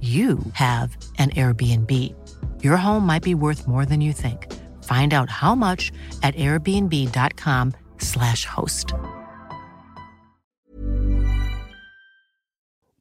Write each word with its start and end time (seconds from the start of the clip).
you 0.00 0.38
have 0.52 0.96
an 1.18 1.30
Airbnb. 1.30 2.14
Your 2.62 2.76
home 2.76 3.04
might 3.04 3.24
be 3.24 3.34
worth 3.34 3.66
more 3.66 3.84
than 3.84 4.00
you 4.00 4.12
think. 4.12 4.46
Find 4.84 5.12
out 5.12 5.28
how 5.28 5.56
much 5.56 5.90
at 6.22 6.36
airbnb.com/slash 6.36 8.44
host. 8.44 8.94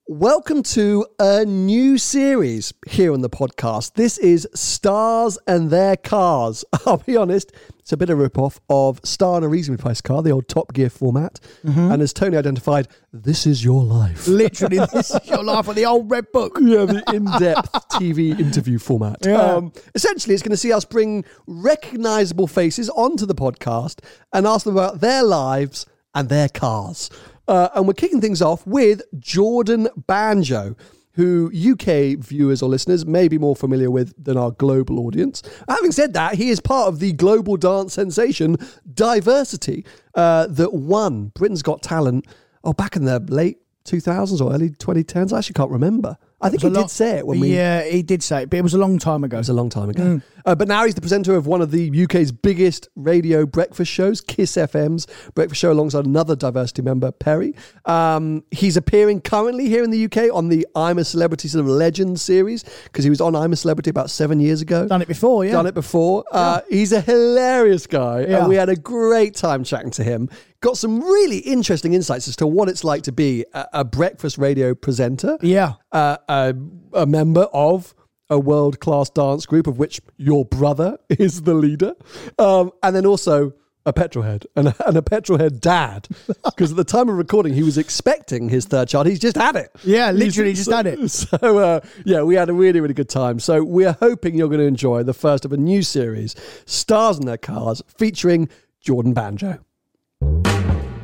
Welcome 0.10 0.64
to 0.64 1.06
a 1.20 1.44
new 1.46 1.98
series 1.98 2.74
here 2.88 3.14
on 3.14 3.22
the 3.22 3.30
podcast. 3.30 3.94
This 3.94 4.18
is 4.18 4.48
Stars 4.56 5.38
and 5.46 5.70
Their 5.70 5.98
Cars. 5.98 6.66
I'll 6.86 6.98
be 6.98 7.18
honest, 7.18 7.52
it's 7.88 7.94
a 7.94 7.96
bit 7.98 8.10
of 8.10 8.20
a 8.20 8.22
rip-off 8.24 8.60
of 8.70 9.00
Star 9.06 9.38
and 9.38 9.46
a 9.46 9.48
Reasonably 9.48 9.82
Priced 9.82 10.04
Car, 10.04 10.22
the 10.22 10.32
old 10.32 10.50
Top 10.50 10.74
Gear 10.74 10.90
format. 10.90 11.40
And 11.64 12.02
as 12.02 12.12
Tony 12.12 12.36
identified, 12.36 12.90
this 13.14 13.48
is 13.48 13.64
your 13.64 13.82
life. 13.82 14.28
Literally, 14.28 14.80
this 14.94 15.12
is 15.12 15.26
your 15.30 15.42
life 15.42 15.68
with 15.68 15.78
the 15.78 15.86
old 15.86 16.12
red 16.12 16.30
book. 16.34 16.58
Yeah, 16.60 16.84
the 16.84 17.02
in-depth 17.14 17.72
TV 17.92 18.38
interview 18.38 18.78
format. 18.78 19.20
Yeah. 19.26 19.38
Um, 19.42 19.72
essentially, 19.96 20.34
it's 20.34 20.44
going 20.44 20.52
to 20.52 20.58
see 20.58 20.74
us 20.74 20.84
bring 20.84 21.24
recognizable 21.46 22.48
faces 22.48 22.90
onto 22.90 23.26
the 23.26 23.34
podcast 23.34 24.04
and 24.34 24.46
ask 24.46 24.66
them 24.66 24.76
about 24.76 25.00
their 25.00 25.24
lives 25.24 25.86
and 26.14 26.28
their 26.28 26.50
cars. 26.50 27.10
Uh, 27.48 27.70
and 27.74 27.88
we're 27.88 27.94
kicking 27.94 28.20
things 28.20 28.42
off 28.42 28.68
with 28.68 29.02
Jordan 29.18 29.88
Banjo, 29.96 30.76
who 31.18 31.52
UK 31.54 32.18
viewers 32.20 32.62
or 32.62 32.70
listeners 32.70 33.06
may 33.06 33.28
be 33.28 33.38
more 33.38 33.56
familiar 33.56 33.92
with 33.92 34.14
than 34.24 34.38
our 34.38 34.52
global 34.52 35.00
audience. 35.00 35.42
Having 35.68 35.92
said 35.92 36.14
that, 36.14 36.36
he 36.36 36.50
is 36.50 36.60
part 36.60 36.88
of 36.88 37.00
the 37.00 37.12
global 37.14 37.58
dance 37.58 37.94
sensation 37.94 38.56
Diversity 38.94 39.84
uh, 40.14 40.48
that 40.48 40.74
won 40.74 41.32
Britain's 41.36 41.64
Got 41.64 41.82
Talent 41.82 42.26
oh, 42.64 42.72
back 42.72 42.96
in 42.96 43.06
the 43.06 43.20
late 43.20 43.58
2000s 43.88 44.42
or 44.42 44.54
early 44.54 44.70
2010s. 44.70 45.34
I 45.34 45.40
actually 45.40 45.54
can't 45.54 45.72
remember. 45.72 46.18
I 46.40 46.50
think 46.50 46.62
he 46.62 46.70
did 46.70 46.92
say 46.92 47.18
it 47.18 47.26
when 47.26 47.40
we. 47.40 47.56
Yeah, 47.56 47.84
he 47.84 48.04
did 48.04 48.22
say 48.22 48.44
it, 48.44 48.52
but 48.52 48.60
it 48.60 48.62
was 48.62 48.76
a 48.76 48.78
long 48.78 49.00
time 49.00 49.24
ago. 49.24 49.38
It 49.38 49.40
was 49.40 49.50
a 49.50 49.54
long 49.54 49.70
time 49.72 49.90
ago. 49.90 50.22
Uh, 50.46 50.54
but 50.54 50.68
now 50.68 50.86
he's 50.86 50.94
the 50.94 51.02
presenter 51.02 51.36
of 51.36 51.48
one 51.48 51.62
of 51.62 51.72
the 51.72 52.04
UK's 52.04 52.32
biggest 52.32 52.90
radio 52.96 53.44
breakfast 53.48 53.92
shows, 53.92 54.22
Kiss 54.22 54.52
FM's 54.56 55.08
breakfast 55.34 55.60
show, 55.60 55.72
alongside 55.72 56.06
another 56.06 56.36
diversity 56.36 56.84
member, 56.84 57.12
Perry. 57.12 57.56
Um, 57.86 58.44
he's 58.52 58.78
appearing 58.78 59.22
currently 59.22 59.68
here 59.68 59.84
in 59.84 59.90
the 59.90 60.06
UK 60.06 60.32
on 60.32 60.50
the 60.50 60.68
I'm 60.76 61.00
a 61.00 61.04
Celebrity 61.04 61.48
sort 61.48 61.62
of 61.66 61.68
legend 61.72 62.20
series 62.20 62.64
because 62.84 63.04
he 63.04 63.10
was 63.10 63.20
on 63.20 63.36
I'm 63.36 63.52
a 63.52 63.56
Celebrity 63.56 63.90
about 63.90 64.12
seven 64.12 64.40
years 64.40 64.62
ago. 64.62 64.88
Done 64.88 65.02
it 65.02 65.08
before, 65.08 65.44
yeah. 65.44 65.54
Done 65.54 65.66
it 65.66 65.74
before. 65.74 66.24
Uh, 66.32 66.62
he's 66.70 66.92
a 66.92 67.02
hilarious 67.02 67.88
guy, 67.88 68.22
Yeah. 68.22 68.40
and 68.42 68.48
we 68.48 68.56
had 68.56 68.70
a 68.70 68.76
great 68.76 69.34
time 69.34 69.64
chatting 69.64 69.90
to 69.92 70.04
him. 70.04 70.30
Got 70.62 70.78
some 70.78 71.02
really 71.02 71.38
interesting 71.40 71.94
insights 71.94 72.28
as 72.28 72.36
to 72.38 72.48
what 72.48 72.68
it's 72.68 72.84
like 72.84 73.04
to 73.04 73.12
be 73.12 73.46
a, 73.54 73.66
a 73.74 73.86
breakfast 73.86 74.38
radio 74.40 74.74
presenter 74.74 75.38
Yeah. 75.42 75.74
uh, 75.92 76.18
a, 76.28 76.56
a 76.94 77.06
member 77.06 77.44
of 77.54 77.94
a 78.30 78.40
world 78.40 78.80
class 78.80 79.10
dance 79.10 79.46
group 79.46 79.68
of 79.68 79.78
which 79.78 80.02
your 80.18 80.46
brother 80.46 80.98
is 81.10 81.44
the 81.44 81.54
leader, 81.54 81.94
um, 82.40 82.72
and 82.84 82.96
then 82.96 83.06
also 83.06 83.54
a 83.86 83.94
petrolhead 83.94 84.46
and 84.58 84.70
a, 84.70 84.88
and 84.88 84.98
a 84.98 85.02
petrolhead 85.02 85.62
dad. 85.62 86.08
Because 86.44 86.72
at 86.72 86.78
the 86.78 86.84
time 86.84 87.08
of 87.08 87.16
recording, 87.18 87.54
he 87.54 87.62
was 87.62 87.78
expecting 87.78 88.50
his 88.50 88.66
third 88.66 88.88
child. 88.90 89.06
He's 89.06 89.20
just 89.20 89.38
had 89.38 89.56
it. 89.56 89.70
Yeah, 89.84 90.12
He's- 90.12 90.16
literally 90.26 90.54
just 90.54 90.66
so, 90.66 90.76
had 90.76 90.88
it. 90.88 91.10
So 91.12 91.38
uh, 91.60 91.80
yeah, 92.04 92.24
we 92.24 92.34
had 92.36 92.50
a 92.50 92.54
really 92.54 92.82
really 92.82 92.96
good 92.96 93.10
time. 93.10 93.40
So 93.40 93.64
we're 93.64 93.96
hoping 94.00 94.36
you're 94.36 94.48
going 94.50 94.60
to 94.60 94.66
enjoy 94.66 95.04
the 95.04 95.14
first 95.14 95.46
of 95.46 95.54
a 95.54 95.58
new 95.58 95.84
series, 95.84 96.36
Stars 96.66 97.20
in 97.20 97.28
Their 97.28 97.38
Cars, 97.38 97.84
featuring 97.98 98.50
Jordan 98.82 99.14
Banjo. 99.14 99.60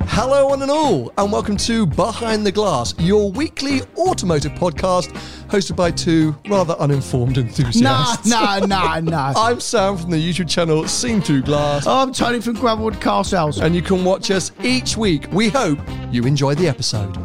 Hello, 0.08 0.48
one 0.48 0.62
and 0.62 0.70
all, 0.70 1.12
and 1.18 1.32
welcome 1.32 1.56
to 1.58 1.86
Behind 1.86 2.46
the 2.46 2.52
Glass, 2.52 2.94
your 3.00 3.32
weekly 3.32 3.82
automotive 3.98 4.52
podcast 4.54 5.12
hosted 5.48 5.76
by 5.76 5.92
two 5.92 6.36
rather 6.50 6.74
uninformed 6.74 7.38
enthusiasts. 7.38 7.82
Nah, 7.82 8.12
enthusiasts. 8.18 8.68
nah, 8.68 9.00
nah, 9.00 9.00
nah. 9.32 9.34
I'm 9.36 9.60
Sam 9.60 9.98
from 9.98 10.12
the 10.12 10.18
YouTube 10.18 10.50
channel 10.50 10.88
Seen 10.88 11.22
Through 11.22 11.44
Glass, 11.44 11.88
I'm 11.88 12.12
Tony 12.14 12.42
from 12.42 12.56
Gravelwood 12.56 13.00
Car 13.02 13.24
Sales. 13.24 13.60
and 13.60 13.74
you 13.76 13.82
can 13.82 14.04
watch 14.04 14.30
us 14.32 14.52
each 14.62 14.98
week. 14.98 15.28
We 15.32 15.50
hope 15.50 15.80
you 16.12 16.24
enjoy 16.26 16.56
the 16.56 16.68
episode. 16.68 17.16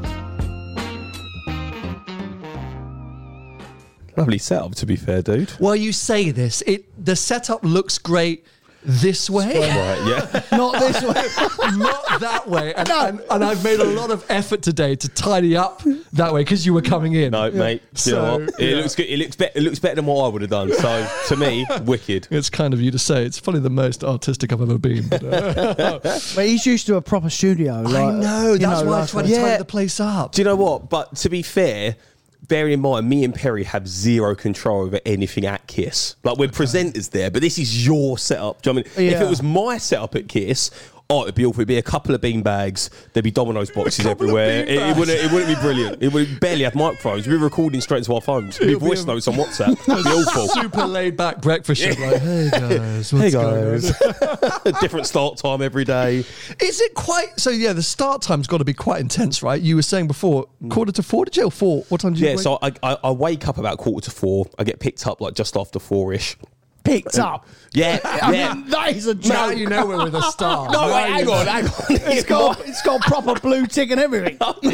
Lovely 4.16 4.39
setup, 4.39 4.75
to 4.77 4.87
be 4.87 4.97
fair, 4.97 5.22
dude. 5.22 5.53
Well, 5.60 5.77
you 5.77 5.93
say 5.93 6.31
this, 6.31 6.62
it 6.66 6.84
the 7.05 7.16
setup 7.16 7.62
looks 7.62 7.99
great 7.99 8.45
this 8.88 9.28
way. 9.28 9.47
Right, 9.59 10.06
yeah. 10.09 10.43
Not 10.56 10.78
this 10.81 11.03
way. 11.03 11.76
Not 11.76 12.21
that 12.21 12.49
way, 12.49 12.72
and, 12.75 12.88
No. 12.88 13.06
and, 13.06 13.21
and 13.31 13.44
I've 13.44 13.62
made 13.62 13.81
a 13.81 13.84
lot 13.84 14.10
of 14.10 14.25
effort 14.31 14.62
today 14.62 14.97
to 14.97 15.09
tidy 15.10 15.56
up 15.56 15.82
that 16.15 16.32
way 16.32 16.41
because 16.41 16.65
you 16.65 16.72
were 16.72 16.81
coming 16.82 17.12
in. 17.12 17.32
No, 17.32 17.50
mate. 17.50 17.82
Do 17.94 18.10
you 18.10 18.16
know 18.16 18.22
So, 18.22 18.38
what? 18.47 18.60
It 18.60 18.71
yeah. 18.71 18.77
looks 18.77 18.94
good. 18.94 19.06
It 19.06 19.19
looks 19.19 19.37
better. 19.37 19.53
It 19.59 19.62
looks 19.62 19.78
better 19.78 19.97
than 19.97 20.06
what 20.06 20.25
I 20.25 20.28
would 20.28 20.41
have 20.43 20.50
done. 20.50 20.72
So 20.72 21.09
to 21.28 21.37
me, 21.37 21.66
wicked. 21.82 22.28
It's 22.31 22.48
kind 22.50 22.72
of 22.72 22.81
you 22.81 22.91
to 22.91 22.98
say. 22.98 23.25
It's 23.27 23.38
probably 23.41 23.60
the 23.60 23.71
most 23.71 24.03
artistic 24.03 24.53
I've 24.53 24.62
ever 24.62 24.78
been. 24.78 25.06
But, 25.09 25.22
uh, 25.22 25.98
but 26.03 26.47
he's 26.47 26.65
used 26.65 26.87
to 26.87 26.97
a 26.97 27.03
proper 27.03 27.28
studio. 27.31 27.82
Like, 27.82 27.94
I 27.94 28.12
know. 28.12 28.53
you 28.54 28.59
That's 28.59 28.81
know, 28.82 28.87
why 28.88 28.97
I 28.97 29.00
like 29.00 29.10
tried 29.10 29.22
to 29.22 29.28
Yeah. 29.28 29.43
tidy 29.43 29.59
the 29.59 29.65
place 29.66 30.00
up. 30.00 30.32
Do 30.32 30.41
you 30.41 30.44
know 30.44 30.56
what? 30.56 30.88
But 30.88 31.16
to 31.16 31.28
be 31.28 31.43
fair, 31.43 31.97
bearing 32.48 32.72
in 32.72 32.81
mind, 32.81 33.09
me 33.09 33.25
and 33.25 33.34
Perry 33.34 33.64
have 33.64 33.86
zero 33.86 34.34
control 34.34 34.82
over 34.82 35.00
anything 35.06 35.47
at 35.47 35.66
Kiss. 35.66 36.16
Like 36.25 36.38
we're 36.38 36.48
presenters 36.48 37.10
there, 37.10 37.31
but 37.31 37.42
this 37.42 37.59
is 37.59 37.86
your 37.86 38.19
setup. 38.19 38.62
Do 38.62 38.70
you 38.70 38.75
know 38.75 38.81
what 38.81 38.92
I 38.97 39.00
mean? 39.00 39.12
If 39.12 39.20
it 39.20 39.28
was 39.28 39.42
my 39.42 39.78
setup 39.78 40.14
at 40.14 40.28
Kiss. 40.28 40.70
Oh, 41.10 41.22
it'd 41.22 41.34
be 41.36 41.46
awful. 41.46 41.60
It'd 41.60 41.69
be 41.69 41.78
a 41.78 41.82
couple 41.82 42.14
of 42.14 42.20
bean 42.20 42.42
bags. 42.42 42.91
There'd 43.14 43.24
be 43.24 43.30
Domino's 43.30 43.70
boxes 43.70 44.04
everywhere. 44.04 44.60
It, 44.64 44.69
it 44.69 44.94
wouldn't. 44.98 45.19
It 45.19 45.32
wouldn't 45.32 45.56
be 45.56 45.58
brilliant. 45.62 46.02
It 46.02 46.12
would 46.12 46.38
barely 46.38 46.64
have 46.64 46.74
microphones. 46.74 47.26
We'd 47.26 47.36
be 47.36 47.42
recording 47.42 47.80
straight 47.80 47.98
into 48.00 48.12
our 48.14 48.20
phones. 48.20 48.56
It'd 48.56 48.66
be 48.66 48.72
It'll 48.74 48.80
be 48.80 48.86
voice 48.88 49.04
a- 49.04 49.06
notes 49.06 49.26
on 49.26 49.34
WhatsApp. 49.36 49.70
It'd 49.70 50.04
be 50.04 50.10
awful. 50.10 50.48
Super 50.48 50.84
laid 50.84 51.16
back 51.16 51.41
breakfast 51.41 51.80
show. 51.80 51.88
Like, 51.88 51.98
hey 52.20 52.50
guys, 52.52 53.10
what's 53.10 53.24
Hey 53.24 53.30
going 53.30 53.47
on? 53.47 53.80
guys, 53.80 54.80
different 54.82 55.06
start 55.06 55.38
time 55.38 55.62
every 55.62 55.86
day. 55.86 56.18
Is 56.60 56.80
it 56.82 56.92
quite 56.92 57.41
so? 57.41 57.48
Yeah, 57.48 57.72
the 57.72 57.82
start 57.82 58.20
time's 58.20 58.47
got 58.47 58.58
to 58.58 58.66
be 58.66 58.74
quite 58.74 59.00
intense, 59.00 59.42
right? 59.42 59.62
You 59.62 59.76
were 59.76 59.82
saying 59.82 60.08
before 60.08 60.47
mm. 60.62 60.70
quarter 60.70 60.92
to 60.92 61.02
four. 61.02 61.24
Did 61.24 61.38
you? 61.38 61.44
Or 61.44 61.50
four? 61.50 61.84
What 61.88 62.02
time 62.02 62.12
do 62.12 62.20
you? 62.20 62.26
Yeah, 62.26 62.34
wake- 62.34 62.42
so 62.42 62.58
I, 62.60 62.72
I 62.82 62.98
I 63.04 63.10
wake 63.12 63.48
up 63.48 63.56
about 63.56 63.78
quarter 63.78 64.04
to 64.04 64.10
four. 64.14 64.44
I 64.59 64.65
get 64.65 64.78
picked 64.78 65.06
up 65.06 65.22
like 65.22 65.33
just 65.33 65.56
after 65.56 65.78
four 65.78 66.12
ish. 66.12 66.36
Picked 66.88 67.18
up. 67.18 67.46
Yeah, 67.72 67.98
I 68.04 68.32
yeah. 68.32 68.54
mean, 68.54 68.68
that 68.70 68.96
is 68.96 69.06
a 69.06 69.14
joke. 69.14 69.32
now 69.32 69.50
you 69.50 69.66
know 69.66 69.86
we're 69.86 70.04
with 70.04 70.14
a 70.14 70.22
star. 70.22 70.68
No, 70.72 70.88
Now 70.88 70.94
wait, 70.94 71.08
you 71.08 71.14
hang 71.14 71.28
on, 71.28 71.46
hang 71.46 71.64
on. 71.66 71.72
It's 72.12 72.24
got, 72.24 72.66
it's 72.66 72.82
got 72.82 73.00
proper 73.02 73.38
blue 73.40 73.66
tick 73.66 73.90
and 73.90 74.00
everything. 74.00 74.38
Do 74.62 74.70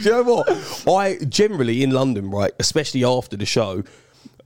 you 0.00 0.10
know 0.10 0.22
what? 0.22 0.84
I 0.88 1.18
generally 1.28 1.82
in 1.82 1.90
London, 1.90 2.30
right, 2.30 2.52
especially 2.58 3.04
after 3.04 3.36
the 3.36 3.46
show, 3.46 3.82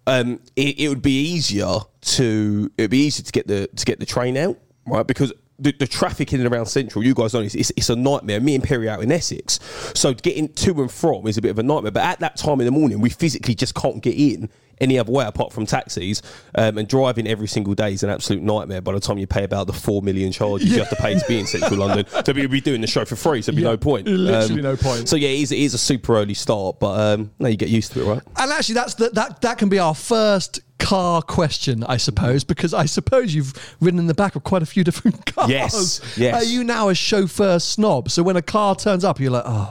um, 0.07 0.41
it, 0.57 0.79
it 0.81 0.89
would 0.89 1.03
be 1.03 1.21
easier 1.21 1.79
to 2.01 2.71
it'd 2.79 2.91
be 2.91 3.05
easier 3.07 3.25
to 3.25 3.33
get 3.33 3.47
the 3.47 3.69
to 3.69 3.85
get 3.85 4.01
the 4.01 4.07
train 4.07 4.37
out, 4.37 4.59
right? 4.87 5.07
Because 5.07 5.33
the, 5.59 5.73
the 5.73 5.87
traffic 5.87 6.33
in 6.33 6.41
and 6.41 6.53
around 6.53 6.67
Central, 6.67 7.05
you 7.05 7.15
guys 7.15 7.35
know, 7.35 7.41
it's, 7.41 7.55
it's, 7.55 7.73
it's 7.77 7.91
a 7.91 7.97
nightmare. 7.97 8.41
Me 8.41 8.55
and 8.55 8.63
Perry 8.63 8.89
out 8.89 9.03
in 9.03 9.11
Essex, 9.11 9.59
so 9.95 10.15
getting 10.15 10.49
to 10.55 10.81
and 10.81 10.91
from 10.91 11.27
is 11.27 11.37
a 11.37 11.43
bit 11.43 11.51
of 11.51 11.59
a 11.59 11.63
nightmare. 11.63 11.91
But 11.93 12.05
at 12.05 12.21
that 12.21 12.37
time 12.37 12.61
in 12.61 12.67
the 12.67 12.73
morning, 12.73 13.01
we 13.01 13.11
physically 13.11 13.55
just 13.55 13.75
can't 13.75 14.03
get 14.03 14.15
in 14.15 14.49
any 14.81 14.99
other 14.99 15.13
way 15.13 15.25
apart 15.25 15.53
from 15.53 15.67
taxis. 15.67 16.23
Um, 16.55 16.79
and 16.79 16.89
driving 16.89 17.27
every 17.27 17.49
single 17.49 17.75
day 17.75 17.93
is 17.93 18.03
an 18.03 18.11
absolute 18.11 18.43
nightmare. 18.43 18.81
By 18.81 18.93
the 18.93 19.01
time 19.01 19.19
you 19.19 19.27
pay 19.27 19.45
about 19.45 19.67
the 19.67 19.73
four 19.73 20.03
million 20.03 20.33
charges 20.33 20.71
you 20.71 20.79
have 20.79 20.89
to 20.91 20.97
pay 20.97 21.15
to 21.19 21.25
be 21.29 21.39
in 21.41 21.47
central 21.47 21.79
London, 21.87 22.07
so 22.25 22.33
we'd 22.33 22.51
be 22.51 22.61
doing 22.61 22.81
the 22.81 22.87
show 22.87 23.05
for 23.05 23.17
free. 23.17 23.43
So 23.43 23.53
there'd 23.53 23.57
be 23.57 23.63
Yeah, 23.63 23.71
no 23.71 23.77
point. 23.77 24.07
literally 24.07 24.63
no 24.63 24.77
point. 24.77 25.09
So 25.09 25.17
yeah, 25.17 25.29
it 25.29 25.41
is, 25.41 25.53
it 25.53 25.59
is 25.59 25.75
a 25.75 25.79
super 25.79 26.17
early 26.17 26.35
start, 26.35 26.79
but 26.81 26.99
um, 27.01 27.31
no, 27.39 27.49
you 27.49 27.57
get 27.57 27.69
used 27.69 27.93
to 27.93 28.03
it, 28.03 28.05
right? 28.07 28.23
And 28.37 28.51
actually, 28.53 28.77
that's 28.77 28.95
the, 28.95 29.11
that 29.11 29.41
that 29.43 29.59
can 29.59 29.69
be 29.69 29.79
our 29.79 29.95
first 29.95 30.61
car 30.79 31.23
question, 31.23 31.83
I 31.85 31.97
suppose, 31.97 32.45
because 32.45 32.73
I 32.73 32.87
suppose 32.87 33.35
you've 33.35 33.53
ridden 33.81 33.99
in 33.99 34.07
the 34.07 34.15
back 34.15 34.37
of 34.37 34.45
quite 34.45 34.63
a 34.63 34.67
few 34.67 34.85
different 34.89 35.27
cars. 35.27 35.51
Yes, 35.51 36.01
yes. 36.17 36.35
Are 36.43 36.47
you 36.47 36.65
now 36.65 36.89
a 36.89 36.95
chauffeur 36.95 37.59
snob? 37.59 38.11
So 38.11 38.23
when 38.23 38.37
a 38.37 38.43
car 38.43 38.75
turns 38.77 39.05
up, 39.05 39.21
you're 39.21 39.31
like, 39.33 39.45
oh, 39.47 39.71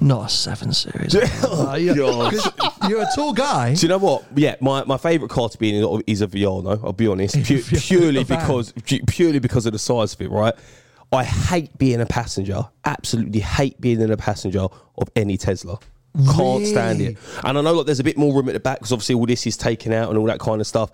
not 0.00 0.26
a 0.26 0.28
seven 0.28 0.72
series. 0.72 1.14
Uh, 1.14 1.76
yeah. 1.78 1.94
God. 1.94 2.32
'Cause 2.34 2.52
You're 2.88 3.02
a 3.02 3.08
tall 3.14 3.32
guy. 3.32 3.74
Do 3.74 3.80
you 3.82 3.88
know 3.88 3.98
what? 3.98 4.24
Yeah, 4.36 4.56
my, 4.60 4.84
my 4.84 4.96
favourite 4.96 5.30
car 5.30 5.48
to 5.48 5.58
be 5.58 5.76
in 5.76 6.02
is 6.06 6.22
a 6.22 6.26
Viano. 6.26 6.82
I'll 6.84 6.92
be 6.92 7.06
honest, 7.08 7.34
Pu- 7.44 7.62
purely 7.62 8.22
because 8.24 8.72
purely 9.08 9.38
because 9.40 9.66
of 9.66 9.72
the 9.72 9.78
size 9.78 10.14
of 10.14 10.20
it. 10.20 10.30
Right, 10.30 10.54
I 11.12 11.24
hate 11.24 11.76
being 11.78 12.00
a 12.00 12.06
passenger. 12.06 12.64
Absolutely 12.84 13.40
hate 13.40 13.80
being 13.80 14.00
in 14.00 14.10
a 14.10 14.16
passenger 14.16 14.66
of 14.98 15.08
any 15.16 15.36
Tesla. 15.36 15.78
Can't 16.34 16.66
stand 16.66 17.00
it. 17.00 17.18
And 17.44 17.58
I 17.58 17.60
know 17.60 17.74
like 17.74 17.86
there's 17.86 18.00
a 18.00 18.04
bit 18.04 18.16
more 18.16 18.34
room 18.34 18.48
at 18.48 18.52
the 18.52 18.60
back 18.60 18.78
because 18.78 18.92
obviously 18.92 19.14
all 19.14 19.26
this 19.26 19.46
is 19.46 19.56
taken 19.56 19.92
out 19.92 20.08
and 20.08 20.18
all 20.18 20.26
that 20.26 20.40
kind 20.40 20.60
of 20.60 20.66
stuff. 20.66 20.90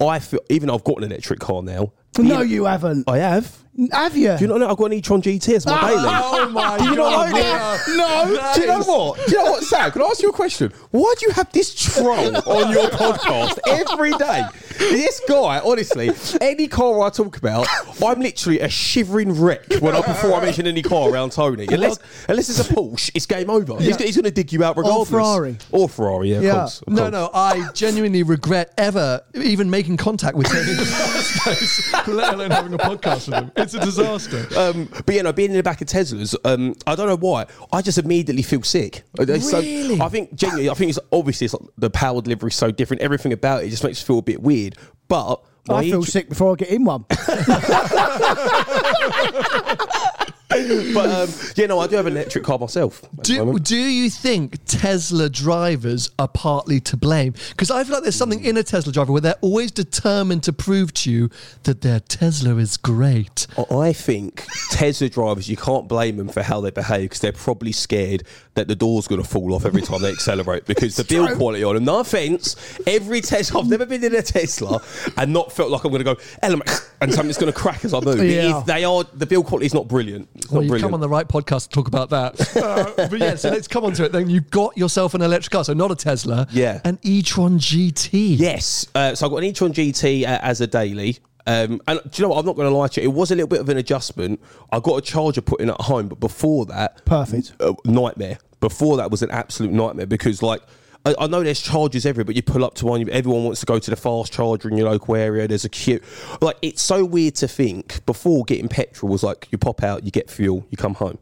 I 0.00 0.18
feel 0.18 0.40
even 0.48 0.68
though 0.68 0.74
I've 0.74 0.84
got 0.84 0.98
an 0.98 1.04
electric 1.04 1.40
car 1.40 1.62
now. 1.62 1.92
No, 2.18 2.40
you 2.42 2.64
haven't. 2.66 3.08
I 3.08 3.18
have. 3.18 3.56
Have 3.90 4.14
you? 4.18 4.36
Do 4.36 4.44
you 4.44 4.48
not 4.48 4.58
know 4.60 4.68
I've 4.68 4.76
got 4.76 4.84
an 4.86 4.92
e-tron 4.92 5.22
GT 5.22 5.54
as 5.54 5.64
my 5.64 5.72
ah! 5.72 5.86
daily? 5.88 5.98
Oh 6.04 6.50
my 6.50 6.76
Do 6.76 6.84
you 6.84 6.94
not 6.96 6.96
God, 6.96 7.32
know 7.32 7.38
that? 7.38 7.84
no. 7.88 8.34
No. 8.34 8.52
Do 8.54 8.60
you 8.60 8.66
know 8.66 8.82
what? 8.82 9.16
Do 9.26 9.32
you 9.32 9.38
know 9.42 9.50
what, 9.52 9.62
Sam? 9.64 9.90
Can 9.90 10.02
I 10.02 10.04
ask 10.04 10.20
you 10.22 10.28
a 10.28 10.32
question? 10.32 10.70
Why 10.90 11.14
do 11.18 11.24
you 11.26 11.32
have 11.32 11.50
this 11.52 11.74
troll 11.74 12.36
on 12.36 12.70
your 12.72 12.90
podcast 12.90 13.58
every 13.66 14.12
day? 14.12 14.42
This 14.78 15.22
guy, 15.26 15.60
honestly, 15.64 16.10
any 16.42 16.68
car 16.68 17.00
I 17.00 17.08
talk 17.08 17.38
about, 17.38 17.66
I'm 18.04 18.20
literally 18.20 18.60
a 18.60 18.68
shivering 18.68 19.40
wreck 19.40 19.64
when 19.80 19.96
I 19.96 20.02
before 20.02 20.34
I 20.34 20.44
mention 20.44 20.66
any 20.66 20.82
car 20.82 21.08
around 21.10 21.32
Tony. 21.32 21.66
Unless 21.70 21.98
unless 22.28 22.50
it's 22.50 22.60
a 22.68 22.74
Porsche, 22.74 23.10
it's 23.14 23.24
game 23.24 23.48
over. 23.48 23.78
He's, 23.80 23.96
he's 23.96 24.16
going 24.16 24.24
to 24.24 24.30
dig 24.30 24.52
you 24.52 24.62
out 24.64 24.76
regardless. 24.76 25.08
Ferrari. 25.08 25.56
Or 25.70 25.88
Ferrari, 25.88 26.32
yeah, 26.32 26.36
of 26.38 26.42
Yeah. 26.44 26.52
course. 26.52 26.82
of 26.82 26.92
No, 26.92 27.02
course. 27.02 27.12
no, 27.12 27.30
I 27.32 27.70
genuinely 27.72 28.22
regret 28.22 28.74
ever 28.76 29.22
even 29.34 29.70
making 29.70 29.96
contact 29.96 30.36
with 30.36 30.52
him 30.52 30.68
in 30.68 30.76
the 30.76 30.84
first 30.84 31.32
place, 31.42 31.92
let 32.06 32.34
alone 32.34 32.50
having 32.50 32.74
a 32.74 32.78
podcast 32.78 33.26
with 33.28 33.34
him. 33.34 33.52
It's 33.56 33.74
a 33.74 33.80
disaster. 33.80 34.46
Um, 34.56 34.88
but 35.06 35.14
you 35.14 35.22
know, 35.22 35.32
being 35.32 35.50
in 35.50 35.56
the 35.56 35.62
back 35.62 35.80
of 35.80 35.88
Teslas, 35.88 36.34
um, 36.44 36.74
I 36.86 36.94
don't 36.94 37.08
know 37.08 37.16
why. 37.16 37.46
I 37.72 37.82
just 37.82 37.98
immediately 37.98 38.42
feel 38.42 38.62
sick. 38.62 39.02
It's 39.18 39.50
so- 39.50 39.60
Really? 39.60 40.00
I 40.00 40.08
think 40.08 40.34
genuinely, 40.34 40.70
I 40.70 40.74
think 40.74 40.90
it's 40.90 40.98
obviously 41.12 41.46
it's 41.46 41.54
like 41.54 41.62
the 41.78 41.90
power 41.90 42.20
delivery 42.22 42.48
is 42.48 42.54
so 42.56 42.70
different. 42.70 43.02
Everything 43.02 43.32
about 43.32 43.64
it 43.64 43.70
just 43.70 43.84
makes 43.84 44.00
you 44.00 44.06
feel 44.06 44.18
a 44.18 44.22
bit 44.22 44.42
weird. 44.42 44.76
But 45.08 45.42
I 45.68 45.82
feel 45.84 46.04
sick 46.04 46.28
before 46.28 46.52
I 46.52 46.56
get 46.56 46.68
in 46.68 46.84
one. 46.84 47.04
But 50.92 51.10
um, 51.10 51.30
yeah, 51.56 51.66
no, 51.66 51.78
I 51.78 51.86
do 51.86 51.96
have 51.96 52.06
an 52.06 52.12
electric 52.14 52.44
car 52.44 52.58
myself. 52.58 53.02
Do, 53.22 53.58
do 53.58 53.76
you 53.76 54.10
think 54.10 54.58
Tesla 54.66 55.28
drivers 55.28 56.10
are 56.18 56.28
partly 56.28 56.80
to 56.80 56.96
blame? 56.96 57.34
Because 57.50 57.70
I 57.70 57.82
feel 57.84 57.94
like 57.94 58.02
there's 58.02 58.16
something 58.16 58.44
in 58.44 58.56
a 58.56 58.62
Tesla 58.62 58.92
driver 58.92 59.12
where 59.12 59.20
they're 59.20 59.34
always 59.40 59.70
determined 59.70 60.42
to 60.44 60.52
prove 60.52 60.92
to 60.94 61.10
you 61.10 61.30
that 61.62 61.80
their 61.80 62.00
Tesla 62.00 62.56
is 62.56 62.76
great. 62.76 63.46
I 63.70 63.92
think 63.92 64.44
Tesla 64.70 65.08
drivers, 65.08 65.48
you 65.48 65.56
can't 65.56 65.88
blame 65.88 66.16
them 66.16 66.28
for 66.28 66.42
how 66.42 66.60
they 66.60 66.70
behave 66.70 67.02
because 67.10 67.20
they're 67.20 67.32
probably 67.32 67.72
scared 67.72 68.24
that 68.54 68.68
the 68.68 68.74
door's 68.76 69.08
going 69.08 69.22
to 69.22 69.26
fall 69.28 69.54
off 69.54 69.64
every 69.64 69.82
time 69.82 70.02
they 70.02 70.10
accelerate 70.12 70.66
because 70.66 70.96
the 70.96 71.04
build 71.04 71.30
quality 71.36 71.64
on 71.64 71.74
them. 71.74 71.84
No 71.84 72.00
offense, 72.00 72.56
every 72.86 73.20
Tesla, 73.20 73.60
I've 73.60 73.68
never 73.68 73.86
been 73.86 74.04
in 74.04 74.14
a 74.14 74.22
Tesla 74.22 74.82
and 75.16 75.32
not 75.32 75.52
felt 75.52 75.70
like 75.70 75.84
I'm 75.84 75.90
going 75.90 76.04
to 76.04 76.14
go 76.14 76.20
element 76.42 76.70
and 77.00 77.12
something's 77.12 77.38
going 77.38 77.52
to 77.52 77.58
crack 77.58 77.84
as 77.84 77.94
I 77.94 78.00
move. 78.00 78.22
Yeah. 78.22 78.58
is- 78.58 78.64
they 78.64 78.84
are 78.84 79.04
the 79.14 79.26
build 79.26 79.46
quality 79.46 79.66
is 79.66 79.74
not 79.74 79.88
brilliant. 79.88 80.28
It's 80.52 80.54
Well, 80.54 80.62
you've 80.62 80.68
brilliant. 80.70 80.86
come 80.90 80.94
on 80.94 81.00
the 81.00 81.08
right 81.08 81.26
podcast 81.28 81.64
to 81.64 81.68
talk 81.70 81.88
about 81.88 82.10
that. 82.10 82.32
Uh, 82.62 83.08
but 83.08 83.18
yeah, 83.18 83.34
so 83.34 83.50
let's 83.50 83.66
come 83.68 83.84
on 83.84 83.92
to 83.94 84.04
it. 84.04 84.12
Then 84.12 84.28
you've 84.30 84.50
got 84.50 84.76
yourself 84.76 85.14
an 85.14 85.22
electric 85.22 85.50
car, 85.50 85.64
so 85.64 85.72
not 85.72 85.90
a 85.90 85.96
Tesla. 85.96 86.46
Yeah. 86.50 86.80
An 86.84 86.98
e-tron 87.02 87.58
GT. 87.58 88.38
Yes. 88.38 88.86
Uh, 88.94 89.14
so 89.14 89.26
I've 89.26 89.30
got 89.32 89.38
an 89.38 89.44
e-tron 89.44 89.72
GT 89.72 90.22
uh, 90.24 90.38
as 90.42 90.60
a 90.60 90.66
daily. 90.66 91.18
Um, 91.46 91.80
and 91.88 92.00
do 92.04 92.10
you 92.14 92.22
know 92.22 92.28
what? 92.28 92.38
I'm 92.38 92.46
not 92.46 92.54
going 92.56 92.70
to 92.70 92.76
lie 92.76 92.88
to 92.88 93.00
you. 93.02 93.08
It 93.08 93.12
was 93.12 93.30
a 93.30 93.34
little 93.34 93.48
bit 93.48 93.60
of 93.60 93.68
an 93.68 93.76
adjustment. 93.78 94.40
I 94.70 94.78
got 94.80 94.96
a 94.96 95.00
charger 95.00 95.40
put 95.40 95.60
in 95.60 95.70
at 95.70 95.80
home, 95.80 96.08
but 96.08 96.20
before 96.20 96.66
that, 96.66 97.04
Perfect. 97.04 97.54
uh, 97.60 97.72
nightmare. 97.84 98.38
Before 98.60 98.96
that 98.98 99.10
was 99.10 99.22
an 99.22 99.30
absolute 99.30 99.72
nightmare 99.72 100.06
because 100.06 100.42
like. 100.42 100.62
I 101.04 101.14
I 101.18 101.26
know 101.26 101.42
there's 101.42 101.60
chargers 101.60 102.06
everywhere, 102.06 102.26
but 102.26 102.36
you 102.36 102.42
pull 102.42 102.64
up 102.64 102.74
to 102.76 102.86
one. 102.86 103.08
Everyone 103.10 103.44
wants 103.44 103.60
to 103.60 103.66
go 103.66 103.78
to 103.78 103.90
the 103.90 103.96
fast 103.96 104.32
charger 104.32 104.68
in 104.68 104.76
your 104.76 104.90
local 104.90 105.16
area. 105.16 105.46
There's 105.48 105.64
a 105.64 105.68
queue. 105.68 106.00
Like 106.40 106.56
it's 106.62 106.82
so 106.82 107.04
weird 107.04 107.34
to 107.36 107.48
think. 107.48 108.04
Before 108.06 108.44
getting 108.44 108.68
petrol 108.68 109.10
was 109.10 109.22
like 109.22 109.48
you 109.50 109.58
pop 109.58 109.82
out, 109.82 110.04
you 110.04 110.10
get 110.10 110.30
fuel, 110.30 110.66
you 110.70 110.76
come 110.76 110.94
home. 110.94 111.18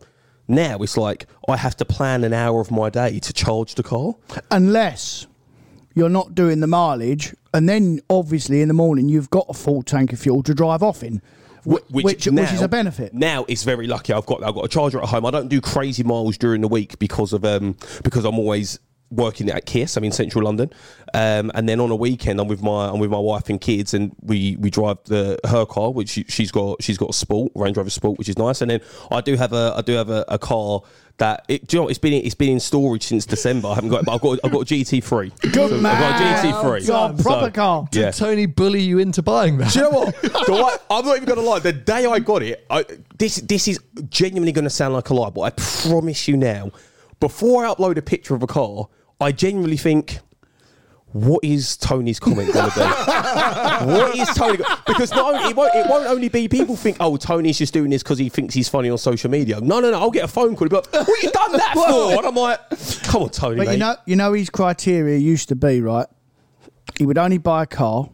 Now 0.48 0.78
it's 0.78 0.96
like 0.96 1.26
I 1.48 1.56
have 1.56 1.76
to 1.76 1.84
plan 1.84 2.24
an 2.24 2.32
hour 2.32 2.60
of 2.60 2.70
my 2.70 2.90
day 2.90 3.20
to 3.20 3.32
charge 3.32 3.76
the 3.76 3.82
car. 3.82 4.14
Unless 4.50 5.26
you're 5.94 6.08
not 6.08 6.34
doing 6.34 6.60
the 6.60 6.66
mileage, 6.66 7.34
and 7.54 7.68
then 7.68 8.00
obviously 8.10 8.60
in 8.60 8.68
the 8.68 8.74
morning 8.74 9.08
you've 9.08 9.30
got 9.30 9.46
a 9.48 9.54
full 9.54 9.82
tank 9.82 10.12
of 10.12 10.18
fuel 10.18 10.42
to 10.42 10.54
drive 10.54 10.82
off 10.82 11.02
in, 11.02 11.22
wh- 11.64 11.78
which, 11.90 12.26
which, 12.26 12.26
is 12.26 12.62
a 12.62 12.68
benefit. 12.68 13.14
Now 13.14 13.44
it's 13.48 13.62
very 13.62 13.86
lucky. 13.86 14.12
I've 14.12 14.26
got 14.26 14.42
I've 14.42 14.54
got 14.54 14.64
a 14.64 14.68
charger 14.68 15.00
at 15.00 15.08
home. 15.08 15.24
I 15.24 15.30
don't 15.30 15.48
do 15.48 15.60
crazy 15.60 16.02
miles 16.02 16.36
during 16.36 16.60
the 16.60 16.68
week 16.68 16.98
because 16.98 17.32
of 17.32 17.44
um 17.44 17.76
because 18.02 18.24
I'm 18.24 18.38
always 18.38 18.78
working 19.10 19.50
at 19.50 19.66
Kiss. 19.66 19.96
I'm 19.96 20.04
in 20.04 20.12
central 20.12 20.44
London, 20.44 20.70
um, 21.14 21.50
and 21.54 21.68
then 21.68 21.80
on 21.80 21.90
a 21.90 21.96
weekend 21.96 22.40
I'm 22.40 22.48
with 22.48 22.62
my 22.62 22.88
I'm 22.88 22.98
with 23.00 23.10
my 23.10 23.18
wife 23.18 23.48
and 23.48 23.60
kids, 23.60 23.94
and 23.94 24.14
we 24.22 24.56
we 24.60 24.70
drive 24.70 24.98
the 25.04 25.38
her 25.48 25.66
car, 25.66 25.90
which 25.92 26.10
she, 26.10 26.24
she's 26.28 26.50
got 26.52 26.82
she's 26.82 26.98
got 26.98 27.10
a 27.10 27.12
Sport 27.14 27.52
Range 27.54 27.76
Rover 27.76 27.90
Sport, 27.90 28.18
which 28.18 28.28
is 28.28 28.38
nice, 28.38 28.60
and 28.60 28.70
then 28.70 28.80
I 29.10 29.20
do 29.20 29.36
have 29.36 29.52
a 29.52 29.74
I 29.76 29.82
do 29.82 29.92
have 29.94 30.10
a, 30.10 30.24
a 30.28 30.38
car. 30.38 30.82
That 31.18 31.44
it, 31.48 31.66
do 31.66 31.76
you 31.76 31.80
know 31.80 31.82
what, 31.84 31.90
it's 31.90 31.98
been 31.98 32.14
it's 32.14 32.34
been 32.34 32.52
in 32.52 32.60
storage 32.60 33.02
since 33.02 33.26
December. 33.26 33.68
I 33.68 33.74
haven't 33.74 33.90
got 33.90 34.00
it, 34.00 34.06
but 34.06 34.14
I've 34.14 34.20
got 34.22 34.38
I've 34.42 34.52
got 34.52 34.60
a 34.62 34.64
GT3. 34.74 35.52
Good 35.52 35.82
man. 35.82 35.94
I've 35.94 36.00
got 36.00 36.44
a 36.44 36.48
GT3. 36.80 36.86
Got 36.86 37.20
a 37.20 37.22
proper 37.22 37.50
car. 37.50 37.86
Did 37.90 38.00
Yeah. 38.00 38.10
Tony 38.10 38.46
bully 38.46 38.80
you 38.80 39.00
into 39.00 39.20
buying 39.20 39.58
that? 39.58 39.70
Do 39.74 39.80
you 39.80 39.90
know 39.90 39.98
what? 39.98 40.22
The 40.22 40.52
way- 40.52 40.76
I'm 40.88 41.04
not 41.04 41.16
even 41.16 41.26
going 41.28 41.38
to 41.38 41.44
lie. 41.44 41.58
The 41.58 41.74
day 41.74 42.06
I 42.06 42.20
got 42.20 42.42
it, 42.42 42.64
I, 42.70 42.86
this 43.18 43.36
this 43.36 43.68
is 43.68 43.78
genuinely 44.08 44.52
going 44.52 44.64
to 44.64 44.70
sound 44.70 44.94
like 44.94 45.10
a 45.10 45.14
lie, 45.14 45.28
but 45.28 45.42
I 45.42 45.50
promise 45.50 46.26
you 46.26 46.38
now, 46.38 46.70
before 47.20 47.66
I 47.66 47.74
upload 47.74 47.98
a 47.98 48.02
picture 48.02 48.34
of 48.34 48.42
a 48.42 48.46
car, 48.46 48.86
I 49.20 49.32
genuinely 49.32 49.76
think, 49.76 50.20
what 51.12 51.42
is 51.42 51.76
Tony's 51.76 52.20
comment 52.20 52.52
going 52.52 52.70
to 52.70 52.76
be? 52.76 52.84
what 53.92 54.16
is 54.16 54.28
Tony? 54.28 54.58
Go- 54.58 54.64
because 54.86 55.10
not 55.10 55.34
only, 55.34 55.50
it, 55.50 55.56
won't, 55.56 55.74
it 55.74 55.86
won't 55.88 56.06
only 56.06 56.28
be 56.28 56.48
people 56.48 56.76
think, 56.76 56.96
oh, 57.00 57.16
Tony's 57.16 57.58
just 57.58 57.74
doing 57.74 57.90
this 57.90 58.02
because 58.02 58.18
he 58.18 58.28
thinks 58.28 58.54
he's 58.54 58.68
funny 58.68 58.90
on 58.90 58.98
social 58.98 59.30
media. 59.30 59.60
No, 59.60 59.80
no, 59.80 59.90
no. 59.90 60.00
I'll 60.00 60.10
get 60.10 60.24
a 60.24 60.28
phone 60.28 60.54
call. 60.56 60.68
Be 60.68 60.76
like, 60.76 60.92
what 60.92 61.22
you 61.22 61.30
done 61.30 61.52
that 61.52 61.74
for? 61.74 62.16
And 62.18 62.26
I'm 62.26 62.34
like, 62.34 62.60
come 63.04 63.24
on, 63.24 63.30
Tony. 63.30 63.56
But 63.56 63.66
mate. 63.66 63.72
you 63.72 63.78
know, 63.78 63.96
you 64.06 64.16
know, 64.16 64.32
his 64.32 64.50
criteria 64.50 65.18
used 65.18 65.48
to 65.48 65.56
be 65.56 65.80
right. 65.80 66.06
He 66.98 67.06
would 67.06 67.18
only 67.18 67.38
buy 67.38 67.64
a 67.64 67.66
car 67.66 68.08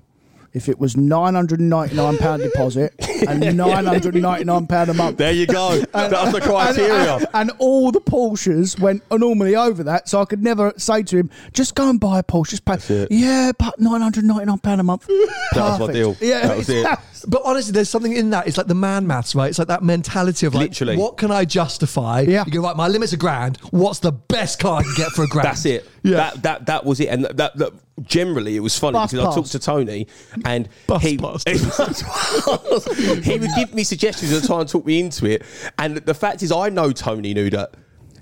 if 0.57 0.69
it 0.69 0.79
was 0.79 0.97
nine 0.97 1.35
hundred 1.35 1.61
and 1.61 1.69
ninety 1.71 1.95
nine 1.95 2.17
pound 2.19 2.43
deposit 2.43 2.95
and 3.29 3.41
nine 3.57 3.85
hundred 3.85 4.15
and 4.15 4.23
ninety 4.23 4.45
nine 4.45 4.67
pound 4.67 4.91
a 4.91 4.95
month. 4.95 5.19
there 5.19 5.33
you 5.33 5.47
go. 5.47 5.79
That's 5.93 6.33
the 6.33 6.37
And- 6.37 6.43
criteria. 6.45 7.15
And, 7.17 7.27
and 7.35 7.53
all 7.59 7.93
the 7.93 8.01
Porsches 8.01 8.79
went 8.81 9.03
normally 9.11 9.55
over 9.55 9.83
that, 9.85 10.09
so 10.09 10.21
I 10.21 10.25
could 10.25 10.43
never 10.43 10.73
say 10.77 11.03
to 11.05 11.17
him, 11.19 11.31
"Just 11.53 11.75
go 11.75 11.89
and 11.91 12.01
buy 12.01 12.19
a 12.19 12.23
Porsche." 12.23 12.51
Just 12.51 12.65
pay. 12.65 12.75
it. 12.89 13.09
Yeah, 13.13 13.53
but 13.59 13.79
nine 13.79 14.01
hundred 14.01 14.25
ninety 14.25 14.47
nine 14.47 14.59
pound 14.59 14.81
a 14.81 14.85
month. 14.85 15.07
That 15.07 15.79
was 15.79 15.81
my 15.81 15.93
deal. 15.93 16.17
Yeah, 16.21 16.49
That 16.49 16.57
was 16.57 16.69
it. 16.69 16.87
But 17.29 17.43
honestly, 17.45 17.73
there's 17.73 17.91
something 17.91 18.13
in 18.13 18.31
that. 18.31 18.47
It's 18.47 18.57
like 18.57 18.67
the 18.69 18.75
man 18.75 19.07
maths, 19.07 19.35
right? 19.35 19.49
It's 19.49 19.59
like 19.59 19.69
that 19.69 19.83
mentality 19.83 20.47
of 20.47 20.55
like, 20.55 20.71
Literally. 20.71 20.97
what 20.97 21.17
can 21.17 21.31
I 21.31 21.45
justify? 21.45 22.21
Yeah. 22.21 22.45
You 22.47 22.53
go, 22.53 22.63
right, 22.63 22.77
my 22.77 22.87
limit's 22.89 23.13
a 23.13 23.17
grand. 23.17 23.57
What's 23.71 23.99
the 23.99 24.13
best 24.13 24.59
car 24.61 24.79
I 24.81 24.83
can 24.85 24.95
get 24.97 25.11
for 25.11 25.25
a 25.25 25.27
grand? 25.27 25.47
That's 25.49 25.65
it. 25.65 25.89
Yeah. 26.03 26.17
That 26.19 26.43
that 26.45 26.67
that 26.67 26.85
was 26.85 27.01
it. 27.01 27.07
And 27.09 27.25
that, 27.25 27.57
that 27.57 27.73
generally 28.03 28.57
it 28.57 28.61
was 28.61 28.79
funny 28.79 28.95
Bus 28.95 29.13
because 29.13 29.27
I 29.27 29.35
talked 29.35 29.53
to 29.53 29.59
Tony 29.59 30.07
and 30.45 30.69
Bus 30.87 31.03
he 31.03 31.17
he 33.23 33.39
would 33.39 33.51
give 33.57 33.75
me 33.75 33.85
suggestions 33.85 34.33
and 34.33 34.45
try 34.45 34.61
and 34.61 34.69
talk 34.69 34.85
me 34.85 35.01
into 35.01 35.27
it. 35.27 35.43
And 35.79 35.99
the 35.99 36.15
fact 36.15 36.43
is, 36.43 36.53
I 36.53 36.69
know 36.69 36.93
Tony 36.93 37.35
knew 37.35 37.51
that. 37.51 37.75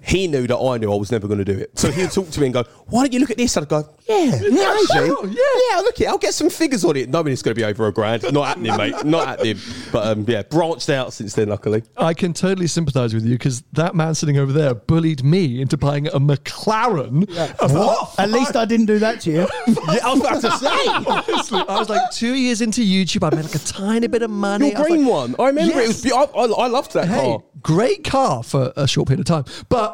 He 0.07 0.27
knew 0.29 0.47
that 0.47 0.57
I 0.59 0.77
knew 0.79 0.93
I 0.93 0.97
was 0.97 1.11
never 1.11 1.27
going 1.27 1.39
to 1.39 1.45
do 1.45 1.59
it. 1.59 1.79
So 1.79 1.91
he'd 1.91 2.11
talk 2.11 2.29
to 2.31 2.41
me 2.41 2.47
and 2.47 2.55
go, 2.55 2.65
Why 2.87 3.03
don't 3.03 3.13
you 3.13 3.21
look 3.21 3.31
at 3.31 3.37
this? 3.39 3.57
I'd 3.57 3.69
go, 3.69 3.89
Yeah, 4.09 4.25
yeah, 4.25 4.77
actually. 4.79 5.07
sure, 5.09 5.27
yeah. 5.27 5.61
yeah, 5.71 5.77
look 5.81 5.95
at 5.95 6.01
it. 6.03 6.07
I'll 6.09 6.19
get 6.19 6.35
some 6.35 6.51
figures 6.51 6.85
on 6.85 6.97
it. 6.97 7.09
Knowing 7.09 7.29
it's 7.29 7.43
going 7.43 7.55
to 7.55 7.59
be 7.59 7.65
over 7.65 7.87
a 7.87 7.93
grand. 7.93 8.23
Not 8.33 8.49
happening, 8.49 8.77
mate. 8.77 9.05
Not 9.05 9.27
happening. 9.29 9.59
But 9.93 10.07
um, 10.07 10.25
yeah, 10.29 10.43
branched 10.43 10.91
out 10.91 11.13
since 11.13 11.33
then, 11.35 11.49
luckily. 11.49 11.83
I 11.97 12.13
can 12.15 12.33
totally 12.35 12.67
sympathise 12.67 13.15
with 13.15 13.25
you 13.25 13.33
because 13.33 13.63
that 13.73 13.95
man 13.95 14.15
sitting 14.15 14.37
over 14.39 14.53
there 14.53 14.75
bullied 14.75 15.25
me 15.25 15.61
into 15.63 15.77
buying 15.77 16.07
a 16.09 16.21
McLaren. 16.21 17.29
What? 17.73 18.15
At 18.19 18.31
least 18.31 18.57
I 18.57 18.65
didn't 18.65 18.87
do 18.87 18.99
that 18.99 19.21
to 19.23 19.31
you. 19.31 19.47
Yeah, 19.95 20.07
I 20.07 20.15
was 20.15 20.21
about 20.21 20.41
to 20.41 20.51
say. 20.59 20.87
Honestly, 21.35 21.61
I 21.69 21.79
was 21.79 21.89
like 21.89 22.11
two 22.11 22.35
years 22.35 22.61
into 22.61 22.81
YouTube. 22.81 23.23
I 23.31 23.35
made 23.35 23.45
like 23.45 23.55
a 23.55 23.59
tiny 23.59 24.07
bit 24.07 24.23
of 24.23 24.31
money. 24.31 24.71
Your 24.71 24.79
I 24.79 24.83
green 24.83 25.05
like, 25.05 25.11
one. 25.13 25.35
I 25.39 25.47
remember 25.49 25.79
it 25.81 25.89
was. 25.89 26.03
be- 26.03 26.11
I, 26.13 26.23
I, 26.25 26.45
I 26.47 26.67
loved 26.69 26.93
that 26.95 27.07
Hey, 27.07 27.21
car. 27.21 27.43
great 27.63 28.03
car 28.05 28.43
for 28.43 28.73
a 28.77 28.89
short 28.89 29.09
period 29.09 29.21
of 29.21 29.27
time. 29.27 29.45
But 29.69 29.94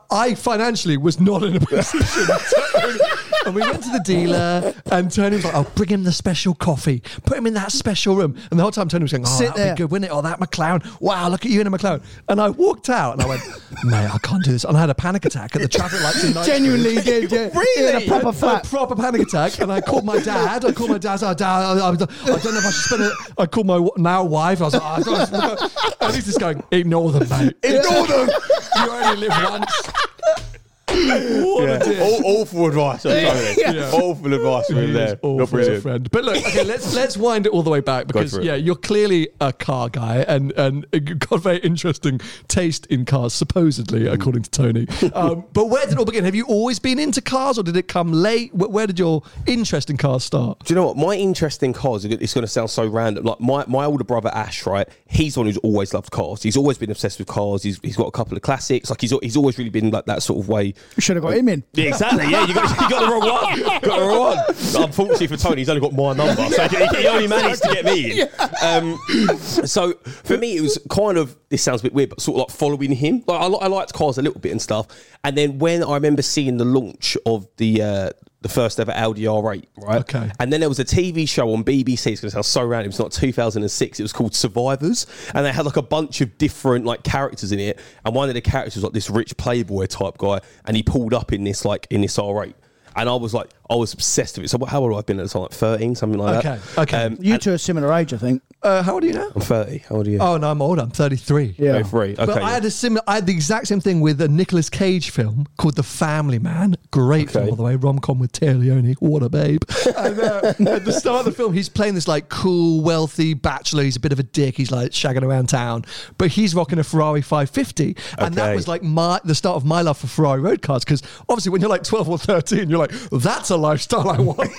I 0.11 0.35
financially 0.35 0.97
was 0.97 1.19
not 1.19 1.43
in 1.43 1.55
a 1.55 1.59
position. 1.59 2.01
to- 2.01 3.17
and 3.45 3.55
we 3.55 3.61
went 3.61 3.81
to 3.83 3.89
the 3.89 4.01
dealer, 4.03 4.73
and 4.91 5.11
Tony 5.11 5.37
was 5.37 5.45
like, 5.45 5.55
"Oh, 5.55 5.65
bring 5.75 5.89
him 5.89 6.03
the 6.03 6.11
special 6.11 6.53
coffee. 6.53 7.01
Put 7.25 7.37
him 7.37 7.47
in 7.47 7.53
that 7.55 7.71
special 7.71 8.15
room." 8.15 8.35
And 8.51 8.59
the 8.59 8.63
whole 8.63 8.71
time 8.71 8.87
Tony 8.89 9.03
was 9.03 9.11
going, 9.11 9.23
"Oh, 9.25 9.29
Sit 9.29 9.47
that'd 9.49 9.57
there. 9.63 9.73
be 9.73 9.77
good, 9.79 9.91
wouldn't 9.91 10.11
it? 10.11 10.13
Oh, 10.13 10.21
that 10.21 10.39
McLaren. 10.39 10.85
Wow, 11.01 11.29
look 11.29 11.45
at 11.45 11.51
you 11.51 11.61
in 11.61 11.67
a 11.67 11.71
McLaren." 11.71 12.03
And 12.29 12.39
I 12.41 12.49
walked 12.49 12.89
out, 12.89 13.13
and 13.13 13.21
I 13.21 13.25
went, 13.27 13.41
"Mate, 13.83 14.09
I 14.13 14.17
can't 14.21 14.43
do 14.43 14.51
this." 14.51 14.63
And 14.63 14.75
I 14.77 14.81
had 14.81 14.89
a 14.89 14.95
panic 14.95 15.25
attack 15.25 15.55
at 15.55 15.61
the 15.61 15.67
traffic 15.67 16.01
lights 16.03 16.23
in 16.23 16.33
Knightsbridge. 16.33 16.57
Genuinely 16.57 16.95
did, 17.01 17.31
yeah. 17.31 17.49
Really? 17.55 18.03
In 18.05 18.09
a 18.09 18.21
proper 18.21 18.45
A 18.47 18.61
proper 18.67 18.95
panic 18.95 19.21
attack, 19.21 19.59
and 19.59 19.71
I 19.71 19.81
called 19.81 20.05
my 20.05 20.19
dad. 20.19 20.65
I 20.65 20.71
called 20.71 20.89
my 20.91 20.97
dad. 20.97 21.23
I, 21.23 21.31
oh, 21.31 21.33
dad, 21.33 21.45
I, 21.47 21.71
I, 21.79 21.89
I 21.89 21.95
don't 21.95 21.99
know 22.11 22.35
if 22.35 22.65
I 22.65 22.71
should 22.71 22.73
spend 22.83 23.03
it. 23.03 23.13
I 23.37 23.45
called 23.45 23.65
my 23.67 23.75
w- 23.75 23.91
now 23.97 24.23
wife. 24.23 24.61
I 24.61 24.65
was 24.65 24.73
like, 24.73 24.83
I 24.83 24.99
don't 25.01 25.31
know. 25.31 25.57
and 26.01 26.15
he's 26.15 26.25
just 26.25 26.39
going, 26.39 26.63
ignore 26.71 27.11
them, 27.11 27.27
mate. 27.29 27.55
Ignore 27.63 28.07
them. 28.07 28.29
You 28.75 28.91
only 28.91 29.27
live 29.27 29.43
once 29.49 29.91
ha 30.01 30.07
ha 30.25 30.33
ha 30.37 30.50
what 30.95 31.69
a 31.69 31.79
dick. 31.79 31.99
Aw- 31.99 32.21
awful 32.23 32.67
advice. 32.67 33.05
I'm 33.05 33.11
telling 33.11 33.75
you. 33.75 33.81
Awful 33.83 34.33
advice 34.33 34.67
from 34.67 34.75
him 34.77 34.87
He 34.87 34.91
there. 34.93 35.05
is 35.07 35.13
awful 35.21 35.37
Not 35.37 35.43
as 35.43 35.49
a 35.49 35.55
brilliant. 35.55 35.83
friend. 35.83 36.11
But 36.11 36.23
look, 36.25 36.37
okay, 36.37 36.63
let's 36.63 36.93
let's 36.93 37.17
wind 37.17 37.45
it 37.45 37.51
all 37.51 37.63
the 37.63 37.69
way 37.69 37.79
back 37.81 38.07
because 38.07 38.33
for 38.33 38.41
it. 38.41 38.45
yeah, 38.45 38.55
you're 38.55 38.75
clearly 38.75 39.29
a 39.39 39.53
car 39.53 39.89
guy 39.89 40.17
and 40.27 40.51
and 40.53 40.85
you've 40.91 41.19
got 41.19 41.41
very 41.41 41.57
interesting 41.59 42.19
taste 42.47 42.85
in 42.87 43.05
cars, 43.05 43.33
supposedly, 43.33 44.01
Mm. 44.01 44.13
according 44.13 44.43
to 44.43 44.49
Tony. 44.49 44.87
Um, 45.13 45.45
but 45.53 45.67
where 45.69 45.83
did 45.83 45.93
it 45.93 45.97
all 45.99 46.05
begin? 46.05 46.23
Have 46.25 46.35
you 46.35 46.45
always 46.45 46.79
been 46.79 46.99
into 46.99 47.21
cars, 47.21 47.57
or 47.57 47.63
did 47.63 47.75
it 47.77 47.87
come 47.87 48.11
late? 48.11 48.53
Where, 48.53 48.69
where 48.69 48.87
did 48.87 48.97
your 48.99 49.23
interest 49.47 49.89
in 49.89 49.97
cars 49.97 50.23
start? 50.23 50.59
Do 50.65 50.73
you 50.73 50.79
know 50.79 50.87
what? 50.87 50.97
My 50.97 51.15
interest 51.15 51.63
in 51.63 51.73
cars, 51.73 52.05
it's 52.05 52.33
going 52.33 52.41
to 52.43 52.47
sound 52.47 52.69
so 52.69 52.85
random. 52.87 53.25
Like 53.25 53.39
my, 53.39 53.65
my 53.67 53.85
older 53.85 54.03
brother 54.03 54.29
Ash, 54.33 54.65
right? 54.65 54.87
He's 55.07 55.37
one 55.37 55.45
who's 55.45 55.57
always 55.57 55.93
loved 55.93 56.11
cars. 56.11 56.41
He's 56.43 56.57
always 56.57 56.77
been 56.77 56.89
obsessed 56.91 57.19
with 57.19 57.27
cars. 57.27 57.63
He's, 57.63 57.79
he's 57.83 57.95
got 57.97 58.07
a 58.07 58.11
couple 58.11 58.35
of 58.35 58.41
classics. 58.43 58.89
Like 58.89 59.01
he's, 59.01 59.11
he's 59.21 59.37
always 59.37 59.57
really 59.57 59.69
been 59.69 59.91
like 59.91 60.05
that 60.05 60.23
sort 60.23 60.39
of 60.39 60.47
way. 60.49 60.73
Should 60.97 61.15
have 61.15 61.23
got 61.23 61.35
him 61.35 61.49
in. 61.49 61.63
Yeah, 61.73 61.85
exactly. 61.85 62.29
Yeah, 62.29 62.45
you 62.45 62.53
got, 62.53 62.69
you 62.81 62.89
got 62.89 62.99
the 62.99 63.07
wrong 63.07 63.21
one. 63.21 63.61
Got 63.81 63.99
the 63.99 64.05
wrong 64.05 64.19
one. 64.19 64.83
Unfortunately 64.85 65.27
for 65.27 65.37
Tony, 65.37 65.57
he's 65.57 65.69
only 65.69 65.81
got 65.81 65.93
my 65.93 66.13
number, 66.13 66.49
so 66.49 66.67
he, 66.67 66.85
he 67.01 67.07
only 67.07 67.27
managed 67.29 67.63
to 67.63 67.73
get 67.73 67.85
me 67.85 68.21
in. 68.21 68.29
Um, 68.61 68.97
so 69.39 69.93
for 70.03 70.37
me, 70.37 70.57
it 70.57 70.61
was 70.61 70.77
kind 70.89 71.17
of 71.17 71.35
this 71.49 71.63
sounds 71.63 71.81
a 71.81 71.83
bit 71.83 71.93
weird, 71.93 72.09
but 72.09 72.21
sort 72.21 72.35
of 72.35 72.49
like 72.49 72.57
following 72.57 72.91
him. 72.91 73.23
Like 73.25 73.41
I, 73.41 73.45
I 73.45 73.67
liked 73.67 73.93
cars 73.93 74.17
a 74.17 74.21
little 74.21 74.39
bit 74.39 74.51
and 74.51 74.61
stuff. 74.61 74.87
And 75.23 75.37
then 75.37 75.59
when 75.59 75.83
I 75.83 75.93
remember 75.95 76.21
seeing 76.21 76.57
the 76.57 76.65
launch 76.65 77.17
of 77.25 77.47
the. 77.57 77.81
Uh, 77.81 78.09
the 78.41 78.49
first 78.49 78.79
ever 78.79 78.91
Audi 78.91 79.23
R8, 79.23 79.65
right? 79.77 80.01
Okay. 80.01 80.31
And 80.39 80.51
then 80.51 80.59
there 80.59 80.69
was 80.69 80.79
a 80.79 80.85
TV 80.85 81.29
show 81.29 81.53
on 81.53 81.63
BBC. 81.63 82.11
It's 82.11 82.21
going 82.21 82.29
to 82.29 82.31
sound 82.31 82.45
so 82.45 82.65
random. 82.65 82.89
It's 82.89 82.99
not 82.99 83.11
2006. 83.11 83.99
It 83.99 84.03
was 84.03 84.13
called 84.13 84.33
Survivors, 84.33 85.05
and 85.35 85.45
they 85.45 85.51
had 85.51 85.65
like 85.65 85.77
a 85.77 85.83
bunch 85.83 86.21
of 86.21 86.37
different 86.37 86.85
like 86.85 87.03
characters 87.03 87.51
in 87.51 87.59
it. 87.59 87.79
And 88.03 88.15
one 88.15 88.29
of 88.29 88.35
the 88.35 88.41
characters 88.41 88.75
was 88.75 88.83
like 88.83 88.93
this 88.93 89.09
rich 89.09 89.37
playboy 89.37 89.85
type 89.85 90.17
guy, 90.17 90.41
and 90.65 90.75
he 90.75 90.83
pulled 90.83 91.13
up 91.13 91.31
in 91.31 91.43
this 91.43 91.65
like 91.65 91.87
in 91.89 92.01
this 92.01 92.17
R8. 92.17 92.53
And 92.95 93.07
I 93.07 93.15
was 93.15 93.33
like, 93.33 93.49
I 93.71 93.75
was 93.75 93.93
obsessed 93.93 94.37
with 94.37 94.45
it. 94.45 94.49
So 94.49 94.57
what- 94.57 94.69
how 94.69 94.81
old 94.81 94.91
have 94.91 94.99
I 94.99 95.01
been 95.01 95.19
at 95.19 95.23
the 95.23 95.29
time? 95.29 95.43
Like 95.43 95.51
13, 95.51 95.95
something 95.95 96.19
like 96.19 96.37
Okay, 96.45 96.59
that. 96.75 96.81
okay. 96.81 97.03
Um, 97.05 97.17
You 97.21 97.37
two 97.37 97.53
are 97.53 97.57
similar 97.57 97.91
age, 97.93 98.13
I 98.13 98.17
think. 98.17 98.41
Uh, 98.63 98.83
how 98.83 98.93
old 98.93 99.03
are 99.03 99.07
you 99.07 99.13
now? 99.13 99.29
I'm 99.33 99.41
30. 99.41 99.77
How 99.89 99.95
old 99.95 100.07
are 100.07 100.09
you? 100.11 100.19
Oh 100.19 100.37
no, 100.37 100.51
I'm 100.51 100.61
older. 100.61 100.81
I'm 100.83 100.91
33. 100.91 101.55
Yeah. 101.57 101.77
Oh, 101.77 101.83
three. 101.83 102.11
Okay. 102.13 102.25
But 102.25 102.43
I 102.43 102.51
had 102.51 102.63
a 102.63 102.69
similar. 102.69 103.01
I 103.07 103.15
had 103.15 103.25
the 103.25 103.31
exact 103.33 103.67
same 103.67 103.79
thing 103.79 104.01
with 104.01 104.21
a 104.21 104.27
Nicolas 104.27 104.69
Cage 104.69 105.09
film 105.09 105.47
called 105.57 105.75
The 105.77 105.81
Family 105.83 106.37
Man. 106.37 106.75
Great 106.91 107.31
film, 107.31 107.49
by 107.49 107.55
the 107.55 107.63
way. 107.63 107.75
Rom 107.75 107.97
com 107.97 108.19
with 108.19 108.33
Téa 108.33 108.59
Leoni. 108.59 108.93
What 108.99 109.23
a 109.23 109.29
babe! 109.29 109.63
and 109.97 110.19
uh, 110.19 110.53
at 110.59 110.85
the 110.85 110.91
start 110.91 111.19
of 111.21 111.25
the 111.25 111.31
film, 111.31 111.53
he's 111.53 111.69
playing 111.69 111.95
this 111.95 112.07
like 112.07 112.29
cool, 112.29 112.81
wealthy 112.83 113.33
bachelor. 113.33 113.81
He's 113.83 113.95
a 113.95 113.99
bit 113.99 114.11
of 114.11 114.19
a 114.19 114.23
dick. 114.23 114.57
He's 114.57 114.69
like 114.71 114.91
shagging 114.91 115.23
around 115.23 115.47
town, 115.49 115.83
but 116.19 116.27
he's 116.29 116.53
rocking 116.53 116.77
a 116.77 116.83
Ferrari 116.83 117.21
550, 117.23 117.95
and 118.19 118.35
that 118.35 118.53
was 118.55 118.67
like 118.67 118.83
my 118.83 119.19
the 119.23 119.33
start 119.33 119.55
of 119.55 119.65
my 119.65 119.81
love 119.81 119.97
for 119.97 120.05
Ferrari 120.07 120.39
road 120.41 120.61
cars. 120.61 120.83
Because 120.85 121.01
obviously, 121.29 121.51
when 121.51 121.61
you're 121.61 121.69
like 121.69 121.83
12 121.83 122.09
or 122.09 122.17
13, 122.19 122.69
you're 122.69 122.77
like, 122.77 122.91
that's 123.11 123.49
a 123.49 123.57
lifestyle 123.61 124.09
I 124.09 124.19
want. 124.19 124.37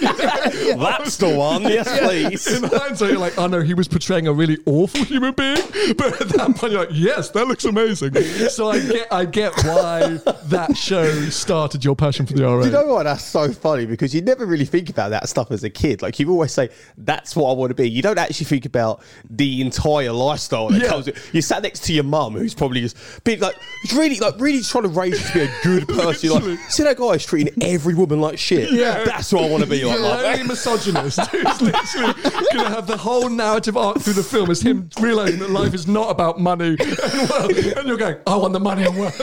That's 0.00 1.16
the 1.16 1.34
one. 1.36 1.62
Yes, 1.62 1.88
please. 2.00 2.46
In 2.46 2.64
hindsight, 2.64 3.10
you're 3.10 3.18
like, 3.18 3.38
oh 3.38 3.46
no, 3.46 3.60
he 3.60 3.74
was 3.74 3.88
portraying 3.88 4.26
a 4.26 4.32
really 4.32 4.58
awful 4.66 5.04
human 5.04 5.32
being. 5.34 5.56
But 5.96 6.20
at 6.20 6.28
that 6.30 6.54
point, 6.56 6.72
you're 6.72 6.82
like, 6.86 6.94
yes, 6.94 7.30
that 7.30 7.46
looks 7.46 7.64
amazing. 7.64 8.14
So 8.48 8.70
I 8.70 8.78
get, 8.80 9.12
I 9.12 9.24
get 9.24 9.52
why 9.64 10.18
that 10.44 10.76
show 10.76 11.10
started 11.28 11.84
your 11.84 11.96
passion 11.96 12.24
for 12.26 12.32
the 12.34 12.42
R8. 12.42 12.60
Do 12.62 12.66
you 12.66 12.72
know 12.72 12.86
what? 12.86 13.02
That's 13.04 13.24
so 13.24 13.52
funny 13.52 13.84
because 13.86 14.14
you 14.14 14.20
never 14.22 14.46
really 14.46 14.64
think 14.64 14.88
about 14.90 15.10
that 15.10 15.28
stuff 15.28 15.50
as 15.50 15.64
a 15.64 15.70
kid. 15.70 16.00
Like 16.02 16.18
you 16.18 16.30
always 16.30 16.52
say, 16.52 16.70
"That's 16.98 17.34
what 17.36 17.50
I 17.50 17.54
want 17.54 17.70
to 17.70 17.74
be." 17.74 17.88
You 17.90 18.00
don't 18.02 18.18
actually 18.18 18.46
think 18.46 18.64
about 18.64 19.02
the 19.28 19.60
entire 19.60 20.12
lifestyle 20.12 20.68
that 20.68 20.80
Yeah. 20.82 20.88
comes. 20.88 21.06
With, 21.06 21.34
you 21.34 21.42
sat 21.42 21.62
next 21.62 21.80
to 21.84 21.92
your 21.92 22.04
mum, 22.04 22.34
who's 22.34 22.54
probably 22.54 22.80
just 22.80 22.96
being 23.24 23.40
like, 23.40 23.56
who's 23.82 23.92
really, 23.94 24.16
like, 24.18 24.34
really 24.40 24.62
trying 24.62 24.84
to 24.84 24.88
raise 24.88 25.20
you 25.20 25.26
to 25.26 25.32
be 25.34 25.40
a 25.44 25.50
good 25.62 25.88
person. 25.96 26.30
You're 26.30 26.40
like, 26.40 26.58
see 26.70 26.84
that 26.84 26.96
guy 26.96 27.10
is 27.10 27.24
treating 27.26 27.62
every 27.62 27.94
woman 27.94 28.20
like 28.22 28.38
shit. 28.38 28.72
Yeah. 28.72 29.04
that's 29.04 29.32
what 29.32 29.44
I 29.44 29.48
want 29.50 29.62
to 29.64 29.68
be 29.68 29.84
like. 29.84 30.00
Like, 30.00 30.24
only 30.24 30.48
misogynist 30.48 31.20
who's 31.26 31.60
literally 31.60 32.14
going 32.22 32.64
to 32.64 32.70
have 32.70 32.86
the 32.86 32.96
whole 32.96 33.28
narrative 33.28 33.76
arc 33.76 34.00
through 34.00 34.14
the 34.14 34.22
film 34.22 34.50
is 34.50 34.62
him 34.62 34.88
realizing 35.00 35.40
that 35.40 35.50
life 35.50 35.74
is 35.74 35.86
not 35.86 36.10
about 36.10 36.40
money 36.40 36.68
and 36.80 37.30
wealth. 37.30 37.76
And 37.76 37.88
you're 37.88 37.98
going, 37.98 38.16
I 38.26 38.36
want 38.36 38.52
the 38.52 38.60
money 38.60 38.84
and 38.84 38.96
wealth. 38.96 39.20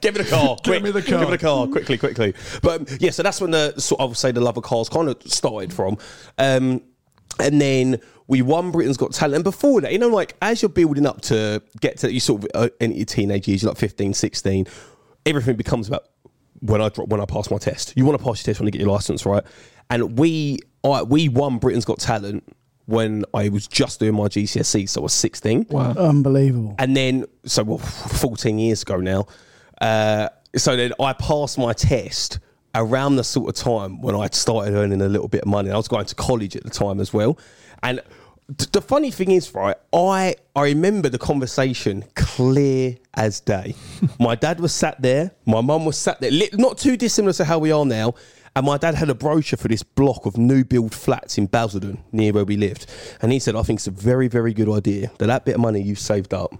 Give 0.00 0.16
me 0.16 0.22
the 0.22 0.30
car. 0.30 0.56
quick. 0.64 0.82
me 0.82 0.90
the 0.90 1.02
car. 1.02 1.20
Give 1.20 1.28
me 1.28 1.36
the 1.36 1.38
car 1.38 1.66
quickly, 1.66 1.98
quickly. 1.98 2.34
But 2.62 2.80
um, 2.80 2.98
yeah, 3.00 3.10
so 3.10 3.22
that's 3.22 3.40
when 3.40 3.50
the 3.50 3.78
sort 3.78 4.00
of 4.00 4.16
say 4.16 4.32
the 4.32 4.40
love 4.40 4.56
of 4.56 4.64
cars 4.64 4.88
kind 4.88 5.08
of 5.08 5.22
started 5.30 5.72
from. 5.72 5.98
Um, 6.38 6.82
and 7.38 7.60
then 7.60 8.00
we 8.26 8.42
won 8.42 8.70
Britain's 8.70 8.96
Got 8.96 9.12
Talent. 9.12 9.34
And 9.36 9.44
before 9.44 9.80
that, 9.80 9.92
you 9.92 9.98
know, 9.98 10.08
like 10.08 10.36
as 10.40 10.62
you're 10.62 10.68
building 10.68 11.04
up 11.04 11.20
to 11.22 11.62
get 11.80 11.98
to 11.98 12.12
you 12.12 12.20
sort 12.20 12.44
of 12.44 12.50
uh, 12.54 12.68
in 12.80 12.92
your 12.92 13.04
teenage 13.04 13.48
years, 13.48 13.62
you're 13.62 13.70
like 13.70 13.78
15, 13.78 14.14
16, 14.14 14.66
everything 15.26 15.56
becomes 15.56 15.88
about 15.88 16.04
when 16.60 16.80
I 16.80 16.88
drop 16.88 17.08
when 17.08 17.20
I 17.20 17.24
pass 17.24 17.50
my 17.50 17.58
test. 17.58 17.92
You 17.96 18.04
want 18.04 18.18
to 18.18 18.24
pass 18.24 18.38
your 18.38 18.52
test 18.52 18.60
when 18.60 18.66
you 18.66 18.72
get 18.72 18.80
your 18.80 18.90
license, 18.90 19.26
right? 19.26 19.44
And 19.88 20.18
we 20.18 20.60
I, 20.84 21.02
we 21.02 21.28
won 21.28 21.58
Britain's 21.58 21.84
Got 21.84 21.98
Talent 21.98 22.44
when 22.86 23.24
I 23.34 23.48
was 23.48 23.68
just 23.68 24.00
doing 24.00 24.14
my 24.14 24.24
GCSE, 24.24 24.88
so 24.88 25.00
I 25.00 25.04
was 25.04 25.12
16. 25.12 25.66
Wow. 25.70 25.92
Unbelievable. 25.92 26.74
And 26.78 26.96
then, 26.96 27.24
so 27.44 27.62
well, 27.62 27.78
14 27.78 28.58
years 28.58 28.82
ago 28.82 28.96
now. 28.96 29.26
Uh, 29.80 30.28
so 30.56 30.74
then 30.74 30.92
I 30.98 31.12
passed 31.12 31.56
my 31.56 31.72
test 31.72 32.40
around 32.74 33.16
the 33.16 33.24
sort 33.24 33.48
of 33.48 33.54
time 33.54 34.00
when 34.00 34.16
I 34.16 34.28
started 34.32 34.74
earning 34.74 35.02
a 35.02 35.08
little 35.08 35.28
bit 35.28 35.42
of 35.42 35.46
money. 35.46 35.70
I 35.70 35.76
was 35.76 35.86
going 35.86 36.04
to 36.06 36.14
college 36.16 36.56
at 36.56 36.64
the 36.64 36.70
time 36.70 37.00
as 37.00 37.12
well. 37.12 37.38
And 37.82 38.00
th- 38.00 38.08
the 38.72 38.80
funny 38.80 39.10
thing 39.10 39.30
is, 39.30 39.54
right, 39.54 39.76
I, 39.92 40.36
I 40.56 40.64
remember 40.64 41.08
the 41.08 41.18
conversation 41.18 42.04
clear 42.14 42.96
as 43.14 43.40
day. 43.40 43.74
my 44.18 44.34
dad 44.34 44.60
was 44.60 44.74
sat 44.74 45.00
there, 45.00 45.32
my 45.46 45.60
mum 45.60 45.84
was 45.84 45.96
sat 45.96 46.20
there, 46.20 46.30
not 46.54 46.78
too 46.78 46.96
dissimilar 46.96 47.32
to 47.34 47.44
how 47.44 47.58
we 47.58 47.72
are 47.72 47.84
now. 47.84 48.14
And 48.56 48.66
my 48.66 48.78
dad 48.78 48.96
had 48.96 49.08
a 49.08 49.14
brochure 49.14 49.56
for 49.56 49.68
this 49.68 49.84
block 49.84 50.26
of 50.26 50.36
new 50.36 50.64
build 50.64 50.92
flats 50.92 51.38
in 51.38 51.46
Basildon, 51.46 52.02
near 52.10 52.32
where 52.32 52.44
we 52.44 52.56
lived. 52.56 52.86
And 53.22 53.30
he 53.30 53.38
said, 53.38 53.54
I 53.54 53.62
think 53.62 53.78
it's 53.78 53.86
a 53.86 53.92
very, 53.92 54.26
very 54.26 54.52
good 54.52 54.68
idea 54.68 55.12
that 55.18 55.26
that 55.26 55.44
bit 55.44 55.54
of 55.54 55.60
money 55.60 55.80
you've 55.80 56.00
saved 56.00 56.34
up, 56.34 56.52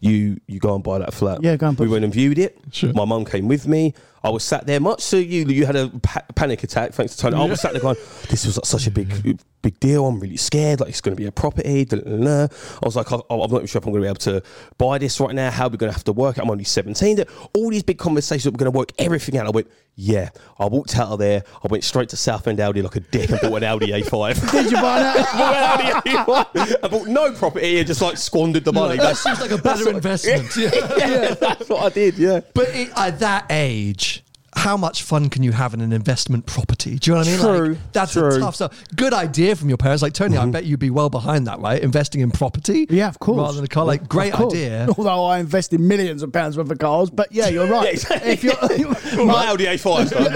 you 0.00 0.40
you 0.48 0.58
go 0.58 0.74
and 0.74 0.82
buy 0.82 0.98
that 0.98 1.14
flat. 1.14 1.42
Yeah, 1.42 1.56
go 1.56 1.68
and 1.68 1.76
buy 1.76 1.84
We 1.84 1.90
went 1.90 2.04
and 2.04 2.12
viewed 2.12 2.38
it. 2.38 2.58
Sure. 2.72 2.92
My 2.92 3.04
mum 3.04 3.24
came 3.24 3.46
with 3.46 3.68
me. 3.68 3.94
I 4.22 4.30
was 4.30 4.42
sat 4.42 4.66
there, 4.66 4.80
much 4.80 5.08
to 5.10 5.22
you, 5.22 5.44
you 5.46 5.66
had 5.66 5.76
a 5.76 5.88
pa- 5.88 6.24
panic 6.34 6.64
attack, 6.64 6.92
thanks 6.92 7.16
to 7.16 7.22
Tony. 7.22 7.36
I 7.36 7.46
was 7.46 7.60
sat 7.60 7.72
there 7.72 7.80
going, 7.80 7.96
this 8.28 8.46
was 8.46 8.56
like 8.56 8.66
such 8.66 8.86
a 8.86 8.90
big 8.90 9.08
mm-hmm. 9.08 9.32
big 9.62 9.78
deal. 9.80 10.06
I'm 10.06 10.18
really 10.18 10.36
scared. 10.36 10.80
Like, 10.80 10.90
it's 10.90 11.00
going 11.00 11.16
to 11.16 11.20
be 11.20 11.26
a 11.26 11.32
property. 11.32 11.86
I 11.90 12.48
was 12.82 12.96
like, 12.96 13.12
I, 13.12 13.20
I'm 13.30 13.38
not 13.38 13.52
even 13.52 13.66
sure 13.66 13.78
if 13.78 13.86
I'm 13.86 13.92
going 13.92 14.02
to 14.02 14.06
be 14.06 14.08
able 14.08 14.40
to 14.40 14.42
buy 14.76 14.98
this 14.98 15.20
right 15.20 15.34
now. 15.34 15.50
How 15.50 15.66
are 15.66 15.70
we 15.70 15.76
going 15.76 15.90
to 15.90 15.94
have 15.94 16.04
to 16.04 16.12
work? 16.12 16.38
it? 16.38 16.42
I'm 16.42 16.50
only 16.50 16.64
17. 16.64 17.24
All 17.54 17.70
these 17.70 17.82
big 17.82 17.98
conversations, 17.98 18.52
we're 18.52 18.58
going 18.58 18.72
to 18.72 18.76
work 18.76 18.92
everything 18.98 19.36
out. 19.36 19.46
I 19.46 19.50
went, 19.50 19.68
yeah. 20.00 20.28
I 20.60 20.66
walked 20.66 20.96
out 20.96 21.08
of 21.08 21.18
there. 21.18 21.42
I 21.64 21.66
went 21.66 21.82
straight 21.82 22.08
to 22.10 22.16
Southend 22.16 22.60
Audi 22.60 22.82
like 22.82 22.94
a 22.94 23.00
dick 23.00 23.30
and 23.30 23.40
bought 23.40 23.56
an 23.56 23.64
Audi 23.64 23.88
A5. 23.88 24.50
Did 24.52 24.66
you 24.66 24.76
buy 24.76 25.00
that? 25.00 25.26
bought 26.26 26.54
an 26.54 26.60
Audi 26.60 26.64
A5. 26.64 26.76
I 26.84 26.88
bought 26.88 27.08
no 27.08 27.32
property 27.32 27.78
and 27.78 27.86
just 27.86 28.00
like 28.00 28.16
squandered 28.16 28.64
the 28.64 28.72
money. 28.72 28.96
that 28.96 29.16
seems 29.16 29.40
like 29.40 29.50
a 29.50 29.58
better 29.58 29.90
investment. 29.90 30.48
Yeah. 30.58 30.70
yeah, 30.96 31.34
that's 31.34 31.68
what 31.68 31.82
I 31.82 31.88
did. 31.88 32.18
Yeah. 32.18 32.40
But 32.54 32.68
it, 32.70 32.90
at 32.96 33.18
that 33.20 33.46
age, 33.50 34.07
how 34.58 34.76
much 34.76 35.04
fun 35.04 35.30
can 35.30 35.44
you 35.44 35.52
have 35.52 35.72
in 35.72 35.80
an 35.80 35.92
investment 35.92 36.44
property? 36.44 36.98
Do 36.98 37.10
you 37.10 37.14
know 37.14 37.20
what 37.20 37.28
I 37.28 37.30
mean? 37.30 37.40
True, 37.40 37.68
Like, 37.74 37.92
that's 37.92 38.12
true. 38.12 38.26
a 38.26 38.38
tough 38.40 38.56
stuff. 38.56 38.84
Good 38.96 39.14
idea 39.14 39.54
from 39.54 39.68
your 39.68 39.78
parents. 39.78 40.02
Like 40.02 40.14
Tony, 40.14 40.36
I 40.36 40.42
mm-hmm. 40.42 40.50
bet 40.50 40.64
you'd 40.64 40.80
be 40.80 40.90
well 40.90 41.08
behind 41.08 41.46
that, 41.46 41.60
right? 41.60 41.80
Investing 41.80 42.22
in 42.22 42.32
property, 42.32 42.86
Yeah, 42.90 43.08
of 43.08 43.20
course. 43.20 43.38
rather 43.38 43.54
than 43.54 43.64
a 43.64 43.68
car. 43.68 43.84
Like, 43.84 44.08
great 44.08 44.34
idea. 44.34 44.88
Although 44.98 45.24
I 45.24 45.38
invested 45.38 45.78
millions 45.80 46.24
of 46.24 46.32
pounds 46.32 46.58
worth 46.58 46.70
of 46.70 46.78
cars, 46.78 47.08
but 47.08 47.30
yeah, 47.30 47.48
you're 47.48 47.68
right. 47.68 47.84
Yeah, 47.84 47.90
exactly. 48.24 48.30
If 48.32 49.14
you're, 49.14 49.26
My 49.26 49.46
Audi 49.46 49.66
A5 49.66 50.06
stuff, 50.08 50.26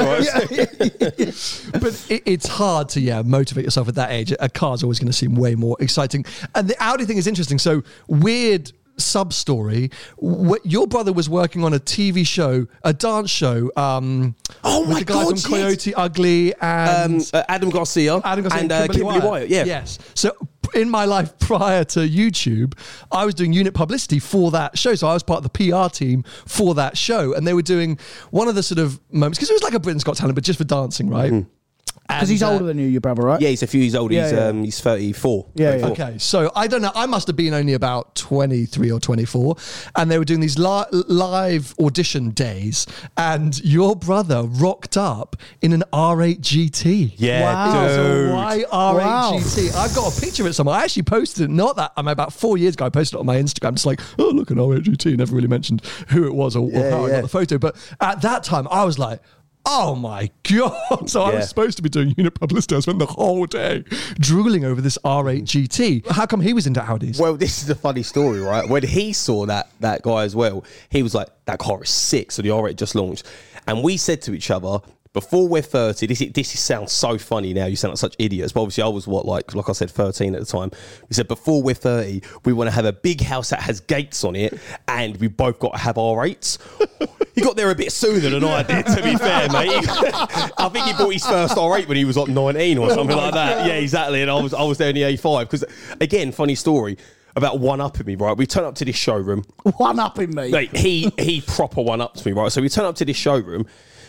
right? 1.72 1.80
but 1.82 2.06
it, 2.10 2.22
it's 2.24 2.46
hard 2.46 2.88
to 2.90 3.00
yeah 3.00 3.22
motivate 3.22 3.64
yourself 3.64 3.88
at 3.88 3.96
that 3.96 4.12
age. 4.12 4.32
A 4.38 4.48
car's 4.48 4.82
always 4.84 4.98
going 4.98 5.10
to 5.10 5.12
seem 5.12 5.34
way 5.34 5.54
more 5.56 5.76
exciting. 5.80 6.24
And 6.54 6.68
the 6.68 6.80
Audi 6.82 7.04
thing 7.06 7.16
is 7.16 7.26
interesting. 7.26 7.58
So 7.58 7.82
weird 8.06 8.72
sub 8.96 9.32
story. 9.32 9.90
What 10.16 10.64
your 10.64 10.86
brother 10.86 11.12
was 11.12 11.28
working 11.28 11.64
on 11.64 11.72
a 11.74 11.78
TV 11.80 12.26
show, 12.26 12.66
a 12.84 12.92
dance 12.92 13.30
show. 13.30 13.70
Um, 13.76 14.34
Oh 14.64 14.84
my 14.84 15.00
the 15.00 15.04
guy 15.04 15.14
God, 15.14 15.26
from 15.26 15.36
yes. 15.36 15.46
Coyote 15.46 15.94
Ugly 15.94 16.54
and 16.60 17.14
Um, 17.20 17.26
uh, 17.32 17.42
Adam 17.48 17.70
Garcia, 17.70 18.20
Adam 18.24 18.42
Garcia 18.44 18.60
and 18.60 18.72
uh, 18.72 18.86
Kimberly, 18.88 19.20
Wyatt. 19.20 19.48
Yeah. 19.48 19.64
Yes. 19.64 19.98
So 20.14 20.32
in 20.74 20.88
my 20.88 21.04
life 21.04 21.38
prior 21.38 21.84
to 21.84 22.00
YouTube, 22.00 22.78
I 23.10 23.24
was 23.24 23.34
doing 23.34 23.52
unit 23.52 23.74
publicity 23.74 24.18
for 24.18 24.50
that 24.52 24.78
show. 24.78 24.94
So 24.94 25.06
I 25.08 25.14
was 25.14 25.22
part 25.22 25.44
of 25.44 25.50
the 25.50 25.70
PR 25.70 25.88
team 25.94 26.22
for 26.46 26.74
that 26.76 26.96
show. 26.96 27.34
And 27.34 27.46
they 27.46 27.54
were 27.54 27.62
doing 27.62 27.98
one 28.30 28.48
of 28.48 28.54
the 28.54 28.62
sort 28.62 28.78
of 28.78 29.00
moments, 29.10 29.38
because 29.38 29.50
it 29.50 29.54
was 29.54 29.62
like 29.62 29.74
a 29.74 29.80
Britain's 29.80 30.04
Got 30.04 30.16
Talent, 30.16 30.34
but 30.34 30.44
just 30.44 30.58
for 30.58 30.64
dancing, 30.64 31.08
right? 31.10 31.32
Mm-hmm. 31.32 31.48
Because 32.08 32.28
he's 32.28 32.42
uh, 32.42 32.50
older 32.50 32.64
than 32.64 32.78
you, 32.78 32.86
your 32.86 33.00
brother, 33.00 33.22
right? 33.22 33.40
Yeah, 33.40 33.48
he's 33.48 33.62
a 33.62 33.66
few 33.66 33.80
years 33.80 33.94
older. 33.94 34.12
Yeah, 34.14 34.22
he's 34.24 34.32
yeah. 34.32 34.46
um, 34.46 34.64
he's 34.64 34.80
thirty 34.80 35.12
four. 35.12 35.46
Yeah, 35.54 35.76
yeah. 35.76 35.86
Okay, 35.88 36.18
so 36.18 36.50
I 36.54 36.66
don't 36.66 36.82
know. 36.82 36.92
I 36.94 37.06
must 37.06 37.26
have 37.26 37.36
been 37.36 37.54
only 37.54 37.72
about 37.72 38.14
23 38.16 38.90
or 38.90 39.00
24, 39.00 39.56
and 39.96 40.10
they 40.10 40.18
were 40.18 40.24
doing 40.24 40.40
these 40.40 40.58
li- 40.58 40.84
live 41.08 41.74
audition 41.80 42.30
days, 42.30 42.86
and 43.16 43.62
your 43.64 43.96
brother 43.96 44.42
rocked 44.42 44.96
up 44.96 45.36
in 45.62 45.72
an 45.72 45.84
R8 45.92 46.40
GT. 46.40 47.14
Yeah, 47.16 47.42
Wow. 47.42 47.80
It 47.80 47.82
was 47.84 47.96
dude. 47.96 48.30
a 48.30 48.66
R8 48.68 48.98
Wow. 48.98 49.32
GT. 49.38 49.74
I've 49.74 49.94
got 49.94 50.16
a 50.16 50.20
picture 50.20 50.42
of 50.42 50.48
it 50.48 50.52
somewhere. 50.54 50.76
I 50.76 50.84
actually 50.84 51.04
posted 51.04 51.44
it, 51.44 51.50
not 51.50 51.76
that, 51.76 51.92
I 51.96 52.02
mean, 52.02 52.08
about 52.10 52.32
four 52.32 52.58
years 52.58 52.74
ago, 52.74 52.86
I 52.86 52.90
posted 52.90 53.16
it 53.16 53.20
on 53.20 53.26
my 53.26 53.36
Instagram, 53.36 53.72
just 53.72 53.86
like, 53.86 54.00
oh, 54.18 54.28
look, 54.30 54.50
an 54.50 54.58
R8 54.58 54.82
GT. 54.82 55.16
Never 55.16 55.34
really 55.34 55.48
mentioned 55.48 55.82
who 56.08 56.26
it 56.26 56.34
was 56.34 56.56
or, 56.56 56.70
or 56.72 56.90
how 56.90 57.06
I 57.06 57.10
got 57.10 57.22
the 57.22 57.28
photo. 57.28 57.58
But 57.58 57.76
at 58.00 58.22
that 58.22 58.44
time, 58.44 58.66
I 58.70 58.84
was 58.84 58.98
like, 58.98 59.20
Oh 59.64 59.94
my 59.94 60.30
god! 60.42 61.08
So 61.08 61.22
I 61.22 61.30
Yeah. 61.30 61.36
was 61.36 61.48
supposed 61.48 61.76
to 61.76 61.82
be 61.82 61.88
doing 61.88 62.14
unit 62.16 62.34
publicity. 62.34 62.74
I 62.76 62.80
spent 62.80 62.98
the 62.98 63.06
whole 63.06 63.46
day 63.46 63.84
drooling 64.18 64.64
over 64.64 64.80
this 64.80 64.98
R8 65.04 65.44
GT. 65.44 66.04
How 66.10 66.26
come 66.26 66.40
he 66.40 66.52
was 66.52 66.66
into 66.66 66.80
Audis? 66.80 67.18
Well, 67.20 67.36
this 67.36 67.62
is 67.62 67.70
a 67.70 67.74
funny 67.74 68.02
story, 68.02 68.40
right? 68.40 68.68
When 68.68 68.82
he 68.82 69.12
saw 69.12 69.46
that 69.46 69.70
that 69.80 70.02
guy 70.02 70.24
as 70.24 70.34
well, 70.34 70.64
he 70.90 71.02
was 71.02 71.14
like, 71.14 71.28
"That 71.46 71.58
car 71.58 71.82
is 71.82 71.90
sick." 71.90 72.32
So 72.32 72.42
the 72.42 72.48
R8 72.50 72.76
just 72.76 72.94
launched, 72.94 73.24
and 73.66 73.82
we 73.82 73.96
said 73.96 74.20
to 74.22 74.34
each 74.34 74.50
other. 74.50 74.80
Before 75.12 75.46
we're 75.46 75.60
30, 75.60 76.06
this, 76.06 76.20
this 76.32 76.58
sounds 76.58 76.90
so 76.90 77.18
funny 77.18 77.52
now. 77.52 77.66
You 77.66 77.76
sound 77.76 77.92
like 77.92 77.98
such 77.98 78.16
idiots. 78.18 78.52
But 78.52 78.62
obviously, 78.62 78.82
I 78.82 78.88
was 78.88 79.06
what, 79.06 79.26
like, 79.26 79.54
like 79.54 79.68
I 79.68 79.72
said, 79.72 79.90
13 79.90 80.34
at 80.34 80.40
the 80.40 80.46
time. 80.46 80.70
We 81.06 81.14
said, 81.14 81.28
before 81.28 81.62
we're 81.62 81.74
30, 81.74 82.22
we 82.46 82.54
want 82.54 82.68
to 82.68 82.72
have 82.72 82.86
a 82.86 82.94
big 82.94 83.20
house 83.20 83.50
that 83.50 83.60
has 83.60 83.80
gates 83.80 84.24
on 84.24 84.36
it, 84.36 84.58
and 84.88 85.18
we 85.18 85.28
both 85.28 85.58
got 85.58 85.72
to 85.72 85.78
have 85.78 85.96
R8s. 85.96 86.56
he 87.34 87.42
got 87.42 87.56
there 87.56 87.70
a 87.70 87.74
bit 87.74 87.92
sooner 87.92 88.30
than 88.30 88.42
I 88.42 88.62
did, 88.62 88.86
to 88.86 89.02
be 89.02 89.16
fair, 89.16 89.50
mate. 89.50 89.84
I 90.56 90.70
think 90.72 90.86
he 90.86 90.92
bought 90.94 91.12
his 91.12 91.26
first 91.26 91.56
R8 91.56 91.88
when 91.88 91.98
he 91.98 92.06
was 92.06 92.16
like 92.16 92.28
19 92.28 92.78
or 92.78 92.88
something 92.88 93.16
like 93.16 93.34
that. 93.34 93.66
Yeah, 93.66 93.74
exactly. 93.74 94.22
And 94.22 94.30
I 94.30 94.40
was, 94.40 94.54
I 94.54 94.62
was 94.62 94.78
there 94.78 94.88
in 94.88 94.94
the 94.94 95.02
A5. 95.02 95.40
Because, 95.40 95.64
again, 96.00 96.32
funny 96.32 96.54
story 96.54 96.96
about 97.36 97.58
one 97.58 97.82
upping 97.82 98.06
me, 98.06 98.14
right? 98.14 98.34
We 98.34 98.46
turn 98.46 98.64
up 98.64 98.76
to 98.76 98.84
this 98.86 98.96
showroom. 98.96 99.44
One 99.76 99.98
up 99.98 100.18
in 100.18 100.34
me. 100.34 100.48
Like 100.48 100.74
he 100.74 101.12
he 101.18 101.40
proper 101.40 101.82
one 101.82 102.00
up 102.00 102.14
to 102.14 102.28
me, 102.28 102.32
right? 102.32 102.52
So 102.52 102.60
we 102.60 102.68
turn 102.68 102.84
up 102.84 102.96
to 102.96 103.04
this 103.04 103.16
showroom 103.16 103.66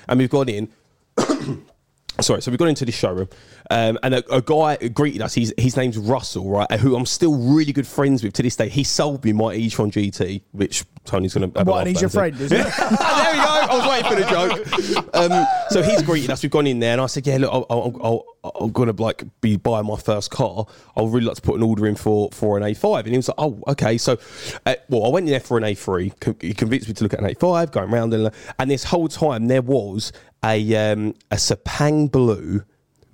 and 0.07 0.19
we've 0.19 0.29
gone 0.29 0.49
in. 0.49 0.69
Sorry, 2.21 2.41
so 2.41 2.51
we 2.51 2.57
got 2.57 2.67
into 2.67 2.85
the 2.85 2.91
showroom, 2.91 3.27
um, 3.73 3.97
and 4.03 4.13
a, 4.13 4.35
a 4.35 4.41
guy 4.41 4.75
greeted 4.89 5.21
us. 5.21 5.33
He's, 5.33 5.51
his 5.57 5.75
name's 5.75 5.97
Russell, 5.97 6.47
right? 6.49 6.69
Who 6.79 6.95
I'm 6.95 7.05
still 7.07 7.35
really 7.35 7.73
good 7.73 7.87
friends 7.87 8.23
with 8.23 8.33
to 8.33 8.43
this 8.43 8.55
day. 8.55 8.69
He 8.69 8.83
sold 8.83 9.25
me 9.25 9.33
my 9.33 9.53
e-tron 9.55 9.89
GT, 9.89 10.43
which 10.51 10.85
Tony's 11.05 11.33
going 11.33 11.51
to. 11.51 11.63
What, 11.63 11.87
he's 11.87 11.99
your 12.01 12.09
friend, 12.09 12.39
isn't 12.39 12.55
he? 12.55 12.63
there 12.63 12.69
we 12.69 13.37
go. 13.37 13.49
I 13.63 13.67
was 13.71 13.87
waiting 13.89 14.11
for 14.11 14.15
the 14.15 14.95
joke. 14.99 15.15
Um, 15.15 15.45
so 15.69 15.81
he's 15.81 16.01
greeted 16.03 16.29
us. 16.29 16.43
We've 16.43 16.51
gone 16.51 16.67
in 16.67 16.79
there, 16.79 16.91
and 16.93 17.01
I 17.01 17.07
said, 17.07 17.25
"Yeah, 17.25 17.37
look, 17.37 17.51
I'll, 17.51 17.65
I'll, 17.69 18.25
I'll, 18.43 18.53
I'm 18.61 18.71
going 18.71 18.93
to 18.95 19.01
like 19.01 19.23
be 19.41 19.57
buying 19.57 19.87
my 19.87 19.97
first 19.97 20.29
car. 20.29 20.65
I'll 20.95 21.07
really 21.07 21.25
like 21.25 21.35
to 21.37 21.41
put 21.41 21.55
an 21.55 21.63
order 21.63 21.87
in 21.87 21.95
for 21.95 22.29
for 22.31 22.57
an 22.57 22.63
A5." 22.63 22.99
And 22.99 23.07
he 23.07 23.17
was 23.17 23.27
like, 23.27 23.35
"Oh, 23.39 23.59
okay." 23.69 23.97
So, 23.97 24.17
uh, 24.65 24.75
well, 24.89 25.05
I 25.05 25.09
went 25.09 25.25
in 25.25 25.31
there 25.31 25.39
for 25.39 25.57
an 25.57 25.63
A3. 25.63 26.19
Co- 26.19 26.35
He 26.39 26.53
convinced 26.53 26.87
me 26.87 26.93
to 26.93 27.03
look 27.03 27.13
at 27.13 27.19
an 27.21 27.25
A5, 27.25 27.71
going 27.71 27.89
round 27.91 28.13
and 28.13 28.29
and 28.59 28.69
this 28.69 28.83
whole 28.83 29.07
time 29.07 29.47
there 29.47 29.61
was 29.63 30.11
a 30.45 30.75
um, 30.91 31.15
a 31.31 31.35
Sepang 31.37 32.11
Blue. 32.11 32.63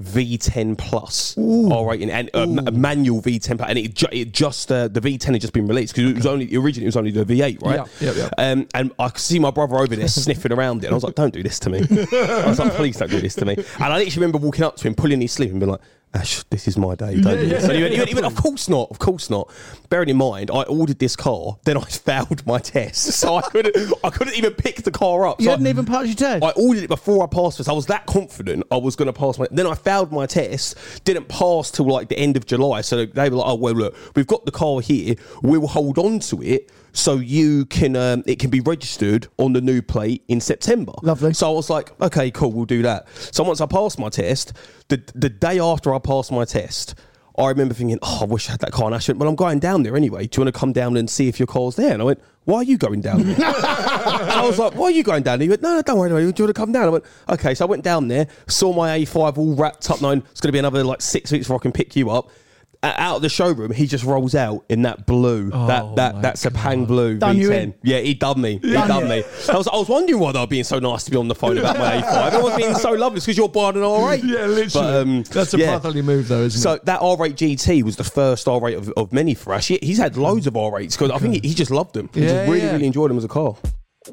V10 0.02 0.78
plus 0.78 1.38
all 1.38 1.86
right, 1.86 2.00
rating 2.00 2.10
and 2.10 2.30
uh, 2.34 2.64
a 2.68 2.72
manual 2.72 3.22
V10 3.22 3.58
plus, 3.58 3.70
and 3.70 3.78
it, 3.78 3.94
ju- 3.94 4.08
it 4.12 4.32
just 4.32 4.72
uh, 4.72 4.88
the 4.88 5.02
V10 5.02 5.34
had 5.34 5.42
just 5.42 5.52
been 5.54 5.68
released 5.68 5.94
because 5.96 6.12
it 6.12 6.16
was 6.16 6.26
only 6.26 6.56
originally 6.56 6.86
it 6.86 6.88
was 6.88 6.96
only 6.96 7.12
the 7.12 7.26
V8, 7.26 7.62
right? 7.66 7.86
Yeah, 8.00 8.12
yeah, 8.14 8.30
yeah. 8.38 8.52
Um, 8.52 8.68
and 8.74 8.92
I 8.98 9.10
could 9.10 9.20
see 9.20 9.40
my 9.40 9.52
brother 9.52 9.76
over 9.76 9.96
there 9.96 10.08
sniffing 10.08 10.54
around 10.54 10.84
it. 10.84 10.88
And 10.88 10.94
I 10.94 10.96
was 10.96 11.04
like, 11.04 11.16
don't 11.16 11.34
do 11.34 11.44
this 11.44 11.60
to 11.60 11.70
me. 11.70 11.80
I 12.14 12.46
was 12.48 12.60
like, 12.60 12.74
please 12.74 12.98
don't 12.98 13.12
do 13.12 13.20
this 13.20 13.36
to 13.36 13.46
me. 13.46 13.56
And 13.56 13.66
I 13.84 13.98
literally 13.98 14.16
remember 14.26 14.38
walking 14.38 14.64
up 14.64 14.78
to 14.78 14.88
him, 14.88 14.96
pulling 14.96 15.20
his 15.22 15.34
sleeve 15.34 15.52
and 15.52 15.60
being 15.60 15.72
like, 15.72 15.82
Ash, 16.12 16.42
this 16.50 16.68
is 16.68 16.76
my 16.76 16.96
day. 16.96 17.22
Don't. 17.22 17.38
And 17.38 17.48
he 17.48 17.54
went, 17.54 17.74
he, 17.94 17.98
went, 18.00 18.10
he 18.10 18.16
went, 18.16 18.26
of 18.26 18.36
course 18.36 18.68
not, 18.68 18.90
of 18.90 18.98
course 18.98 19.30
not. 19.30 19.52
Bearing 19.90 20.10
in 20.10 20.18
mind, 20.18 20.50
I 20.50 20.64
ordered 20.64 20.98
this 20.98 21.16
car, 21.16 21.60
then 21.66 21.78
I 21.78 21.82
failed 21.84 22.46
my 22.48 22.58
test. 22.58 23.12
So 23.12 23.36
I 23.36 23.42
couldn't 23.44 23.94
I 24.04 24.10
couldn't 24.10 24.36
even 24.36 24.54
pick 24.54 24.82
the 24.82 24.92
car 24.92 25.28
up. 25.28 25.40
You 25.40 25.46
So 25.46 25.52
hadn't 25.52 25.68
even 25.68 25.86
passed 25.86 26.08
your 26.08 26.16
test. 26.16 26.44
I 26.44 26.50
ordered 26.60 26.84
it 26.84 26.88
before 26.88 27.24
I 27.24 27.28
passed 27.28 27.60
this. 27.60 27.68
I 27.68 27.74
was 27.74 27.86
that 27.88 28.08
confident 28.08 28.64
I 28.72 28.78
was 28.78 28.96
going 28.96 29.06
to 29.06 29.14
pass 29.14 29.38
my. 29.38 29.48
Then 29.52 29.68
I 29.68 29.76
failed 29.76 30.12
my 30.12 30.26
test. 30.26 30.76
Didn't 31.04 31.28
pass 31.28 31.70
till 31.70 31.86
like 31.86 32.10
the 32.10 32.18
end 32.18 32.38
of 32.38 32.46
July. 32.48 32.82
So 32.82 33.06
they 33.06 33.30
were 33.30 33.36
like, 33.38 33.48
"Oh 33.48 33.56
well, 33.56 33.76
look, 33.76 34.16
we've 34.16 34.28
got 34.28 34.46
the 34.46 34.52
car 34.52 34.82
here. 34.82 35.14
We'll 35.44 35.68
hold 35.68 36.00
on 36.00 36.20
to 36.22 36.42
it." 36.42 36.72
So 36.94 37.16
you 37.16 37.66
can, 37.66 37.96
um, 37.96 38.24
it 38.26 38.40
can 38.40 38.50
be 38.50 38.60
registered 38.60 39.28
on 39.38 39.54
the 39.54 39.62
new 39.62 39.82
plate 39.82 40.24
in 40.28 40.42
September. 40.42 40.94
Lovely. 41.02 41.34
So 41.34 41.50
I 41.50 41.54
was 41.54 41.70
like, 41.70 42.00
okay, 42.02 42.32
cool, 42.32 42.52
we'll 42.52 42.66
do 42.66 42.82
that. 42.84 43.08
So 43.32 43.44
once 43.44 43.62
I 43.62 43.66
passed 43.66 44.00
my 44.00 44.10
test, 44.10 44.54
the 44.88 45.02
the 45.16 45.30
day 45.30 45.60
after 45.60 45.94
I 45.94 46.00
passed 46.00 46.32
my 46.32 46.46
test, 46.46 46.96
I 47.40 47.48
remember 47.48 47.74
thinking, 47.74 48.00
oh, 48.02 48.20
I 48.22 48.26
wish 48.26 48.50
I 48.50 48.52
had 48.52 48.60
that 48.62 48.72
car. 48.72 48.88
And 48.88 48.96
I 48.96 49.00
said, 49.00 49.18
well, 49.18 49.30
I'm 49.30 49.36
going 49.36 49.60
down 49.60 49.84
there 49.84 49.96
anyway. 49.96 50.28
Do 50.28 50.40
you 50.40 50.46
want 50.46 50.54
to 50.54 50.60
come 50.60 50.74
down 50.74 50.98
and 50.98 51.10
see 51.10 51.30
if 51.30 51.40
your 51.40 51.48
car's 51.48 51.78
there? 51.78 51.94
And 51.94 52.02
I 52.02 52.06
went, 52.06 52.20
why 52.44 52.58
are 52.58 52.64
you 52.64 52.78
going 52.78 53.00
down 53.00 53.24
there? 53.24 53.36
and 53.36 53.44
I 53.46 54.46
was 54.46 54.60
like, 54.60 54.76
why 54.76 54.88
are 54.88 54.92
you 54.92 55.04
going 55.04 55.24
down 55.24 55.40
there? 55.40 55.46
He 55.46 55.50
went, 55.50 55.62
no, 55.62 55.76
no, 55.76 55.82
don't 55.82 55.98
worry, 55.98 56.10
don't 56.10 56.20
you 56.20 56.26
want 56.26 56.38
to 56.38 56.54
come 56.54 56.74
down? 56.74 56.88
I 56.88 56.90
went, 56.90 57.06
okay. 57.30 57.56
So 57.56 57.66
I 57.66 57.70
went 57.70 57.84
down 57.84 58.10
there, 58.10 58.28
saw 58.48 58.74
my 58.74 59.00
A5 59.00 59.38
all 59.38 59.56
wrapped 59.56 59.90
up, 59.90 60.02
knowing 60.02 60.22
it's 60.32 60.42
going 60.42 60.50
to 60.50 60.52
be 60.52 60.60
another 60.60 60.84
like 60.84 61.02
six 61.02 61.32
weeks 61.32 61.46
before 61.46 61.58
I 61.58 61.60
can 61.60 61.72
pick 61.72 61.96
you 61.96 62.10
up. 62.10 62.30
Out 62.82 63.18
of 63.18 63.22
the 63.22 63.28
showroom, 63.28 63.72
he 63.72 63.88
just 63.88 64.06
rolls 64.06 64.34
out 64.36 64.64
in 64.70 64.84
that 64.84 65.06
blue, 65.06 65.50
that 65.50 65.84
Oh 65.84 65.96
that 65.96 66.16
my 66.16 66.22
that's 66.22 66.46
a 66.46 66.50
Sepang 66.52 66.88
blue 66.88 67.18
Done 67.18 67.36
you 67.36 67.50
V10. 67.50 67.62
in. 67.64 67.74
Yeah, 67.84 68.00
he 68.00 68.14
done 68.14 68.40
me. 68.40 68.58
He 68.64 68.72
done 68.72 69.10
me. 69.10 69.22
I 69.50 69.58
was, 69.58 69.68
I 69.68 69.76
was 69.76 69.90
wondering 69.90 70.18
why 70.18 70.32
they 70.32 70.40
were 70.40 70.48
being 70.48 70.64
so 70.64 70.80
nice 70.80 71.04
to 71.04 71.12
be 71.12 71.18
on 71.18 71.28
the 71.28 71.36
phone 71.36 71.58
about 71.58 71.78
my 71.78 71.98
A5. 72.02 72.40
It 72.40 72.42
was 72.44 72.56
being 72.56 72.76
so 72.76 72.92
lovely. 72.92 73.18
It's 73.18 73.26
because 73.26 73.38
you're 73.38 73.50
buying 73.50 73.76
an 73.76 73.82
R8. 73.82 74.24
Yeah, 74.24 74.46
literally. 74.46 74.70
But, 74.74 74.96
um, 75.02 75.24
That's 75.24 75.54
a 75.54 75.58
yeah. 75.58 75.72
brotherly 75.78 76.02
move, 76.02 76.30
though, 76.30 76.44
isn't 76.44 76.62
So 76.62 76.74
it? 76.76 76.78
So 76.78 76.84
that 76.86 77.02
R8 77.02 77.34
GT 77.34 77.84
was 77.84 77.98
the 77.98 78.06
first 78.06 78.48
R8 78.48 78.78
of, 78.78 78.90
of 78.96 79.12
many 79.12 79.34
for 79.34 79.54
us. 79.54 79.68
He, 79.68 79.78
he's 79.82 79.98
had 79.98 80.16
loads 80.16 80.48
of 80.48 80.54
R8s 80.54 80.94
because 80.98 81.12
I 81.12 81.18
think 81.18 81.34
he, 81.44 81.50
he 81.50 81.54
just 81.54 81.72
loved 81.72 81.94
them. 81.96 82.10
He 82.14 82.22
Yeah, 82.22 82.28
just 82.30 82.50
really, 82.50 82.62
yeah. 82.66 82.72
really 82.72 82.86
enjoyed 82.88 83.10
them 83.10 83.18
as 83.18 83.26
a 83.26 83.28
car. 83.28 83.58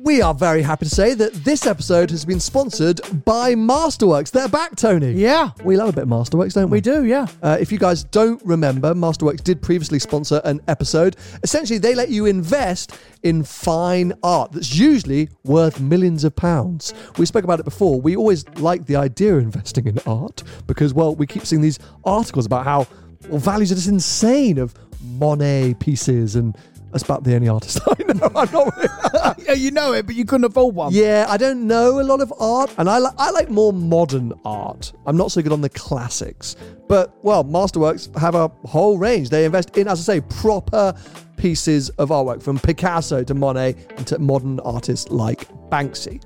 We 0.01 0.21
are 0.21 0.35
very 0.35 0.63
happy 0.63 0.85
to 0.85 0.95
say 0.95 1.15
that 1.15 1.33
this 1.33 1.67
episode 1.67 2.11
has 2.11 2.25
been 2.25 2.41
sponsored 2.41 3.01
by 3.25 3.55
Masterworks. 3.55 4.31
They're 4.31 4.49
back, 4.49 4.77
Tony. 4.77 5.13
Yeah. 5.13 5.51
We 5.65 5.77
love 5.77 5.89
a 5.89 5.93
bit 5.93 6.03
of 6.03 6.09
Masterworks, 6.09 6.55
don't 6.55 6.71
we? 6.71 6.77
we 6.77 6.81
do, 6.81 7.05
yeah. 7.05 7.27
Uh, 7.43 7.57
if 7.59 7.73
you 7.73 7.79
guys 7.79 8.05
don't 8.05 8.41
remember, 8.45 8.95
Masterworks 8.95 9.43
did 9.43 9.63
previously 9.63 9.99
sponsor 9.99 10.41
an 10.45 10.61
episode. 10.69 11.17
Essentially, 11.43 11.79
they 11.79 11.95
let 11.95 12.11
you 12.11 12.27
invest 12.27 12.99
in 13.23 13.43
fine 13.43 14.13
art 14.23 14.53
that's 14.53 14.75
usually 14.75 15.29
worth 15.45 15.81
millions 15.81 16.25
of 16.25 16.37
pounds. 16.37 16.93
We 17.17 17.27
spoke 17.27 17.45
about 17.45 17.61
it 17.61 17.65
before. 17.65 18.01
We 18.01 18.17
always 18.17 18.47
like 18.59 18.87
the 18.87 18.97
idea 18.97 19.37
of 19.37 19.45
investing 19.45 19.87
in 19.87 19.99
art 20.07 20.43
because, 20.67 20.93
well, 20.95 21.15
we 21.15 21.27
keep 21.27 21.47
seeing 21.47 21.63
these 21.63 21.79
articles 22.05 22.45
about 22.45 22.65
how 22.65 22.87
well, 23.29 23.39
values 23.39 23.73
are 23.73 23.77
just 23.77 23.89
insane 23.89 24.59
of 24.59 24.75
Monet 25.03 25.75
pieces 25.81 26.37
and. 26.37 26.57
That's 26.97 27.05
about 27.05 27.25
the 27.25 27.35
only 27.35 27.49
artist 27.49 27.79
I 27.87 28.11
know. 28.15 28.31
I'm 28.35 28.51
not 28.51 29.39
yeah. 29.47 29.53
You 29.53 29.71
know 29.71 29.93
it, 29.93 30.07
but 30.07 30.15
you 30.15 30.25
couldn't 30.25 30.47
afford 30.47 30.75
one. 30.75 30.95
yeah, 30.95 31.27
I 31.29 31.37
don't 31.37 31.67
know 31.67 32.01
a 32.01 32.03
lot 32.03 32.23
of 32.23 32.33
art, 32.41 32.75
and 32.79 32.89
I, 32.89 32.99
li- 32.99 33.11
I 33.19 33.31
like 33.33 33.51
more 33.51 33.71
modern 33.75 34.33
art. 34.47 34.95
I'm 35.05 35.15
not 35.19 35.31
so 35.31 35.43
good 35.43 35.53
on 35.53 35.61
the 35.61 35.69
classics. 35.69 36.57
But, 36.89 37.15
well, 37.23 37.45
Masterworks 37.45 38.17
have 38.19 38.35
a 38.35 38.49
whole 38.65 38.97
range. 38.97 39.29
They 39.29 39.45
invest 39.45 39.77
in, 39.77 39.89
as 39.89 40.09
I 40.09 40.15
say, 40.15 40.21
proper 40.23 40.95
pieces 41.37 41.91
of 41.91 42.09
artwork 42.09 42.43
from 42.43 42.59
Picasso 42.59 43.23
to 43.25 43.35
Monet 43.35 43.75
and 43.99 44.07
to 44.07 44.19
modern 44.19 44.59
artists 44.61 45.11
like 45.11 45.47
Banksy. 45.69 46.23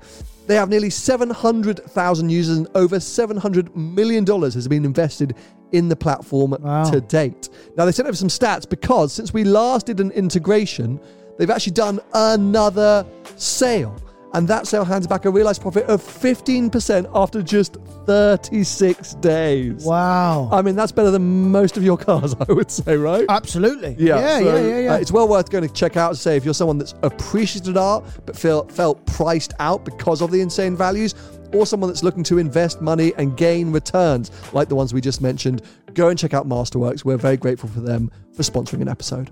They 0.47 0.55
have 0.55 0.69
nearly 0.69 0.89
700,000 0.89 2.29
users 2.29 2.59
and 2.59 2.67
over 2.75 2.95
$700 2.95 3.75
million 3.75 4.25
has 4.25 4.67
been 4.69 4.85
invested 4.85 5.35
in 5.71 5.87
the 5.89 5.95
platform 5.95 6.55
Wow. 6.59 6.83
to 6.91 7.01
date. 7.01 7.49
Now, 7.77 7.85
they 7.85 7.91
sent 7.91 8.07
over 8.07 8.15
some 8.15 8.27
stats 8.29 8.67
because 8.69 9.13
since 9.13 9.33
we 9.33 9.43
last 9.43 9.85
did 9.85 9.99
an 9.99 10.11
integration, 10.11 10.99
they've 11.37 11.49
actually 11.49 11.73
done 11.73 11.99
another 12.13 13.05
sale. 13.35 13.95
And 14.33 14.47
that 14.47 14.65
sale 14.65 14.85
hands 14.85 15.07
back 15.07 15.25
a 15.25 15.29
realized 15.29 15.61
profit 15.61 15.83
of 15.87 16.01
15% 16.01 17.05
after 17.13 17.41
just 17.41 17.75
36 18.05 19.15
days. 19.15 19.83
Wow. 19.83 20.47
I 20.53 20.61
mean, 20.61 20.75
that's 20.77 20.93
better 20.93 21.11
than 21.11 21.51
most 21.51 21.75
of 21.75 21.83
your 21.83 21.97
cars, 21.97 22.33
I 22.49 22.51
would 22.53 22.71
say, 22.71 22.95
right? 22.95 23.25
Absolutely. 23.27 23.95
Yeah, 23.99 24.19
Yeah, 24.19 24.39
so, 24.39 24.55
yeah, 24.55 24.67
yeah, 24.67 24.79
yeah. 24.79 24.93
uh, 24.93 24.97
it's 24.99 25.11
well 25.11 25.27
worth 25.27 25.49
going 25.49 25.67
to 25.67 25.73
check 25.73 25.97
out. 25.97 26.09
To 26.11 26.15
say 26.15 26.37
if 26.37 26.45
you're 26.45 26.53
someone 26.53 26.77
that's 26.77 26.95
appreciated 27.03 27.75
art 27.75 28.05
but 28.25 28.37
feel, 28.37 28.63
felt 28.69 29.05
priced 29.05 29.53
out 29.59 29.83
because 29.83 30.21
of 30.21 30.31
the 30.31 30.39
insane 30.39 30.77
values, 30.77 31.13
or 31.53 31.65
someone 31.65 31.89
that's 31.89 32.03
looking 32.03 32.23
to 32.23 32.37
invest 32.37 32.81
money 32.81 33.13
and 33.17 33.37
gain 33.37 33.71
returns 33.71 34.31
like 34.53 34.69
the 34.69 34.75
ones 34.75 34.93
we 34.93 35.01
just 35.01 35.21
mentioned, 35.21 35.61
go 35.93 36.09
and 36.09 36.17
check 36.17 36.33
out 36.33 36.47
Masterworks. 36.47 37.03
We're 37.05 37.17
very 37.17 37.37
grateful 37.37 37.69
for 37.69 37.81
them 37.81 38.11
for 38.33 38.43
sponsoring 38.43 38.81
an 38.81 38.87
episode. 38.87 39.29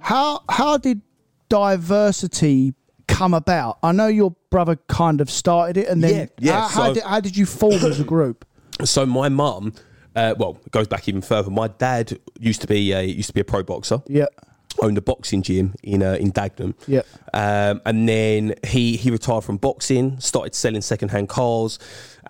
how 0.00 0.42
how 0.48 0.76
did 0.78 1.00
diversity 1.48 2.74
come 3.06 3.34
about? 3.34 3.78
I 3.82 3.92
know 3.92 4.06
your 4.06 4.34
brother 4.50 4.76
kind 4.88 5.20
of 5.20 5.30
started 5.30 5.76
it, 5.76 5.88
and 5.88 6.02
then 6.02 6.14
Yeah, 6.14 6.26
yeah, 6.38 6.60
How, 6.60 6.68
how, 6.68 6.92
did, 6.92 7.02
how 7.02 7.20
did 7.20 7.36
you 7.36 7.46
form 7.46 7.74
as 7.84 8.00
a 8.00 8.04
group? 8.14 8.44
So 8.84 9.04
my 9.06 9.28
mum, 9.28 9.72
uh, 10.14 10.34
well, 10.38 10.58
it 10.64 10.72
goes 10.72 10.86
back 10.86 11.08
even 11.08 11.20
further. 11.22 11.50
My 11.50 11.68
dad 11.68 12.18
used 12.38 12.60
to 12.60 12.66
be 12.66 12.92
a 12.92 13.02
used 13.02 13.28
to 13.28 13.34
be 13.34 13.40
a 13.40 13.44
pro 13.44 13.62
boxer. 13.62 14.02
Yeah, 14.06 14.26
Owned 14.80 14.96
a 14.96 15.00
boxing 15.00 15.42
gym 15.42 15.74
in 15.82 16.02
uh, 16.02 16.14
in 16.20 16.32
Dagenham. 16.32 16.74
Yeah. 16.86 17.02
Um, 17.34 17.80
and 17.84 18.08
then 18.08 18.54
he 18.64 18.96
he 18.96 19.10
retired 19.10 19.42
from 19.44 19.56
boxing, 19.56 20.20
started 20.20 20.54
selling 20.54 20.82
secondhand 20.82 21.28
cars. 21.28 21.78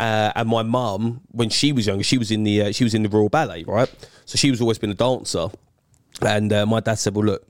Uh, 0.00 0.32
and 0.34 0.48
my 0.48 0.62
mum, 0.62 1.20
when 1.30 1.50
she 1.50 1.72
was 1.72 1.86
younger, 1.86 2.04
she 2.04 2.16
was 2.16 2.30
in 2.30 2.44
the 2.44 2.62
uh, 2.62 2.72
she 2.72 2.84
was 2.84 2.94
in 2.94 3.02
the 3.02 3.08
Royal 3.08 3.28
Ballet, 3.28 3.64
right? 3.64 3.92
So 4.24 4.36
she 4.36 4.50
was 4.50 4.60
always 4.60 4.78
been 4.78 4.90
a 4.90 4.94
dancer. 4.94 5.48
And 6.22 6.52
uh, 6.52 6.64
my 6.66 6.80
dad 6.80 6.94
said, 6.94 7.14
"Well, 7.14 7.26
look, 7.26 7.46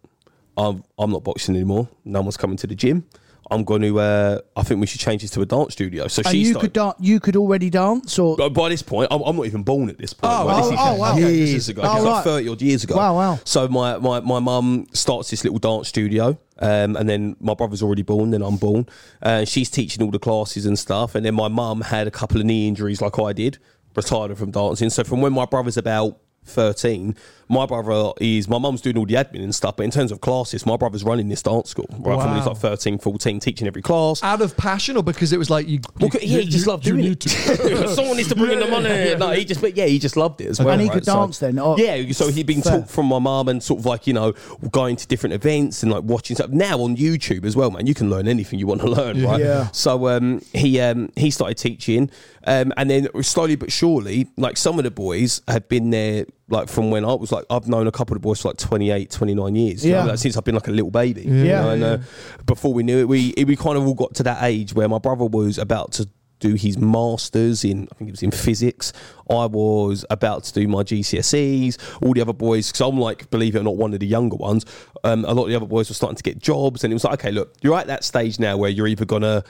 I'm 0.56 0.82
I'm 0.98 1.10
not 1.10 1.22
boxing 1.22 1.54
anymore. 1.54 1.88
No 2.04 2.20
one's 2.20 2.36
coming 2.36 2.56
to 2.58 2.66
the 2.66 2.74
gym. 2.74 3.04
I'm 3.50 3.64
going 3.64 3.82
to. 3.82 3.98
Uh, 4.00 4.40
I 4.56 4.62
think 4.62 4.80
we 4.80 4.86
should 4.86 5.00
change 5.00 5.22
this 5.22 5.30
to 5.32 5.42
a 5.42 5.46
dance 5.46 5.72
studio." 5.72 6.08
So 6.08 6.22
and 6.24 6.32
she 6.32 6.38
you 6.38 6.50
started. 6.52 6.60
could 6.60 6.72
dan- 6.72 6.94
you 6.98 7.20
could 7.20 7.36
already 7.36 7.70
dance, 7.70 8.18
or 8.18 8.36
But 8.36 8.50
by 8.50 8.68
this 8.68 8.82
point, 8.82 9.08
I'm, 9.10 9.22
I'm 9.22 9.36
not 9.36 9.46
even 9.46 9.62
born 9.62 9.88
at 9.88 9.98
this 9.98 10.12
point. 10.12 10.32
Oh, 10.32 10.46
right? 10.46 10.62
oh, 10.62 10.70
this 10.70 10.78
oh, 10.82 10.94
wow. 10.96 11.16
years 11.16 11.68
ago. 11.68 11.82
Oh, 11.84 11.96
It's 11.96 12.04
like 12.04 12.14
right. 12.14 12.24
30 12.24 12.48
odd 12.48 12.62
years 12.62 12.84
ago. 12.84 12.96
Wow, 12.96 13.16
wow. 13.16 13.40
So 13.44 13.68
my, 13.68 13.98
my, 13.98 14.20
my 14.20 14.38
mum 14.38 14.86
starts 14.92 15.30
this 15.30 15.44
little 15.44 15.58
dance 15.58 15.88
studio. 15.88 16.38
Um, 16.60 16.96
and 16.96 17.08
then 17.08 17.36
my 17.40 17.54
brother's 17.54 17.82
already 17.82 18.02
born, 18.02 18.30
then 18.30 18.42
I'm 18.42 18.56
born. 18.56 18.86
Uh, 19.22 19.44
she's 19.44 19.70
teaching 19.70 20.02
all 20.02 20.10
the 20.10 20.18
classes 20.18 20.66
and 20.66 20.76
stuff. 20.78 21.14
And 21.14 21.24
then 21.24 21.34
my 21.34 21.46
mum 21.48 21.82
had 21.82 22.08
a 22.08 22.10
couple 22.10 22.40
of 22.40 22.46
knee 22.46 22.66
injuries 22.66 23.00
like 23.00 23.18
I 23.18 23.32
did, 23.32 23.58
retired 23.94 24.36
from 24.36 24.50
dancing. 24.50 24.90
So 24.90 25.04
from 25.04 25.20
when 25.20 25.32
my 25.32 25.44
brother's 25.44 25.76
about 25.76 26.18
13, 26.46 27.14
my 27.48 27.66
brother 27.66 28.12
is, 28.20 28.48
my 28.48 28.58
mum's 28.58 28.80
doing 28.80 28.98
all 28.98 29.06
the 29.06 29.14
admin 29.14 29.42
and 29.42 29.54
stuff. 29.54 29.76
But 29.76 29.84
in 29.84 29.90
terms 29.90 30.12
of 30.12 30.20
classes, 30.20 30.66
my 30.66 30.76
brother's 30.76 31.04
running 31.04 31.28
this 31.28 31.42
dance 31.42 31.70
school, 31.70 31.86
right? 31.90 32.20
From 32.20 32.30
when 32.30 32.36
he's 32.36 32.46
like 32.46 32.56
13, 32.58 32.98
14, 32.98 33.40
teaching 33.40 33.66
every 33.66 33.82
class. 33.82 34.22
Out 34.22 34.40
of 34.42 34.56
passion 34.56 34.96
or 34.96 35.02
because 35.02 35.32
it 35.32 35.38
was 35.38 35.48
like 35.50 35.66
you. 35.68 35.80
Well, 36.00 36.10
you- 36.14 36.20
yeah, 36.22 36.40
he 36.40 36.46
just 36.46 36.66
loved 36.66 36.86
you 36.86 36.92
doing 36.92 37.04
need 37.06 37.12
it. 37.26 37.30
to. 37.30 37.88
Someone 37.94 38.16
needs 38.16 38.28
to 38.28 38.34
bring 38.36 38.52
in 38.52 38.60
the 38.60 38.68
money. 38.68 39.14
No, 39.16 39.30
he 39.30 39.44
just, 39.44 39.60
but 39.60 39.76
yeah, 39.76 39.86
he 39.86 39.98
just 39.98 40.16
loved 40.16 40.40
it 40.40 40.48
as 40.48 40.58
well. 40.60 40.70
And 40.70 40.80
he 40.82 40.88
right? 40.88 40.94
could 40.94 41.04
dance 41.04 41.38
then, 41.38 41.58
or- 41.58 41.78
yeah, 41.78 42.12
so 42.12 42.28
he'd 42.30 42.46
been 42.46 42.62
Fair. 42.62 42.80
taught 42.80 42.90
from 42.90 43.06
my 43.06 43.18
mum 43.18 43.48
and 43.48 43.62
sort 43.62 43.80
of 43.80 43.86
like 43.86 44.06
you 44.06 44.12
know 44.12 44.34
going 44.70 44.96
to 44.96 45.06
different 45.06 45.32
events 45.34 45.82
and 45.82 45.90
like 45.92 46.04
watching 46.04 46.36
stuff. 46.36 46.50
Now 46.50 46.80
on 46.80 46.96
YouTube 46.96 47.44
as 47.44 47.56
well, 47.56 47.70
man, 47.70 47.86
you 47.86 47.94
can 47.94 48.10
learn 48.10 48.28
anything 48.28 48.58
you 48.58 48.66
want 48.66 48.80
to 48.82 48.88
learn, 48.90 49.22
right? 49.22 49.40
Yeah. 49.40 49.68
So 49.72 50.08
um, 50.08 50.42
he 50.52 50.80
um, 50.80 51.10
he 51.16 51.30
started 51.30 51.56
teaching, 51.56 52.10
um, 52.46 52.72
and 52.76 52.90
then 52.90 53.08
slowly 53.22 53.56
but 53.56 53.72
surely, 53.72 54.28
like 54.36 54.56
some 54.56 54.78
of 54.78 54.84
the 54.84 54.90
boys 54.90 55.40
had 55.48 55.68
been 55.68 55.90
there. 55.90 56.26
Like 56.50 56.68
from 56.68 56.90
when 56.90 57.04
I 57.04 57.12
was 57.14 57.30
like, 57.30 57.44
I've 57.50 57.68
known 57.68 57.86
a 57.86 57.92
couple 57.92 58.16
of 58.16 58.22
boys 58.22 58.40
for 58.40 58.48
like 58.48 58.56
28, 58.56 59.10
29 59.10 59.54
years. 59.54 59.84
you 59.84 59.92
know, 59.92 59.98
Yeah. 59.98 60.04
like, 60.04 60.18
since 60.18 60.36
I've 60.36 60.44
been 60.44 60.54
like 60.54 60.68
a 60.68 60.72
little 60.72 60.90
baby. 60.90 61.22
you 61.22 61.34
Yeah. 61.44 61.60
know, 61.62 61.70
and 61.70 61.84
uh, 61.84 61.98
before 62.46 62.72
we 62.72 62.82
knew 62.82 62.98
it, 63.00 63.08
we 63.08 63.34
we 63.46 63.54
kind 63.56 63.76
of 63.76 63.86
all 63.86 63.94
got 63.94 64.14
to 64.14 64.22
that 64.24 64.42
age 64.42 64.72
where 64.74 64.88
my 64.88 64.98
brother 64.98 65.24
was 65.26 65.58
about 65.58 65.92
to 65.92 66.08
do 66.40 66.54
his 66.54 66.78
masters 66.78 67.64
in 67.64 67.88
I 67.90 67.94
think 67.96 68.08
it 68.08 68.12
was 68.12 68.22
in 68.22 68.30
physics. 68.30 68.92
I 69.28 69.46
was 69.46 70.04
about 70.08 70.44
to 70.44 70.52
do 70.54 70.68
my 70.68 70.84
GCSEs. 70.84 71.76
All 72.00 72.14
the 72.14 72.20
other 72.20 72.32
boys, 72.32 72.70
because 72.70 72.80
I'm 72.88 72.98
like, 72.98 73.28
believe 73.30 73.56
it 73.56 73.58
or 73.58 73.64
not, 73.64 73.76
one 73.76 73.92
of 73.92 74.00
the 74.00 74.06
younger 74.06 74.36
ones. 74.36 74.64
Um, 75.04 75.24
a 75.24 75.34
lot 75.34 75.44
of 75.44 75.48
the 75.50 75.56
other 75.56 75.66
boys 75.66 75.88
were 75.90 75.94
starting 75.94 76.16
to 76.16 76.22
get 76.22 76.38
jobs, 76.38 76.84
and 76.84 76.92
it 76.92 76.94
was 76.94 77.04
like, 77.04 77.14
okay, 77.20 77.32
look, 77.32 77.54
you're 77.60 77.76
at 77.76 77.88
that 77.88 78.04
stage 78.04 78.38
now 78.38 78.56
where 78.56 78.70
you're 78.70 78.86
either 78.86 79.04
gonna 79.04 79.42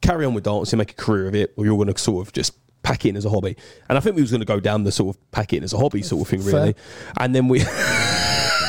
carry 0.00 0.24
on 0.26 0.34
with 0.34 0.44
dancing, 0.44 0.78
make 0.78 0.90
a 0.90 0.94
career 0.94 1.28
of 1.28 1.34
it, 1.36 1.54
or 1.56 1.64
you're 1.64 1.78
gonna 1.78 1.96
sort 1.96 2.26
of 2.26 2.32
just 2.32 2.54
pack 2.82 3.06
in 3.06 3.16
as 3.16 3.24
a 3.24 3.30
hobby. 3.30 3.56
And 3.88 3.96
I 3.96 4.00
think 4.00 4.16
we 4.16 4.22
was 4.22 4.30
gonna 4.32 4.44
go 4.44 4.60
down 4.60 4.84
the 4.84 4.92
sort 4.92 5.16
of 5.16 5.30
pack 5.30 5.52
it 5.52 5.58
in 5.58 5.64
as 5.64 5.72
a 5.72 5.78
hobby 5.78 6.02
sort 6.02 6.22
of 6.22 6.28
thing, 6.28 6.44
really. 6.44 6.74
And 7.18 7.34
then 7.34 7.48
we. 7.48 7.64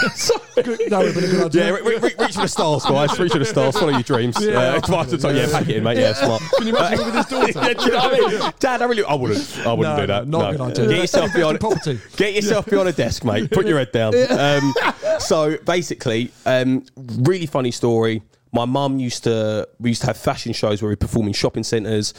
That 0.56 0.68
would 0.68 0.92
have 0.92 1.16
been 1.16 1.24
a 1.24 1.28
good 1.28 1.46
idea. 1.46 1.66
Yeah, 1.66 1.72
re- 1.72 1.98
re- 1.98 2.16
reach 2.20 2.36
for 2.36 2.42
the 2.42 2.48
stars, 2.48 2.86
guys. 2.86 3.18
Reach 3.20 3.32
for 3.32 3.40
the 3.40 3.46
stars. 3.46 3.78
Follow 3.78 3.92
your 3.92 4.04
dreams. 4.04 4.38
Yeah, 4.40 4.74
uh, 4.74 4.78
it's 4.78 4.88
fine 4.88 5.36
yeah, 5.36 5.48
pack 5.52 5.68
it 5.68 5.78
in, 5.78 5.84
mate. 5.84 5.98
Yeah, 5.98 6.14
smart. 6.14 6.42
Can 6.58 6.68
you 6.68 6.76
imagine 6.76 7.06
with 7.06 7.16
his 7.16 7.26
daughter? 7.26 7.52
yeah, 7.56 7.74
do 7.74 7.86
you 7.86 7.92
know 7.92 7.98
what 7.98 8.34
I 8.36 8.40
mean? 8.40 8.54
Dad, 8.60 8.82
I 8.82 8.86
really, 8.86 9.04
I 9.04 9.14
wouldn't, 9.16 9.60
I 9.66 9.74
wouldn't 9.74 9.98
No, 9.98 10.02
do 10.02 10.08
that. 10.08 10.28
not 10.28 10.54
a 10.54 10.58
good 10.58 10.62
idea. 10.62 10.88
Get 10.90 10.98
yourself 11.00 11.34
behind 11.34 11.60
property. 11.60 12.00
Get 12.16 12.34
yourself 12.34 12.66
behind 12.66 12.90
a 12.90 12.94
desk, 12.94 13.24
mate. 13.24 13.50
Put 13.52 13.66
your 13.66 13.80
head 13.80 13.92
down. 13.92 14.14
Um, 14.32 14.74
so 15.20 15.58
basically, 15.58 16.32
um, 16.46 16.86
really 16.96 17.46
funny 17.46 17.72
story. 17.72 18.22
My 18.52 18.66
mum 18.66 19.00
used 19.00 19.24
to, 19.24 19.68
we 19.80 19.90
used 19.90 20.02
to 20.02 20.08
have 20.08 20.18
fashion 20.18 20.54
shows 20.54 20.82
where 20.82 20.90
we 20.90 20.96
perform 20.96 21.28
in 21.28 21.34
shopping 21.34 21.64
centres. 21.64 22.14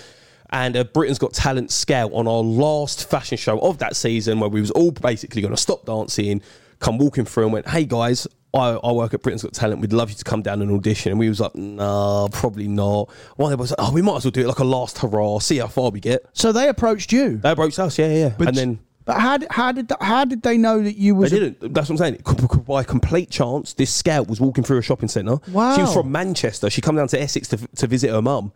And 0.51 0.77
uh, 0.77 0.85
Britain's 0.85 1.19
Got 1.19 1.33
Talent 1.33 1.71
scout 1.71 2.13
on 2.13 2.29
our 2.29 2.41
last 2.43 3.09
fashion 3.09 3.37
show 3.39 3.59
of 3.61 3.79
that 3.79 3.97
season, 3.97 4.41
where 4.41 4.51
we 4.51 4.61
was 4.61 4.71
all 4.71 4.93
basically 4.93 5.43
going 5.43 5.55
to 5.55 5.61
stop 5.61 5.85
dancing, 5.87 6.43
come 6.79 6.99
walking 6.99 7.25
through, 7.25 7.45
and 7.45 7.53
went, 7.53 7.69
"Hey 7.69 7.85
guys, 7.87 8.29
I, 8.53 8.71
I 8.73 8.93
work 8.93 9.15
at 9.15 9.23
Britain's 9.23 9.43
Got 9.43 9.55
Talent. 9.55 9.81
We'd 9.81 9.93
love 9.93 10.11
you 10.11 10.17
to 10.17 10.25
come 10.25 10.43
down 10.43 10.63
and 10.63 10.71
audition." 10.71 11.11
And 11.11 11.19
we 11.19 11.29
was 11.29 11.41
like, 11.41 11.55
"Nah, 11.57 12.29
probably 12.29 12.69
not." 12.69 13.11
One 13.37 13.53
of 13.53 13.59
them 13.59 13.61
was 13.63 13.71
like, 13.71 13.81
"Oh, 13.81 13.93
we 13.93 14.03
might 14.03 14.17
as 14.19 14.25
well 14.25 14.31
do 14.33 14.43
it 14.43 14.47
like 14.47 14.59
a 14.61 14.65
last 14.65 14.99
hurrah, 14.99 15.39
see 15.39 15.59
how 15.59 15.67
far 15.67 15.91
we 15.91 15.99
get." 16.01 16.25
so 16.35 16.53
they 16.53 16.69
approached 16.69 17.11
you. 17.11 17.39
They 17.39 17.51
approached 17.51 17.79
us, 17.79 17.99
yeah, 17.99 18.13
yeah. 18.15 18.35
But 18.39 18.49
and 18.49 18.57
then 18.57 18.79
But 19.07 19.19
how 19.21 19.39
did 19.39 19.49
how 19.51 19.73
did 19.73 19.91
how 20.01 20.25
did 20.25 20.43
they 20.43 20.57
know 20.57 20.81
that 20.83 20.97
you 20.97 21.15
they 21.15 21.19
was? 21.19 21.33
a- 21.33 21.41
didn't. 21.41 21.75
That's 21.75 21.89
what 21.91 22.01
I'm 22.01 22.19
saying. 22.25 22.63
By 22.67 22.85
complete 22.85 23.31
chance, 23.31 23.73
this 23.73 23.93
scout 23.93 24.29
was 24.29 24.41
walking 24.41 24.63
through 24.63 24.79
a 24.79 24.83
shopping 24.83 25.09
centre. 25.09 25.39
Wow. 25.49 25.75
She 25.75 25.83
was 25.83 25.93
from 25.95 26.13
Manchester. 26.13 26.71
She 26.71 26.81
come 26.81 26.95
down 26.97 27.09
to 27.09 27.21
Essex 27.21 27.49
to, 27.49 27.57
to 27.57 27.87
visit 27.89 28.11
her 28.11 28.23
mum. 28.23 28.53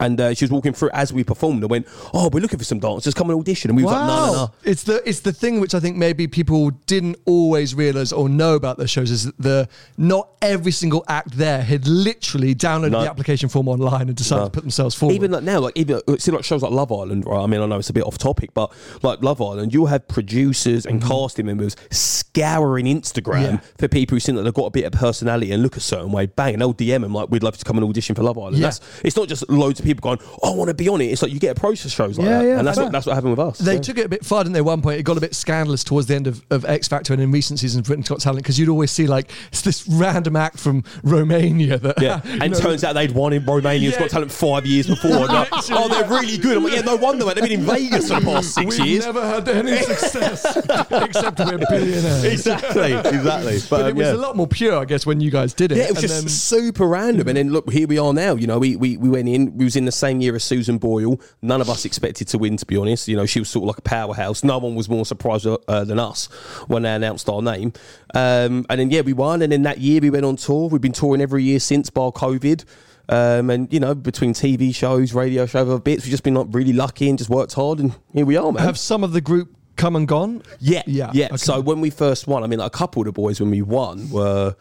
And 0.00 0.20
uh, 0.20 0.34
she 0.34 0.44
was 0.44 0.50
walking 0.50 0.72
through 0.72 0.90
as 0.92 1.12
we 1.12 1.22
performed 1.24 1.62
and 1.62 1.70
went, 1.70 1.86
Oh, 2.14 2.28
we're 2.32 2.40
looking 2.40 2.58
for 2.58 2.64
some 2.64 2.78
dancers. 2.80 3.14
Come 3.14 3.30
and 3.30 3.38
audition. 3.38 3.70
And 3.70 3.76
we 3.76 3.84
was 3.84 3.92
like, 3.92 4.06
No, 4.06 4.26
no, 4.26 4.32
no. 4.32 4.50
It's 4.64 4.82
the 4.82 5.06
it's 5.08 5.20
the 5.20 5.32
thing 5.32 5.60
which 5.60 5.74
I 5.74 5.80
think 5.80 5.96
maybe 5.96 6.26
people 6.26 6.70
didn't 6.86 7.16
always 7.26 7.74
realize 7.74 8.12
or 8.12 8.28
know 8.28 8.54
about 8.54 8.78
those 8.78 8.90
shows 8.90 9.10
is 9.10 9.24
that 9.26 9.38
the 9.38 9.68
not 9.98 10.28
every 10.42 10.72
single 10.72 11.04
act 11.08 11.32
there 11.36 11.62
had 11.62 11.86
literally 11.86 12.54
downloaded 12.54 12.92
No. 12.92 13.02
the 13.02 13.10
application 13.10 13.48
form 13.48 13.68
online 13.68 14.08
and 14.08 14.16
decided 14.16 14.40
No. 14.40 14.46
to 14.46 14.50
put 14.50 14.62
themselves 14.62 14.94
forward. 14.94 15.14
Even 15.14 15.30
like 15.30 15.42
now, 15.44 15.60
like 15.60 15.76
even 15.76 16.00
see 16.18 16.30
like 16.32 16.44
shows 16.44 16.62
like 16.62 16.72
Love 16.72 16.90
Island, 16.90 17.26
right? 17.26 17.42
I 17.42 17.46
mean, 17.46 17.60
I 17.60 17.66
know 17.66 17.78
it's 17.78 17.90
a 17.90 17.92
bit 17.92 18.04
off 18.04 18.16
topic, 18.18 18.54
but 18.54 18.72
like 19.02 19.22
Love 19.22 19.42
Island, 19.42 19.74
you'll 19.74 19.86
have 19.86 20.08
producers 20.08 20.86
and 20.86 21.02
casting 21.02 21.44
members 21.46 21.76
scouring 21.90 22.86
Instagram 22.86 23.42
Yeah. 23.42 23.60
for 23.78 23.88
people 23.88 24.16
who 24.16 24.20
seem 24.20 24.36
that 24.36 24.42
they've 24.42 24.54
got 24.54 24.66
a 24.66 24.70
bit 24.70 24.84
of 24.84 24.92
personality 24.92 25.52
and 25.52 25.62
look 25.62 25.76
a 25.76 25.80
certain 25.80 26.10
way. 26.12 26.26
Bang, 26.26 26.54
and 26.54 26.62
they'll 26.62 26.72
DM 26.74 27.02
them 27.02 27.12
like, 27.12 27.30
"We'd 27.30 27.42
love 27.42 27.56
to 27.58 27.64
come 27.64 27.76
and 27.76 27.86
audition 27.86 28.14
for 28.14 28.22
Love 28.22 28.38
Island." 28.38 28.56
Yeah. 28.56 28.62
That's 28.68 28.80
it's 29.04 29.16
not 29.16 29.28
just 29.28 29.48
loads 29.50 29.78
of 29.80 29.84
people 29.86 29.89
going, 29.98 30.18
"Oh, 30.42 30.52
I 30.52 30.56
want 30.56 30.68
to 30.68 30.74
be 30.74 30.88
on 30.88 31.00
it." 31.00 31.06
It's 31.06 31.22
like 31.22 31.32
you 31.32 31.40
get 31.40 31.56
a 31.56 31.60
process 31.60 31.90
shows 31.92 32.18
like 32.18 32.26
Yeah, 32.26 32.38
that, 32.40 32.44
yeah, 32.48 32.58
and 32.58 32.66
that's 32.66 32.76
fair. 32.76 32.84
what 32.84 32.92
that's 32.92 33.06
what 33.06 33.14
happened 33.14 33.36
with 33.36 33.46
us. 33.46 33.58
They 33.58 33.74
Yeah. 33.74 33.80
took 33.80 33.98
it 33.98 34.06
a 34.06 34.08
bit 34.08 34.24
far, 34.24 34.44
didn't 34.44 34.52
they? 34.54 34.58
At 34.60 34.64
one 34.64 34.82
point, 34.82 35.00
it 35.00 35.02
got 35.04 35.16
a 35.16 35.20
bit 35.20 35.34
scandalous 35.34 35.82
towards 35.84 36.06
the 36.08 36.14
end 36.14 36.26
of, 36.26 36.44
of 36.50 36.64
X 36.64 36.86
Factor 36.88 37.12
and 37.12 37.22
in 37.22 37.30
recent 37.32 37.58
seasons 37.58 37.80
of 37.80 37.86
Britain's 37.86 38.08
Got 38.08 38.20
Talent 38.20 38.42
because 38.42 38.58
you'd 38.58 38.68
always 38.68 38.90
see 38.90 39.06
like 39.06 39.30
it's 39.52 39.62
this 39.62 39.86
random 39.88 40.36
act 40.36 40.58
from 40.58 40.84
Romania 41.02 41.78
that 41.78 42.00
Yeah, 42.00 42.20
and 42.24 42.52
know, 42.52 42.58
turns 42.58 42.84
out 42.84 42.94
they'd 42.94 43.12
won 43.12 43.32
in 43.32 43.44
Romania's 43.44 43.94
Yeah. 43.94 44.00
Got 44.00 44.10
Talent 44.10 44.32
five 44.32 44.66
years 44.66 44.86
before. 44.86 45.26
like, 45.26 45.48
oh, 45.52 45.88
they're 45.88 46.08
really 46.08 46.38
good. 46.38 46.56
I'm 46.58 46.64
like, 46.64 46.74
yeah, 46.74 46.80
no 46.82 46.96
wonder, 46.96 47.24
man. 47.24 47.34
They've 47.36 47.44
been 47.48 47.60
in 47.60 47.66
Vegas 47.66 48.08
for 48.08 48.20
the 48.20 48.26
past 48.26 48.54
6 48.54 48.78
we've 48.78 48.86
years. 48.86 49.06
never 49.06 49.26
had 49.26 49.48
any 49.48 49.76
success 49.82 50.44
except 50.90 51.38
we're 51.38 51.58
billionaires. 51.70 52.24
exactly, 52.24 52.92
exactly. 52.92 53.58
But, 53.68 53.70
But 53.70 53.80
um, 53.82 53.88
it 53.88 53.96
was 53.96 54.08
a 54.08 54.16
lot 54.16 54.36
more 54.36 54.46
pure, 54.46 54.76
I 54.78 54.84
guess, 54.84 55.06
when 55.06 55.20
you 55.20 55.30
guys 55.30 55.54
did 55.54 55.72
it. 55.72 55.78
Yeah, 55.78 55.84
it 55.84 55.94
was 55.94 55.98
And 56.04 56.08
just 56.08 56.20
then- 56.22 56.28
super 56.28 56.86
random. 56.86 57.28
And 57.28 57.36
then 57.36 57.50
look, 57.52 57.70
here 57.70 57.86
we 57.86 57.98
are 57.98 58.12
now. 58.12 58.34
You 58.34 58.46
know, 58.46 58.58
we, 58.58 58.76
we 58.76 58.96
we 58.96 59.08
went 59.08 59.28
in. 59.28 59.56
We 59.56 59.64
was 59.70 59.76
in 59.76 59.84
the 59.84 59.92
same 59.92 60.20
year 60.20 60.34
as 60.34 60.44
Susan 60.44 60.78
Boyle. 60.78 61.20
None 61.42 61.60
of 61.60 61.70
us 61.70 61.84
expected 61.84 62.28
to 62.28 62.38
win, 62.38 62.56
to 62.56 62.66
be 62.66 62.76
honest. 62.76 63.08
You 63.08 63.16
know, 63.16 63.26
she 63.26 63.38
was 63.38 63.48
sort 63.48 63.62
of 63.62 63.68
like 63.68 63.78
a 63.78 63.82
powerhouse. 63.82 64.42
No 64.42 64.58
one 64.58 64.74
was 64.74 64.88
more 64.88 65.06
surprised 65.06 65.46
uh, 65.46 65.84
than 65.84 65.98
us 65.98 66.26
when 66.66 66.82
they 66.82 66.92
announced 66.92 67.28
our 67.28 67.40
name. 67.40 67.72
Um, 68.14 68.66
and 68.68 68.80
then 68.80 68.90
yeah, 68.90 69.02
we 69.02 69.12
won. 69.12 69.42
And 69.42 69.52
then 69.52 69.62
that 69.62 69.78
year 69.78 70.00
we 70.00 70.10
went 70.10 70.24
on 70.24 70.36
tour. 70.36 70.68
We've 70.68 70.80
been 70.80 70.92
touring 70.92 71.22
every 71.22 71.44
year 71.44 71.60
since, 71.60 71.88
bar 71.88 72.12
COVID. 72.12 72.64
Um, 73.08 73.50
and 73.50 73.72
you 73.72 73.80
know, 73.80 73.94
between 73.94 74.34
TV 74.34 74.74
shows, 74.74 75.14
radio 75.14 75.46
shows, 75.46 75.68
other 75.68 75.80
bits, 75.80 76.04
we've 76.04 76.10
just 76.10 76.22
been 76.22 76.34
like 76.34 76.48
really 76.50 76.72
lucky 76.72 77.08
and 77.08 77.18
just 77.18 77.30
worked 77.30 77.54
hard. 77.54 77.78
And 77.78 77.94
here 78.12 78.26
we 78.26 78.36
are, 78.36 78.52
man. 78.52 78.62
have 78.62 78.78
some 78.78 79.02
of 79.04 79.12
the 79.12 79.20
group 79.20 79.54
come 79.76 79.96
and 79.96 80.06
gone? 80.06 80.42
Yeah, 80.60 80.82
Yeah, 80.86 81.10
yeah. 81.12 81.26
okay. 81.26 81.36
So 81.38 81.60
when 81.60 81.80
we 81.80 81.90
first 81.90 82.26
won, 82.26 82.44
I 82.44 82.46
mean, 82.46 82.58
like 82.58 82.68
a 82.68 82.76
couple 82.76 83.02
of 83.02 83.06
the 83.06 83.12
boys 83.12 83.40
when 83.40 83.50
we 83.50 83.62
won 83.62 84.10
were 84.10 84.54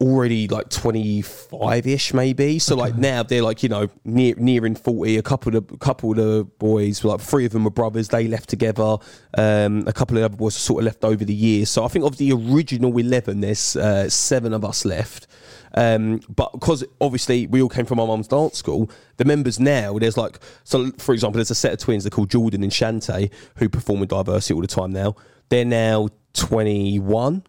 already 0.00 0.48
like 0.48 0.68
25 0.70 1.86
ish 1.86 2.14
maybe. 2.14 2.58
So 2.58 2.76
like 2.76 2.96
now 2.96 3.22
they're 3.22 3.42
like 3.42 3.62
you 3.62 3.68
know 3.68 3.88
near 4.04 4.34
nearing 4.36 4.74
40 4.74 5.16
a 5.16 5.22
couple 5.22 5.56
of 5.56 5.66
the 5.68 5.76
couple 5.78 6.10
of 6.10 6.16
the 6.16 6.44
boys 6.58 7.04
like 7.04 7.20
three 7.20 7.44
of 7.44 7.52
them 7.52 7.64
were 7.64 7.70
brothers. 7.70 8.08
They 8.08 8.28
left 8.28 8.48
together. 8.48 8.96
Um 9.36 9.84
a 9.86 9.92
couple 9.92 10.16
of 10.16 10.20
the 10.20 10.24
other 10.26 10.36
boys 10.36 10.54
sort 10.54 10.80
of 10.80 10.86
left 10.86 11.04
over 11.04 11.24
the 11.24 11.34
years. 11.34 11.70
So 11.70 11.84
i 11.84 11.88
think 11.88 12.04
of 12.04 12.16
the 12.16 12.32
original 12.32 12.96
11 12.96 13.40
there's 13.40 13.76
uh, 13.76 14.08
seven 14.08 14.52
of 14.52 14.64
us 14.64 14.84
left. 14.84 15.26
Um, 15.74 16.20
but 16.34 16.52
because 16.52 16.84
obviously 17.00 17.46
we 17.46 17.60
all 17.62 17.68
came 17.68 17.84
from 17.84 18.00
our 18.00 18.06
mum's 18.06 18.28
dance 18.28 18.56
school, 18.56 18.90
the 19.18 19.24
members 19.24 19.60
now 19.60 19.98
there's 19.98 20.16
like 20.16 20.38
so 20.64 20.90
for 20.98 21.12
example, 21.12 21.38
there's 21.38 21.50
a 21.50 21.54
set 21.54 21.72
of 21.72 21.78
twins 21.78 22.04
they're 22.04 22.10
called 22.10 22.30
Jordan 22.30 22.62
and 22.62 22.72
Shante 22.72 23.30
who 23.56 23.68
perform 23.68 24.00
with 24.00 24.08
diversity 24.08 24.54
all 24.54 24.60
the 24.60 24.66
time 24.66 24.92
now. 24.92 25.14
They're 25.50 25.64
now 25.64 26.08
21 26.34 27.44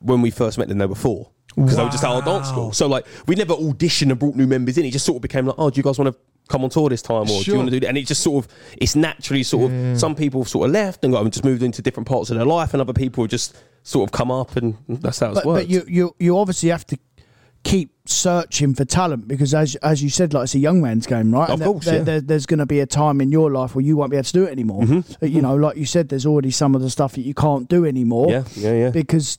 when 0.00 0.20
we 0.22 0.30
first 0.30 0.58
met 0.58 0.68
them, 0.68 0.78
they 0.78 0.86
were 0.86 0.94
four 0.94 1.30
because 1.54 1.76
they 1.76 1.82
were 1.84 1.90
just 1.90 2.04
our 2.04 2.22
dance 2.22 2.48
school. 2.48 2.72
So 2.72 2.86
like 2.86 3.06
we 3.26 3.34
never 3.34 3.54
auditioned 3.54 4.10
and 4.10 4.18
brought 4.18 4.36
new 4.36 4.46
members 4.46 4.76
in. 4.78 4.84
It 4.84 4.90
just 4.92 5.06
sort 5.06 5.16
of 5.16 5.22
became 5.22 5.46
like, 5.46 5.56
oh, 5.58 5.70
do 5.70 5.78
you 5.78 5.82
guys 5.82 5.98
want 5.98 6.14
to 6.14 6.20
come 6.48 6.64
on 6.64 6.70
tour 6.70 6.88
this 6.88 7.02
time, 7.02 7.22
or 7.30 7.42
do 7.42 7.50
you 7.50 7.56
want 7.56 7.68
to 7.68 7.70
do 7.70 7.80
that? 7.80 7.88
And 7.88 7.96
it 7.98 8.06
just 8.06 8.22
sort 8.22 8.44
of 8.44 8.52
it's 8.76 8.96
naturally 8.96 9.42
sort 9.44 9.70
of 9.70 9.98
some 10.00 10.14
people 10.14 10.40
have 10.42 10.48
sort 10.48 10.66
of 10.68 10.72
left 10.72 11.04
and 11.04 11.12
got 11.12 11.22
and 11.22 11.32
just 11.32 11.44
moved 11.44 11.62
into 11.62 11.80
different 11.82 12.08
parts 12.08 12.30
of 12.30 12.36
their 12.36 12.46
life, 12.46 12.72
and 12.74 12.80
other 12.80 12.92
people 12.92 13.24
have 13.24 13.30
just 13.30 13.56
sort 13.82 14.08
of 14.08 14.12
come 14.12 14.30
up, 14.30 14.56
and 14.56 14.76
that's 14.88 15.18
how 15.20 15.28
it's 15.30 15.36
But, 15.40 15.46
worked. 15.46 15.68
but 15.68 15.70
you 15.70 15.84
you 15.88 16.14
you 16.18 16.38
obviously 16.38 16.70
have 16.70 16.86
to 16.86 16.98
keep 17.62 17.92
searching 18.06 18.74
for 18.74 18.86
talent 18.86 19.28
because 19.28 19.52
as 19.52 19.76
as 19.76 20.02
you 20.02 20.08
said 20.08 20.32
like 20.32 20.44
it's 20.44 20.54
a 20.54 20.58
young 20.58 20.80
man's 20.80 21.06
game 21.06 21.30
right 21.30 21.50
Of 21.50 21.60
And 21.60 21.72
course, 21.72 21.84
there- 21.84 21.96
yeah. 21.98 22.02
there- 22.04 22.20
there's 22.22 22.46
going 22.46 22.58
to 22.58 22.64
be 22.66 22.80
a 22.80 22.86
time 22.86 23.20
in 23.20 23.30
your 23.30 23.50
life 23.50 23.74
where 23.74 23.84
you 23.84 23.98
won't 23.98 24.10
be 24.10 24.16
able 24.16 24.24
to 24.24 24.32
do 24.32 24.44
it 24.44 24.50
anymore 24.50 24.82
Mm-hmm. 24.84 25.26
You 25.26 25.42
know 25.42 25.56
like 25.56 25.76
you 25.76 25.84
said 25.84 26.08
there's 26.08 26.24
already 26.24 26.50
some 26.50 26.74
of 26.74 26.80
the 26.80 26.88
stuff 26.88 27.12
that 27.16 27.20
you 27.20 27.34
can't 27.34 27.68
do 27.68 27.84
anymore 27.84 28.30
Yeah, 28.30 28.44
yeah, 28.56 28.72
yeah. 28.84 28.90
because 28.90 29.38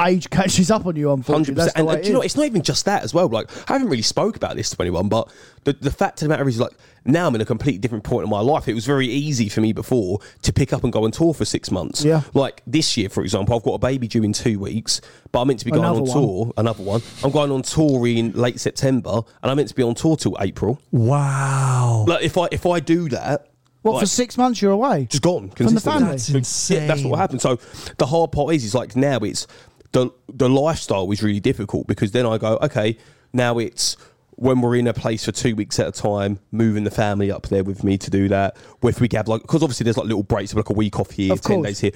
age 0.00 0.30
catches 0.30 0.70
up 0.70 0.86
on 0.86 0.96
you 0.96 1.10
unfortunately 1.12 1.54
Hundred 1.54 1.56
That's 1.56 1.72
percent. 1.72 1.74
the 1.74 1.80
And, 1.80 1.88
way 1.88 1.94
and 1.94 2.02
do 2.02 2.08
you 2.08 2.14
know, 2.14 2.20
it's 2.22 2.36
not 2.36 2.46
even 2.46 2.62
just 2.62 2.84
that 2.86 3.02
as 3.02 3.12
well. 3.14 3.28
Like 3.28 3.50
I 3.70 3.74
haven't 3.74 3.88
really 3.88 4.02
spoke 4.02 4.36
about 4.36 4.56
this 4.56 4.70
to 4.70 4.76
anyone, 4.80 5.08
but 5.08 5.30
the 5.64 5.72
the 5.74 5.90
fact 5.90 6.22
of 6.22 6.26
the 6.26 6.30
matter 6.30 6.48
is, 6.48 6.58
like 6.60 6.72
now 7.04 7.26
I'm 7.28 7.34
in 7.34 7.40
a 7.40 7.44
completely 7.44 7.78
different 7.78 8.02
point 8.04 8.24
in 8.24 8.30
my 8.30 8.40
life. 8.40 8.66
It 8.68 8.74
was 8.74 8.84
very 8.86 9.06
easy 9.06 9.48
for 9.48 9.60
me 9.60 9.72
before 9.72 10.18
to 10.42 10.52
pick 10.52 10.72
up 10.72 10.82
and 10.84 10.92
go 10.92 11.04
on 11.04 11.10
tour 11.12 11.34
for 11.34 11.44
six 11.44 11.70
months. 11.70 12.04
Yeah. 12.04 12.22
Like 12.34 12.62
this 12.66 12.96
year, 12.96 13.08
for 13.08 13.22
example, 13.22 13.54
I've 13.56 13.62
got 13.62 13.74
a 13.74 13.78
baby 13.78 14.08
due 14.08 14.22
in 14.24 14.32
two 14.32 14.58
weeks, 14.58 15.00
but 15.32 15.40
I'm 15.42 15.48
meant 15.48 15.60
to 15.60 15.64
be 15.64 15.70
going 15.70 15.84
Another 15.84 16.00
on 16.00 16.06
one. 16.06 16.16
tour. 16.16 16.52
Another 16.56 16.82
one. 16.82 17.02
I'm 17.22 17.30
going 17.30 17.50
on 17.52 17.62
tour 17.62 18.06
in 18.06 18.32
late 18.32 18.58
September, 18.60 19.22
and 19.42 19.50
I'm 19.50 19.56
meant 19.56 19.68
to 19.68 19.74
be 19.74 19.82
on 19.82 19.94
tour 19.94 20.16
till 20.16 20.36
April. 20.40 20.80
Wow. 20.92 22.04
Like 22.08 22.22
if 22.22 22.36
I 22.38 22.48
if 22.52 22.66
I 22.66 22.80
do 22.80 23.08
that, 23.10 23.48
what 23.86 23.94
like, 23.94 24.02
for 24.02 24.06
six 24.06 24.36
months 24.36 24.60
you're 24.60 24.72
away 24.72 25.06
just 25.10 25.22
gone 25.22 25.50
From 25.50 25.74
the 25.74 25.80
family? 25.80 26.10
That's 26.12 26.28
Yeah, 26.30 26.38
insane. 26.38 26.86
that's 26.88 27.04
what 27.04 27.18
happened. 27.18 27.40
So 27.40 27.58
the 27.98 28.06
hard 28.06 28.32
part 28.32 28.54
is, 28.54 28.64
is 28.64 28.74
like 28.74 28.94
now 28.96 29.18
it's 29.18 29.46
the 29.92 30.10
the 30.32 30.48
lifestyle 30.48 31.10
is 31.12 31.22
really 31.22 31.40
difficult 31.40 31.86
because 31.86 32.12
then 32.12 32.26
I 32.26 32.38
go, 32.38 32.58
okay, 32.62 32.98
now 33.32 33.58
it's 33.58 33.96
when 34.38 34.60
we're 34.60 34.76
in 34.76 34.86
a 34.86 34.92
place 34.92 35.24
for 35.24 35.32
two 35.32 35.56
weeks 35.56 35.80
at 35.80 35.88
a 35.88 35.92
time, 35.92 36.38
moving 36.52 36.84
the 36.84 36.90
family 36.90 37.30
up 37.30 37.44
there 37.48 37.64
with 37.64 37.82
me 37.82 37.96
to 37.96 38.10
do 38.10 38.28
that. 38.28 38.54
If 38.82 39.00
we 39.00 39.08
have 39.14 39.28
like, 39.28 39.40
because 39.40 39.62
obviously 39.62 39.84
there's 39.84 39.96
like 39.96 40.06
little 40.06 40.22
breaks, 40.22 40.52
like 40.54 40.68
a 40.68 40.74
week 40.74 41.00
off 41.00 41.10
here, 41.12 41.32
Of 41.32 41.40
ten 41.40 41.56
course. 41.56 41.66
days 41.68 41.80
here, 41.80 41.92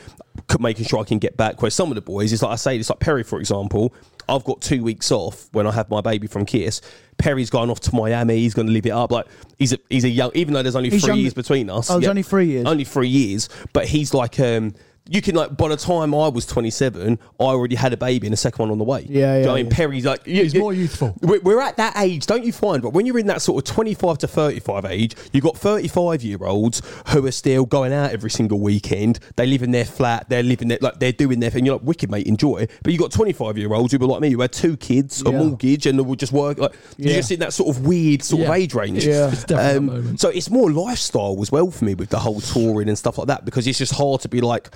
making 0.58 0.86
sure 0.86 1.00
I 1.00 1.04
can 1.04 1.18
get 1.18 1.36
back. 1.36 1.60
Where 1.60 1.70
some 1.70 1.90
of 1.90 1.96
the 1.96 2.00
boys, 2.00 2.32
it's 2.32 2.40
like 2.42 2.52
I 2.52 2.56
say, 2.56 2.78
it's 2.78 2.88
like 2.88 2.98
Perry, 3.00 3.24
for 3.24 3.38
example. 3.38 3.92
I've 4.28 4.44
got 4.44 4.60
two 4.60 4.82
weeks 4.82 5.10
off 5.10 5.48
when 5.52 5.66
I 5.66 5.72
have 5.72 5.90
my 5.90 6.00
baby 6.00 6.26
from 6.26 6.46
Kiss. 6.46 6.80
Perry's 7.18 7.50
gone 7.50 7.70
off 7.70 7.80
to 7.80 7.94
Miami. 7.94 8.36
He's 8.38 8.54
going 8.54 8.66
to 8.66 8.72
live 8.72 8.86
it 8.86 8.90
up. 8.90 9.10
Like 9.12 9.26
he's 9.58 9.72
a 9.72 9.78
he's 9.90 10.04
a 10.04 10.08
young, 10.08 10.30
even 10.34 10.54
though 10.54 10.62
there's 10.62 10.76
only 10.76 10.90
He's 10.90 11.02
three 11.02 11.08
younger- 11.08 11.22
years 11.22 11.34
between 11.34 11.68
us. 11.70 11.90
Oh, 11.90 11.98
there's 11.98 12.08
only 12.08 12.22
three 12.22 12.46
years. 12.46 12.66
Only 12.66 12.84
three 12.84 13.08
years, 13.08 13.48
but 13.72 13.86
he's 13.86 14.14
like 14.14 14.38
um. 14.40 14.74
You 15.12 15.20
can 15.20 15.34
like 15.34 15.56
by 15.56 15.66
the 15.66 15.76
time 15.76 16.14
I 16.14 16.28
was 16.28 16.46
27, 16.46 17.18
I 17.40 17.42
already 17.42 17.74
had 17.74 17.92
a 17.92 17.96
baby 17.96 18.28
and 18.28 18.34
a 18.34 18.36
second 18.36 18.60
one 18.62 18.70
on 18.70 18.78
the 18.78 18.84
way. 18.84 19.00
Yeah, 19.00 19.06
Do 19.08 19.10
you 19.10 19.20
know 19.22 19.38
yeah, 19.40 19.46
what 19.46 19.50
I 19.50 19.54
mean, 19.56 19.66
yeah. 19.66 19.76
Perry's 19.76 20.04
like 20.04 20.24
He's 20.24 20.54
more 20.54 20.72
youthful. 20.72 21.16
We're, 21.20 21.40
we're 21.40 21.60
at 21.60 21.76
that 21.78 21.96
age, 21.96 22.26
don't 22.26 22.44
you 22.44 22.52
find? 22.52 22.80
But 22.80 22.90
when 22.90 23.06
you're 23.06 23.18
in 23.18 23.26
that 23.26 23.42
sort 23.42 23.58
of 23.68 23.74
25 23.74 24.18
to 24.18 24.28
35 24.28 24.84
age, 24.84 25.16
you've 25.32 25.42
got 25.42 25.56
35 25.56 26.22
year 26.22 26.38
olds 26.42 26.80
who 27.08 27.26
are 27.26 27.32
still 27.32 27.66
going 27.66 27.92
out 27.92 28.12
every 28.12 28.30
single 28.30 28.60
weekend. 28.60 29.18
They 29.34 29.46
live 29.46 29.64
in 29.64 29.72
their 29.72 29.84
flat. 29.84 30.28
They're 30.28 30.44
living 30.44 30.68
their 30.68 30.78
like 30.80 31.00
they're 31.00 31.10
doing 31.10 31.40
their 31.40 31.50
thing. 31.50 31.66
You're 31.66 31.74
like 31.78 31.84
wicked, 31.84 32.08
mate. 32.08 32.28
Enjoy. 32.28 32.68
But 32.84 32.92
you 32.92 32.98
got 32.98 33.10
25 33.10 33.58
year 33.58 33.74
olds 33.74 33.92
who 33.92 33.98
were 33.98 34.06
like 34.06 34.20
me, 34.20 34.30
who 34.30 34.40
had 34.40 34.52
two 34.52 34.76
kids, 34.76 35.22
a 35.22 35.32
mortgage, 35.32 35.86
and 35.86 35.98
they 35.98 36.02
would 36.04 36.20
just 36.20 36.32
work. 36.32 36.58
Like 36.58 36.72
Yeah. 36.98 37.08
you're 37.08 37.16
just 37.16 37.32
in 37.32 37.40
that 37.40 37.52
sort 37.52 37.76
of 37.76 37.84
weird 37.84 38.22
sort 38.22 38.42
Yeah. 38.42 38.48
of 38.50 38.54
age 38.54 38.74
range. 38.74 39.04
Yeah. 39.04 39.30
It's 39.32 39.42
definitely 39.42 39.76
um, 39.78 39.86
that 39.86 39.92
moment. 39.92 40.20
So 40.20 40.28
it's 40.28 40.50
more 40.50 40.70
lifestyle 40.70 41.36
as 41.42 41.50
well 41.50 41.68
for 41.72 41.84
me 41.84 41.94
with 41.94 42.10
the 42.10 42.20
whole 42.20 42.40
touring 42.40 42.88
and 42.88 42.96
stuff 42.96 43.18
like 43.18 43.26
that 43.26 43.44
because 43.44 43.66
it's 43.66 43.78
just 43.78 43.94
hard 43.94 44.20
to 44.20 44.28
be 44.28 44.40
like, 44.40 44.70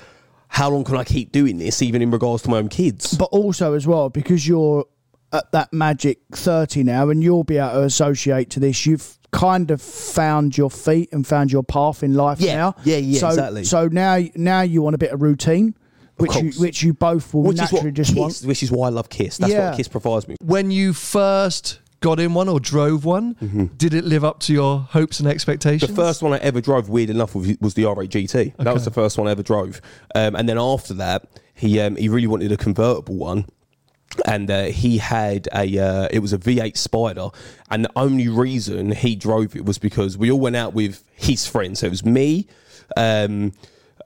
how 0.55 0.71
long 0.71 0.85
can 0.85 0.97
I 0.97 1.05
keep 1.05 1.33
doing 1.33 1.59
this, 1.59 1.83
even 1.83 2.01
in 2.01 2.11
regards 2.11 2.43
to 2.45 2.49
my 2.51 2.59
own 2.59 2.69
kids? 2.69 3.17
but 3.19 3.25
also 3.27 3.75
as 3.75 3.87
well 3.87 4.09
because 4.09 4.47
you're 4.49 4.87
at 5.33 5.51
that 5.53 5.73
magic 5.73 6.19
30 6.33 6.85
now 6.85 7.09
and 7.11 7.23
you'll 7.23 7.43
be 7.45 7.59
able 7.59 7.71
to 7.73 7.83
associate 7.83 8.51
to 8.51 8.61
this 8.61 8.87
you've 8.87 9.19
kind 9.33 9.73
of 9.73 9.83
found 9.83 10.57
your 10.57 10.71
feet 10.71 11.09
and 11.13 11.27
found 11.27 11.51
your 11.51 11.65
path 11.65 12.05
in 12.05 12.15
life 12.15 12.41
Yeah. 12.41 12.55
now 12.57 12.75
Yeah, 12.85 12.99
yeah, 12.99 13.19
so, 13.19 13.29
exactly. 13.31 13.65
so 13.65 13.89
now 13.89 14.21
now 14.37 14.61
you 14.61 14.81
want 14.81 14.95
a 14.95 14.99
bit 14.99 15.11
of 15.11 15.23
routine 15.23 15.75
which 16.19 16.37
you 16.37 16.53
which 16.53 16.85
you 16.85 16.95
both 16.95 17.35
will 17.35 17.43
Which 17.43 17.55
is 17.61 17.73
naturally 17.73 17.91
just 17.91 18.11
Kiss, 18.11 18.17
want 18.21 18.41
which 18.47 18.63
is 18.63 18.71
why 18.71 18.87
I 18.87 18.91
love 18.91 19.09
Kiss. 19.09 19.39
That's 19.39 19.53
Yeah. 19.53 19.71
what 19.71 19.77
Kiss 19.77 19.89
provides 19.89 20.29
me. 20.29 20.37
When 20.41 20.71
you 20.71 20.93
first 20.93 21.81
got 22.05 22.21
in 22.21 22.35
one 22.35 22.51
or 22.51 22.61
drove 22.61 23.05
one, 23.07 23.33
did 23.79 23.95
it 23.95 24.05
live 24.05 24.25
up 24.25 24.39
to 24.41 24.53
your 24.53 24.81
hopes 24.81 25.21
and 25.21 25.29
expectations? 25.29 25.91
The 25.91 25.97
first 25.97 26.23
one 26.23 26.35
I 26.35 26.37
ever 26.39 26.61
drove, 26.61 26.91
weird 26.91 27.09
enough, 27.09 27.35
was, 27.35 27.57
was 27.61 27.73
the 27.75 27.85
R8 27.85 28.09
GT. 28.09 28.57
That 28.59 28.75
was 28.75 28.85
the 28.85 28.91
first 28.91 29.17
one 29.17 29.27
I 29.27 29.31
ever 29.31 29.43
drove. 29.43 29.81
Um, 30.15 30.37
and 30.37 30.47
then 30.47 30.59
after 30.59 30.93
that, 30.95 31.27
he 31.55 31.81
um, 31.81 31.97
he 31.97 32.09
really 32.11 32.27
wanted 32.27 32.53
a 32.53 32.59
convertible 32.59 33.17
one. 33.17 33.47
And 34.27 34.49
uh, 34.51 34.65
he 34.67 34.99
had 34.99 35.49
a, 35.53 35.79
uh, 35.79 36.09
it 36.11 36.21
was 36.21 36.33
a 36.33 36.39
V8 36.39 36.77
Spider, 36.77 37.31
and 37.69 37.85
the 37.85 37.91
only 37.97 38.29
reason 38.29 38.93
he 38.93 39.17
drove 39.17 39.57
it 39.57 39.65
was 39.65 39.79
because 39.79 40.17
we 40.17 40.31
all 40.31 40.39
went 40.39 40.55
out 40.55 40.73
with 40.73 41.03
his 41.15 41.49
friends. 41.49 41.81
So 41.81 41.87
it 41.87 41.91
was 41.91 42.05
me, 42.05 42.47
um, 42.97 43.55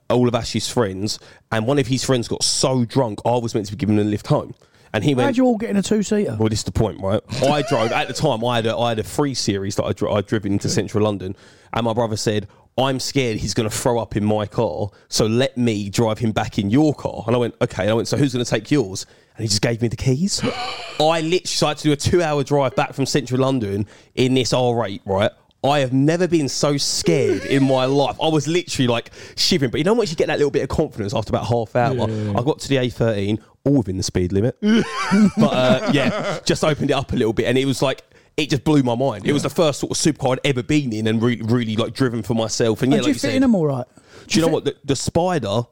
all 0.09 0.27
of 0.27 0.33
Ash's 0.33 0.67
friends, 0.67 1.19
and 1.51 1.67
one 1.67 1.77
of 1.77 1.87
his 1.87 2.03
friends 2.03 2.27
got 2.27 2.43
so 2.43 2.85
drunk, 2.85 3.19
I 3.23 3.37
was 3.37 3.53
meant 3.53 3.67
to 3.67 3.73
be 3.73 3.77
giving 3.77 3.99
him 3.99 4.07
a 4.07 4.09
lift 4.09 4.25
home, 4.27 4.55
and 4.93 5.03
he 5.03 5.13
went. 5.15 5.25
how'd 5.27 5.37
you 5.37 5.45
all 5.45 5.57
get 5.57 5.69
in 5.69 5.77
a 5.77 5.83
two-seater 5.83 6.35
Well, 6.39 6.49
this 6.49 6.59
is 6.59 6.63
the 6.65 6.71
point, 6.71 6.99
right? 7.01 7.21
I 7.43 7.61
drove 7.63 7.91
at 7.91 8.07
the 8.07 8.13
time. 8.13 8.43
I 8.43 8.57
had 8.57 8.65
a, 8.65 8.77
I 8.77 8.89
had 8.89 8.99
a 8.99 9.03
free 9.03 9.33
series 9.33 9.75
that 9.75 9.85
I 9.85 9.93
dri- 9.93 10.11
I'd 10.11 10.25
driven 10.25 10.53
into 10.53 10.69
central 10.69 11.03
London, 11.03 11.35
and 11.73 11.83
my 11.85 11.93
brother 11.93 12.17
said, 12.17 12.47
"I'm 12.77 12.99
scared 12.99 13.37
he's 13.37 13.53
going 13.53 13.69
to 13.69 13.75
throw 13.75 13.99
up 13.99 14.15
in 14.15 14.25
my 14.25 14.45
car, 14.45 14.89
so 15.07 15.25
let 15.25 15.57
me 15.57 15.89
drive 15.89 16.19
him 16.19 16.31
back 16.31 16.57
in 16.59 16.69
your 16.69 16.93
car." 16.93 17.23
And 17.27 17.35
I 17.35 17.39
went, 17.39 17.55
"Okay." 17.61 17.83
And 17.83 17.91
I 17.91 17.93
went, 17.93 18.07
"So 18.07 18.17
who's 18.17 18.33
going 18.33 18.43
to 18.45 18.49
take 18.49 18.71
yours?" 18.71 19.05
And 19.35 19.43
he 19.43 19.47
just 19.47 19.61
gave 19.61 19.81
me 19.81 19.87
the 19.87 19.95
keys. 19.95 20.41
I 20.99 21.21
literally 21.21 21.41
so 21.45 21.67
I 21.67 21.69
had 21.69 21.77
to 21.77 21.83
do 21.83 21.91
a 21.93 21.95
two-hour 21.95 22.43
drive 22.43 22.75
back 22.75 22.93
from 22.93 23.05
central 23.05 23.39
London 23.41 23.85
in 24.15 24.33
this 24.33 24.51
R8, 24.53 25.01
right? 25.05 25.31
I 25.61 25.79
have 25.79 25.91
never 25.91 26.25
been 26.25 26.47
so 26.47 26.77
scared 26.77 27.43
in 27.45 27.63
my 27.63 27.83
life. 28.01 28.15
I 28.21 28.29
was 28.29 28.47
literally 28.47 28.87
like 28.87 29.11
shivering. 29.35 29.71
But 29.71 29.79
you 29.79 29.83
know, 29.83 29.93
once 29.93 30.09
you 30.09 30.15
get 30.15 30.27
that 30.27 30.37
little 30.37 30.51
bit 30.51 30.63
of 30.63 30.69
confidence 30.69 31.13
after 31.13 31.31
about 31.31 31.47
half 31.47 31.75
hour, 31.75 32.03
I 32.09 32.41
got 32.43 32.59
to 32.59 32.69
the 32.69 32.77
A13, 32.77 33.39
all 33.69 33.77
within 33.77 33.97
the 33.97 34.03
speed 34.03 34.31
limit. 34.31 34.57
but 34.61 35.53
uh, 35.53 35.91
yeah, 35.93 36.39
just 36.45 36.63
opened 36.63 36.91
it 36.91 36.93
up 36.93 37.13
a 37.13 37.15
little 37.15 37.33
bit, 37.33 37.45
and 37.45 37.57
it 37.57 37.65
was 37.65 37.81
like 37.81 38.03
it 38.37 38.49
just 38.49 38.63
blew 38.63 38.83
my 38.83 38.95
mind. 38.95 39.25
It 39.25 39.33
was 39.33 39.43
the 39.43 39.49
first 39.49 39.79
sort 39.79 39.91
of 39.91 39.97
supercar 39.97 40.33
I'd 40.33 40.39
ever 40.45 40.63
been 40.63 40.93
in, 40.93 41.07
and 41.07 41.21
really, 41.21 41.41
really 41.41 41.75
like 41.75 41.93
driven 41.93 42.23
for 42.23 42.33
myself. 42.33 42.81
And 42.81 42.91
yeah, 42.91 42.99
like 42.99 43.07
you 43.07 43.09
you 43.09 43.13
fit 43.15 43.21
said, 43.21 43.35
in 43.35 43.41
them 43.41 43.55
all 43.55 43.67
right 43.67 43.85
do 44.29 44.39
you 44.39 44.45
know 44.45 44.51
what 44.51 44.65
the, 44.65 44.75
the 44.85 44.95
spider? 44.95 45.63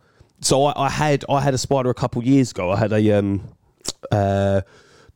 So 0.42 0.66
I, 0.66 0.86
I 0.86 0.90
had 0.90 1.24
I 1.30 1.42
had 1.42 1.54
a 1.54 1.58
spider 1.58 1.90
a 1.90 1.94
couple 1.94 2.24
years 2.24 2.52
ago. 2.52 2.72
I 2.72 2.78
had 2.78 2.92
a 2.92 3.18
um 3.18 3.48
uh 4.12 4.62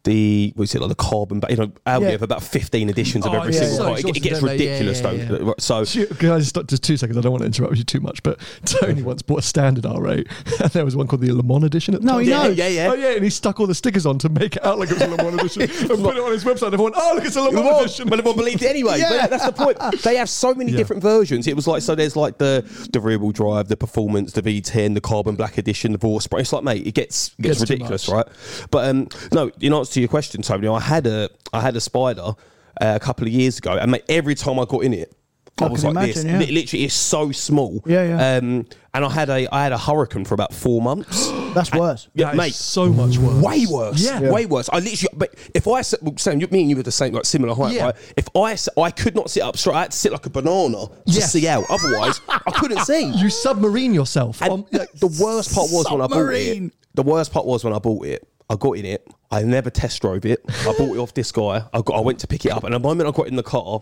the 0.03 0.51
what 0.55 0.63
is 0.63 0.75
it 0.75 0.81
like 0.81 0.89
the 0.89 0.95
carbon? 0.95 1.39
But 1.39 1.51
you 1.51 1.57
know, 1.57 1.71
Audi 1.85 2.05
Yeah. 2.05 2.11
have 2.11 2.21
about 2.23 2.41
fifteen 2.43 2.89
editions 2.89 3.25
of 3.25 3.33
Oh, 3.33 3.37
every 3.39 3.53
yeah, 3.53 3.59
single 3.59 3.77
yeah. 3.77 4.01
car. 4.01 4.09
It, 4.11 4.17
it 4.17 4.19
gets 4.23 4.39
don't? 4.39 4.47
Yeah, 4.47 4.51
ridiculous, 4.53 4.97
yeah, 5.01 5.11
don't 5.27 5.45
yeah. 5.47 5.53
So 5.59 5.85
Shoot, 5.85 6.17
Can 6.19 6.31
I 6.31 6.37
just 6.39 6.49
stop 6.49 6.67
just 6.67 6.83
two 6.83 6.97
seconds? 6.97 7.17
I 7.17 7.21
don't 7.21 7.31
want 7.31 7.41
to 7.41 7.45
interrupt 7.47 7.77
you 7.77 7.83
too 7.83 7.99
much, 7.99 8.23
but 8.23 8.39
Tony 8.65 9.01
once 9.03 9.21
bought 9.21 9.39
a 9.39 9.41
standard 9.43 9.83
R8, 9.83 10.61
and 10.61 10.71
there 10.71 10.85
was 10.85 10.95
one 10.95 11.07
called 11.07 11.21
the 11.21 11.31
Le 11.31 11.43
Mans 11.43 11.63
edition. 11.63 11.93
At 11.93 12.01
the 12.01 12.07
No, 12.07 12.13
time. 12.13 12.23
he 12.23 12.29
yeah, 12.29 12.43
knows. 12.43 12.57
yeah, 12.57 12.67
yeah. 12.67 12.89
Oh 12.91 12.95
yeah, 12.95 13.11
and 13.15 13.23
he 13.23 13.29
stuck 13.29 13.59
all 13.59 13.67
the 13.67 13.75
stickers 13.75 14.05
on 14.05 14.17
to 14.19 14.29
make 14.29 14.55
it 14.55 14.65
out 14.65 14.79
like 14.79 14.89
it 14.89 14.93
was 14.93 15.01
a 15.03 15.07
Le 15.07 15.17
Mans 15.17 15.35
edition, 15.57 15.61
and 15.91 16.03
put 16.03 16.17
it 16.17 16.23
on 16.23 16.31
his 16.31 16.43
website. 16.43 16.65
And 16.67 16.73
everyone, 16.73 16.93
oh 16.95 17.11
look, 17.15 17.25
it's 17.25 17.35
a 17.35 17.41
Le 17.41 17.51
Mans 17.51 17.65
Well, 17.65 17.79
edition. 17.81 18.09
but 18.09 18.19
everyone 18.19 18.37
believed 18.37 18.63
it 18.63 18.69
anyway. 18.69 19.01
But 19.01 19.11
Yeah. 19.11 19.27
that's 19.27 19.45
the 19.45 19.51
point. 19.53 19.77
They 20.03 20.15
have 20.15 20.29
so 20.29 20.53
many 20.55 20.71
Yeah. 20.71 20.77
different 20.77 21.01
versions. 21.01 21.47
It 21.47 21.55
was 21.55 21.67
like 21.67 21.81
so. 21.81 21.95
There's 21.95 22.15
like 22.15 22.37
the 22.39 22.65
the 22.91 22.99
rear 22.99 23.19
wheel 23.19 23.31
drive, 23.31 23.67
the 23.67 23.77
performance, 23.77 24.31
the 24.33 24.41
V10, 24.41 24.95
the 24.95 25.01
carbon 25.01 25.35
black 25.35 25.57
edition, 25.57 25.91
the 25.91 25.99
Vorsprung. 25.99 26.21
Spray. 26.21 26.41
It's 26.41 26.53
like 26.53 26.63
mate, 26.63 26.87
it 26.87 26.93
gets 26.93 27.29
gets, 27.41 27.59
Gets 27.59 27.69
ridiculous, 27.71 28.07
right? 28.09 28.25
But 28.71 28.87
um, 28.89 29.07
no. 29.33 29.51
In 29.59 29.73
answer 29.91 29.95
to 29.95 29.99
your 30.01 30.09
question, 30.09 30.41
Tony, 30.41 30.67
I 30.67 30.79
had 30.79 31.05
a 31.07 31.29
I 31.53 31.61
had 31.61 31.75
a 31.75 31.81
Spider 31.81 32.21
uh, 32.21 32.33
a 32.79 32.99
couple 32.99 33.27
of 33.27 33.33
years 33.33 33.57
ago, 33.57 33.77
and 33.77 33.91
mate, 33.91 34.03
every 34.09 34.35
time 34.35 34.59
I 34.59 34.65
got 34.65 34.83
in 34.83 34.93
it. 34.93 35.13
I, 35.59 35.65
I 35.65 35.69
was 35.69 35.81
can 35.83 35.93
like 35.93 36.13
this. 36.15 36.23
yeah. 36.25 36.39
Li- 36.39 36.51
Literally, 36.51 36.85
it's 36.85 36.95
so 36.95 37.31
small. 37.31 37.83
Yeah, 37.85 38.03
yeah. 38.03 38.37
Um, 38.37 38.65
and 38.95 39.05
I 39.05 39.09
had 39.09 39.29
a 39.29 39.53
I 39.53 39.63
had 39.63 39.73
a 39.73 39.77
Huracán 39.77 40.25
for 40.25 40.33
about 40.33 40.53
four 40.53 40.81
months. 40.81 41.29
that's 41.53 41.71
worse 41.73 42.07
Yeah, 42.15 42.27
That 42.27 42.31
is 42.33 42.37
mate, 42.37 42.53
so 42.55 42.89
much 42.89 43.17
worse. 43.19 43.43
Way 43.43 43.65
worse. 43.69 44.03
Yeah. 44.03 44.21
Yeah. 44.21 44.31
way 44.31 44.45
worse. 44.47 44.69
I 44.73 44.79
literally, 44.79 45.13
but 45.15 45.35
if 45.53 45.67
I 45.67 45.81
sit, 45.83 46.01
well, 46.01 46.15
Sam, 46.17 46.39
you, 46.39 46.47
me 46.47 46.61
and 46.61 46.69
you 46.71 46.77
were 46.77 46.83
the 46.83 46.91
same, 46.91 47.13
like 47.13 47.25
similar 47.25 47.53
height, 47.53 47.75
Yeah. 47.75 47.83
right? 47.87 48.13
If 48.17 48.27
I, 48.35 48.53
s- 48.53 48.69
I 48.75 48.89
could 48.89 49.13
not 49.13 49.29
sit 49.29 49.43
up 49.43 49.55
straight. 49.57 49.75
I 49.75 49.81
had 49.81 49.91
to 49.91 49.97
sit 49.97 50.11
like 50.11 50.25
a 50.25 50.29
banana 50.31 50.87
to 50.87 50.91
Yes. 51.05 51.31
see 51.33 51.47
out. 51.47 51.65
Otherwise, 51.69 52.21
I 52.27 52.51
couldn't 52.55 52.79
see. 52.85 53.11
You 53.11 53.29
submarine 53.29 53.93
yourself. 53.93 54.41
And 54.41 54.51
on- 54.51 54.65
like, 54.71 54.91
the 54.93 55.15
worst 55.21 55.53
part 55.53 55.69
was 55.69 55.85
when 55.91 56.01
I 56.01 56.07
bought 56.07 56.33
it. 56.33 56.71
The 56.95 57.03
worst 57.03 57.31
part 57.33 57.45
was 57.45 57.63
when 57.63 57.73
I 57.73 57.79
bought 57.79 58.05
it. 58.07 58.27
I 58.51 58.55
got 58.55 58.73
in 58.73 58.85
it. 58.85 59.07
I 59.31 59.43
never 59.43 59.69
test 59.69 60.01
drove 60.01 60.25
it. 60.25 60.41
I 60.49 60.73
bought 60.77 60.93
it 60.93 60.99
off 60.99 61.13
this 61.13 61.31
guy. 61.31 61.63
I 61.73 61.81
got. 61.81 61.93
I 61.95 62.01
went 62.01 62.19
to 62.19 62.27
pick 62.27 62.45
it 62.45 62.51
up, 62.51 62.65
and 62.65 62.73
the 62.73 62.79
moment 62.79 63.07
I 63.07 63.13
got 63.13 63.27
in 63.27 63.37
the 63.37 63.43
car. 63.43 63.81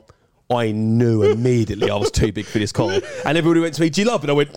I 0.51 0.71
knew 0.71 1.21
immediately 1.31 1.91
I 1.91 1.95
was 1.95 2.09
too 2.09 2.31
big 2.31 2.45
for 2.47 2.57
this 2.57 2.71
car. 2.71 2.89
And 3.23 3.37
everybody 3.37 3.59
went 3.59 3.75
to 3.75 3.81
me, 3.81 3.91
Do 3.91 4.01
you 4.01 4.07
love 4.07 4.23
it? 4.23 4.31
I 4.31 4.33
went, 4.33 4.49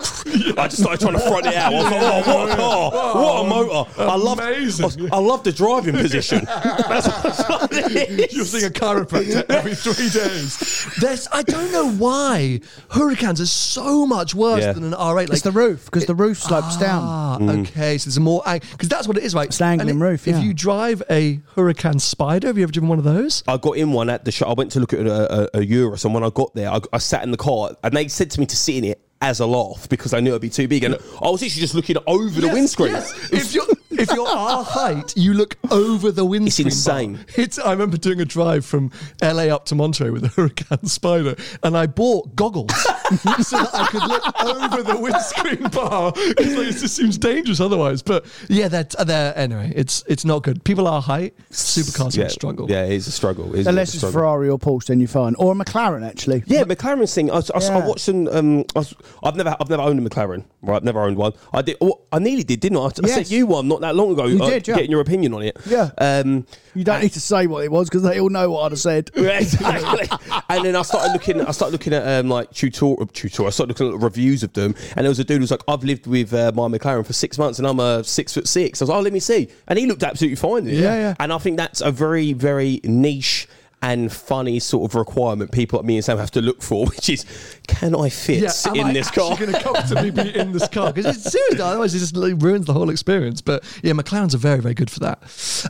I 0.57 0.67
just 0.67 0.79
started 0.79 1.01
trying 1.01 1.13
to 1.13 1.19
front 1.21 1.45
it 1.45 1.55
out. 1.55 1.75
I 1.75 1.77
was 1.77 1.85
like, 1.85 2.03
Oh, 2.03 2.35
what 2.35 2.51
a 2.51 2.57
car. 2.57 2.91
What 3.15 3.45
a 3.45 3.49
motor. 3.49 4.01
I 4.01 4.17
love 4.17 4.39
Amazing. 4.39 5.11
I, 5.13 5.17
I 5.17 5.19
love 5.19 5.45
the 5.45 5.53
driving 5.53 5.95
position. 5.95 6.45
That's 6.47 7.47
what 7.47 7.69
it 7.75 8.33
You're 8.33 8.41
is. 8.43 8.51
seeing 8.53 8.65
a 8.65 8.71
chiropractor 8.71 9.45
every 9.51 9.75
three 9.75 10.09
days. 10.09 10.89
There's, 10.99 11.29
I 11.31 11.43
don't 11.43 11.71
know 11.73 11.91
why 11.93 12.61
Huracáns 12.89 13.41
are 13.43 13.47
so 13.47 14.07
much 14.07 14.35
worse 14.35 14.63
Yeah. 14.63 14.73
than 14.73 14.85
an 14.85 14.93
R8. 14.93 15.15
Like 15.15 15.31
it's 15.33 15.43
the 15.43 15.53
roof 15.53 15.85
because 15.85 16.07
the 16.07 16.15
roof 16.15 16.39
slopes 16.39 16.79
down 16.79 17.03
Ah, 17.05 17.39
okay. 17.61 17.99
So 17.99 18.07
there's 18.09 18.17
a 18.17 18.21
more 18.21 18.43
because 18.47 18.89
that's 18.89 19.07
what 19.07 19.19
it 19.19 19.25
is, 19.25 19.35
right? 19.35 19.47
It's 19.49 19.61
an 19.61 19.67
angling 19.73 19.91
And 19.91 20.01
roof, 20.01 20.27
If 20.27 20.37
yeah. 20.37 20.43
you 20.43 20.55
drive 20.55 21.03
a 21.11 21.37
Huracán 21.55 22.01
Spider, 22.01 22.47
have 22.47 22.57
you 22.57 22.63
ever 22.63 22.73
driven 22.73 22.89
one 22.89 22.97
of 22.99 23.05
those? 23.05 23.43
I 23.47 23.59
got 23.59 23.77
in 23.77 23.93
one 23.93 24.09
at 24.09 24.25
the 24.25 24.33
show. 24.33 24.47
I 24.47 24.55
went 24.55 24.73
to 24.73 24.81
look 24.81 24.95
at 24.95 25.07
a, 25.07 25.43
a, 25.57 25.61
a 25.61 25.63
Urus, 25.83 26.05
and 26.05 26.15
when 26.15 26.25
I 26.25 26.31
got 26.31 26.55
there, 26.55 26.71
I, 26.71 26.81
I 26.93 26.99
sat 26.99 27.23
in 27.23 27.31
the 27.31 27.37
car, 27.37 27.77
and 27.83 27.97
they 27.97 28.09
said 28.09 28.31
to 28.33 28.41
me 28.41 28.47
to 28.47 28.57
sit 28.57 28.77
in 28.77 28.85
it 28.85 29.01
as 29.21 29.41
a 29.41 29.47
laugh 29.47 29.89
because 29.89 30.13
I 30.15 30.21
knew 30.21 30.31
it'd 30.31 30.43
be 30.43 30.51
too 30.51 30.69
big, 30.69 30.85
and 30.85 30.95
I 30.95 31.31
was 31.31 31.43
literally 31.43 31.61
just 31.61 31.75
looking 31.75 31.97
over 32.07 32.41
the 32.41 32.49
windscreen. 32.49 32.93
Yes. 32.93 33.13
If 33.33 33.55
you're 33.55 33.67
if 34.03 34.11
you're 34.13 34.27
our 34.29 34.65
height, 34.65 35.17
you 35.17 35.35
look 35.35 35.57
over 35.71 36.11
the 36.13 36.25
windscreen. 36.25 36.67
It's 36.69 36.77
insane. 36.77 37.15
bar. 37.15 37.25
It's. 37.37 37.59
I 37.59 37.73
remember 37.73 37.97
doing 37.97 38.21
a 38.21 38.25
drive 38.25 38.65
from 38.65 38.91
LA 39.23 39.45
up 39.45 39.67
to 39.67 39.75
Monterey 39.75 40.11
with 40.11 40.25
a 40.25 40.29
Huracán 40.29 40.89
Spider, 40.89 41.37
and 41.63 41.77
I 41.77 41.87
bought 41.87 42.35
goggles 42.37 42.73
so 43.43 43.57
that 43.59 43.71
I 43.75 43.87
could 43.87 44.03
look 44.03 44.43
over 44.45 44.83
the 44.83 44.99
windscreen 44.99 45.69
bar. 45.71 46.13
It's 46.17 46.57
like, 46.57 46.67
it 46.69 46.73
just 46.81 46.97
seems 46.97 47.19
dangerous 47.19 47.61
otherwise. 47.61 48.03
But 48.03 48.27
yeah, 48.49 48.69
they're, 48.69 48.85
they're 49.05 49.37
anyway. 49.37 49.73
It's 49.75 50.03
it's 50.07 50.25
not 50.25 50.43
good. 50.43 50.65
People 50.65 50.89
our 50.89 51.03
height, 51.03 51.35
supercars 51.51 52.17
yeah, 52.17 52.25
are 52.25 52.27
a 52.27 52.31
struggle. 52.31 52.71
Yeah, 52.71 52.85
it 52.85 52.93
is 52.93 53.07
a 53.07 53.13
struggle. 53.13 53.55
It 53.55 53.61
is 53.61 53.67
a 53.67 53.71
Unless 53.71 53.91
it's 53.91 53.99
struggle. 53.99 54.21
Ferrari 54.21 54.49
or 54.49 54.59
Porsche, 54.59 54.87
then 54.87 55.01
you're 55.01 55.09
fine. 55.09 55.35
Or 55.37 55.53
a 55.53 55.55
McLaren, 55.55 56.07
actually. 56.09 56.43
Yeah, 56.47 56.65
McLaren's 56.65 57.15
thing. 57.15 57.31
I, 57.31 57.35
was- 57.37 57.51
I, 57.51 57.57
was- 57.57 57.71
I 57.71 57.79
Yeah. 57.79 57.87
watched 57.87 58.01
some. 58.05 58.29
Um, 58.29 58.61
I 58.75 58.81
was, 58.81 58.95
I've 59.23 59.37
never, 59.37 59.57
I've 59.61 59.71
never 59.71 59.83
owned 59.83 60.05
a 60.05 60.09
McLaren. 60.11 60.45
Right, 60.63 60.77
I've 60.77 60.85
never 60.85 61.01
owned 61.03 61.17
one. 61.17 61.33
I 61.53 61.63
did. 61.63 61.77
oh, 61.81 62.01
I 62.13 62.19
nearly 62.19 62.45
did, 62.45 62.61
didn't 62.61 62.79
I? 62.79 62.83
I, 62.83 62.87
I 62.87 62.91
Yes. 63.05 63.15
sent 63.15 63.31
you 63.31 63.47
one 63.47 63.69
not 63.69 63.81
that 63.81 63.92
long 63.95 64.13
ago. 64.13 64.27
You 64.27 64.43
uh, 64.43 64.49
did, 64.51 64.69
yeah. 64.69 64.75
Getting 64.77 64.91
your 64.91 65.01
opinion 65.01 65.35
on 65.35 65.43
it. 65.43 65.57
Yeah. 65.67 65.91
Um, 65.99 66.47
You 66.75 66.85
don't 66.85 67.01
need 67.03 67.13
to 67.13 67.21
say 67.21 67.47
what 67.47 67.65
it 67.65 67.71
was 67.71 67.89
because 67.89 68.03
they 68.03 68.19
all 68.21 68.31
know 68.31 68.51
what 68.51 68.63
I'd 68.65 68.73
have 68.73 68.79
said. 68.81 69.11
Exactly. 69.17 70.09
and 70.49 70.65
then 70.65 70.77
I 70.77 70.83
started 70.83 71.13
looking. 71.13 71.41
I 71.41 71.51
started 71.51 71.73
looking 71.73 71.93
at 71.93 72.07
um, 72.07 72.29
like 72.29 72.51
tutorial. 72.53 73.07
Tutorial. 73.07 73.49
I 73.49 73.51
started 73.51 73.79
looking 73.79 73.95
at 73.95 74.03
reviews 74.03 74.43
of 74.43 74.53
them, 74.55 74.75
and 74.97 75.05
there 75.05 75.11
was 75.11 75.19
a 75.19 75.25
dude 75.25 75.37
who 75.39 75.43
was 75.43 75.51
like, 75.51 75.63
"I've 75.69 75.85
lived 75.85 76.07
with 76.07 76.33
uh, 76.33 76.53
my 76.55 76.69
McLaren 76.69 77.05
for 77.07 77.13
six 77.13 77.39
months, 77.39 77.59
and 77.59 77.67
I'm 77.69 77.81
a 77.81 78.03
six 78.05 78.33
foot 78.35 78.49
six. 78.49 78.81
I 78.81 78.85
was 78.85 78.89
like, 78.91 78.99
"Oh, 78.99 79.03
let 79.03 79.13
me 79.13 79.21
see," 79.21 79.49
and 79.69 79.79
he 79.79 79.87
looked 79.87 80.03
absolutely 80.03 80.37
fine. 80.37 80.67
in. 80.67 80.75
Yeah, 80.77 80.95
yeah. 80.95 81.15
And 81.21 81.33
I 81.33 81.39
think 81.39 81.57
that's 81.57 81.81
a 81.81 81.91
very, 81.91 82.33
very 82.33 82.81
niche. 82.85 83.49
And 83.85 84.13
funny 84.13 84.61
sort 84.61 84.91
of 84.91 84.95
requirement 84.95 85.51
people 85.51 85.79
like 85.81 85.87
me 85.87 85.97
and 85.97 86.05
Sam 86.05 86.17
have 86.19 86.31
to 86.33 86.41
look 86.41 86.63
for, 86.63 86.87
which 86.91 87.09
is, 87.11 87.25
can 87.67 87.97
I 87.97 88.09
fit 88.11 88.45
am 88.67 88.77
in 88.77 88.87
I 88.87 88.93
this 88.93 89.11
car? 89.11 89.37
going 89.37 89.53
to 89.53 89.61
comfortably 89.61 90.13
be 90.13 90.35
in 90.39 90.53
this 90.53 90.69
car? 90.69 90.93
Because 90.93 91.17
it's 91.17 91.33
seriously, 91.33 91.61
otherwise 91.61 91.93
it 91.95 91.99
just 91.99 92.17
ruins 92.17 92.67
the 92.67 92.73
whole 92.73 92.91
experience. 92.91 93.41
But 93.41 93.65
yeah, 93.83 93.93
McLarens 93.93 94.35
are 94.35 94.39
very, 94.39 94.61
very 94.61 94.75
good 94.75 94.89
for 94.89 95.01
that. 95.01 95.19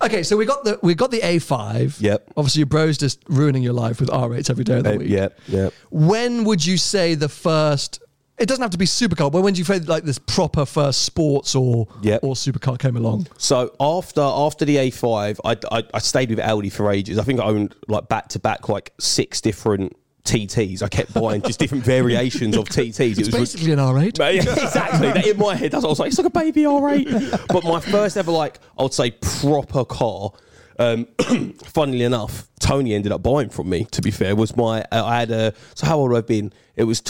Okay, 0.04 0.22
so 0.22 0.36
we 0.36 0.44
got 0.44 0.62
the 0.64 0.78
we 0.82 0.94
got 0.94 1.10
the 1.10 1.20
A5. 1.20 2.00
Yep. 2.02 2.32
Obviously, 2.36 2.60
your 2.60 2.66
bro's 2.66 2.98
just 2.98 3.22
ruining 3.28 3.62
your 3.62 3.72
life 3.72 3.98
with 3.98 4.10
R8s 4.10 4.50
every 4.50 4.64
day 4.64 4.76
of 4.78 4.84
the 4.84 4.94
Uh, 4.94 4.98
week. 4.98 5.08
Yep. 5.08 5.40
Yep. 5.48 5.74
When 5.90 6.44
would 6.44 6.64
you 6.66 6.76
say 6.76 7.14
the 7.14 7.28
first? 7.30 8.00
It 8.38 8.46
doesn't 8.48 8.62
have 8.62 8.70
to 8.72 8.78
be 8.78 8.86
supercar, 8.86 9.30
but 9.30 9.42
when 9.42 9.54
do 9.54 9.58
you 9.58 9.64
say 9.64 9.78
like 9.80 10.04
this 10.04 10.18
proper 10.18 10.64
first 10.66 11.02
sports 11.02 11.54
or 11.54 11.86
Yep. 12.02 12.20
or 12.24 12.34
supercar 12.34 12.78
came 12.78 12.96
along? 12.96 13.28
So 13.38 13.74
after 13.78 14.20
after 14.22 14.64
the 14.64 14.76
A5, 14.76 15.38
I, 15.44 15.56
I, 15.78 15.84
I 15.94 15.98
stayed 15.98 16.30
with 16.30 16.40
Audi 16.40 16.70
for 16.70 16.90
ages. 16.90 17.18
I 17.18 17.22
think 17.24 17.40
I 17.40 17.44
owned 17.44 17.76
like 17.88 18.08
back 18.08 18.28
to 18.28 18.38
back 18.40 18.68
like 18.68 18.92
six 18.98 19.40
different 19.40 19.94
TTs. 20.24 20.82
I 20.82 20.88
kept 20.88 21.12
buying 21.14 21.42
just 21.42 21.58
different 21.58 21.84
variations 21.84 22.56
of 22.56 22.64
TTs. 22.68 23.12
It 23.12 23.18
was 23.18 23.28
basically 23.28 23.72
an 23.72 23.78
R8. 23.78 24.18
Yeah, 24.34 24.42
exactly. 24.64 25.30
In 25.30 25.36
my 25.36 25.54
head, 25.54 25.72
that's 25.72 25.82
what 25.82 25.88
I 25.88 25.90
was 25.90 25.98
like. 26.00 26.08
It's 26.08 26.18
like 26.18 26.26
a 26.26 26.30
baby 26.30 26.62
R8. 26.62 27.46
But 27.48 27.64
my 27.64 27.80
first 27.80 28.16
ever, 28.16 28.30
like, 28.32 28.60
I 28.78 28.82
would 28.84 28.94
say, 28.94 29.10
proper 29.10 29.84
car. 29.84 30.30
Um, 30.78 31.06
funnily 31.64 32.02
enough, 32.04 32.48
Tony 32.60 32.94
ended 32.94 33.12
up 33.12 33.22
buying 33.22 33.50
from 33.50 33.68
me. 33.68 33.84
To 33.90 34.00
be 34.00 34.10
fair, 34.10 34.34
was 34.34 34.56
my 34.56 34.84
I 34.90 35.18
had 35.20 35.30
a. 35.30 35.54
So 35.74 35.86
how 35.86 35.98
old 35.98 36.12
have 36.14 36.24
I 36.24 36.26
been? 36.26 36.52
It 36.76 36.84
was 36.84 37.00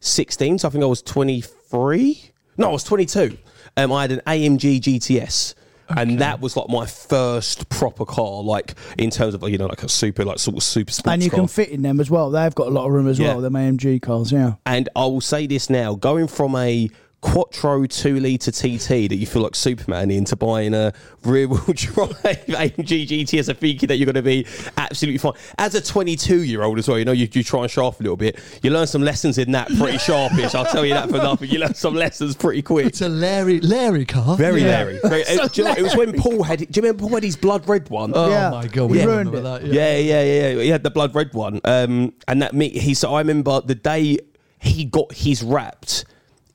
2016. 0.00 0.58
So 0.60 0.68
I 0.68 0.70
think 0.70 0.84
I 0.84 0.86
was 0.86 1.02
23. 1.02 2.30
No, 2.56 2.68
I 2.70 2.72
was 2.72 2.84
22. 2.84 3.36
Um, 3.76 3.92
I 3.92 4.02
had 4.02 4.12
an 4.12 4.20
AMG 4.26 4.80
GTS. 4.80 5.54
And 5.96 6.20
that 6.20 6.40
was 6.40 6.56
like 6.56 6.68
my 6.68 6.86
first 6.86 7.68
proper 7.68 8.04
car, 8.04 8.44
like 8.44 8.74
in 8.96 9.10
terms 9.10 9.34
of 9.34 9.42
you 9.48 9.58
know, 9.58 9.66
like 9.66 9.82
a 9.82 9.88
super, 9.88 10.24
like 10.24 10.38
sort 10.38 10.56
of 10.56 10.62
super 10.62 10.92
sports 10.92 11.12
And 11.12 11.20
you 11.20 11.30
car. 11.30 11.40
can 11.40 11.48
fit 11.48 11.70
in 11.70 11.82
them 11.82 11.98
as 11.98 12.08
well. 12.08 12.30
They've 12.30 12.54
got 12.54 12.68
a 12.68 12.70
lot 12.70 12.86
of 12.86 12.92
room 12.92 13.08
as 13.08 13.18
Yeah. 13.18 13.32
well, 13.32 13.40
them 13.40 13.54
AMG 13.54 14.00
cars, 14.00 14.30
yeah. 14.30 14.52
And 14.66 14.88
I 14.94 15.00
will 15.06 15.20
say 15.20 15.48
this 15.48 15.68
now: 15.68 15.96
going 15.96 16.28
from 16.28 16.54
a 16.54 16.88
Quattro 17.22 17.84
two 17.86 18.18
liter 18.18 18.50
TT 18.50 18.88
that 19.10 19.16
you 19.16 19.26
feel 19.26 19.42
like 19.42 19.54
Superman 19.54 20.10
into 20.10 20.36
buying 20.36 20.72
a 20.72 20.92
rear 21.22 21.46
wheel 21.48 21.58
drive 21.74 22.16
AMG 22.22 23.06
GTS, 23.06 23.50
I 23.50 23.52
think 23.52 23.80
that 23.82 23.96
you're 23.96 24.06
going 24.06 24.14
to 24.14 24.22
be 24.22 24.46
absolutely 24.78 25.18
fine. 25.18 25.34
As 25.58 25.74
a 25.74 25.82
22 25.82 26.44
year 26.44 26.62
old 26.62 26.78
as 26.78 26.88
well, 26.88 26.98
you 26.98 27.04
know, 27.04 27.12
you, 27.12 27.28
you 27.30 27.42
try 27.44 27.60
and 27.62 27.70
show 27.70 27.84
off 27.84 28.00
a 28.00 28.02
little 28.02 28.16
bit. 28.16 28.38
You 28.62 28.70
learn 28.70 28.86
some 28.86 29.02
lessons 29.02 29.36
in 29.36 29.52
that 29.52 29.68
pretty 29.68 29.98
sharpish. 30.06 30.54
I'll 30.54 30.64
tell 30.64 30.84
you 30.86 30.94
that 30.94 31.10
for 31.10 31.18
nothing. 31.18 31.50
You 31.50 31.58
learn 31.58 31.74
some 31.74 31.94
lessons 31.94 32.34
pretty 32.36 32.62
quick. 32.62 32.86
It's 32.86 33.02
a 33.02 33.08
Larry 33.08 33.60
Larry 33.60 34.06
car. 34.06 34.36
Very 34.38 34.62
Yeah. 34.62 34.68
Larry. 34.68 34.98
Very, 35.02 35.24
uh, 35.28 35.46
do 35.48 35.60
you 35.62 35.68
know, 35.68 35.74
it 35.76 35.82
was 35.82 35.96
when 35.96 36.14
Paul 36.18 36.42
had. 36.42 36.60
Do 36.60 36.64
you 36.72 36.82
remember 36.82 37.00
Paul 37.02 37.14
had 37.16 37.22
his 37.22 37.36
blood 37.36 37.68
red 37.68 37.90
one? 37.90 38.12
Oh 38.14 38.30
Yeah. 38.30 38.48
my 38.50 38.66
god, 38.66 38.90
we 38.90 38.98
Yeah. 38.98 39.04
remember 39.04 39.40
Ruined 39.42 39.46
that. 39.46 39.64
Yeah, 39.66 39.96
yeah, 39.98 40.22
yeah. 40.22 40.48
yeah. 40.52 40.62
He 40.62 40.68
had 40.68 40.82
the 40.82 40.90
blood 40.90 41.14
red 41.14 41.34
one. 41.34 41.60
Um, 41.64 42.14
and 42.28 42.40
that 42.40 42.54
me, 42.54 42.70
he. 42.70 42.94
So 42.94 43.12
I 43.14 43.18
remember 43.20 43.60
the 43.60 43.74
day 43.74 44.18
he 44.58 44.84
got 44.86 45.12
his 45.12 45.42
wrapped 45.42 46.06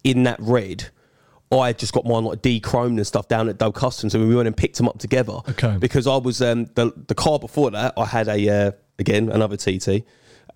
in 0.05 0.23
that 0.23 0.37
red. 0.39 0.85
I 1.51 1.73
just 1.73 1.93
got 1.93 2.05
mine 2.05 2.23
like 2.23 2.41
de-chromed 2.41 2.97
and 2.97 3.05
stuff 3.05 3.27
down 3.27 3.49
at 3.49 3.57
Dub 3.57 3.75
Customs, 3.75 4.15
and 4.15 4.27
we 4.27 4.35
went 4.35 4.47
and 4.47 4.55
picked 4.55 4.77
them 4.77 4.87
up 4.87 4.97
together. 4.99 5.39
Okay. 5.49 5.77
Because 5.77 6.07
I 6.07 6.17
was 6.17 6.41
um, 6.41 6.65
the 6.75 6.93
the 7.07 7.15
car 7.15 7.39
before 7.39 7.71
that, 7.71 7.93
I 7.97 8.05
had 8.05 8.27
a 8.27 8.49
uh, 8.49 8.71
again 8.99 9.29
another 9.29 9.57
TT. 9.57 10.03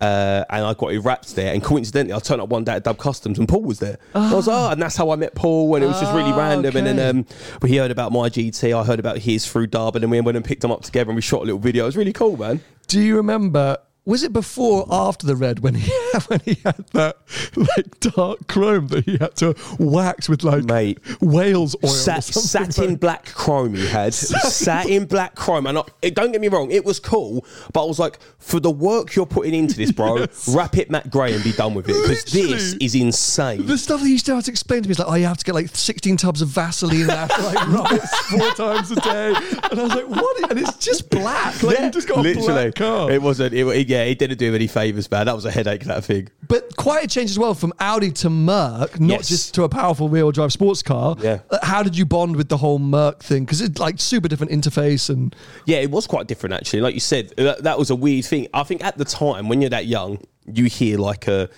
Uh, 0.02 0.46
and 0.50 0.66
I 0.66 0.74
got 0.76 0.94
it 0.94 1.00
wrapped 1.00 1.36
there, 1.36 1.54
and 1.54 1.62
coincidentally, 1.62 2.14
I 2.14 2.20
turned 2.20 2.40
up 2.42 2.48
one 2.48 2.64
day 2.64 2.72
at 2.72 2.86
Dub 2.86 2.98
Customs, 2.98 3.38
and 3.38 3.50
Paul 3.50 3.64
was 3.64 3.80
there. 3.80 3.98
I 4.16 4.34
was 4.34 4.48
like, 4.48 4.58
oh, 4.58 4.70
and 4.72 4.82
that's 4.82 4.96
how 4.96 5.10
I 5.12 5.18
met 5.18 5.36
Paul, 5.36 5.76
and 5.76 5.84
it 5.84 5.88
was 5.88 6.00
just 6.00 6.14
really 6.14 6.32
Ah, 6.32 6.38
random. 6.38 6.78
And 6.78 6.88
then 6.88 7.00
okay. 7.00 7.10
um, 7.10 7.68
he 7.68 7.76
heard 7.76 7.92
about 7.92 8.14
my 8.14 8.30
GT, 8.30 8.74
I 8.74 8.86
heard 8.86 9.00
about 9.00 9.18
his 9.18 9.46
through 9.46 9.68
Dub, 9.68 9.98
and 9.98 10.04
then 10.04 10.10
we 10.10 10.22
went 10.22 10.38
and 10.38 10.46
picked 10.46 10.62
them 10.62 10.72
up 10.72 10.84
together, 10.84 11.10
and 11.10 11.18
we 11.18 11.22
shot 11.22 11.42
a 11.42 11.46
little 11.46 11.60
video. 11.60 11.84
It 11.84 11.88
was 11.88 11.98
really 11.98 12.14
cool, 12.14 12.38
man. 12.38 12.62
Do 12.88 13.02
you 13.02 13.18
remember? 13.18 13.78
Was 14.10 14.24
it 14.24 14.34
before 14.34 14.88
or 14.90 15.08
after 15.08 15.28
the 15.28 15.36
red 15.36 15.60
when 15.60 15.76
he 15.76 15.92
when 16.28 16.40
he 16.40 16.56
had 16.66 16.84
that 16.94 17.18
like 17.56 18.00
dark 18.00 18.48
chrome 18.48 18.88
that 18.88 19.06
he 19.06 19.18
had 19.18 19.36
to 19.36 19.56
wax 19.78 20.28
with 20.28 20.44
like 20.44 20.64
Mate. 20.64 20.98
whales 21.22 21.76
oil? 21.84 21.92
or 21.92 21.94
Sat, 21.94 22.78
like- 22.80 23.00
black 23.00 23.26
chrome 23.36 23.76
he 23.76 23.86
had. 23.88 24.14
satin 24.16 25.06
black 25.06 25.36
chrome. 25.36 25.68
And 25.68 25.78
I, 25.78 25.84
it, 26.02 26.16
don't 26.16 26.32
get 26.32 26.42
me 26.42 26.48
wrong, 26.48 26.72
it 26.72 26.84
was 26.84 27.00
cool, 27.00 27.46
but 27.72 27.84
I 27.84 27.86
was 27.86 28.00
like, 28.00 28.18
for 28.40 28.60
the 28.60 28.72
work 28.72 29.16
you're 29.16 29.28
putting 29.28 29.54
into 29.54 29.76
this, 29.76 29.92
bro, 29.92 30.26
wrap 30.50 30.76
it 30.76 30.90
Matt 30.90 31.12
Gray 31.12 31.36
and 31.36 31.44
be 31.44 31.52
done 31.52 31.76
with 31.76 31.88
it. 31.88 31.94
Because 32.02 32.24
this 32.26 32.74
is 32.82 32.96
insane. 32.96 33.68
The 33.68 33.78
stuff 33.78 34.00
that 34.00 34.08
he 34.08 34.14
used 34.14 34.26
to 34.26 34.34
have 34.34 34.46
to 34.46 34.52
explain 34.52 34.82
to 34.82 34.90
me 34.90 34.94
is 34.94 35.00
like, 35.00 35.08
oh, 35.08 35.14
you 35.14 35.28
have 35.28 35.38
to 35.38 35.46
get 35.46 35.54
like 35.54 35.68
16 35.76 36.18
tubs 36.18 36.42
of 36.42 36.48
Vaseline 36.50 37.02
and 37.02 37.12
have 37.12 37.36
to 37.36 37.42
like 37.44 37.68
rub 37.68 37.92
it 37.92 38.02
four 38.02 38.52
times 38.54 38.90
a 38.90 38.96
day. 38.96 39.36
And 39.70 39.80
I 39.80 39.84
was 39.84 39.94
like, 39.94 40.10
what? 40.10 40.50
And 40.50 40.60
it's 40.60 40.78
just 40.78 41.12
black. 41.12 41.62
Like, 41.62 41.80
you 41.80 41.92
just 41.92 42.08
got 42.08 42.26
a 42.26 42.34
black 42.34 42.74
car. 42.74 43.12
It 43.12 43.22
wasn't, 43.22 43.54
it, 43.54 43.88
yeah, 43.88 43.99
it 44.08 44.20
didn't 44.20 44.38
do 44.38 44.50
him 44.50 44.56
any 44.56 44.68
favours, 44.68 45.10
man. 45.12 45.26
That 45.26 45.36
was 45.36 45.46
a 45.46 45.52
headache, 45.52 45.84
that 45.86 46.04
thing. 46.04 46.30
But 46.48 46.76
quite 46.78 47.04
a 47.04 47.08
change 47.08 47.30
as 47.32 47.40
well 47.40 47.54
from 47.54 47.74
Audi 47.80 48.12
to 48.12 48.30
Merc, 48.30 49.00
not 49.00 49.20
Yes. 49.20 49.28
just 49.30 49.54
to 49.56 49.64
a 49.64 49.70
powerful 49.70 50.08
wheel 50.10 50.32
drive 50.32 50.52
sports 50.54 50.82
car. 50.82 51.16
Yeah. 51.22 51.40
Uh, 51.50 51.60
How 51.64 51.84
did 51.84 51.98
you 51.98 52.06
bond 52.06 52.36
with 52.36 52.50
the 52.50 52.58
whole 52.58 52.80
Merc 52.80 53.22
thing? 53.24 53.46
Because 53.46 53.62
it's 53.62 53.80
like 53.80 54.00
super 54.00 54.28
different 54.28 54.52
interface 54.52 55.10
and 55.10 55.36
Yeah, 55.66 55.78
it 55.78 55.92
was 55.92 56.08
quite 56.08 56.28
different 56.28 56.54
actually. 56.54 56.82
Like 56.82 56.94
you 56.94 57.00
said, 57.00 57.30
that, 57.38 57.64
that 57.64 57.78
was 57.78 57.90
a 57.90 57.96
weird 57.96 58.26
thing. 58.26 58.48
I 58.54 58.64
think 58.64 58.84
at 58.84 58.98
the 58.98 59.06
time 59.06 59.50
when 59.50 59.62
you're 59.62 59.70
that 59.72 59.86
young, 59.86 60.20
you 60.52 60.66
hear 60.66 60.98
like 60.98 61.28
a, 61.28 61.50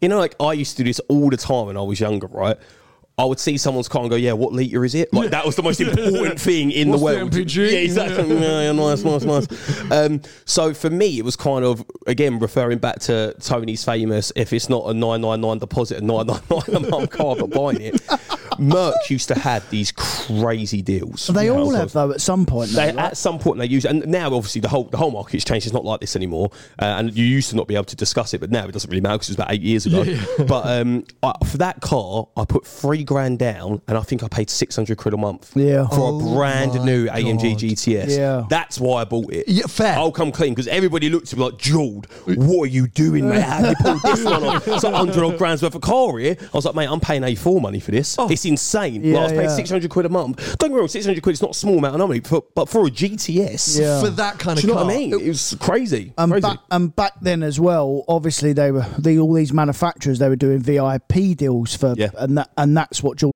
you 0.00 0.08
know, 0.08 0.18
like 0.18 0.34
I 0.40 0.52
used 0.52 0.76
to 0.76 0.82
do 0.84 0.88
this 0.90 1.00
all 1.08 1.30
the 1.30 1.36
time 1.36 1.66
when 1.66 1.76
I 1.76 1.82
was 1.82 1.98
younger, 2.00 2.26
right? 2.28 2.56
I 3.18 3.24
would 3.24 3.40
see 3.40 3.56
someone's 3.56 3.88
car 3.88 4.02
and 4.02 4.10
go, 4.10 4.16
"Yeah, 4.16 4.32
what 4.32 4.52
liter 4.52 4.84
is 4.84 4.94
it?" 4.94 5.12
Like 5.12 5.30
that 5.30 5.46
was 5.46 5.56
the 5.56 5.62
most 5.62 5.80
important 5.80 6.38
thing 6.38 6.70
in 6.70 6.90
What's 6.90 7.02
the 7.02 7.08
the 7.08 7.16
world. 7.18 7.32
MPG? 7.32 7.72
Yeah, 7.72 7.78
exactly. 7.78 8.28
yeah, 8.28 8.60
yeah, 8.62 8.72
nice, 8.72 9.04
nice, 9.04 9.22
nice. 9.24 9.90
Um, 9.90 10.20
so 10.44 10.74
for 10.74 10.90
me, 10.90 11.18
it 11.18 11.24
was 11.24 11.34
kind 11.34 11.64
of 11.64 11.82
again 12.06 12.38
referring 12.38 12.78
back 12.78 12.98
to 13.00 13.34
Tony's 13.40 13.84
famous: 13.84 14.32
"If 14.36 14.52
it's 14.52 14.68
not 14.68 14.84
a 14.90 14.94
nine 14.94 15.22
nine 15.22 15.40
nine 15.40 15.58
deposit, 15.58 16.02
a 16.02 16.04
nine 16.04 16.26
nine 16.26 16.40
nine 16.50 16.74
a 16.74 16.80
month 16.80 17.10
car, 17.10 17.36
but 17.36 17.50
buying 17.50 17.80
it." 17.80 18.02
Merc 18.58 19.10
used 19.10 19.28
to 19.28 19.34
have 19.38 19.68
these 19.70 19.92
crazy 19.92 20.82
deals. 20.82 21.26
They 21.26 21.50
all 21.50 21.74
have 21.74 21.92
though 21.92 22.12
at 22.12 22.20
some 22.20 22.46
point. 22.46 22.70
Though, 22.70 22.86
they, 22.86 22.92
right? 22.92 23.06
at 23.06 23.16
some 23.16 23.38
point 23.38 23.58
they 23.58 23.66
use, 23.66 23.84
and 23.84 24.06
now 24.06 24.34
obviously 24.34 24.60
the 24.60 24.68
whole 24.68 24.84
the 24.84 24.96
whole 24.96 25.10
market's 25.10 25.44
changed. 25.44 25.66
It's 25.66 25.74
not 25.74 25.84
like 25.84 26.00
this 26.00 26.16
anymore, 26.16 26.50
uh, 26.78 26.84
and 26.84 27.16
you 27.16 27.24
used 27.24 27.50
to 27.50 27.56
not 27.56 27.68
be 27.68 27.74
able 27.74 27.84
to 27.84 27.96
discuss 27.96 28.34
it, 28.34 28.40
but 28.40 28.50
now 28.50 28.66
it 28.66 28.72
doesn't 28.72 28.90
really 28.90 29.00
matter 29.00 29.16
because 29.16 29.28
it 29.28 29.32
was 29.32 29.36
about 29.36 29.52
eight 29.52 29.62
years 29.62 29.86
ago. 29.86 30.04
But 30.46 30.66
um, 30.66 31.04
I, 31.22 31.34
for 31.46 31.58
that 31.58 31.80
car, 31.80 32.28
I 32.36 32.44
put 32.44 32.66
three 32.66 33.04
grand 33.06 33.38
down, 33.38 33.80
and 33.88 33.96
I 33.96 34.02
think 34.02 34.22
I 34.22 34.28
paid 34.28 34.50
six 34.50 34.76
hundred 34.76 34.98
quid 34.98 35.14
a 35.14 35.16
month. 35.16 35.52
Yeah. 35.56 35.86
for 35.88 35.94
Oh 36.00 36.18
a 36.30 36.34
brand 36.34 36.74
my 36.74 36.84
new 36.84 37.06
AMG 37.06 37.52
God. 37.52 37.58
GTS. 37.60 38.16
Yeah. 38.18 38.44
that's 38.50 38.78
why 38.80 39.02
I 39.02 39.04
bought 39.04 39.32
it. 39.32 39.48
Yeah, 39.48 39.66
fair. 39.66 39.96
I'll 39.96 40.12
come 40.12 40.32
clean 40.32 40.52
because 40.54 40.68
everybody 40.68 41.08
looked 41.08 41.32
at 41.32 41.38
me 41.38 41.44
like, 41.44 41.58
Jord, 41.58 42.06
what 42.26 42.64
are 42.64 42.66
you 42.66 42.86
doing, 42.88 43.28
mate? 43.28 43.42
How 43.42 43.68
you 43.68 43.74
pulled 43.80 44.02
this 44.02 44.24
one 44.24 44.44
off? 44.44 44.66
It's 44.68 44.84
like 44.84 44.94
hundred 44.94 45.24
odd 45.24 45.38
grand's 45.38 45.62
worth 45.62 45.74
of 45.74 45.80
car 45.82 46.18
here. 46.18 46.36
I 46.40 46.48
was 46.52 46.64
like, 46.64 46.74
mate, 46.74 46.88
I'm 46.88 47.00
paying 47.00 47.22
A4 47.22 47.60
money 47.60 47.80
for 47.80 47.90
this. 47.90 48.16
Oh. 48.18 48.28
It's 48.30 48.44
insane. 48.44 49.02
Yeah, 49.04 49.14
like, 49.14 49.20
I 49.20 49.22
was 49.24 49.32
paying 49.32 49.42
yeah. 49.50 49.56
six 49.56 49.70
hundred 49.70 49.90
quid 49.90 50.06
a 50.06 50.08
month. 50.08 50.36
Don't 50.58 50.70
get 50.70 50.74
me 50.74 50.78
wrong, 50.78 50.88
six 50.88 51.04
hundred 51.06 51.22
quid 51.22 51.34
is 51.34 51.42
not 51.42 51.52
a 51.52 51.54
small 51.54 51.78
amount 51.78 51.94
of 52.00 52.08
money, 52.08 52.20
for, 52.20 52.42
but 52.54 52.68
for 52.68 52.86
a 52.86 52.90
GTS, 52.90 53.80
Yeah. 53.80 54.00
for 54.00 54.10
that 54.10 54.38
kind 54.38 54.56
do 54.56 54.60
of 54.60 54.64
you 54.64 54.68
know 54.68 54.74
car. 54.76 54.84
what 54.86 54.94
I 54.94 54.98
mean? 54.98 55.12
It 55.12 55.28
was 55.28 55.56
crazy. 55.60 56.12
And 56.18 56.32
crazy. 56.32 56.42
back, 56.42 56.58
and 56.70 56.94
back 56.94 57.12
then 57.20 57.42
as 57.42 57.58
well, 57.60 58.04
obviously 58.08 58.52
they 58.52 58.70
were 58.70 58.86
the, 58.98 59.18
all 59.18 59.32
these 59.32 59.52
manufacturers 59.52 60.18
they 60.18 60.28
were 60.28 60.36
doing 60.36 60.58
VIP 60.60 61.36
deals 61.36 61.74
for, 61.76 61.94
Yeah. 61.96 62.10
and 62.16 62.38
that 62.38 62.50
and 62.56 62.76
that's 62.96 63.02
what 63.02 63.18
George 63.18 63.35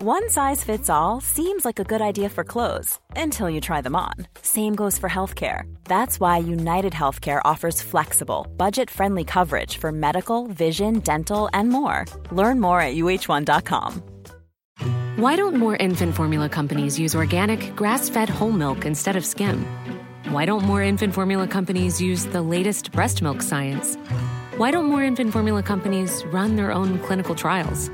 One 0.00 0.30
size 0.30 0.62
fits 0.62 0.88
all 0.88 1.20
seems 1.20 1.64
like 1.64 1.80
a 1.80 1.84
good 1.84 2.00
idea 2.00 2.28
for 2.28 2.44
clothes 2.44 3.00
until 3.16 3.50
you 3.50 3.60
try 3.60 3.80
them 3.80 3.96
on. 3.96 4.14
Same 4.42 4.76
goes 4.76 4.96
for 4.96 5.08
healthcare. 5.08 5.62
That's 5.84 6.20
why 6.20 6.38
United 6.38 6.92
Healthcare 6.92 7.40
offers 7.44 7.82
flexible, 7.82 8.46
budget 8.56 8.90
friendly 8.90 9.24
coverage 9.24 9.76
for 9.78 9.90
medical, 9.90 10.46
vision, 10.46 11.00
dental, 11.00 11.50
and 11.52 11.68
more. 11.68 12.04
Learn 12.30 12.60
more 12.60 12.80
at 12.80 12.94
uh1.com. 12.94 14.02
Why 15.16 15.34
don't 15.34 15.56
more 15.56 15.74
infant 15.74 16.14
formula 16.14 16.48
companies 16.48 16.96
use 16.96 17.16
organic, 17.16 17.74
grass 17.74 18.08
fed 18.08 18.28
whole 18.28 18.52
milk 18.52 18.86
instead 18.86 19.16
of 19.16 19.26
skim? 19.26 19.66
Why 20.30 20.44
don't 20.44 20.62
more 20.62 20.80
infant 20.82 21.12
formula 21.12 21.48
companies 21.48 22.00
use 22.00 22.24
the 22.26 22.42
latest 22.42 22.92
breast 22.92 23.20
milk 23.20 23.42
science? 23.42 23.96
Why 24.58 24.70
don't 24.70 24.86
more 24.86 25.02
infant 25.02 25.32
formula 25.32 25.64
companies 25.64 26.24
run 26.26 26.54
their 26.54 26.70
own 26.70 27.00
clinical 27.00 27.34
trials? 27.34 27.90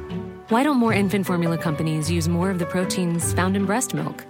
Why 0.51 0.63
don't 0.63 0.77
more 0.77 0.93
infant 0.93 1.25
formula 1.25 1.57
companies 1.57 2.11
use 2.11 2.29
more 2.29 2.51
of 2.51 2.59
the 2.59 2.67
proteins 2.67 3.33
found 3.33 3.57
in 3.57 3.65
breast 3.65 3.95
milk? 3.95 4.27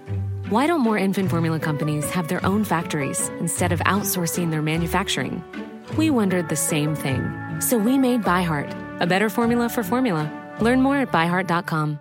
Why 0.48 0.68
don't 0.68 0.80
more 0.80 0.96
infant 0.96 1.28
formula 1.28 1.58
companies 1.58 2.08
have 2.10 2.28
their 2.28 2.44
own 2.46 2.62
factories 2.62 3.30
instead 3.40 3.72
of 3.72 3.80
outsourcing 3.80 4.52
their 4.52 4.62
manufacturing? 4.62 5.42
We 5.96 6.10
wondered 6.10 6.50
the 6.50 6.56
same 6.56 6.94
thing. 6.94 7.20
So 7.60 7.76
we 7.76 7.98
made 7.98 8.22
ByHeart, 8.22 9.00
a 9.00 9.08
better 9.08 9.28
formula 9.28 9.68
for 9.68 9.82
formula. 9.82 10.30
Learn 10.60 10.82
more 10.82 10.98
at 10.98 11.10
byheart.com. 11.10 11.98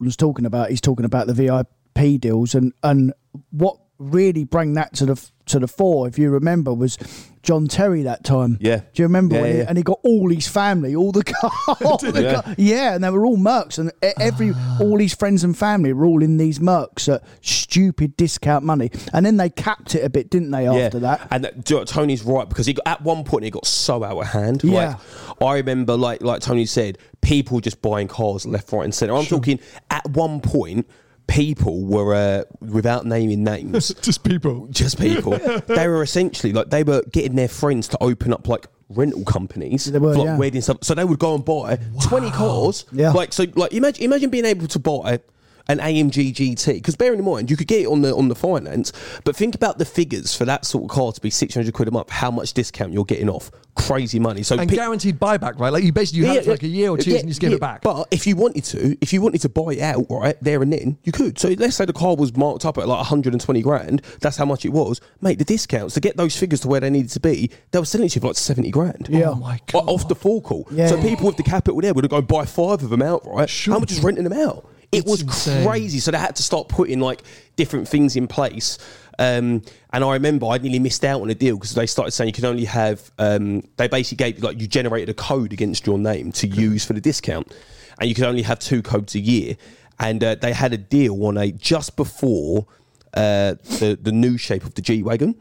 was 0.00 0.16
talking 0.18 0.44
about. 0.44 0.68
He's 0.68 0.82
talking 0.82 1.06
about 1.06 1.26
the 1.26 1.32
VIP 1.32 2.20
deals 2.20 2.54
and 2.54 2.74
and 2.82 3.14
what 3.50 3.78
really 3.98 4.44
bring 4.44 4.74
that 4.74 4.92
to 4.96 5.06
the 5.06 5.30
to 5.46 5.58
the 5.58 5.68
fore, 5.68 6.06
if 6.06 6.18
you 6.18 6.28
remember, 6.28 6.74
was 6.74 6.98
John 7.44 7.68
Terry 7.68 8.02
that 8.02 8.24
time. 8.24 8.56
Yeah. 8.60 8.78
Do 8.78 9.02
you 9.02 9.04
remember? 9.04 9.36
Yeah, 9.36 9.42
when 9.42 9.52
he, 9.52 9.58
yeah. 9.58 9.64
and 9.68 9.76
he 9.76 9.84
got 9.84 10.00
all 10.02 10.30
his 10.30 10.48
family, 10.48 10.96
all 10.96 11.12
the 11.12 11.22
cars. 11.22 12.02
Yeah. 12.02 12.40
car- 12.40 12.54
yeah, 12.58 12.94
and 12.94 13.04
they 13.04 13.10
were 13.10 13.26
all 13.26 13.36
mercs, 13.36 13.78
and 13.78 13.92
every 14.02 14.52
ah. 14.54 14.78
all 14.80 14.98
his 14.98 15.14
friends 15.14 15.44
and 15.44 15.56
family 15.56 15.92
were 15.92 16.06
all 16.06 16.22
in 16.22 16.38
these 16.38 16.58
mercs 16.58 17.14
at 17.14 17.22
stupid 17.42 18.16
discount 18.16 18.64
money, 18.64 18.90
and 19.12 19.24
then 19.24 19.36
they 19.36 19.50
capped 19.50 19.94
it 19.94 20.04
a 20.04 20.10
bit, 20.10 20.30
didn't 20.30 20.50
they? 20.50 20.66
After 20.66 20.98
that, 21.00 21.28
And 21.30 21.44
uh, 21.44 21.50
that, 21.54 21.70
know 21.70 21.84
Tony's 21.84 22.22
right 22.22 22.48
because 22.48 22.66
he 22.66 22.72
got, 22.72 22.86
at 22.86 23.02
one 23.02 23.24
point 23.24 23.44
it 23.44 23.50
got 23.50 23.66
so 23.66 24.02
out 24.02 24.18
of 24.18 24.26
hand. 24.26 24.64
Yeah. 24.64 24.96
Like, 25.38 25.42
I 25.42 25.54
remember, 25.56 25.96
like 25.96 26.22
like 26.22 26.40
Tony 26.40 26.64
said, 26.64 26.98
people 27.20 27.60
just 27.60 27.82
buying 27.82 28.08
cars 28.08 28.46
left, 28.46 28.72
right, 28.72 28.84
and 28.84 28.94
centre. 28.94 29.14
I'm 29.14 29.26
talking 29.26 29.60
at 29.90 30.08
one 30.10 30.40
point. 30.40 30.88
People 31.26 31.84
were, 31.84 32.14
uh, 32.14 32.44
without 32.60 33.06
naming 33.06 33.44
names, 33.44 33.94
Just 34.02 34.22
people. 34.24 34.66
just 34.70 34.98
people. 35.00 35.32
they 35.66 35.88
were 35.88 36.02
essentially 36.02 36.52
like 36.52 36.70
they 36.70 36.82
were 36.84 37.02
getting 37.12 37.34
their 37.34 37.48
friends 37.48 37.88
to 37.88 38.02
open 38.02 38.32
up 38.32 38.46
like 38.46 38.66
rental 38.90 39.24
companies, 39.24 39.86
They 39.86 39.98
were, 39.98 40.12
for, 40.12 40.18
like 40.20 40.26
yeah. 40.26 40.36
wedding 40.38 40.60
stuff. 40.60 40.78
So 40.82 40.94
they 40.94 41.04
would 41.04 41.18
go 41.18 41.34
and 41.34 41.44
buy 41.44 41.78
twenty 42.02 42.30
cars. 42.30 42.84
Yeah. 42.92 43.12
Like 43.12 43.32
so, 43.32 43.46
like 43.54 43.72
imagine 43.72 44.04
imagine 44.04 44.30
being 44.30 44.44
able 44.44 44.66
to 44.68 44.78
buy 44.78 45.20
an 45.68 45.78
AMG 45.78 46.34
GT 46.34 46.74
because 46.74 46.96
bearing 46.96 47.18
in 47.18 47.24
mind 47.24 47.50
you 47.50 47.56
could 47.56 47.66
get 47.66 47.82
it 47.82 47.86
on 47.86 48.02
the 48.02 48.14
on 48.14 48.28
the 48.28 48.34
finance, 48.34 48.92
but 49.24 49.34
think 49.34 49.54
about 49.54 49.78
the 49.78 49.84
figures 49.84 50.34
for 50.34 50.44
that 50.44 50.64
sort 50.64 50.84
of 50.84 50.90
car 50.90 51.12
to 51.12 51.20
be 51.20 51.30
six 51.30 51.54
hundred 51.54 51.72
quid 51.74 51.88
a 51.88 51.90
month. 51.90 52.10
How 52.10 52.30
much 52.30 52.52
discount 52.52 52.92
you're 52.92 53.04
getting 53.04 53.28
off? 53.28 53.50
Crazy 53.76 54.20
money. 54.20 54.42
So 54.42 54.56
And 54.56 54.68
pick- 54.68 54.78
guaranteed 54.78 55.18
buyback, 55.18 55.58
right? 55.58 55.72
Like 55.72 55.82
you 55.82 55.92
basically 55.92 56.20
you 56.20 56.26
have 56.26 56.36
it 56.36 56.44
for 56.44 56.50
like 56.52 56.62
a 56.62 56.68
year 56.68 56.90
or 56.90 56.98
two 56.98 57.10
yeah, 57.10 57.18
and 57.18 57.24
you 57.24 57.30
just 57.30 57.40
give 57.40 57.50
yeah, 57.50 57.56
it 57.56 57.60
back. 57.60 57.82
But 57.82 58.06
if 58.10 58.26
you 58.26 58.36
wanted 58.36 58.64
to, 58.64 58.96
if 59.00 59.12
you 59.12 59.20
wanted 59.20 59.40
to 59.40 59.48
buy 59.48 59.72
it 59.72 59.80
out 59.80 60.06
right 60.10 60.36
there 60.40 60.62
and 60.62 60.72
then, 60.72 60.98
you 61.02 61.12
could. 61.12 61.38
So 61.38 61.48
let's 61.48 61.76
say 61.76 61.84
the 61.84 61.92
car 61.92 62.14
was 62.14 62.36
marked 62.36 62.64
up 62.64 62.78
at 62.78 62.86
like 62.86 62.98
120 62.98 63.62
grand. 63.62 64.02
That's 64.20 64.36
how 64.36 64.44
much 64.44 64.64
it 64.64 64.68
was. 64.68 65.00
Mate, 65.20 65.38
the 65.38 65.44
discounts 65.44 65.94
to 65.94 66.00
get 66.00 66.16
those 66.16 66.36
figures 66.36 66.60
to 66.60 66.68
where 66.68 66.80
they 66.80 66.90
needed 66.90 67.10
to 67.12 67.20
be, 67.20 67.50
they 67.72 67.78
were 67.78 67.84
selling 67.84 68.06
it 68.06 68.10
to 68.10 68.16
you 68.16 68.20
for 68.20 68.28
like 68.28 68.36
70 68.36 68.70
grand. 68.70 69.08
Yeah. 69.10 69.30
Oh 69.30 69.34
my 69.34 69.58
god. 69.66 69.88
Off 69.88 70.06
the 70.08 70.14
forecourt. 70.14 70.70
Yeah. 70.70 70.86
So 70.86 71.00
people 71.00 71.26
with 71.26 71.36
the 71.36 71.42
capital 71.42 71.80
there 71.80 71.94
would 71.94 72.04
have 72.04 72.10
go 72.10 72.22
buy 72.22 72.44
five 72.44 72.82
of 72.82 72.90
them 72.90 73.02
outright. 73.02 73.50
Sure. 73.50 73.74
How 73.74 73.80
much 73.80 73.90
is 73.90 74.02
renting 74.02 74.24
them 74.24 74.34
out? 74.34 74.68
It 74.94 75.06
was 75.06 75.22
insane. 75.22 75.66
crazy. 75.66 75.98
So 75.98 76.10
they 76.10 76.18
had 76.18 76.36
to 76.36 76.42
start 76.42 76.68
putting 76.68 77.00
like 77.00 77.22
different 77.56 77.88
things 77.88 78.16
in 78.16 78.26
place. 78.26 78.78
Um, 79.18 79.62
and 79.92 80.04
I 80.04 80.12
remember 80.14 80.46
I 80.46 80.58
nearly 80.58 80.78
missed 80.78 81.04
out 81.04 81.20
on 81.20 81.30
a 81.30 81.34
deal 81.34 81.56
because 81.56 81.74
they 81.74 81.86
started 81.86 82.10
saying 82.10 82.28
you 82.28 82.32
can 82.32 82.44
only 82.46 82.64
have. 82.64 83.10
Um, 83.18 83.62
they 83.76 83.88
basically 83.88 84.32
gave 84.32 84.42
like 84.42 84.60
you 84.60 84.66
generated 84.66 85.08
a 85.08 85.14
code 85.14 85.52
against 85.52 85.86
your 85.86 85.98
name 85.98 86.32
to 86.32 86.46
use 86.46 86.84
for 86.84 86.92
the 86.92 87.00
discount, 87.00 87.54
and 88.00 88.08
you 88.08 88.14
could 88.14 88.24
only 88.24 88.42
have 88.42 88.58
two 88.58 88.82
codes 88.82 89.14
a 89.14 89.20
year. 89.20 89.56
And 90.00 90.24
uh, 90.24 90.34
they 90.34 90.52
had 90.52 90.72
a 90.72 90.76
deal 90.76 91.24
on 91.26 91.36
a 91.36 91.52
just 91.52 91.96
before 91.96 92.66
uh, 93.14 93.54
the 93.78 93.98
the 94.00 94.12
new 94.12 94.36
shape 94.36 94.64
of 94.64 94.74
the 94.74 94.82
G 94.82 95.02
wagon. 95.02 95.36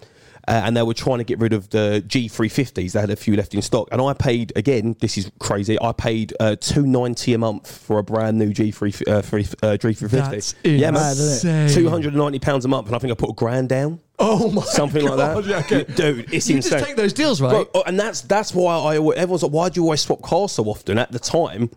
Uh, 0.46 0.62
and 0.66 0.76
they 0.76 0.84
were 0.84 0.94
trying 0.94 1.20
to 1.20 1.24
get 1.24 1.40
rid 1.40 1.54
of 1.54 1.70
the 1.70 2.04
G350s. 2.06 2.92
They 2.92 3.00
had 3.00 3.10
a 3.10 3.16
few 3.16 3.36
left 3.38 3.54
in 3.54 3.62
stock, 3.62 3.88
and 3.94 4.02
I 4.02 4.12
paid 4.14 4.52
again. 4.58 4.96
This 5.00 5.18
is 5.18 5.32
crazy. 5.40 5.80
I 5.82 5.94
paid 5.94 6.34
uh, 6.38 6.58
two 6.60 6.86
ninety 6.86 7.34
a 7.34 7.38
month 7.38 7.72
for 7.78 7.98
a 8.00 8.04
brand 8.04 8.38
new 8.40 8.50
G3 8.52 9.08
uh, 9.08 9.22
three, 9.22 9.44
uh, 9.64 9.78
G350. 9.78 10.10
That's 10.10 10.56
yeah, 10.66 10.92
man. 10.92 11.12
insane. 11.12 11.70
Two 11.70 11.90
hundred 11.90 12.10
and 12.10 12.18
ninety 12.18 12.40
pounds 12.40 12.66
a 12.66 12.68
month, 12.68 12.88
and 12.88 12.96
I 12.96 13.00
think 13.00 13.12
I 13.12 13.16
put 13.16 13.30
a 13.30 13.34
grand 13.34 13.70
down. 13.70 14.02
Oh 14.20 14.52
my 14.52 14.62
Something 14.64 15.06
like 15.06 15.18
God, 15.18 15.44
that, 15.46 15.50
yeah, 15.50 15.80
okay. 15.80 15.94
dude. 15.94 16.34
It's 16.34 16.50
You 16.50 16.58
insane. 16.58 16.72
just 16.74 16.86
take 16.86 16.96
those 16.98 17.14
deals, 17.14 17.40
right? 17.42 17.52
Bro, 17.52 17.70
oh, 17.76 17.84
and 17.88 17.98
that's 17.98 18.20
that's 18.22 18.54
why 18.54 18.74
I 18.76 18.98
always- 18.98 19.18
everyone's 19.18 19.44
like, 19.44 19.52
why 19.54 19.70
do 19.70 19.80
you 19.80 19.86
always 19.86 20.02
swap 20.02 20.22
cars 20.22 20.52
so 20.52 20.66
often? 20.66 20.98
At 20.98 21.12
the 21.14 21.20
time, 21.20 21.70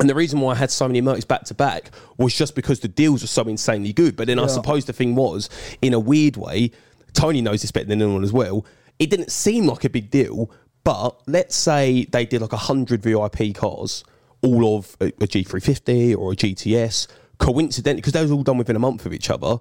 and 0.00 0.08
the 0.08 0.14
reason 0.14 0.40
why 0.40 0.52
I 0.52 0.54
had 0.56 0.70
so 0.70 0.86
many 0.88 1.02
Mercs 1.02 1.28
back 1.28 1.44
to 1.44 1.54
back 1.54 1.90
was 2.16 2.34
just 2.34 2.54
because 2.54 2.80
the 2.80 2.88
deals 2.88 3.20
were 3.22 3.26
so 3.28 3.42
insanely 3.42 3.92
good. 3.92 4.16
But 4.16 4.28
then 4.28 4.38
I 4.38 4.46
suppose 4.46 4.86
the 4.86 4.92
thing 4.92 5.14
was, 5.14 5.50
in 5.82 5.92
a 5.92 6.00
weird 6.00 6.36
way, 6.36 6.70
Tony 7.12 7.40
knows 7.40 7.62
this 7.62 7.70
better 7.70 7.86
than 7.86 8.02
anyone 8.02 8.24
as 8.24 8.32
well. 8.32 8.64
It 8.98 9.10
didn't 9.10 9.30
seem 9.30 9.66
like 9.66 9.84
a 9.84 9.90
big 9.90 10.10
deal, 10.10 10.50
but 10.84 11.20
let's 11.26 11.56
say 11.56 12.04
they 12.06 12.26
did 12.26 12.40
like 12.40 12.52
hundred 12.52 13.02
VIP 13.02 13.54
cars, 13.54 14.04
all 14.42 14.76
of 14.76 14.96
a, 15.00 15.06
a 15.06 15.26
G350 15.26 16.16
or 16.16 16.32
a 16.32 16.36
GTS. 16.36 17.06
Coincidentally, 17.38 18.00
because 18.00 18.14
they 18.14 18.22
was 18.22 18.32
all 18.32 18.42
done 18.42 18.58
within 18.58 18.74
a 18.74 18.80
month 18.80 19.06
of 19.06 19.12
each 19.12 19.30
other, 19.30 19.58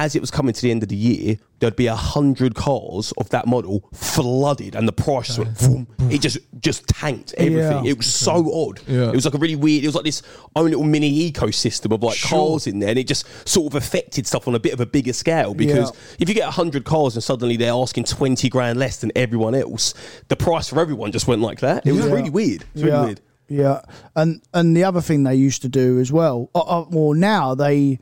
as 0.00 0.14
it 0.14 0.20
was 0.20 0.30
coming 0.30 0.52
to 0.54 0.62
the 0.62 0.70
end 0.70 0.82
of 0.84 0.88
the 0.88 0.96
year, 0.96 1.36
there'd 1.58 1.74
be 1.74 1.88
a 1.88 1.96
hundred 1.96 2.54
cars 2.54 3.12
of 3.18 3.28
that 3.30 3.46
model 3.48 3.88
flooded, 3.92 4.76
and 4.76 4.86
the 4.86 4.92
price 4.92 5.26
just 5.26 5.38
went 5.40 5.58
boom. 5.58 5.86
It 6.10 6.20
just 6.20 6.38
just 6.60 6.86
tanked 6.86 7.34
everything. 7.36 7.84
Yeah. 7.84 7.90
It 7.90 7.96
was 7.96 8.06
so 8.06 8.34
odd. 8.52 8.80
Yeah. 8.86 9.08
It 9.08 9.14
was 9.14 9.24
like 9.24 9.34
a 9.34 9.38
really 9.38 9.56
weird. 9.56 9.82
It 9.82 9.88
was 9.88 9.96
like 9.96 10.04
this 10.04 10.22
own 10.54 10.66
little 10.70 10.84
mini 10.84 11.10
ecosystem 11.32 11.92
of 11.92 12.02
like 12.02 12.16
Sure. 12.16 12.50
cars 12.50 12.66
in 12.68 12.78
there, 12.78 12.90
and 12.90 12.98
it 12.98 13.08
just 13.08 13.26
sort 13.48 13.72
of 13.72 13.74
affected 13.82 14.26
stuff 14.26 14.46
on 14.46 14.54
a 14.54 14.60
bit 14.60 14.72
of 14.72 14.80
a 14.80 14.86
bigger 14.86 15.12
scale. 15.12 15.52
Because 15.52 15.90
Yeah. 15.90 16.00
if 16.20 16.28
you 16.28 16.34
get 16.34 16.48
hundred 16.50 16.84
cars 16.84 17.14
and 17.16 17.24
suddenly 17.24 17.56
they're 17.56 17.72
asking 17.72 18.04
twenty 18.04 18.48
grand 18.48 18.78
less 18.78 18.98
than 18.98 19.10
everyone 19.16 19.54
else, 19.56 19.94
the 20.28 20.36
price 20.36 20.68
for 20.68 20.80
everyone 20.80 21.10
just 21.10 21.26
went 21.26 21.42
like 21.42 21.60
that. 21.60 21.86
It 21.86 21.92
was 21.92 22.06
really 22.06 22.30
weird. 22.30 22.62
It 22.62 22.68
was 22.74 22.82
really 22.84 22.96
yeah, 22.96 23.04
weird. 23.04 23.20
yeah, 23.48 23.80
and 24.14 24.42
and 24.54 24.76
the 24.76 24.84
other 24.84 25.00
thing 25.00 25.24
they 25.24 25.34
used 25.34 25.62
to 25.62 25.68
do 25.68 25.98
as 25.98 26.12
well. 26.12 26.50
Uh, 26.54 26.60
uh, 26.60 26.84
well, 26.88 27.14
now 27.14 27.54
they 27.56 27.98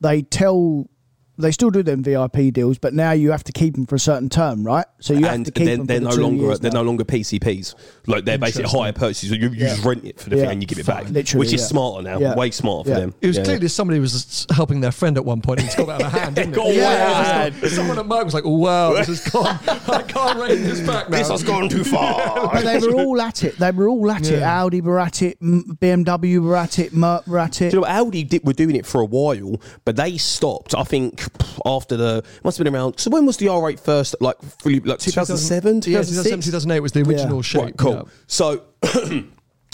they 0.00 0.22
tell. 0.22 0.88
They 1.36 1.50
still 1.50 1.70
do 1.70 1.82
them 1.82 2.02
VIP 2.04 2.52
deals, 2.52 2.78
but 2.78 2.94
now 2.94 3.10
you 3.10 3.32
have 3.32 3.42
to 3.44 3.52
keep 3.52 3.74
them 3.74 3.86
for 3.86 3.96
a 3.96 3.98
certain 3.98 4.28
term, 4.28 4.62
right? 4.64 4.86
So 5.00 5.14
you 5.14 5.24
have 5.24 5.34
and 5.34 5.46
to 5.46 5.52
keep 5.52 5.66
then 5.66 5.78
them. 5.78 5.86
they're 5.86 5.98
for 5.98 6.04
the 6.04 6.10
no 6.10 6.16
two 6.16 6.22
longer 6.22 6.42
years 6.44 6.60
they're 6.60 6.70
now. 6.70 6.82
no 6.82 6.86
longer 6.86 7.04
PCPs. 7.04 7.74
Like 8.06 8.24
they're 8.24 8.38
basically 8.38 8.70
higher 8.70 8.92
purchases. 8.92 9.30
You, 9.32 9.36
you 9.36 9.50
Yeah. 9.50 9.68
just 9.74 9.84
rent 9.84 10.04
it 10.04 10.20
for 10.20 10.30
the 10.30 10.36
Yeah. 10.36 10.42
thing 10.42 10.50
and 10.52 10.62
you 10.62 10.66
give 10.68 10.78
it 10.78 10.86
back, 10.86 11.10
Literally, 11.10 11.40
which 11.46 11.52
is 11.52 11.60
yeah. 11.62 11.66
smarter 11.66 12.02
now. 12.02 12.18
Yeah. 12.20 12.34
Way 12.36 12.50
smarter 12.52 12.88
Yeah. 12.90 12.94
for 12.94 13.00
them. 13.00 13.14
It 13.20 13.26
was 13.26 13.36
Yeah. 13.38 13.44
clearly 13.44 13.68
somebody 13.68 13.98
was 13.98 14.46
helping 14.50 14.80
their 14.80 14.92
friend 14.92 15.16
at 15.16 15.24
one 15.24 15.40
point 15.40 15.58
and 15.60 15.66
it's 15.66 15.76
got 15.76 15.88
out 15.88 16.02
of 16.02 16.12
hand, 16.12 16.36
didn't 16.36 16.52
it? 16.52 16.56
Got 16.56 16.66
way 16.66 16.84
out 16.84 17.46
it 17.48 17.52
hand. 17.54 17.72
Someone 17.72 17.98
at 17.98 18.06
Merc 18.06 18.24
was 18.24 18.34
like, 18.34 18.44
oh, 18.46 18.56
wow, 18.56 18.92
this 18.94 19.08
has 19.08 19.28
gone. 19.28 19.58
I 19.68 20.02
can't 20.02 20.38
rein 20.38 20.62
this 20.62 20.80
back 20.80 21.10
now. 21.10 21.18
This 21.18 21.28
has 21.30 21.42
gone 21.42 21.68
too 21.68 21.82
far. 21.84 22.50
But 22.54 22.64
they 22.64 22.78
were 22.78 22.94
all 22.94 23.20
at 23.20 23.42
it. 23.42 23.58
They 23.58 23.72
were 23.72 23.88
all 23.88 24.10
at 24.10 24.30
it. 24.30 24.40
Audi 24.42 24.80
were 24.80 25.00
at 25.00 25.20
it. 25.22 25.40
BMW 25.42 26.38
were 26.40 26.56
at 26.56 26.78
it. 26.78 26.92
Merc 26.92 27.26
were 27.26 27.38
at 27.38 27.60
it. 27.60 27.70
Do 27.70 27.78
you 27.78 27.80
know, 27.82 27.88
Audi 27.88 28.22
did, 28.24 28.44
were 28.46 28.52
doing 28.52 28.76
it 28.76 28.86
for 28.86 29.00
a 29.00 29.04
while, 29.04 29.60
but 29.84 29.96
they 29.96 30.16
stopped. 30.16 30.74
I 30.74 30.84
think 30.84 31.23
after 31.64 31.96
the 31.96 32.24
must 32.42 32.58
have 32.58 32.64
been 32.64 32.74
around. 32.74 32.98
So 32.98 33.10
when 33.10 33.26
was 33.26 33.36
the 33.36 33.46
R8 33.46 33.80
first? 33.80 34.14
Like 34.20 34.40
fully, 34.42 34.80
like 34.80 34.98
2007, 34.98 35.76
Yeah, 35.76 35.80
2007, 35.80 36.40
2008 36.40 36.80
was 36.80 36.92
the 36.92 37.00
original 37.02 37.36
Yeah. 37.38 37.42
shape. 37.42 37.62
Right, 37.62 37.76
cool. 37.76 37.92
yeah. 37.92 38.02
So 38.26 38.62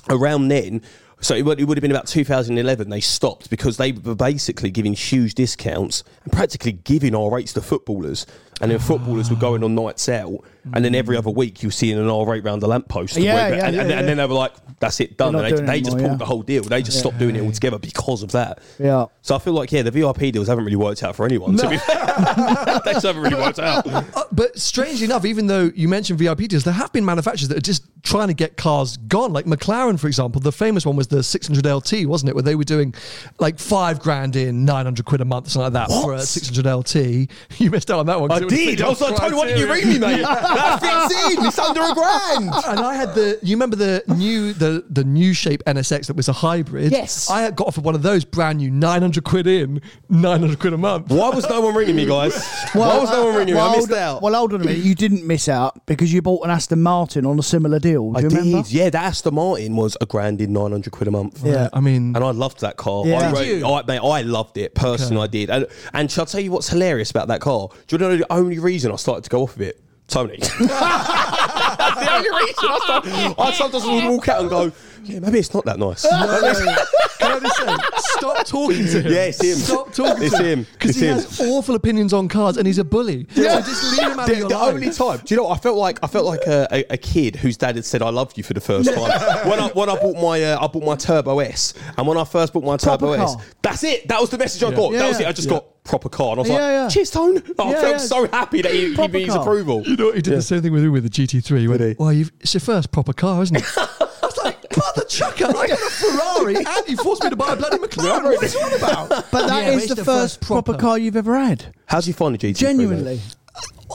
around 0.08 0.48
then, 0.48 0.82
so 1.22 1.34
it 1.34 1.42
would, 1.44 1.60
it 1.60 1.64
would 1.64 1.76
have 1.76 1.82
been 1.82 1.90
about 1.90 2.06
2011. 2.06 2.88
They 2.88 3.00
stopped 3.00 3.50
because 3.50 3.76
they 3.76 3.92
were 3.92 4.14
basically 4.14 4.70
giving 4.70 4.94
huge 4.94 5.34
discounts 5.34 6.02
and 6.24 6.32
practically 6.32 6.72
giving 6.72 7.12
R8s 7.12 7.52
to 7.54 7.60
footballers. 7.60 8.24
And 8.60 8.70
then 8.70 8.78
footballers 8.78 9.30
were 9.30 9.36
going 9.36 9.62
on 9.64 9.74
nights 9.74 10.08
out, 10.08 10.44
and 10.72 10.84
then 10.84 10.94
every 10.94 11.16
other 11.16 11.30
week 11.30 11.62
you 11.62 11.70
seeing 11.70 11.98
an 11.98 12.06
R8 12.06 12.44
round 12.44 12.60
the 12.62 12.68
lamppost. 12.68 13.16
Yeah, 13.16 13.22
yeah, 13.22 13.46
and, 13.46 13.56
yeah, 13.56 13.66
and, 13.82 13.90
yeah. 13.90 13.98
and 13.98 14.08
then 14.08 14.16
they 14.18 14.26
were 14.26 14.34
like, 14.34 14.52
"That's 14.78 15.00
it, 15.00 15.16
done." 15.16 15.34
We're 15.34 15.40
And 15.40 15.42
not 15.44 15.50
they, 15.50 15.56
doing 15.56 15.66
they 15.66 15.78
it 15.78 15.84
just 15.84 15.92
anymore, 15.96 16.08
pulled 16.10 16.12
yeah. 16.12 16.18
the 16.18 16.24
whole 16.26 16.42
deal. 16.42 16.62
They 16.64 16.82
just 16.82 16.98
stopped 16.98 17.18
doing 17.18 17.36
it 17.36 17.42
altogether 17.42 17.78
because 17.78 18.22
of 18.22 18.32
that. 18.32 18.60
Yeah. 18.78 19.06
So 19.22 19.34
I 19.34 19.38
feel 19.38 19.52
like 19.54 19.72
yeah, 19.72 19.82
the 19.82 19.90
VIP 19.90 20.32
deals 20.32 20.48
haven't 20.48 20.64
really 20.64 20.76
worked 20.76 21.02
out 21.02 21.16
for 21.16 21.24
anyone. 21.24 21.56
To 21.56 21.68
be 21.68 21.78
fair, 21.78 21.96
they 22.84 22.92
just 22.92 23.06
haven't 23.06 23.22
really 23.22 23.36
worked 23.36 23.58
out. 23.58 23.86
Uh, 23.90 24.24
but 24.32 24.58
strangely 24.58 25.04
enough, 25.04 25.24
even 25.24 25.46
though 25.46 25.70
you 25.74 25.86
mentioned 25.88 26.18
VIP 26.18 26.40
deals, 26.48 26.64
there 26.64 26.74
have 26.74 26.92
been 26.92 27.04
manufacturers 27.04 27.48
that 27.48 27.56
are 27.58 27.60
just 27.62 27.84
trying 28.02 28.28
to 28.28 28.34
get 28.34 28.56
cars 28.56 28.96
gone. 28.96 29.32
Like 29.32 29.44
McLaren, 29.44 29.98
for 30.00 30.06
example, 30.08 30.40
the 30.40 30.50
famous 30.52 30.84
one 30.84 30.96
was 30.96 31.06
the 31.08 31.22
600 31.22 31.64
LT, 31.66 32.06
wasn't 32.06 32.30
it? 32.30 32.34
Where 32.34 32.42
they 32.42 32.54
were 32.56 32.64
doing 32.64 32.94
like 33.38 33.58
five 33.58 34.00
grand 34.00 34.36
in 34.36 34.64
900 34.64 35.04
quid 35.04 35.20
a 35.20 35.24
month, 35.24 35.48
something 35.50 35.72
like 35.72 35.88
that, 35.88 36.02
for 36.02 36.14
a 36.14 36.20
600 36.20 36.68
LT. 36.70 37.30
You 37.58 37.70
missed 37.70 37.90
out 37.90 38.00
on 38.00 38.06
that 38.06 38.20
one. 38.20 38.30
'cause 38.30 38.38
I 38.38 38.42
it 38.42 38.44
was 38.46 38.49
did. 38.50 38.78
big 38.78 38.82
I 38.82 38.88
was 38.88 39.00
like, 39.00 39.16
Tony, 39.16 39.36
why 39.36 39.46
didn't 39.46 39.60
you 39.60 39.66
criteria. 39.66 39.86
ring 39.90 40.00
me, 40.00 40.06
mate? 40.16 40.22
That 40.22 40.80
fits 40.80 41.34
in. 41.38 41.46
It's 41.46 41.58
under 41.58 41.80
a 41.82 41.94
grand. 41.94 42.44
and 42.66 42.80
I 42.80 42.94
had 42.94 43.14
the. 43.14 43.38
You 43.42 43.56
remember 43.56 43.76
the 43.76 44.02
new 44.08 44.52
the 44.52 44.84
the 44.88 45.04
new 45.04 45.32
shape 45.32 45.62
NSX 45.66 46.06
that 46.06 46.16
was 46.16 46.28
a 46.28 46.32
hybrid? 46.32 46.92
Yes. 46.92 47.30
I 47.30 47.42
had 47.42 47.56
got 47.56 47.68
offered 47.68 47.84
one 47.84 47.94
of 47.94 48.02
those 48.02 48.24
brand 48.24 48.58
new, 48.58 48.70
nine 48.70 49.02
hundred 49.02 49.24
quid 49.24 49.46
in, 49.46 49.80
nine 50.08 50.40
hundred 50.40 50.58
quid 50.58 50.72
a 50.72 50.78
month. 50.78 51.08
Why 51.08 51.30
was 51.30 51.48
no 51.48 51.60
one 51.60 51.74
ringing 51.74 51.96
me, 51.96 52.06
guys? 52.06 52.34
Why 52.72 52.98
was 52.98 53.10
no 53.10 53.26
one 53.26 53.36
ringing 53.36 53.54
me? 53.54 53.60
I 53.60 53.74
missed 53.76 53.88
hold, 53.88 53.98
out. 53.98 54.22
Well, 54.22 54.34
hold 54.34 54.52
on 54.54 54.60
a 54.60 54.64
minute. 54.64 54.84
You 54.84 54.94
didn't 54.94 55.26
miss 55.26 55.48
out 55.48 55.86
because 55.86 56.12
you 56.12 56.22
bought 56.22 56.44
an 56.44 56.50
Aston 56.50 56.82
Martin 56.82 57.26
on 57.26 57.38
a 57.38 57.42
similar 57.42 57.78
deal. 57.78 58.12
Do 58.12 58.18
I 58.18 58.22
you 58.22 58.28
remember? 58.28 58.62
did. 58.62 58.72
Yeah, 58.72 58.90
that 58.90 59.04
Aston 59.04 59.34
Martin 59.34 59.76
was 59.76 59.96
a 60.00 60.06
grand 60.06 60.40
in 60.40 60.52
900 60.52 60.90
quid 60.90 61.08
a 61.08 61.10
month. 61.10 61.44
Yeah. 61.44 61.68
I 61.72 61.80
mean, 61.80 62.14
And 62.16 62.24
I 62.24 62.30
loved 62.30 62.60
that 62.60 62.76
car. 62.76 63.06
Yeah. 63.06 63.18
I, 63.18 63.20
Did 63.32 63.32
really- 63.38 63.58
you? 63.58 63.66
I, 63.66 63.82
mate, 63.84 64.00
I 64.02 64.22
loved 64.22 64.56
it. 64.56 64.74
Personally, 64.74 65.22
I 65.22 65.26
did. 65.26 65.50
And, 65.50 65.66
and 65.92 66.10
shall 66.10 66.22
I 66.22 66.26
tell 66.26 66.40
you 66.40 66.50
what's 66.50 66.68
hilarious 66.68 67.10
about 67.10 67.28
that 67.28 67.40
car? 67.40 67.68
Do 67.86 67.94
you 67.96 67.98
know 67.98 68.16
the 68.16 68.32
only 68.40 68.58
reason 68.58 68.90
I 68.92 68.96
started 68.96 69.24
to 69.24 69.30
go 69.30 69.42
off 69.42 69.56
of 69.56 69.62
it? 69.62 69.80
Tony. 70.08 70.38
That's 70.40 72.00
the 72.00 72.12
only 72.12 72.30
reason 72.30 72.54
I 72.68 72.78
started. 72.84 73.34
I 73.38 73.52
sometimes 73.52 73.84
would 73.86 74.04
walk 74.10 74.28
out 74.28 74.40
and 74.40 74.50
go, 74.50 74.72
yeah, 75.04 75.20
maybe 75.20 75.38
it's 75.38 75.54
not 75.54 75.64
that 75.66 75.78
nice. 75.78 76.02
Can 76.08 77.32
I 77.32 77.38
just 77.38 77.56
say, 77.56 77.76
stop 78.18 78.46
talking 78.46 78.86
to 78.86 79.02
him. 79.02 79.12
Yeah, 79.12 79.24
it's 79.26 79.42
him. 79.42 79.56
Stop 79.56 79.92
talking 79.92 80.24
It's 80.24 80.36
to 80.36 80.42
him. 80.42 80.66
Because 80.72 80.90
It's 80.90 80.98
he 81.00 81.06
him. 81.06 81.14
has 81.14 81.40
awful 81.40 81.74
opinions 81.74 82.12
on 82.12 82.28
cars 82.28 82.56
and 82.56 82.66
he's 82.66 82.78
a 82.78 82.84
bully. 82.84 83.26
So 83.34 83.42
just 83.42 83.98
leave 83.98 84.10
him 84.12 84.18
out 84.18 84.26
the, 84.26 84.32
of 84.32 84.38
your 84.38 84.48
the 84.48 84.54
life. 84.58 84.74
only 84.74 84.90
time, 84.90 85.18
do 85.24 85.34
you 85.34 85.36
know? 85.36 85.44
What? 85.48 85.58
I 85.58 85.60
felt 85.60 85.76
like 85.78 85.98
I 86.02 86.06
felt 86.06 86.26
like 86.26 86.40
a, 86.46 86.66
a, 86.72 86.84
a 86.94 86.96
kid 86.96 87.36
whose 87.36 87.56
dad 87.56 87.76
had 87.76 87.84
said 87.84 88.02
"I 88.02 88.08
love 88.10 88.32
you" 88.36 88.42
for 88.42 88.54
the 88.54 88.60
first 88.60 88.92
time. 88.92 89.48
when 89.48 89.60
I 89.60 89.68
when 89.68 89.88
I 89.88 89.94
bought 90.00 90.16
my 90.20 90.42
uh, 90.42 90.64
I 90.64 90.66
bought 90.66 90.82
my 90.84 90.96
Turbo 90.96 91.38
S, 91.40 91.74
and 91.96 92.06
when 92.06 92.16
I 92.18 92.24
first 92.24 92.52
bought 92.52 92.64
my 92.64 92.76
Turbo 92.76 93.14
Proper 93.14 93.22
S, 93.22 93.34
car. 93.36 93.44
that's 93.62 93.84
it. 93.84 94.08
That 94.08 94.20
was 94.20 94.30
the 94.30 94.38
message 94.38 94.62
I 94.64 94.74
got. 94.74 94.92
Yeah, 94.92 94.98
that 95.00 95.08
was 95.08 95.20
it. 95.20 95.26
I 95.26 95.32
just 95.32 95.48
Yeah. 95.48 95.54
got 95.54 95.66
proper 95.84 96.08
car, 96.08 96.30
and 96.32 96.38
I 96.38 96.42
was 96.42 96.48
Yeah, 96.48 96.54
like, 96.56 96.62
yeah. 96.72 96.88
"Cheers, 96.88 97.10
Tone." 97.10 97.36
I 97.58 97.70
Yeah, 97.70 97.80
felt 97.80 97.92
yeah. 97.92 97.96
so 97.98 98.28
happy 98.28 98.62
that 98.62 98.72
he, 98.72 98.88
he 98.90 98.94
Proper 98.94 99.12
gave 99.12 99.26
his 99.26 99.34
approval. 99.34 99.82
You 99.86 99.96
know, 99.96 100.12
he 100.12 100.20
did 100.22 100.34
the 100.34 100.42
same 100.42 100.62
thing 100.62 100.72
with 100.72 100.82
you 100.82 100.92
with 100.92 101.02
the 101.04 101.10
GT3. 101.10 101.58
He 101.60 101.68
went, 101.68 101.80
he? 101.80 101.96
well, 101.98 102.12
you've, 102.12 102.30
it's 102.40 102.54
your 102.54 102.60
first 102.60 102.92
proper 102.92 103.12
car, 103.12 103.42
isn't 103.42 103.56
it? 103.56 103.64
I 103.76 104.08
was 104.22 104.36
like, 104.44 104.76
mother 104.76 105.04
chucker, 105.08 105.46
I 105.46 105.66
got 105.66 105.70
a 105.70 105.76
Ferrari 105.76 106.56
and 106.58 106.88
you 106.88 106.96
forced 106.98 107.24
me 107.24 107.30
to 107.30 107.36
buy 107.36 107.54
a 107.54 107.56
bloody 107.56 107.78
McLaren. 107.84 108.24
What 108.24 108.42
is 108.44 108.54
you 108.54 108.60
on 108.60 108.72
about? 108.74 109.08
But 109.08 109.48
that 109.48 109.64
Yeah, 109.64 109.70
is 109.72 109.84
it's 109.84 109.94
the, 109.94 110.04
first, 110.04 110.40
proper, 110.40 110.74
car 110.74 110.98
you've 110.98 111.16
ever 111.16 111.36
had. 111.38 111.74
How's 111.86 112.06
you 112.06 112.14
find 112.14 112.34
the 112.34 112.38
GT? 112.38 112.56
Genuinely. 112.56 113.20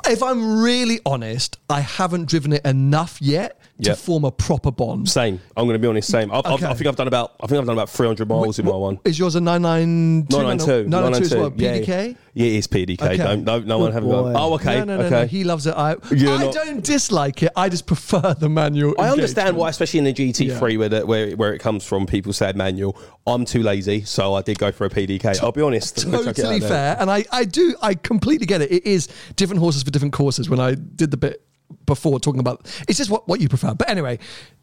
If 0.07 0.21
I'm 0.21 0.61
really 0.61 0.99
honest, 1.05 1.57
I 1.69 1.79
haven't 1.81 2.25
driven 2.27 2.51
it 2.53 2.65
enough 2.65 3.17
yet 3.21 3.57
to 3.81 3.89
Yeah. 3.89 3.95
form 3.95 4.23
a 4.25 4.31
proper 4.31 4.71
bond. 4.71 5.09
Same. 5.09 5.39
I'm 5.57 5.65
going 5.65 5.73
to 5.75 5.79
be 5.79 5.87
honest. 5.87 6.09
Same. 6.09 6.31
I've, 6.31 6.45
I've, 6.45 6.63
I 6.63 6.73
think 6.73 6.87
I've 6.87 6.95
done 6.95 7.07
about. 7.07 7.35
I 7.41 7.47
think 7.47 7.59
I've 7.59 7.65
done 7.65 7.75
about 7.75 7.89
300 7.89 8.27
miles 8.27 8.57
in 8.59 8.65
my 8.65 8.71
one. 8.75 8.99
Is 9.05 9.19
yours 9.19 9.35
a 9.35 9.41
992? 9.41 10.37
992. 10.37 10.89
992 10.89 11.25
as 11.25 11.35
well. 11.35 11.53
Yeah, 11.55 11.77
PDK? 11.79 12.17
Yeah, 12.33 12.45
it 12.47 12.53
is 12.53 12.67
PDK. 12.67 13.01
Okay. 13.01 13.17
Don't, 13.17 13.43
no, 13.45 13.59
no 13.59 13.77
one 13.77 13.87
Good 13.87 13.93
haven't 13.93 14.09
got. 14.09 14.35
Oh, 14.35 14.53
okay. 14.55 14.79
No, 14.79 14.83
no, 14.85 14.97
no, 14.97 15.03
okay. 15.05 15.21
no. 15.21 15.27
He 15.27 15.43
loves 15.43 15.67
it. 15.67 15.73
I, 15.75 15.95
You're 16.11 16.33
I 16.33 16.43
not- 16.45 16.53
don't 16.53 16.83
dislike 16.83 17.43
it. 17.43 17.51
I 17.55 17.69
just 17.69 17.85
prefer 17.85 18.33
the 18.33 18.49
manual. 18.49 18.93
I 18.99 19.09
understand 19.09 19.55
why, 19.57 19.69
especially 19.69 19.99
in 19.99 20.05
the 20.05 20.13
GT3, 20.13 20.71
Yeah. 20.71 20.77
where, 20.77 20.89
the, 20.89 21.05
where 21.05 21.31
where 21.35 21.53
it 21.53 21.59
comes 21.59 21.85
from, 21.85 22.05
people 22.05 22.33
say 22.33 22.51
manual. 22.53 22.97
I'm 23.27 23.45
too 23.45 23.63
lazy, 23.63 24.03
so 24.03 24.35
I 24.35 24.41
did 24.41 24.59
go 24.59 24.71
for 24.71 24.85
a 24.85 24.89
PDK. 24.89 25.41
I'll 25.41 25.51
be 25.51 25.61
honest. 25.61 26.03
Chuck 26.03 26.13
it 26.13 26.27
out 26.27 26.35
totally 26.35 26.59
fair 26.59 26.95
and 26.99 27.09
I, 27.09 27.25
I 27.31 27.45
do 27.45 27.75
i 27.81 27.93
completely 27.93 28.45
get 28.45 28.61
it 28.61 28.71
it 28.71 28.85
is 28.85 29.07
different 29.35 29.59
horses 29.59 29.83
for 29.83 29.91
different 29.91 30.13
courses 30.13 30.49
when 30.49 30.59
i 30.59 30.75
did 30.75 31.11
the 31.11 31.17
bit 31.17 31.44
before 31.85 32.19
talking 32.19 32.39
about 32.39 32.65
it's 32.87 32.97
just 32.97 33.09
what, 33.09 33.27
what 33.27 33.39
you 33.41 33.49
prefer 33.49 33.73
but 33.73 33.89
anyway 33.89 34.17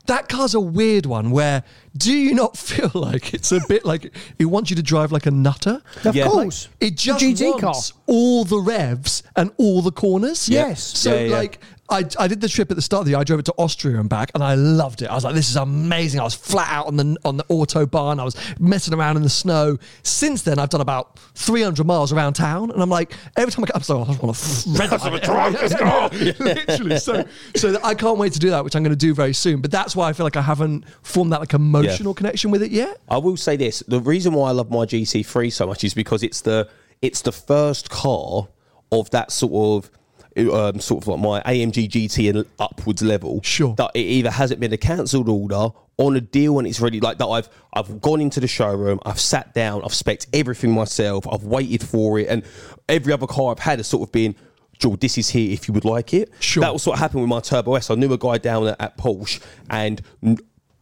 that 0.07 0.29
car's 0.29 0.55
a 0.55 0.61
weird 0.61 1.07
one 1.07 1.31
where 1.31 1.63
do 1.97 2.13
you 2.13 2.35
not 2.35 2.57
feel 2.69 2.91
like 2.95 3.33
it's 3.35 3.53
a 3.53 3.61
bit 3.69 3.85
like 3.85 4.13
it 4.39 4.47
wants 4.47 4.71
you 4.71 4.77
to 4.77 4.83
drive 4.83 5.13
like 5.13 5.27
a 5.27 5.31
nutter 5.31 5.81
Of 6.05 6.15
Yeah. 6.17 6.27
course. 6.27 6.69
it 6.81 6.97
just 6.97 7.23
GT 7.25 7.63
wants 7.63 7.93
car. 7.93 8.01
all 8.07 8.45
the 8.45 8.59
revs 8.59 9.23
and 9.37 9.53
all 9.59 9.83
the 9.83 9.93
corners 9.93 10.49
Yes. 10.49 10.83
so 10.83 11.15
Yeah, 11.15 11.21
yeah. 11.27 11.37
like 11.37 11.61
I, 11.93 12.05
I 12.19 12.29
did 12.29 12.41
the 12.41 12.49
trip 12.49 12.71
at 12.71 12.77
the 12.77 12.83
start 12.83 13.03
of 13.03 13.05
the 13.07 13.11
year. 13.13 13.21
I 13.21 13.25
drove 13.25 13.41
it 13.41 13.47
to 13.47 13.55
Austria 13.59 14.01
and 14.01 14.09
back, 14.09 14.31
and 14.35 14.43
I 14.43 14.55
loved 14.55 15.03
it. 15.03 15.09
I 15.09 15.15
was 15.15 15.25
like, 15.25 15.35
"This 15.35 15.51
is 15.51 15.57
amazing." 15.57 16.21
I 16.21 16.25
was 16.25 16.35
flat 16.35 16.69
out 16.71 16.87
on 16.87 16.97
the 16.97 17.17
on 17.25 17.37
the 17.37 17.45
autobahn. 17.45 18.19
I 18.19 18.25
was 18.25 18.37
messing 18.59 18.95
around 18.95 19.17
in 19.17 19.23
the 19.23 19.29
snow. 19.29 19.79
Since 20.03 20.43
then, 20.43 20.59
I've 20.59 20.71
done 20.71 20.81
about 20.81 21.19
300 21.35 21.87
miles 21.87 22.13
around 22.13 22.35
town, 22.35 22.71
and 22.71 22.83
I'm 22.83 22.91
like, 22.91 23.15
every 23.37 23.53
time 23.53 23.65
I 23.65 23.67
get 23.67 23.77
up, 23.77 23.85
so 23.85 24.03
I 24.03 24.07
just 24.07 24.23
want 24.23 24.37
to 24.37 24.71
red 24.79 25.23
drive 25.23 25.53
this 25.53 25.75
car. 25.75 26.09
Literally. 26.09 26.99
So, 26.99 27.25
so 27.55 27.79
I 27.83 27.95
can't 27.95 28.19
wait 28.19 28.33
to 28.33 28.39
do 28.39 28.51
that, 28.51 28.65
which 28.65 28.75
I'm 28.75 28.83
going 28.83 28.93
to 28.93 28.97
do 28.97 29.15
very 29.15 29.35
soon. 29.35 29.61
But 29.61 29.71
that's 29.71 29.95
why 29.95 30.09
I 30.09 30.13
feel 30.13 30.25
like 30.25 30.37
I 30.37 30.43
haven't 30.43 30.85
formed 31.03 31.33
that 31.33 31.41
like 31.41 31.55
emotional 31.55 32.15
connection 32.15 32.51
with 32.51 32.63
it 32.63 32.71
yet. 32.71 33.01
I 33.09 33.19
will 33.19 33.37
say 33.37 33.57
this: 33.57 33.83
the 33.87 34.01
reason 34.01 34.33
why 34.33 34.49
I 34.49 34.53
love 34.53 34.71
my 34.71 34.87
GT3 34.87 35.53
so 35.53 35.67
much 35.67 35.85
is 35.85 35.95
because 35.95 36.23
it's 36.23 36.41
the 36.41 36.69
it's 37.01 37.23
the 37.23 37.33
first 37.33 37.91
car 37.91 38.49
of 38.91 39.11
that 39.11 39.31
sort 39.31 39.85
of. 39.85 39.91
Um, 40.35 40.81
sort 40.81 41.05
of 41.05 41.09
like 41.09 41.21
my 41.21 41.43
AMG 41.43 41.91
GT 41.91 42.31
and 42.31 42.47
upwards 42.59 43.03
level. 43.03 43.43
Sure. 43.43 43.75
That 43.75 43.91
it 43.95 44.01
either 44.01 44.31
hasn't 44.31 44.61
been 44.61 44.73
a 44.73 44.79
cancelled 44.79 45.29
order 45.29 45.69
on 45.99 46.17
a 46.17 46.21
deal 46.21 46.59
and 46.59 46.67
it's 46.67 46.81
ready. 46.81 47.01
Like 47.01 47.19
that, 47.19 47.27
I've 47.27 47.49
I've 47.73 48.01
gone 48.01 48.21
into 48.21 48.41
the 48.41 48.47
showroom, 48.47 48.99
I've 49.05 49.21
sat 49.21 49.53
down, 49.53 49.83
I've 49.85 49.95
spec 49.95 50.21
everything 50.33 50.73
myself, 50.73 51.27
I've 51.31 51.45
waited 51.45 51.83
for 51.83 52.19
it, 52.19 52.29
and 52.29 52.45
every 52.89 53.13
other 53.13 53.27
car 53.27 53.51
I've 53.51 53.59
had 53.59 53.79
has 53.79 53.87
sort 53.87 54.09
of 54.09 54.13
been. 54.13 54.35
Joel, 54.79 54.97
this 54.97 55.17
is 55.17 55.29
here 55.29 55.53
if 55.53 55.69
you 55.69 55.75
would 55.75 55.85
like 55.85 56.13
it. 56.13 56.33
Sure. 56.41 56.63
That 56.63 56.73
was 56.73 56.85
what 56.87 56.99
happened 56.99 57.21
with 57.21 57.29
my 57.29 57.39
Turbo 57.39 57.75
S. 57.75 57.91
I 57.91 57.95
knew 57.95 58.13
a 58.13 58.19
guy 58.19 58.39
down 58.39 58.67
at, 58.67 58.81
at 58.81 58.99
Porsche, 58.99 59.41
and 59.71 60.03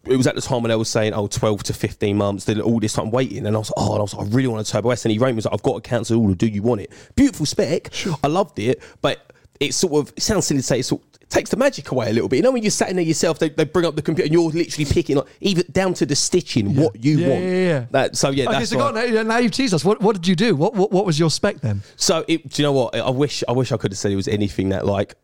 it 0.04 0.16
was 0.16 0.26
at 0.26 0.34
the 0.34 0.40
time 0.40 0.62
when 0.62 0.70
they 0.70 0.76
were 0.76 0.84
saying, 0.84 1.12
oh, 1.12 1.26
12 1.26 1.64
to 1.64 1.74
15 1.74 2.16
months, 2.16 2.44
then 2.46 2.60
all 2.60 2.80
this 2.80 2.94
time 2.94 3.10
waiting. 3.10 3.46
And 3.46 3.54
I 3.54 3.58
was 3.58 3.70
like, 3.76 3.86
oh, 3.86 3.96
I 3.96 4.00
was 4.00 4.14
like, 4.14 4.26
I 4.26 4.30
really 4.30 4.48
want 4.48 4.66
a 4.66 4.70
Turbo 4.70 4.90
S. 4.90 5.04
And 5.04 5.12
he 5.12 5.18
rang 5.18 5.32
me, 5.32 5.36
was 5.36 5.44
like, 5.44 5.54
I've 5.54 5.62
got 5.62 5.76
a 5.76 5.80
cancel 5.82 6.20
order. 6.22 6.34
Do 6.34 6.46
you 6.46 6.62
want 6.62 6.80
it? 6.80 6.92
Beautiful 7.14 7.44
spec. 7.44 7.92
Sure. 7.92 8.16
I 8.24 8.28
loved 8.28 8.58
it. 8.58 8.82
But 9.02 9.32
it 9.60 9.74
sort 9.74 9.92
of, 10.08 10.12
it 10.16 10.22
sounds 10.22 10.46
silly 10.46 10.60
to 10.60 10.66
say, 10.66 10.80
it 10.80 10.84
sort 10.84 11.02
it 11.20 11.28
takes 11.30 11.50
the 11.50 11.56
magic 11.56 11.90
away 11.92 12.08
a 12.10 12.12
little 12.12 12.28
bit. 12.28 12.36
You 12.38 12.42
know, 12.42 12.50
when 12.50 12.62
you're 12.62 12.70
sat 12.70 12.88
in 12.88 12.96
there 12.96 13.04
yourself, 13.04 13.38
they, 13.38 13.50
they 13.50 13.64
bring 13.64 13.84
up 13.86 13.94
the 13.94 14.02
computer 14.02 14.24
and 14.26 14.32
you're 14.32 14.50
literally 14.50 14.90
picking, 14.90 15.16
like, 15.16 15.26
even 15.40 15.64
down 15.70 15.94
to 15.94 16.06
the 16.06 16.16
stitching, 16.16 16.74
what 16.74 17.04
you 17.04 17.18
Yeah, 17.18 17.28
want. 17.28 17.42
yeah, 17.44 17.50
yeah. 17.50 17.86
That, 17.92 18.16
so, 18.16 18.30
yeah, 18.30 18.44
Okay, 18.48 18.58
that's 18.58 18.70
so 18.70 18.78
why- 18.78 18.88
on, 18.88 18.94
now, 19.14 19.22
now 19.22 19.36
you've 19.38 19.52
teased 19.52 19.72
us. 19.74 19.84
What, 19.84 20.00
what 20.00 20.16
did 20.16 20.26
you 20.26 20.34
do? 20.34 20.56
What, 20.56 20.74
what 20.74 20.90
what 20.90 21.06
was 21.06 21.18
your 21.20 21.30
spec 21.30 21.60
then? 21.60 21.82
So 21.96 22.24
it, 22.26 22.48
do 22.48 22.62
you 22.62 22.66
know 22.66 22.72
what? 22.72 22.96
I 22.96 23.10
wish 23.10 23.44
I 23.46 23.52
wish 23.52 23.70
I 23.70 23.76
could 23.76 23.92
have 23.92 23.98
said 23.98 24.10
it 24.10 24.16
was 24.16 24.26
anything 24.28 24.70
that 24.70 24.86
like 24.86 25.14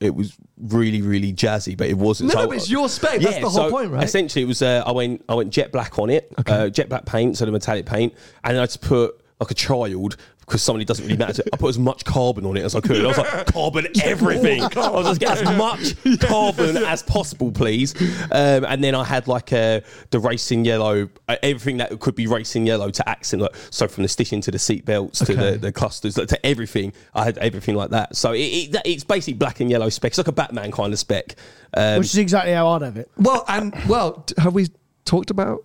it 0.00 0.14
was 0.14 0.34
really 0.56 1.02
really 1.02 1.30
jazzy, 1.32 1.76
but 1.76 1.88
it 1.88 1.98
wasn't. 1.98 2.28
No, 2.28 2.34
so, 2.34 2.40
no, 2.42 2.46
but 2.48 2.56
it's 2.56 2.70
your 2.70 2.88
spec. 2.88 3.20
That's 3.20 3.34
the 3.36 3.50
whole 3.50 3.68
so 3.68 3.70
point, 3.70 3.90
right? 3.90 4.02
Essentially, 4.02 4.42
it 4.44 4.48
was 4.48 4.62
uh, 4.62 4.82
I 4.86 4.92
went 4.92 5.22
I 5.28 5.34
went 5.34 5.50
jet 5.52 5.72
black 5.72 5.98
on 5.98 6.08
it, 6.08 6.32
uh, 6.46 6.70
jet 6.70 6.88
black 6.88 7.04
paint, 7.04 7.36
so 7.36 7.44
the 7.44 7.52
metallic 7.52 7.84
paint, 7.84 8.14
and 8.44 8.54
then 8.56 8.62
I 8.62 8.66
just 8.66 8.80
put 8.80 9.20
like 9.40 9.50
a 9.50 9.54
child 9.54 10.16
because 10.50 10.62
somebody 10.64 10.84
doesn't 10.84 11.04
really 11.06 11.16
matter. 11.16 11.44
I 11.52 11.56
put 11.56 11.68
as 11.68 11.78
much 11.78 12.04
carbon 12.04 12.44
on 12.44 12.56
it 12.56 12.64
as 12.64 12.74
I 12.74 12.80
could. 12.80 13.04
I 13.04 13.06
was 13.08 13.18
like, 13.18 13.46
carbon 13.46 13.86
everything. 14.02 14.62
I 14.62 14.66
was 14.90 15.06
just 15.06 15.20
get 15.20 15.38
as 15.38 15.56
much 15.56 16.20
carbon 16.20 16.76
as 16.78 17.04
possible, 17.04 17.52
please. 17.52 17.94
Um, 18.32 18.64
and 18.64 18.82
then 18.82 18.96
I 18.96 19.04
had 19.04 19.28
like 19.28 19.52
uh, 19.52 19.80
the 20.10 20.18
racing 20.18 20.64
yellow, 20.64 21.08
uh, 21.28 21.36
everything 21.42 21.76
that 21.76 22.00
could 22.00 22.16
be 22.16 22.26
racing 22.26 22.66
yellow 22.66 22.90
to 22.90 23.08
accent. 23.08 23.42
Like, 23.42 23.54
so 23.70 23.86
from 23.86 24.02
the 24.02 24.08
stitching 24.08 24.40
to 24.42 24.50
the 24.50 24.58
seat 24.58 24.84
belts 24.84 25.20
to 25.20 25.32
Okay. 25.32 25.52
the, 25.52 25.58
the 25.58 25.72
clusters 25.72 26.18
like, 26.18 26.28
to 26.28 26.44
everything, 26.46 26.92
I 27.14 27.24
had 27.24 27.38
everything 27.38 27.76
like 27.76 27.90
that. 27.90 28.16
So 28.16 28.32
it, 28.32 28.38
it, 28.40 28.72
that- 28.72 28.86
it's 28.86 29.04
basically 29.04 29.34
black 29.34 29.60
and 29.60 29.70
yellow 29.70 29.88
spec. 29.88 30.10
It's 30.10 30.18
like 30.18 30.26
a 30.28 30.32
Batman 30.32 30.72
kind 30.72 30.92
of 30.92 30.98
spec. 30.98 31.36
Um, 31.74 31.98
Which 31.98 32.08
is 32.08 32.18
exactly 32.18 32.52
how 32.52 32.66
I'd 32.70 32.82
have 32.82 32.96
it. 32.96 33.08
Well, 33.16 33.44
and 33.46 33.72
well, 33.88 34.24
d- 34.26 34.34
have 34.38 34.52
we 34.54 34.66
talked 35.04 35.30
about 35.30 35.46
your- 35.46 35.64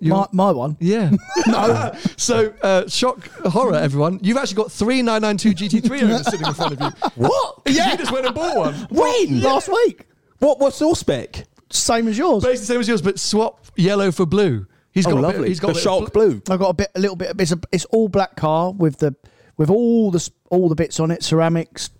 My, 0.00 0.26
my 0.32 0.52
one. 0.52 0.76
Yeah. 0.80 1.10
no. 1.46 1.92
so, 2.16 2.52
uh, 2.62 2.86
shock 2.88 3.26
horror, 3.46 3.74
everyone. 3.76 4.20
You've 4.22 4.36
actually 4.36 4.56
got 4.56 4.70
three 4.72 5.00
992 5.02 5.80
GT3 5.80 6.02
owners 6.02 6.24
sitting 6.26 6.46
in 6.46 6.54
front 6.54 6.72
of 6.74 6.80
you. 6.80 7.10
what? 7.14 7.62
Yeah. 7.66 7.92
You 7.92 7.98
just 7.98 8.12
went 8.12 8.26
and 8.26 8.34
bought 8.34 8.56
one. 8.56 8.74
When? 8.90 9.40
Last 9.40 9.68
week. 9.68 10.06
What? 10.38 10.60
What's 10.60 10.80
your 10.80 10.94
spec? 10.94 11.46
Same 11.70 12.06
as 12.08 12.16
yours. 12.18 12.44
Basically 12.44 12.66
same 12.66 12.80
as 12.80 12.88
yours, 12.88 13.02
but 13.02 13.18
swap 13.18 13.64
yellow 13.76 14.12
for 14.12 14.24
blue. 14.26 14.66
He's 14.92 15.06
Oh, 15.06 15.10
got 15.10 15.18
a 15.18 15.20
lovely. 15.20 15.40
Bit, 15.40 15.48
he's 15.48 15.60
got 15.60 15.68
the 15.68 15.72
a 15.72 15.74
bit 15.74 15.78
of 15.78 15.82
shark 15.82 16.12
bl- 16.12 16.18
blue. 16.18 16.42
I've 16.48 16.58
got 16.60 16.68
a 16.70 16.74
bit, 16.74 16.90
a 16.94 17.00
little 17.00 17.16
bit. 17.16 17.34
It's 17.40 17.52
a, 17.52 17.60
it's 17.72 17.84
all 17.86 18.08
black 18.08 18.36
car 18.36 18.72
with 18.72 18.98
the, 18.98 19.14
with 19.56 19.68
all 19.70 20.10
the, 20.10 20.16
s- 20.18 20.30
all 20.50 20.68
the 20.68 20.74
bits 20.74 21.00
on 21.00 21.10
it, 21.10 21.22
ceramics, 21.22 21.90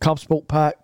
Club 0.00 0.18
Sport 0.18 0.46
pack, 0.46 0.76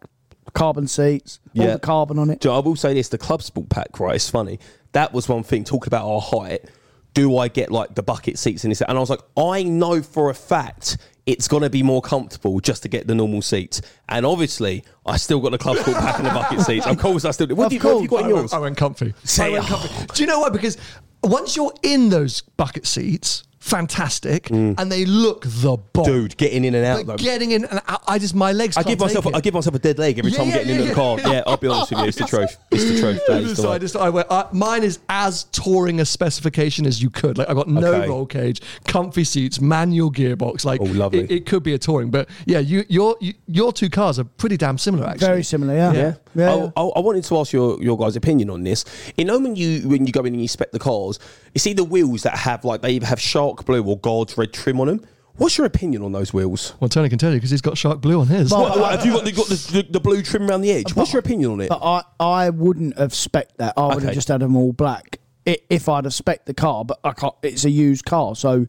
carbon 0.54 0.88
seats, 0.88 1.38
all 1.56 1.64
Yeah. 1.64 1.72
the 1.74 1.78
carbon 1.78 2.18
on 2.18 2.30
it. 2.30 2.40
Do 2.40 2.48
you 2.48 2.52
know, 2.54 2.60
I 2.60 2.64
will 2.64 2.74
say 2.76 2.94
this: 2.94 3.08
the 3.08 3.18
club 3.18 3.42
sport 3.42 3.68
pack, 3.68 4.00
right? 4.00 4.16
It's 4.16 4.28
funny. 4.30 4.58
That 4.92 5.12
was 5.12 5.28
one 5.28 5.42
thing. 5.42 5.64
Talking 5.64 5.88
about 5.88 6.06
our 6.06 6.20
height, 6.20 6.64
do 7.14 7.36
I 7.38 7.48
get 7.48 7.70
like 7.70 7.94
the 7.94 8.02
bucket 8.02 8.38
seats 8.38 8.64
in 8.64 8.70
this? 8.70 8.80
And 8.82 8.96
I 8.96 9.00
was 9.00 9.10
like, 9.10 9.20
I 9.36 9.62
know 9.62 10.02
for 10.02 10.30
a 10.30 10.34
fact 10.34 10.98
it's 11.26 11.46
going 11.46 11.62
to 11.62 11.70
be 11.70 11.82
more 11.82 12.02
comfortable 12.02 12.58
just 12.60 12.82
to 12.82 12.88
get 12.88 13.06
the 13.06 13.14
normal 13.14 13.42
seats. 13.42 13.82
And 14.08 14.26
obviously, 14.26 14.84
I 15.06 15.16
still 15.16 15.38
got 15.40 15.52
the 15.52 15.58
club 15.58 15.76
sport 15.76 15.96
pack 15.98 16.18
and 16.18 16.26
the 16.26 16.30
bucket 16.30 16.60
seats. 16.62 16.86
Of 16.86 16.98
course, 16.98 17.24
I 17.24 17.30
still 17.30 17.46
do. 17.46 17.54
What, 17.54 17.66
Of 17.66 17.70
do 17.70 17.76
you, 17.76 17.80
what 17.82 17.92
have 17.94 18.02
you 18.02 18.08
got 18.08 18.16
I 18.16 18.20
in 18.20 18.26
went, 18.26 18.36
yours? 18.42 18.52
I 18.52 18.58
went 18.58 18.76
comfy. 18.76 19.14
Say- 19.24 19.44
I 19.46 19.48
went 19.50 19.66
comfy. 19.66 20.06
Do 20.14 20.22
you 20.22 20.26
know 20.26 20.40
why? 20.40 20.48
Because 20.48 20.76
once 21.22 21.54
you're 21.54 21.74
in 21.82 22.08
those 22.08 22.40
bucket 22.40 22.86
seats, 22.86 23.44
fantastic, 23.60 24.50
and 24.50 24.90
they 24.90 25.04
look 25.04 25.42
the 25.44 25.76
bomb. 25.92 26.04
Mm. 26.04 26.06
Dude, 26.06 26.36
getting 26.36 26.64
in 26.64 26.74
and 26.74 26.84
out 26.84 26.96
Like, 26.98 27.06
though. 27.06 27.16
getting 27.16 27.52
in, 27.52 27.64
and 27.66 27.80
I, 27.86 27.98
I 28.08 28.18
just 28.18 28.34
my 28.34 28.52
legs. 28.52 28.76
I 28.76 28.82
can't 28.82 28.98
give 28.98 29.00
myself 29.00 29.24
take 29.26 29.34
I 29.34 29.40
give 29.40 29.54
myself 29.54 29.74
a 29.76 29.78
dead 29.78 29.98
leg 29.98 30.18
every 30.18 30.32
Yeah, 30.32 30.38
time 30.38 30.46
yeah, 30.48 30.52
getting 30.54 30.70
into 30.70 30.82
yeah, 30.84 30.88
the 30.88 30.94
car. 30.94 31.18
yeah. 31.20 31.30
Yeah, 31.30 31.42
I'll 31.46 31.56
be 31.56 31.68
honest 31.68 31.90
with 31.90 32.00
you, 32.00 32.06
it's 32.06 32.18
the 32.18 32.24
truth. 32.24 32.56
It's 32.70 32.84
the 32.84 32.98
truth. 33.00 33.20
That 33.28 33.42
is 33.42 33.56
the 33.56 33.62
so 33.62 33.72
I 33.72 33.78
just, 33.78 33.94
I 33.96 34.08
went, 34.08 34.26
uh, 34.30 34.48
mine 34.52 34.82
is 34.82 34.98
as 35.08 35.44
touring 35.44 36.00
a 36.00 36.04
specification 36.04 36.86
as 36.86 37.00
you 37.02 37.10
could. 37.10 37.38
Like 37.38 37.48
I 37.48 37.54
got 37.54 37.68
no 37.68 37.92
Okay. 37.94 38.08
roll 38.08 38.26
cage, 38.26 38.60
comfy 38.86 39.24
seats, 39.24 39.60
manual 39.60 40.10
gearbox. 40.10 40.64
Like 40.64 40.80
Oh, 40.80 40.84
lovely. 40.84 41.20
It, 41.20 41.30
it 41.30 41.46
could 41.46 41.62
be 41.62 41.74
a 41.74 41.78
touring, 41.78 42.10
but 42.10 42.28
yeah, 42.46 42.58
you 42.58 42.84
your 42.88 43.16
you, 43.20 43.34
your 43.46 43.72
two 43.72 43.90
cars 43.90 44.18
are 44.18 44.24
pretty 44.24 44.56
damn 44.56 44.78
similar. 44.78 45.06
Actually, 45.06 45.26
Very 45.26 45.42
similar, 45.42 45.74
yeah. 45.74 45.92
Yeah. 45.92 46.14
Yeah. 46.34 46.70
I, 46.76 46.80
I, 46.80 46.84
I 46.96 47.00
wanted 47.00 47.24
to 47.24 47.38
ask 47.38 47.52
your, 47.52 47.82
your 47.82 47.98
guys' 47.98 48.16
opinion 48.16 48.50
on 48.50 48.62
this. 48.64 48.84
You 49.16 49.24
know, 49.24 49.38
when 49.38 49.56
you 49.56 49.88
when 49.88 50.06
you 50.06 50.12
go 50.12 50.20
in 50.20 50.34
and 50.34 50.40
you 50.40 50.48
spec 50.48 50.70
the 50.72 50.78
cars, 50.78 51.18
you 51.54 51.58
see 51.58 51.72
the 51.72 51.84
wheels 51.84 52.22
that 52.22 52.36
have 52.36 52.64
like 52.64 52.82
they 52.82 52.92
either 52.92 53.06
have 53.06 53.20
shark 53.20 53.64
blue 53.64 53.82
or 53.84 53.98
God's 53.98 54.36
red 54.38 54.52
trim 54.52 54.80
on 54.80 54.86
them. 54.86 55.06
What's 55.36 55.56
your 55.56 55.66
opinion 55.66 56.02
on 56.02 56.12
those 56.12 56.34
wheels? 56.34 56.74
Well, 56.80 56.90
Tony 56.90 57.08
can 57.08 57.18
tell 57.18 57.30
you 57.30 57.38
because 57.38 57.50
he's 57.50 57.62
got 57.62 57.78
shark 57.78 58.02
blue 58.02 58.20
on 58.20 58.26
his. 58.26 58.50
What, 58.52 58.78
what, 58.78 58.90
have 58.92 59.06
you 59.06 59.12
got, 59.12 59.24
the, 59.24 59.32
got 59.32 59.46
the, 59.46 59.72
the, 59.72 59.92
the 59.92 60.00
blue 60.00 60.22
trim 60.22 60.46
around 60.48 60.60
the 60.60 60.70
edge? 60.70 60.94
What's 60.94 61.14
your 61.14 61.20
opinion 61.20 61.52
on 61.52 61.60
it? 61.62 61.70
But 61.70 61.80
I, 61.82 62.02
I 62.18 62.50
wouldn't 62.50 62.98
have 62.98 63.14
spec 63.14 63.56
that. 63.56 63.72
I 63.76 63.86
would 63.86 63.96
Okay. 63.98 64.06
have 64.06 64.14
just 64.14 64.28
had 64.28 64.40
them 64.40 64.54
all 64.54 64.72
black 64.74 65.18
if 65.46 65.88
I'd 65.88 66.04
have 66.04 66.12
spec 66.12 66.44
the 66.44 66.52
car. 66.52 66.84
But 66.84 67.00
I 67.04 67.12
can't. 67.12 67.34
It's 67.42 67.64
a 67.64 67.70
used 67.70 68.04
car, 68.04 68.36
so 68.36 68.66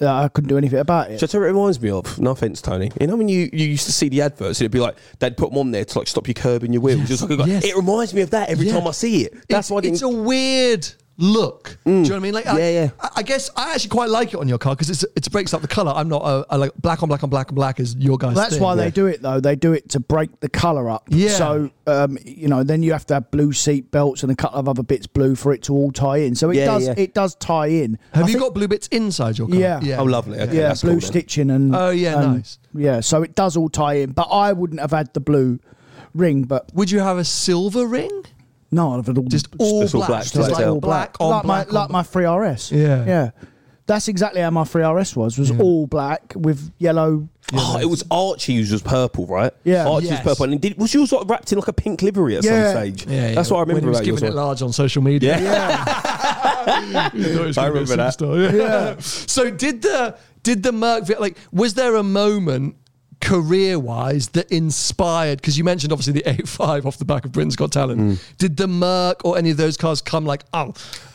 uh, 0.00 0.22
I 0.24 0.28
couldn't 0.28 0.48
do 0.48 0.56
anything 0.58 0.78
about 0.78 1.10
it. 1.10 1.20
What 1.20 1.34
it 1.34 1.38
reminds 1.38 1.80
me 1.80 1.90
of? 1.90 2.18
No 2.18 2.30
offense, 2.30 2.60
Tony. 2.62 2.90
You 3.00 3.06
know 3.06 3.16
when 3.16 3.28
you, 3.28 3.50
you 3.52 3.66
used 3.66 3.86
to 3.86 3.92
see 3.92 4.08
the 4.08 4.22
adverts, 4.22 4.60
it'd 4.60 4.72
be 4.72 4.80
like 4.80 4.96
they'd 5.18 5.36
put 5.36 5.50
them 5.50 5.58
on 5.58 5.70
there 5.70 5.84
to 5.84 5.98
like 5.98 6.08
stop 6.08 6.26
you 6.28 6.34
curbing 6.34 6.72
your 6.72 6.82
wheels. 6.82 7.10
It's 7.10 7.22
like, 7.22 7.46
Yes. 7.46 7.64
It 7.64 7.76
reminds 7.76 8.14
me 8.14 8.22
of 8.22 8.30
that 8.30 8.48
every 8.48 8.66
Yeah. 8.66 8.78
time 8.78 8.86
I 8.88 8.92
see 8.92 9.24
it. 9.24 9.32
That's 9.48 9.66
it's, 9.66 9.70
why 9.70 9.78
I 9.78 9.80
didn't. 9.82 9.94
it's 9.94 10.02
a 10.02 10.08
weird 10.08 10.88
look. 11.18 11.76
Do 11.84 11.90
you 11.92 11.96
know 12.02 12.08
what 12.08 12.16
I 12.16 12.18
mean? 12.20 12.34
Like, 12.34 12.46
I, 12.46 12.58
Yeah, 12.58 12.70
yeah. 12.70 12.90
I, 13.00 13.10
I 13.16 13.22
guess 13.22 13.50
I 13.56 13.74
actually 13.74 13.90
quite 13.90 14.08
like 14.10 14.32
it 14.32 14.36
on 14.40 14.48
your 14.48 14.58
car 14.58 14.74
because 14.74 14.88
it's 14.90 15.02
it 15.14 15.30
breaks 15.30 15.52
up 15.52 15.60
the 15.62 15.68
color. 15.68 15.92
I'm 15.94 16.08
not 16.08 16.22
a, 16.22 16.46
I 16.50 16.56
like 16.56 16.72
black 16.76 17.02
on 17.02 17.08
black 17.08 17.22
on 17.22 17.30
black 17.30 17.48
on 17.50 17.54
black 17.54 17.78
is 17.80 17.94
your 17.96 18.16
guys. 18.16 18.34
That's 18.34 18.54
thing. 18.54 18.62
why 18.62 18.74
they 18.74 18.90
do 18.90 19.06
it 19.06 19.20
though. 19.22 19.40
They 19.40 19.54
do 19.56 19.72
it 19.72 19.90
to 19.90 20.00
break 20.00 20.40
the 20.40 20.48
colour 20.48 20.88
up. 20.88 21.04
Yeah. 21.08 21.28
So 21.30 21.70
um, 21.86 22.16
you 22.24 22.48
know, 22.48 22.62
then 22.62 22.82
you 22.82 22.92
have 22.92 23.06
to 23.06 23.14
have 23.14 23.30
blue 23.30 23.52
seat 23.52 23.90
belts 23.90 24.22
and 24.22 24.32
a 24.32 24.36
couple 24.36 24.58
of 24.58 24.68
other 24.68 24.82
bits 24.82 25.06
blue 25.06 25.34
for 25.34 25.52
it 25.52 25.62
to 25.64 25.74
all 25.74 25.90
tie 25.92 26.18
in. 26.18 26.34
So 26.34 26.50
it 26.50 26.56
Yeah, 26.56 26.66
does. 26.66 26.86
yeah. 26.86 26.94
It 26.96 27.14
does 27.14 27.34
tie 27.36 27.66
in. 27.66 27.98
Have 28.12 28.24
I 28.24 28.26
you 28.28 28.34
think- 28.34 28.44
got 28.44 28.54
blue 28.54 28.68
bits 28.68 28.86
inside 28.88 29.36
your 29.38 29.48
car? 29.48 29.56
Yeah. 29.58 29.80
yeah. 29.82 29.98
oh, 29.98 30.04
lovely. 30.04 30.38
Okay, 30.40 30.56
yeah, 30.56 30.68
that's 30.68 30.82
blue 30.82 30.92
cool 30.92 31.00
then. 31.00 31.06
stitching 31.08 31.50
and 31.50 31.74
Oh, 31.76 31.90
yeah, 31.90 32.22
and- 32.22 32.34
nice. 32.36 32.58
Yeah, 32.74 33.00
so 33.00 33.22
it 33.22 33.34
does 33.34 33.56
all 33.56 33.68
tie 33.68 33.94
in. 33.94 34.12
But 34.12 34.28
I 34.30 34.52
wouldn't 34.52 34.80
have 34.80 34.92
had 34.92 35.12
the 35.12 35.20
blue 35.20 35.58
ring. 36.14 36.44
But 36.44 36.70
Would 36.74 36.90
you 36.90 37.00
have 37.00 37.18
a 37.18 37.24
silver 37.24 37.84
ring? 37.86 38.24
No, 38.70 38.92
I'd 38.92 38.96
have 38.96 39.06
had 39.06 39.18
all 39.18 39.24
Just 39.24 39.48
all 39.58 39.82
Just 39.82 39.94
all 39.94 40.00
black. 40.00 40.08
black, 40.08 40.22
Just 40.22 40.34
just 40.34 40.50
like 40.52 40.66
all 40.66 40.80
black 40.80 41.16
on 41.20 41.30
like 41.30 41.42
black. 41.44 41.66
my 41.72 41.78
on 41.78 41.82
like 41.82 41.90
my 41.90 42.02
free 42.02 42.26
RS. 42.26 42.72
Yeah. 42.72 43.04
yeah. 43.06 43.30
That's 43.86 44.06
exactly 44.06 44.40
how 44.40 44.50
my 44.50 44.62
free 44.64 44.84
RS 44.84 45.16
was. 45.16 45.36
Was 45.36 45.50
all 45.50 45.86
black 45.88 46.32
with 46.36 46.70
yellow. 46.78 47.28
Oh, 47.52 47.78
it 47.80 47.86
was 47.86 48.04
Archie's 48.08 48.70
was 48.70 48.82
purple, 48.82 49.26
right? 49.26 49.52
Yeah. 49.64 49.88
Archie's 49.88 50.10
Yes. 50.10 50.22
purple. 50.22 50.44
And 50.44 50.60
did, 50.60 50.78
was 50.78 50.94
yours 50.94 51.10
like 51.10 51.28
wrapped 51.28 51.50
in 51.50 51.58
like 51.58 51.66
a 51.66 51.72
pink 51.72 52.00
livery 52.00 52.36
at 52.36 52.44
Yeah. 52.44 52.72
some 52.72 52.80
stage? 52.82 53.06
Yeah, 53.06 53.28
yeah. 53.30 53.34
That's 53.34 53.50
what 53.50 53.56
I 53.56 53.60
When 53.62 53.68
remember 53.74 53.86
he 53.86 53.90
was 53.90 53.98
about 53.98 54.06
yours. 54.06 54.20
giving 54.20 54.32
it 54.32 54.36
large 54.36 54.62
on 54.62 54.72
social 54.72 55.02
media. 55.02 55.36
Yeah. 55.40 56.06
You 57.14 57.24
thought 57.24 57.40
he 57.40 57.46
was 57.46 57.58
I 57.58 57.68
gonna 57.68 57.72
be 57.72 57.78
a 57.78 57.82
remember 57.82 57.96
that. 57.96 58.18
superstar, 58.18 58.52
Yeah. 58.56 58.96
So 59.00 59.50
did 59.50 59.82
the 59.82 60.16
did 60.42 60.62
the 60.62 60.72
Merc 60.72 61.06
vi- 61.06 61.16
like 61.18 61.36
was 61.50 61.74
there 61.74 61.96
a 61.96 62.02
moment 62.02 62.76
career 63.20 63.78
wise 63.78 64.28
that 64.30 64.50
inspired 64.50 65.40
because 65.40 65.58
you 65.58 65.64
mentioned 65.64 65.92
obviously 65.92 66.14
the 66.14 66.22
A5 66.22 66.84
off 66.86 66.98
the 66.98 67.04
back 67.04 67.24
of 67.24 67.32
Britain's 67.32 67.56
Got 67.56 67.72
Talent. 67.72 68.00
Mm. 68.00 68.36
Did 68.38 68.56
the 68.56 68.66
Merc 68.66 69.24
or 69.24 69.36
any 69.36 69.50
of 69.50 69.56
those 69.56 69.76
cars 69.76 70.00
come 70.00 70.24
like 70.24 70.42
oh 70.54 70.72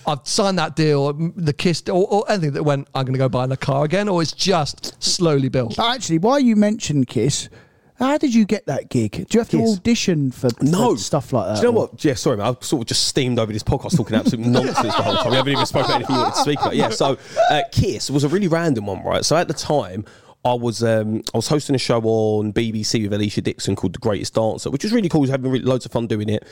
I've 0.08 0.20
signed 0.24 0.60
that 0.60 0.76
deal 0.76 1.00
or 1.02 1.14
the 1.14 1.54
Kiss 1.54 1.84
or, 1.90 2.08
or 2.08 2.30
anything 2.32 2.54
that 2.54 2.64
went 2.64 2.88
I'm 2.94 3.06
going 3.06 3.14
to 3.14 3.20
go 3.20 3.28
buy 3.30 3.46
a 3.46 3.58
car 3.58 3.86
again 3.86 4.08
or 4.08 4.22
it's 4.22 4.32
just 4.34 5.02
slowly 5.04 5.50
built. 5.50 5.76
But 5.78 5.96
actually, 5.96 6.20
why 6.20 6.38
you 6.38 6.56
mentioned 6.56 7.08
Kiss, 7.08 7.50
how 7.98 8.18
did 8.18 8.36
you 8.36 8.46
get 8.46 8.66
that 8.68 8.90
gig? 8.90 9.12
Do 9.14 9.26
you 9.32 9.40
have 9.40 9.50
to 9.50 9.58
Kiss. 9.58 9.78
audition 9.78 10.30
for, 10.32 10.50
for 10.50 10.64
No 10.64 10.96
stuff 10.96 11.32
like 11.34 11.48
that? 11.48 11.56
Do 11.56 11.68
you 11.68 11.74
know 11.74 11.80
or- 11.80 11.88
what? 11.88 12.04
Yeah, 12.04 12.14
sorry, 12.16 12.38
man. 12.38 12.48
I've 12.48 12.64
sort 12.64 12.82
of 12.82 12.88
just 12.88 13.08
steamed 13.08 13.40
over 13.40 13.52
this 13.54 13.64
podcast 13.64 13.96
talking 13.98 14.16
absolute 14.16 14.46
nonsense 14.48 14.78
the 14.80 14.92
whole 14.92 15.16
time. 15.16 15.32
We 15.32 15.38
haven't 15.38 15.54
even 15.54 15.66
spoken 15.66 15.86
about 15.92 15.96
anything 15.96 16.16
you 16.16 16.22
wanted 16.22 16.36
to 16.36 16.42
speak 16.42 16.60
about. 16.60 16.76
Yeah, 16.76 16.90
so 16.90 17.18
uh, 17.50 17.62
Kiss 17.72 18.12
was 18.12 18.24
a 18.24 18.28
really 18.30 18.48
random 18.48 18.86
one, 18.86 19.04
right? 19.04 19.24
So 19.24 19.36
at 19.38 19.48
the 19.48 19.54
time, 19.54 20.06
I 20.46 20.54
was 20.54 20.84
um, 20.84 21.24
I 21.34 21.38
was 21.38 21.48
hosting 21.48 21.76
a 21.76 21.80
show 21.80 22.00
on 22.02 22.54
BBC 22.54 23.10
with 23.10 23.20
Alesha 23.20 23.44
Dixon 23.44 23.76
called 23.76 23.94
The 23.94 24.00
Greatest 24.00 24.36
Dancer, 24.36 24.70
which 24.70 24.84
was 24.84 24.94
really 24.94 25.10
cool. 25.10 25.22
I 25.22 25.24
was 25.24 25.30
having 25.32 25.52
really, 25.52 25.66
loads 25.66 25.86
of 25.86 25.92
fun 25.92 26.06
doing 26.06 26.30
it. 26.30 26.48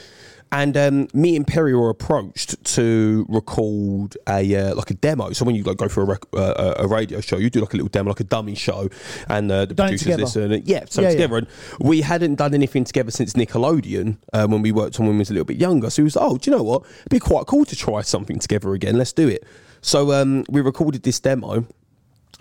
And 0.51 0.75
um, 0.77 1.07
me 1.13 1.35
and 1.35 1.47
Perry 1.47 1.73
were 1.73 1.89
approached 1.89 2.63
to 2.75 3.25
record 3.29 4.17
a 4.27 4.55
uh, 4.55 4.75
like 4.75 4.91
a 4.91 4.93
demo. 4.95 5.31
So 5.31 5.45
when 5.45 5.55
you 5.55 5.63
like, 5.63 5.77
go 5.77 5.87
for 5.87 6.01
a, 6.01 6.05
rec- 6.05 6.25
uh, 6.35 6.75
a 6.77 6.87
radio 6.87 7.21
show, 7.21 7.37
you 7.37 7.49
do 7.49 7.61
like 7.61 7.73
a 7.73 7.77
little 7.77 7.89
demo, 7.89 8.09
like 8.09 8.19
a 8.19 8.23
dummy 8.23 8.55
show, 8.55 8.89
and 9.29 9.51
uh, 9.51 9.65
the 9.65 9.73
Done 9.73 9.89
producers 9.89 10.17
listen. 10.17 10.51
And, 10.51 10.67
yeah, 10.67 10.85
so 10.87 11.01
Yeah, 11.01 11.07
yeah. 11.07 11.13
together. 11.13 11.37
And 11.37 11.47
we 11.79 12.01
hadn't 12.01 12.35
done 12.35 12.53
anything 12.53 12.83
together 12.83 13.09
since 13.09 13.33
Nickelodeon 13.33 14.17
uh, 14.33 14.47
when 14.47 14.61
we 14.61 14.71
worked 14.71 14.99
on 14.99 15.05
when 15.05 15.15
we 15.15 15.19
was 15.19 15.29
a 15.29 15.33
little 15.33 15.45
bit 15.45 15.57
younger. 15.57 15.89
So 15.89 16.01
he 16.01 16.03
was 16.03 16.15
like, 16.15 16.25
oh, 16.25 16.37
do 16.37 16.51
you 16.51 16.57
know 16.57 16.63
what? 16.63 16.83
It'd 16.99 17.09
be 17.09 17.19
quite 17.19 17.45
cool 17.47 17.65
to 17.65 17.75
try 17.75 18.01
something 18.01 18.37
together 18.39 18.73
again. 18.73 18.97
Let's 18.97 19.13
do 19.13 19.27
it. 19.27 19.43
So 19.81 20.13
um, 20.13 20.45
we 20.49 20.61
recorded 20.61 21.03
this 21.03 21.19
demo. 21.19 21.65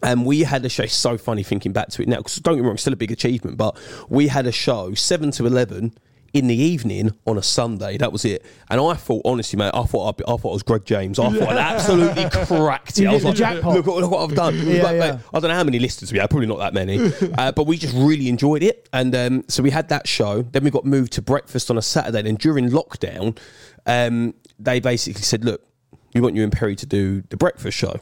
And 0.02 0.26
we 0.26 0.40
had 0.42 0.64
a 0.64 0.68
show. 0.68 0.86
So 0.86 1.16
funny 1.16 1.42
thinking 1.42 1.72
back 1.72 1.88
to 1.90 2.02
it 2.02 2.08
now. 2.08 2.16
Because 2.18 2.36
don't 2.36 2.56
get 2.56 2.62
me 2.62 2.68
wrong, 2.68 2.76
still 2.76 2.92
a 2.92 2.96
big 2.96 3.12
achievement. 3.12 3.56
But 3.56 3.76
we 4.08 4.28
had 4.28 4.46
a 4.46 4.52
show 4.52 4.94
seven 4.94 5.30
to 5.32 5.46
eleven 5.46 5.94
in 6.32 6.46
the 6.46 6.56
evening 6.56 7.12
on 7.26 7.36
a 7.36 7.42
Sunday. 7.42 7.98
That 7.98 8.10
was 8.10 8.24
it. 8.24 8.42
And 8.70 8.80
I 8.80 8.94
thought, 8.94 9.20
honestly, 9.26 9.58
mate, 9.58 9.70
I 9.74 9.82
thought 9.84 10.08
I'd 10.08 10.16
be, 10.16 10.24
I 10.24 10.36
thought 10.38 10.48
I 10.48 10.52
was 10.54 10.62
Greg 10.62 10.84
James. 10.86 11.18
I 11.18 11.28
thought 11.30 11.50
I'd 11.50 11.58
absolutely 11.58 12.24
cracked 12.46 12.98
it. 12.98 13.06
I 13.06 13.12
was 13.12 13.22
like, 13.22 13.34
jackpot. 13.36 13.74
look, 13.74 13.84
look 13.86 14.10
what 14.10 14.30
I've 14.30 14.34
done. 14.34 14.54
Yeah, 14.66 14.80
But, 14.82 14.94
yeah. 14.94 15.12
mate, 15.12 15.20
I 15.34 15.40
don't 15.40 15.50
know 15.50 15.54
how 15.56 15.64
many 15.64 15.78
listeners 15.78 16.10
we 16.10 16.18
had. 16.18 16.30
Probably 16.30 16.46
not 16.48 16.58
that 16.58 16.72
many. 16.72 17.12
uh, 17.36 17.52
but 17.52 17.66
we 17.66 17.76
just 17.76 17.94
really 17.94 18.30
enjoyed 18.30 18.62
it. 18.62 18.88
And 18.94 19.14
um, 19.14 19.44
so 19.48 19.62
we 19.62 19.68
had 19.68 19.90
that 19.90 20.08
show. 20.08 20.40
Then 20.40 20.64
we 20.64 20.70
got 20.70 20.86
moved 20.86 21.12
to 21.12 21.22
breakfast 21.22 21.70
on 21.70 21.76
a 21.76 21.82
Saturday. 21.82 22.26
And 22.26 22.38
during 22.38 22.70
lockdown, 22.70 23.36
um, 23.84 24.32
they 24.58 24.80
basically 24.80 25.20
said, 25.22 25.44
look, 25.44 25.62
we 26.14 26.22
want 26.22 26.34
you 26.34 26.44
and 26.44 26.50
Perry 26.52 26.76
to 26.76 26.86
do 26.86 27.22
the 27.28 27.36
breakfast 27.36 27.76
show. 27.76 28.00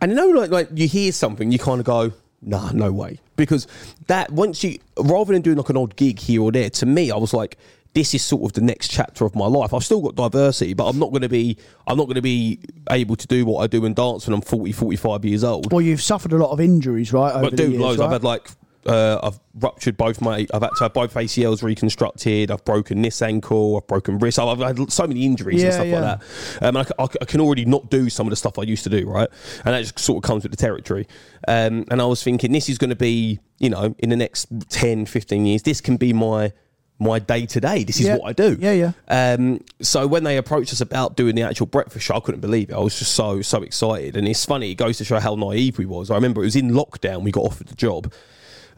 And 0.00 0.12
you 0.12 0.16
know, 0.16 0.28
like, 0.28 0.50
like 0.50 0.68
you 0.74 0.86
hear 0.88 1.12
something, 1.12 1.50
you 1.52 1.58
kind 1.58 1.80
of 1.80 1.86
go, 1.86 2.12
nah, 2.42 2.70
no 2.72 2.92
way. 2.92 3.20
Because 3.36 3.66
that, 4.06 4.30
once 4.32 4.62
you, 4.64 4.78
rather 4.98 5.32
than 5.32 5.42
doing 5.42 5.56
like 5.56 5.68
an 5.70 5.76
odd 5.76 5.96
gig 5.96 6.18
here 6.18 6.42
or 6.42 6.52
there, 6.52 6.70
to 6.70 6.86
me, 6.86 7.10
I 7.10 7.16
was 7.16 7.32
like, 7.34 7.58
this 7.94 8.14
is 8.14 8.22
sort 8.22 8.42
of 8.44 8.52
the 8.52 8.60
next 8.60 8.88
chapter 8.88 9.24
of 9.24 9.34
my 9.34 9.46
life. 9.46 9.72
I've 9.72 9.82
still 9.84 10.00
got 10.02 10.14
diversity, 10.14 10.74
but 10.74 10.86
I'm 10.88 10.98
not 10.98 11.10
going 11.10 11.22
to 11.22 11.28
be, 11.28 11.56
I'm 11.86 11.96
not 11.96 12.04
going 12.04 12.16
to 12.16 12.22
be 12.22 12.60
able 12.90 13.16
to 13.16 13.26
do 13.26 13.46
what 13.46 13.60
I 13.62 13.66
do 13.66 13.84
in 13.86 13.94
dance 13.94 14.26
when 14.26 14.34
I'm 14.34 14.40
40, 14.42 14.72
45 14.72 15.24
years 15.24 15.42
old. 15.42 15.72
Well, 15.72 15.80
you've 15.80 16.02
suffered 16.02 16.32
a 16.32 16.36
lot 16.36 16.50
of 16.50 16.60
injuries, 16.60 17.12
right? 17.12 17.32
Over 17.32 17.50
But 17.50 17.56
dude, 17.56 17.70
years, 17.72 17.80
loads. 17.82 17.98
right? 17.98 18.06
I've 18.06 18.12
had 18.12 18.24
like 18.24 18.50
uh, 18.88 19.20
I've 19.22 19.38
ruptured 19.54 19.96
both 19.96 20.20
my. 20.20 20.46
I've 20.52 20.62
had 20.62 20.70
to 20.78 20.84
have 20.84 20.92
both 20.94 21.14
ACLs 21.14 21.62
reconstructed. 21.62 22.50
I've 22.50 22.64
broken 22.64 23.02
this 23.02 23.20
ankle. 23.22 23.76
I've 23.76 23.86
broken 23.86 24.18
wrist. 24.18 24.38
I've, 24.38 24.60
I've 24.60 24.76
had 24.78 24.92
so 24.92 25.06
many 25.06 25.24
injuries 25.26 25.60
Yeah, 25.62 25.66
and 25.66 25.74
stuff 25.74 25.86
yeah. 25.86 26.00
like 26.00 26.20
that. 26.20 26.66
Um, 26.68 26.76
and 26.76 26.86
I, 26.98 27.02
I 27.04 27.08
I 27.22 27.24
can 27.24 27.40
already 27.40 27.64
not 27.64 27.90
do 27.90 28.08
some 28.10 28.26
of 28.26 28.30
the 28.30 28.36
stuff 28.36 28.58
I 28.58 28.62
used 28.62 28.84
to 28.84 28.90
do, 28.90 29.08
right? 29.08 29.28
And 29.64 29.74
that 29.74 29.80
just 29.82 29.98
sort 29.98 30.24
of 30.24 30.26
comes 30.26 30.42
with 30.42 30.52
the 30.52 30.56
territory. 30.58 31.06
Um, 31.46 31.84
and 31.90 32.00
I 32.02 32.06
was 32.06 32.22
thinking, 32.22 32.52
this 32.52 32.68
is 32.68 32.78
going 32.78 32.90
to 32.90 32.96
be, 32.96 33.38
you 33.58 33.70
know, 33.70 33.94
in 33.98 34.08
the 34.10 34.16
next 34.16 34.46
10, 34.70 35.06
15 35.06 35.46
years, 35.46 35.62
this 35.62 35.80
can 35.80 35.96
be 35.96 36.12
my 36.12 36.52
my 37.00 37.20
day 37.20 37.46
to 37.46 37.60
day. 37.60 37.84
This 37.84 38.00
is 38.00 38.06
Yeah. 38.06 38.16
what 38.16 38.28
I 38.28 38.32
do. 38.32 38.56
Yeah, 38.58 38.72
yeah. 38.72 38.92
Um, 39.06 39.60
so 39.80 40.08
when 40.08 40.24
they 40.24 40.36
approached 40.36 40.72
us 40.72 40.80
about 40.80 41.16
doing 41.16 41.36
the 41.36 41.42
actual 41.42 41.66
breakfast 41.66 42.04
show, 42.06 42.16
I 42.16 42.20
couldn't 42.20 42.40
believe 42.40 42.70
it. 42.70 42.74
I 42.74 42.80
was 42.80 42.98
just 42.98 43.12
so 43.12 43.40
so 43.40 43.62
excited, 43.62 44.16
and 44.16 44.26
it's 44.26 44.44
funny. 44.44 44.72
It 44.72 44.74
goes 44.74 44.98
to 44.98 45.04
show 45.04 45.20
how 45.20 45.36
naive 45.36 45.78
we 45.78 45.86
was. 45.86 46.10
I 46.10 46.16
remember 46.16 46.42
it 46.42 46.46
was 46.46 46.56
in 46.56 46.70
lockdown. 46.70 47.22
We 47.22 47.30
got 47.30 47.44
offered 47.44 47.68
the 47.68 47.76
job, 47.76 48.12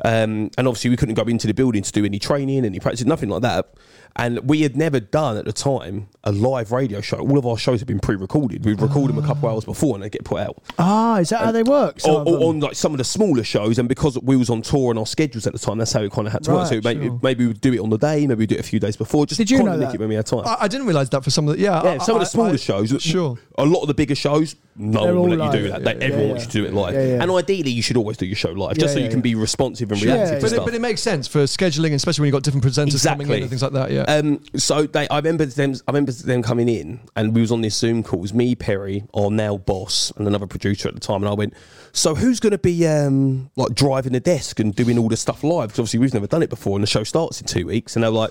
um, 0.04 0.50
and 0.58 0.66
obviously 0.68 0.90
we 0.90 0.96
couldn't 0.96 1.14
go 1.14 1.22
into 1.22 1.46
the 1.46 1.54
building 1.54 1.82
to 1.82 1.92
do 1.92 2.04
any 2.04 2.18
training, 2.18 2.64
any 2.64 2.80
practice, 2.80 3.04
nothing 3.04 3.28
like 3.28 3.42
that. 3.42 3.72
And 4.16 4.40
we 4.40 4.62
had 4.62 4.76
never 4.76 4.98
done 4.98 5.36
at 5.36 5.44
the 5.44 5.52
time 5.52 6.08
a 6.24 6.32
live 6.32 6.72
radio 6.72 7.00
show. 7.00 7.18
All 7.18 7.38
of 7.38 7.46
our 7.46 7.56
shows 7.56 7.78
had 7.80 7.86
been 7.86 8.00
pre-recorded. 8.00 8.64
We'd 8.64 8.80
record 8.80 9.08
them 9.08 9.18
a 9.22 9.26
couple 9.26 9.48
hours 9.48 9.64
before, 9.64 9.94
and 9.94 10.02
they 10.02 10.10
get 10.10 10.24
put 10.24 10.40
out. 10.40 10.60
ah, 10.80 11.18
is 11.18 11.28
that 11.28 11.44
how 11.44 11.52
they 11.52 11.62
work? 11.62 11.98
Or, 12.04 12.26
or 12.28 12.48
on 12.48 12.58
like 12.58 12.74
some 12.74 12.90
of 12.92 12.98
the 12.98 13.04
smaller 13.04 13.44
shows, 13.44 13.78
and 13.78 13.88
because 13.88 14.18
we 14.20 14.36
was 14.36 14.50
on 14.50 14.62
tour 14.62 14.90
and 14.90 14.98
our 14.98 15.06
schedules 15.06 15.46
at 15.46 15.52
the 15.52 15.60
time, 15.60 15.78
that's 15.78 15.92
how 15.92 16.02
it 16.02 16.10
kind 16.10 16.26
of 16.26 16.32
had 16.32 16.42
to 16.44 16.50
work. 16.52 16.66
So 16.66 16.74
Right, 16.76 16.84
maybe, 16.84 17.06
sure. 17.06 17.20
maybe 17.22 17.46
we'd 17.46 17.60
do 17.60 17.72
it 17.72 17.78
on 17.78 17.88
the 17.90 17.98
day, 17.98 18.26
maybe 18.26 18.40
we'd 18.40 18.48
do 18.48 18.56
it 18.56 18.60
a 18.60 18.64
few 18.64 18.80
days 18.80 18.96
before. 18.96 19.26
Just 19.26 19.38
Did 19.38 19.48
you 19.48 19.62
know 19.62 19.76
nick 19.76 19.88
that? 19.90 19.94
it 19.94 20.00
when 20.00 20.08
we 20.08 20.16
had 20.16 20.26
time. 20.26 20.42
I, 20.44 20.56
I 20.62 20.68
didn't 20.68 20.86
realize 20.88 21.08
that 21.10 21.22
for 21.22 21.30
some 21.30 21.48
of 21.48 21.56
the 21.56 21.62
yeah 21.62 21.80
Yeah, 21.84 21.98
some 21.98 22.16
I- 22.16 22.18
of 22.18 22.22
the 22.22 22.26
smaller 22.30 22.54
I- 22.54 22.56
shows. 22.56 23.00
Sure. 23.00 23.38
A 23.58 23.64
lot 23.64 23.82
of 23.82 23.86
the 23.88 23.94
bigger 23.94 24.16
shows, 24.16 24.56
no 24.80 25.04
They're 25.04 25.14
one 25.14 25.30
will 25.30 25.36
let 25.36 25.52
you 25.54 25.60
do 25.66 25.68
live. 25.72 25.84
that. 25.84 25.98
They- 26.00 26.06
everyone 26.06 26.28
wants 26.30 26.44
you 26.44 26.50
to 26.50 26.58
do 26.58 26.64
it 26.64 26.74
live. 26.74 26.94
And 26.96 27.30
ideally, 27.30 27.70
you 27.70 27.82
should 27.82 27.96
always 27.96 28.16
do 28.16 28.26
your 28.26 28.36
show 28.36 28.50
live, 28.52 28.78
just 28.78 28.94
so 28.94 29.00
you 29.00 29.10
can 29.10 29.20
be 29.20 29.34
responsive 29.34 29.92
and 29.92 30.02
reactive 30.02 30.40
But 30.40 30.52
it, 30.52 30.64
but 30.64 30.74
it 30.74 30.80
makes 30.80 31.02
sense 31.02 31.28
for 31.28 31.40
scheduling, 31.44 31.92
especially 31.94 32.22
when 32.22 32.26
you've 32.28 32.32
got 32.34 32.42
different 32.42 32.64
presenters 32.64 33.04
coming 33.06 33.26
in 33.28 33.32
Exactly. 33.34 33.40
and 33.42 33.50
things 33.50 33.62
like 33.62 33.72
that. 33.72 33.90
Yeah. 33.90 34.02
Um, 34.02 34.40
so 34.56 34.86
they, 34.86 35.06
I 35.08 35.16
remember 35.16 35.44
them. 35.46 35.74
I 35.86 35.90
remember 35.92 36.12
them 36.12 36.42
coming 36.42 36.68
in, 36.68 37.00
and 37.14 37.34
we 37.34 37.40
was 37.42 37.52
on 37.52 37.60
this 37.60 37.76
Zoom 37.76 38.02
call. 38.02 38.20
It 38.20 38.22
was 38.22 38.34
me, 38.34 38.54
Perry, 38.54 39.04
our 39.14 39.30
now 39.30 39.56
boss, 39.58 40.12
and 40.16 40.26
another 40.26 40.46
producer 40.46 40.88
at 40.88 40.94
the 40.94 41.00
time. 41.00 41.22
And 41.22 41.28
I 41.28 41.34
went, 41.34 41.52
"So 41.92 42.14
who's 42.14 42.40
going 42.40 42.52
to 42.52 42.58
be 42.58 42.86
um, 42.86 43.50
like 43.56 43.74
driving 43.74 44.12
the 44.14 44.20
desk 44.20 44.60
and 44.60 44.74
doing 44.74 44.98
all 44.98 45.08
the 45.08 45.16
stuff 45.16 45.44
live? 45.44 45.68
Because 45.68 45.80
obviously 45.80 45.98
we've 46.00 46.14
never 46.14 46.26
done 46.26 46.42
it 46.42 46.50
before, 46.50 46.76
and 46.76 46.82
the 46.82 46.86
show 46.88 47.04
starts 47.04 47.40
in 47.40 47.46
two 47.46 47.66
weeks." 47.66 47.96
And 47.96 48.02
they're 48.02 48.10
like, 48.10 48.30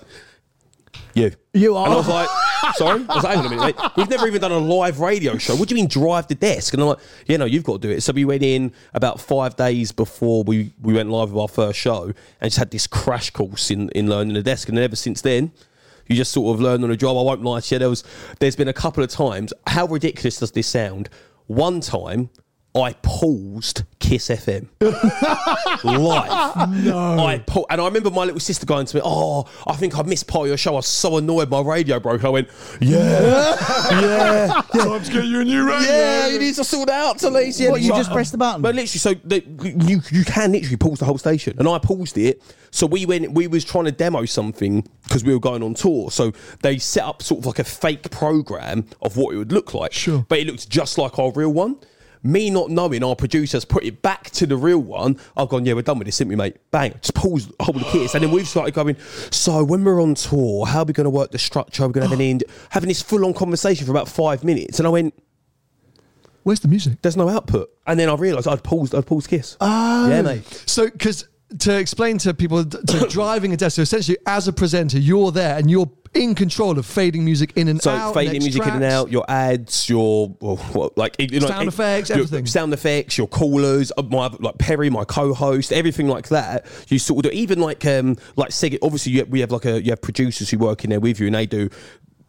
"You." 1.14 1.32
You 1.54 1.76
And 1.76 1.94
I 1.94 1.98
was 1.98 2.08
like, 2.08 2.30
sorry? 2.76 3.06
I 3.10 3.16
was 3.16 3.24
like, 3.24 3.36
hang 3.36 3.40
on 3.40 3.46
a 3.48 3.50
minute, 3.50 3.76
mate. 3.78 3.92
We've 3.98 4.10
never 4.10 4.28
even 4.28 4.40
done 4.40 4.52
a 4.52 4.60
live 4.60 5.00
radio 5.00 5.38
show. 5.38 5.56
What 5.56 5.68
do 5.68 5.76
you 5.76 5.82
mean 5.82 5.90
drive 5.90 6.28
the 6.28 6.36
desk? 6.36 6.74
And 6.74 6.82
I'm 6.82 6.90
like, 6.90 7.00
yeah, 7.26 7.38
no, 7.38 7.46
you've 7.46 7.64
got 7.64 7.82
to 7.82 7.88
do 7.88 7.90
it. 7.90 8.02
So 8.02 8.14
we 8.14 8.24
went 8.24 8.44
in 8.44 8.72
about 8.94 9.20
five 9.20 9.56
days 9.56 9.92
before 9.92 10.44
we, 10.44 10.72
we 10.82 10.94
went 10.94 11.10
live 11.10 11.32
with 11.32 11.42
our 11.42 11.48
first 11.48 11.80
show 11.80 12.14
and 12.40 12.52
just 12.52 12.58
had 12.58 12.72
this 12.72 12.86
crash 12.86 13.32
course 13.32 13.72
in, 13.72 13.90
in 13.90 14.10
learning 14.10 14.36
the 14.36 14.44
desk. 14.44 14.70
And 14.70 14.78
ever 14.78 14.96
since 14.96 15.22
then, 15.22 15.52
you 16.08 16.16
just 16.16 16.32
sort 16.32 16.56
of 16.56 16.62
learn 16.62 16.84
on 16.84 16.90
the 16.90 16.98
job. 16.98 17.18
I 17.18 17.22
won't 17.22 17.44
lie 17.44 17.62
to 17.62 17.76
you. 17.76 17.80
There 17.80 17.90
was, 17.90 18.04
there's 18.40 18.56
been 18.56 18.68
a 18.68 18.74
couple 18.74 19.04
of 19.04 19.10
times. 19.10 19.54
How 19.68 19.86
ridiculous 19.86 20.38
does 20.38 20.52
this 20.52 20.68
sound? 20.68 21.10
One 21.48 21.82
time, 21.82 22.30
I 22.76 22.94
paused 23.02 23.84
Kiss 24.00 24.30
FM 24.30 24.68
live. 25.84 26.70
No. 26.84 27.18
I 27.26 27.40
pa- 27.40 27.64
and 27.70 27.82
I 27.82 27.86
remember 27.86 28.12
my 28.12 28.26
little 28.26 28.40
sister 28.40 28.66
going 28.66 28.86
to 28.86 28.96
me, 28.98 29.02
"Oh, 29.04 29.46
I 29.68 29.76
think 29.76 29.98
I 29.98 30.04
missed 30.04 30.28
part 30.28 30.44
of 30.44 30.48
your 30.50 30.58
show. 30.58 30.74
I 30.74 30.76
was 30.76 30.88
so 30.88 31.18
annoyed 31.18 31.50
my 31.50 31.62
radio 31.62 32.00
broke." 32.00 32.20
And 32.20 32.28
I 32.28 32.30
went, 32.30 32.48
"Yeah, 32.80 33.56
yeah, 33.92 34.62
Time 34.84 35.04
to 35.04 35.12
get 35.12 35.26
you 35.26 35.42
a 35.42 35.46
new 35.46 35.68
radio. 35.68 35.90
yeah. 35.92 36.28
You 36.28 36.40
need 36.40 36.56
to 36.56 36.64
sort 36.64 36.88
that 36.88 37.06
out, 37.06 37.18
Talise." 37.18 37.60
Yeah, 37.60 37.72
What, 37.72 37.82
you 37.82 37.90
but- 37.92 37.98
just 37.98 38.12
press 38.12 38.32
the 38.32 38.38
button? 38.38 38.62
But 38.62 38.76
literally, 38.76 38.88
so 38.88 39.14
the, 39.24 39.44
you 39.86 40.02
you 40.12 40.24
can 40.24 40.52
literally 40.52 40.78
pause 40.78 41.00
the 41.00 41.06
whole 41.06 41.18
station, 41.18 41.56
and 41.58 41.68
I 41.68 41.80
paused 41.80 42.18
it. 42.18 42.42
So 42.72 42.86
we 42.86 43.06
went, 43.08 43.32
we 43.34 43.48
was 43.48 43.66
trying 43.66 43.86
to 43.86 43.92
demo 43.92 44.26
something 44.26 44.88
because 45.04 45.24
we 45.24 45.34
were 45.34 45.40
going 45.40 45.64
on 45.64 45.74
tour. 45.74 46.12
So 46.12 46.34
they 46.62 46.78
set 46.78 47.04
up 47.04 47.24
sort 47.24 47.40
of 47.40 47.46
like 47.48 47.58
a 47.58 47.64
fake 47.64 48.12
program 48.12 48.86
of 49.02 49.18
what 49.18 49.34
it 49.34 49.38
would 49.40 49.52
look 49.52 49.74
like. 49.74 49.92
Sure. 49.92 50.24
but 50.30 50.38
it 50.38 50.46
looked 50.46 50.70
just 50.70 51.00
like 51.00 51.18
our 51.18 51.32
real 51.32 51.50
one. 51.52 51.78
Me 52.22 52.50
not 52.50 52.70
knowing 52.70 53.04
our 53.04 53.16
producers 53.16 53.64
put 53.64 53.84
it 53.84 54.02
back 54.02 54.30
to 54.32 54.46
the 54.46 54.58
real 54.58 54.80
one. 54.80 55.18
I've 55.38 55.48
gone, 55.50 55.66
yeah, 55.66 55.74
we're 55.74 55.84
done 55.84 56.00
with 56.00 56.06
this, 56.06 56.18
didn't 56.18 56.36
mate? 56.36 56.58
Bang, 56.70 56.94
just 57.02 57.16
pause, 57.16 57.50
hold 57.62 57.80
the 57.80 57.86
kiss, 57.86 58.14
and 58.14 58.24
then 58.24 58.32
we've 58.32 58.48
started 58.48 58.74
going. 58.74 58.98
So 59.32 59.64
when 59.64 59.84
we're 59.84 60.02
on 60.02 60.16
tour, 60.16 60.66
how 60.66 60.82
are 60.82 60.86
we 60.86 60.94
going 60.94 61.06
to 61.06 61.10
work 61.10 61.32
the 61.32 61.40
structure? 61.40 61.84
Are 61.84 61.88
we 61.88 61.94
going 61.94 62.04
to 62.04 62.10
have 62.10 62.20
an 62.20 62.26
end? 62.26 62.44
Having 62.72 62.90
this 62.90 63.02
full 63.02 63.26
on 63.26 63.34
conversation 63.34 63.86
for 63.86 63.92
about 63.92 64.10
five 64.10 64.44
minutes, 64.44 64.80
and 64.80 64.88
I 64.88 64.92
went, 64.92 65.14
Where's 66.44 66.62
the 66.62 66.68
music? 66.68 67.02
there's 67.02 67.18
no 67.18 67.30
output. 67.30 67.70
And 67.86 68.00
then 68.00 68.10
I 68.10 68.16
realised 68.16 68.48
I'd 68.48 68.64
paused, 68.64 68.96
I'd 68.96 69.06
paused 69.06 69.30
kiss. 69.30 69.58
Oh, 69.62 70.10
yeah, 70.10 70.22
mate. 70.22 70.46
So, 70.66 70.90
because 70.90 71.28
to 71.60 71.78
explain 71.78 72.18
to 72.20 72.34
people, 72.34 72.64
to 72.66 73.08
driving 73.10 73.54
a 73.54 73.58
desk, 73.58 73.76
so 73.78 73.82
essentially, 73.82 74.18
as 74.26 74.48
a 74.48 74.54
presenter, 74.54 75.00
you're 75.00 75.32
there 75.32 75.58
and 75.58 75.70
you're 75.70 75.90
in 76.14 76.34
control 76.36 76.78
of 76.80 76.86
fading 76.86 77.24
music 77.24 77.54
in 77.56 77.68
and 77.68 77.82
So 77.82 77.92
out. 77.92 78.10
So 78.10 78.14
fading 78.16 78.34
next 78.34 78.46
music 78.46 78.64
in 78.66 78.74
and 78.74 78.84
out, 78.84 79.12
your 79.12 79.24
ads, 79.30 79.88
your 79.90 80.36
well, 80.42 80.58
what, 80.58 80.98
like 80.98 81.16
you 81.20 81.40
know, 81.40 81.48
Sound 81.48 81.64
it- 81.64 81.68
effects, 81.68 82.10
your 82.10 82.20
everything. 82.20 82.46
sound 82.48 82.74
effects, 82.74 83.18
your 83.18 83.28
callers, 83.28 83.92
uh, 83.98 84.02
my 84.04 84.30
like 84.40 84.58
Perry, 84.58 84.90
my 84.90 85.06
co-host, 85.06 85.72
everything 85.72 86.08
like 86.08 86.30
that. 86.30 86.66
You 86.88 86.98
sort 87.00 87.26
of 87.26 87.32
do 87.32 87.38
even 87.38 87.60
like 87.60 87.86
um 87.86 88.16
like 88.36 88.52
Sig. 88.52 88.78
Obviously, 88.82 89.12
you 89.14 89.20
have, 89.20 89.30
we 89.30 89.40
have 89.42 89.52
like 89.52 89.66
a 89.66 89.82
you 89.84 89.92
have 89.92 90.02
producers 90.02 90.50
who 90.50 90.58
work 90.58 90.84
in 90.84 90.90
there 90.90 91.00
with 91.00 91.20
you, 91.20 91.28
and 91.28 91.36
they 91.36 91.46
do. 91.46 91.70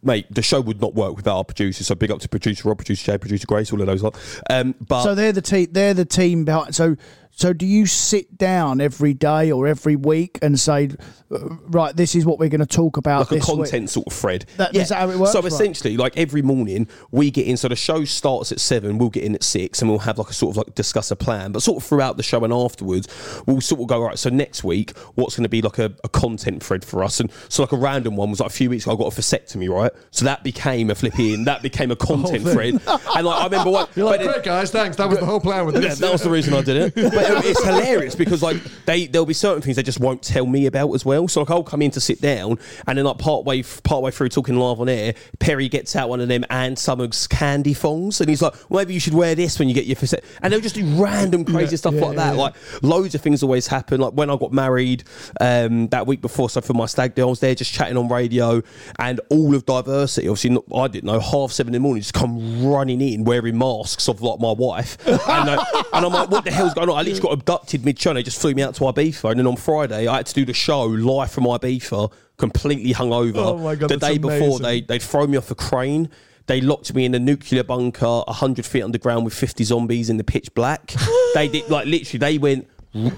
Mate, 0.02 0.26
the 0.30 0.40
show 0.40 0.62
would 0.62 0.80
not 0.80 0.94
work 0.94 1.14
without 1.14 1.36
our 1.36 1.44
producers. 1.44 1.86
So 1.86 1.94
big 1.94 2.10
up 2.10 2.20
to 2.20 2.28
producer 2.28 2.66
Rob, 2.66 2.78
producer 2.78 3.04
Jay, 3.12 3.18
producer 3.18 3.46
Grace, 3.46 3.70
all 3.70 3.82
of 3.82 3.86
those 3.86 4.02
lot. 4.02 4.16
Um, 4.48 4.74
but 4.88 5.02
So 5.02 5.14
they're 5.14 5.30
the 5.32 5.42
team. 5.42 5.68
They're 5.72 5.92
the 5.92 6.06
team 6.06 6.46
behind. 6.46 6.74
So 6.74 6.96
so 7.41 7.53
do 7.55 7.64
you 7.66 7.86
sit 7.86 8.36
down 8.36 8.80
every 8.80 9.14
day 9.14 9.51
or 9.51 9.66
every 9.66 9.97
week 9.97 10.38
and 10.43 10.61
say, 10.61 10.91
uh, 11.32 11.38
right, 11.68 11.97
this 11.97 12.14
is 12.14 12.26
what 12.26 12.38
we're 12.38 12.51
going 12.51 12.61
to 12.61 12.66
talk 12.66 12.97
about 12.99 13.30
like 13.30 13.41
a 13.41 13.45
content 13.45 13.82
week? 13.84 13.88
sort 13.88 14.07
of 14.09 14.12
thread. 14.12 14.45
That- 14.59 14.74
is 14.76 14.91
that 14.91 14.97
how 14.99 15.11
it 15.11 15.16
works, 15.18 15.32
So 15.32 15.41
right? 15.41 15.47
essentially, 15.47 15.97
like 15.97 16.16
every 16.18 16.43
morning, 16.43 16.86
we 17.11 17.30
get 17.30 17.47
in. 17.47 17.57
So 17.57 17.68
the 17.68 17.76
show 17.76 18.05
starts 18.05 18.53
at 18.53 18.61
seven. 18.61 18.99
We'll 18.99 19.09
get 19.11 19.24
in 19.24 19.34
at 19.34 19.43
six, 19.43 19.80
and 19.80 19.91
we'll 19.91 20.01
have 20.01 20.18
like 20.18 20.28
a 20.28 20.34
sort 20.34 20.53
of 20.53 20.57
like 20.59 20.74
discuss 20.74 21.11
a 21.11 21.16
plan. 21.16 21.53
But 21.53 21.62
sort 21.62 21.82
of 21.82 21.88
throughout 21.88 22.16
the 22.18 22.22
show 22.22 22.45
and 22.45 22.53
afterwards, 22.53 23.09
we'll 23.47 23.61
sort 23.62 23.80
of 23.80 23.86
go 23.86 24.01
right. 24.03 24.18
So 24.18 24.28
next 24.28 24.62
week, 24.62 24.97
what's 25.14 25.34
going 25.36 25.45
to 25.45 25.49
be 25.49 25.62
like 25.62 25.78
a, 25.78 25.95
a 26.05 26.09
content 26.11 26.62
thread 26.62 26.84
for 26.84 27.03
us? 27.03 27.20
And 27.20 27.30
so 27.49 27.62
like 27.62 27.72
a 27.72 27.76
random 27.76 28.16
one 28.16 28.30
was 28.30 28.41
like 28.41 28.51
a 28.51 28.53
few 28.53 28.68
weeks 28.68 28.84
ago, 28.84 28.93
I 28.95 28.99
got 28.99 29.16
a 29.16 29.20
vasectomy, 29.20 29.70
right? 29.70 29.93
So 30.11 30.26
that 30.26 30.45
became 30.45 30.91
a 30.91 30.95
flipping. 30.95 31.45
That 31.45 31.62
became 31.62 31.91
a 31.91 31.97
content 32.11 32.43
thread. 32.45 32.74
And 32.86 33.26
like 33.26 33.41
I 33.41 33.45
remember 33.45 33.70
what 33.70 33.91
You're 33.97 34.07
like, 34.07 34.20
but 34.20 34.24
then- 34.24 34.32
great 34.34 34.45
guys, 34.45 34.70
thanks. 34.70 34.97
That 34.99 35.09
was 35.09 35.18
the 35.18 35.26
whole 35.26 35.41
plan 35.41 35.64
with 35.64 35.80
yeah, 35.82 35.95
that 35.95 36.12
was 36.12 36.22
the 36.22 36.30
reason 36.30 36.53
I 36.55 36.61
did 36.62 36.95
it. 36.97 37.11
But 37.20 37.29
it- 37.38 37.44
it's 37.46 37.64
hilarious 37.64 38.14
because 38.14 38.42
like 38.42 38.56
they 38.86 39.06
there'll 39.06 39.26
be 39.26 39.34
certain 39.34 39.62
things 39.62 39.76
they 39.76 39.82
just 39.82 40.00
won't 40.00 40.22
tell 40.22 40.46
me 40.46 40.66
about 40.66 40.92
as 40.94 41.04
well. 41.04 41.28
So 41.28 41.40
like 41.40 41.50
I'll 41.50 41.62
come 41.62 41.82
in 41.82 41.90
to 41.92 42.00
sit 42.00 42.20
down 42.20 42.58
and 42.86 42.98
then 42.98 43.04
like 43.04 43.18
part 43.18 43.44
way 43.44 43.62
part 43.62 44.02
way 44.02 44.10
through 44.10 44.28
talking 44.30 44.56
live 44.58 44.80
on 44.80 44.88
air, 44.88 45.14
Perry 45.38 45.68
gets 45.68 45.94
out 45.96 46.08
one 46.08 46.20
of 46.20 46.28
them 46.28 46.44
Ann 46.50 46.76
Summers 46.76 47.26
candy 47.26 47.74
thongs 47.74 48.20
and 48.20 48.28
he's 48.28 48.42
like, 48.42 48.54
well, 48.68 48.80
maybe 48.82 48.94
you 48.94 49.00
should 49.00 49.14
wear 49.14 49.34
this 49.34 49.58
when 49.58 49.68
you 49.68 49.74
get 49.74 49.86
your 49.86 49.96
facet. 49.96 50.24
And 50.42 50.52
they'll 50.52 50.60
just 50.60 50.74
do 50.74 50.84
random 51.02 51.44
crazy 51.44 51.72
Yeah, 51.72 51.76
stuff 51.76 51.94
yeah, 51.94 52.04
like 52.06 52.16
that. 52.16 52.36
Like 52.36 52.54
loads 52.82 53.14
of 53.14 53.20
things 53.20 53.42
always 53.42 53.66
happen. 53.66 54.00
Like 54.00 54.12
when 54.14 54.30
I 54.30 54.36
got 54.36 54.52
married 54.52 55.04
um, 55.40 55.88
that 55.88 56.06
week 56.06 56.20
before, 56.20 56.50
so 56.50 56.60
for 56.60 56.74
my 56.74 56.86
stag 56.86 57.14
do, 57.14 57.22
I 57.22 57.26
was 57.26 57.40
there 57.40 57.54
just 57.54 57.72
chatting 57.72 57.96
on 57.96 58.08
radio 58.08 58.62
and 58.98 59.20
all 59.30 59.54
of 59.54 59.66
diversity. 59.66 60.28
Obviously, 60.28 60.50
not, 60.50 60.64
I 60.74 60.88
didn't 60.88 61.04
know. 61.06 61.20
Half 61.20 61.52
seven 61.52 61.74
in 61.74 61.80
the 61.82 61.86
morning, 61.86 62.02
just 62.02 62.14
come 62.14 62.66
running 62.66 63.00
in 63.00 63.24
wearing 63.24 63.58
masks 63.58 64.08
of 64.08 64.22
like 64.22 64.40
my 64.40 64.52
wife, 64.52 64.96
and, 65.06 65.18
uh, 65.50 65.64
and 65.92 66.06
I'm 66.06 66.12
like, 66.12 66.30
what 66.30 66.44
the 66.44 66.50
hell's 66.50 66.74
going 66.74 66.88
on? 66.88 66.98
I 67.18 67.20
got 67.20 67.32
abducted 67.32 67.84
mid 67.84 67.98
show. 67.98 68.14
They 68.14 68.22
just 68.22 68.40
flew 68.40 68.54
me 68.54 68.62
out 68.62 68.74
to 68.76 68.80
Ibiza, 68.82 69.30
and 69.30 69.38
then 69.38 69.46
on 69.46 69.56
Friday 69.56 70.06
I 70.06 70.18
had 70.18 70.26
to 70.26 70.34
do 70.34 70.44
the 70.44 70.54
show 70.54 70.84
live 70.84 71.30
from 71.30 71.44
Ibiza, 71.44 72.12
completely 72.36 72.92
hungover. 72.92 73.36
Oh 73.36 73.58
my 73.58 73.74
God, 73.74 73.90
the 73.90 73.96
day 73.96 74.18
before 74.18 74.58
they 74.58 74.80
they'd 74.80 75.02
throw 75.02 75.26
me 75.26 75.36
off 75.36 75.50
a 75.50 75.54
crane. 75.54 76.08
They 76.46 76.61
locked 76.61 76.92
me 76.94 77.04
in 77.04 77.14
a 77.14 77.18
nuclear 77.18 77.62
bunker, 77.62 78.22
hundred 78.26 78.66
feet 78.66 78.82
underground, 78.82 79.24
with 79.24 79.34
fifty 79.34 79.62
zombies 79.64 80.11
in 80.11 80.16
the 80.16 80.24
pitch 80.24 80.52
black. 80.54 80.94
they 81.34 81.48
did 81.48 81.68
like 81.70 81.86
literally. 81.86 82.18
They 82.18 82.38
went 82.38 82.68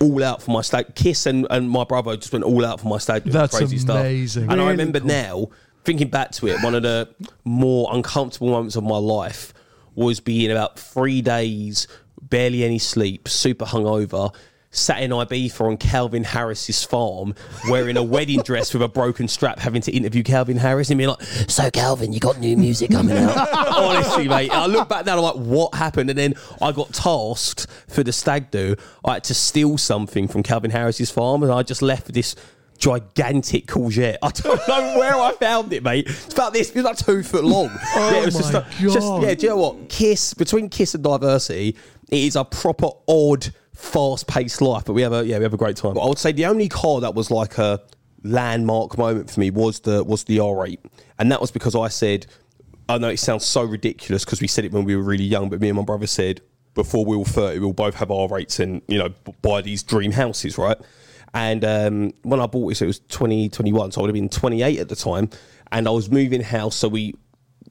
all 0.00 0.22
out 0.22 0.42
for 0.42 0.50
my 0.50 0.60
stag. 0.60 0.94
Kiss 0.94 1.26
and, 1.26 1.46
and 1.50 1.68
my 1.68 1.84
brother 1.84 2.16
just 2.16 2.32
went 2.32 2.44
all 2.44 2.64
out 2.64 2.80
for 2.80 2.88
my 2.88 2.98
stag. 2.98 3.24
That's 3.24 3.56
crazy 3.56 3.76
amazing. 3.76 4.44
stuff. 4.44 4.52
And 4.52 4.60
I 4.60 4.70
remember 4.70 5.00
now 5.00 5.48
thinking 5.84 6.08
back 6.08 6.32
to 6.32 6.48
it. 6.48 6.62
One 6.62 6.74
of 6.74 6.82
the 6.82 7.08
more 7.44 7.88
uncomfortable 7.92 8.50
moments 8.50 8.76
of 8.76 8.84
my 8.84 8.98
life 8.98 9.54
was 9.94 10.20
being 10.20 10.50
about 10.50 10.78
three 10.78 11.22
days, 11.22 11.86
barely 12.22 12.64
any 12.64 12.78
sleep, 12.78 13.28
super 13.28 13.64
hungover. 13.64 14.34
Sat 14.74 15.02
in 15.02 15.10
Ibiza 15.10 15.60
on 15.66 15.76
Calvin 15.76 16.24
Harris's 16.24 16.82
farm, 16.82 17.34
wearing 17.68 17.98
a 17.98 18.02
wedding 18.02 18.40
dress 18.40 18.72
with 18.72 18.82
a 18.82 18.88
broken 18.88 19.28
strap, 19.28 19.58
having 19.58 19.82
to 19.82 19.92
interview 19.92 20.22
Calvin 20.22 20.56
Harris, 20.56 20.88
and 20.88 20.96
being 20.96 21.10
like, 21.10 21.22
"So 21.22 21.70
Calvin, 21.70 22.14
you 22.14 22.20
got 22.20 22.38
new 22.38 22.56
music 22.56 22.90
coming 22.90 23.18
out?" 23.18 23.36
Honestly, 23.68 24.28
mate, 24.28 24.50
I 24.50 24.64
look 24.64 24.88
back 24.88 25.04
now, 25.04 25.18
I'm 25.18 25.22
like, 25.22 25.34
"What 25.34 25.74
happened?" 25.74 26.08
And 26.08 26.18
then 26.18 26.34
I 26.62 26.72
got 26.72 26.90
tasked 26.94 27.66
for 27.86 28.02
the 28.02 28.12
stag 28.12 28.50
do. 28.50 28.76
I 29.04 29.12
had 29.14 29.24
to 29.24 29.34
steal 29.34 29.76
something 29.76 30.26
from 30.26 30.42
Calvin 30.42 30.70
Harris's 30.70 31.10
farm, 31.10 31.42
and 31.42 31.52
I 31.52 31.62
just 31.62 31.82
left 31.82 32.10
this 32.14 32.34
gigantic 32.78 33.66
courgette. 33.66 34.16
I 34.22 34.30
don't 34.30 34.68
know 34.68 34.98
where 34.98 35.14
I 35.14 35.32
found 35.34 35.72
it, 35.74 35.82
mate. 35.82 36.06
It's 36.08 36.32
about 36.32 36.52
this. 36.54 36.70
It 36.70 36.76
was 36.76 36.84
like 36.84 36.96
two 36.96 37.22
foot 37.22 37.44
long. 37.44 37.70
Oh 37.94 38.10
yeah, 38.10 38.22
it 38.22 38.24
was 38.24 38.52
my 38.52 38.64
just 38.78 39.00
God. 39.00 39.22
yeah. 39.22 39.34
Do 39.34 39.42
you 39.42 39.48
know 39.50 39.56
what? 39.56 39.88
Kiss 39.88 40.32
between 40.34 40.68
Kiss 40.68 40.94
and 40.94 41.04
Diversity, 41.04 41.76
it 42.12 42.18
is 42.18 42.36
a 42.36 42.44
proper 42.44 42.88
odd, 43.08 43.52
fast-paced 43.74 44.60
life. 44.60 44.84
But 44.84 44.92
we 44.92 45.02
have 45.02 45.12
a 45.12 45.26
yeah, 45.26 45.38
we 45.38 45.44
have 45.44 45.54
a 45.54 45.58
great 45.58 45.76
time. 45.76 45.98
I 45.98 46.06
would 46.06 46.18
say 46.18 46.30
the 46.30 46.46
only 46.46 46.68
car 46.68 47.00
that 47.00 47.14
was 47.14 47.30
like 47.30 47.58
a 47.58 47.80
landmark 48.22 48.96
moment 48.96 49.30
for 49.30 49.40
me 49.40 49.50
was 49.50 49.80
the 49.80 50.04
was 50.04 50.24
the 50.24 50.36
R8, 50.36 50.78
and 51.18 51.32
that 51.32 51.40
was 51.40 51.50
because 51.50 51.74
I 51.74 51.88
said, 51.88 52.26
I 52.88 52.98
know 52.98 53.08
it 53.08 53.18
sounds 53.18 53.46
so 53.46 53.64
ridiculous 53.64 54.24
because 54.24 54.40
we 54.40 54.46
said 54.46 54.64
it 54.64 54.72
when 54.72 54.84
we 54.84 54.94
were 54.94 55.02
really 55.02 55.24
young, 55.24 55.48
but 55.48 55.60
me 55.60 55.68
and 55.68 55.76
my 55.76 55.84
brother 55.84 56.06
said 56.06 56.42
before 56.74 57.04
we 57.04 57.16
were 57.16 57.24
30, 57.24 57.58
we'll 57.58 57.72
both 57.72 57.94
have 57.96 58.08
R8s 58.08 58.60
and 58.60 58.82
you 58.86 58.98
know 58.98 59.08
buy 59.40 59.62
these 59.62 59.82
dream 59.82 60.12
houses, 60.12 60.58
right? 60.58 60.76
And 61.34 61.64
um, 61.64 62.12
when 62.22 62.40
I 62.40 62.46
bought 62.46 62.68
this, 62.68 62.82
it 62.82 62.86
was 62.86 62.98
2021, 62.98 63.92
so 63.92 64.00
I 64.00 64.02
would 64.02 64.08
have 64.08 64.14
been 64.14 64.28
28 64.28 64.78
at 64.78 64.88
the 64.90 64.96
time. 64.96 65.30
And 65.70 65.88
I 65.88 65.90
was 65.90 66.10
moving 66.10 66.42
house, 66.42 66.76
so 66.76 66.88
we, 66.88 67.14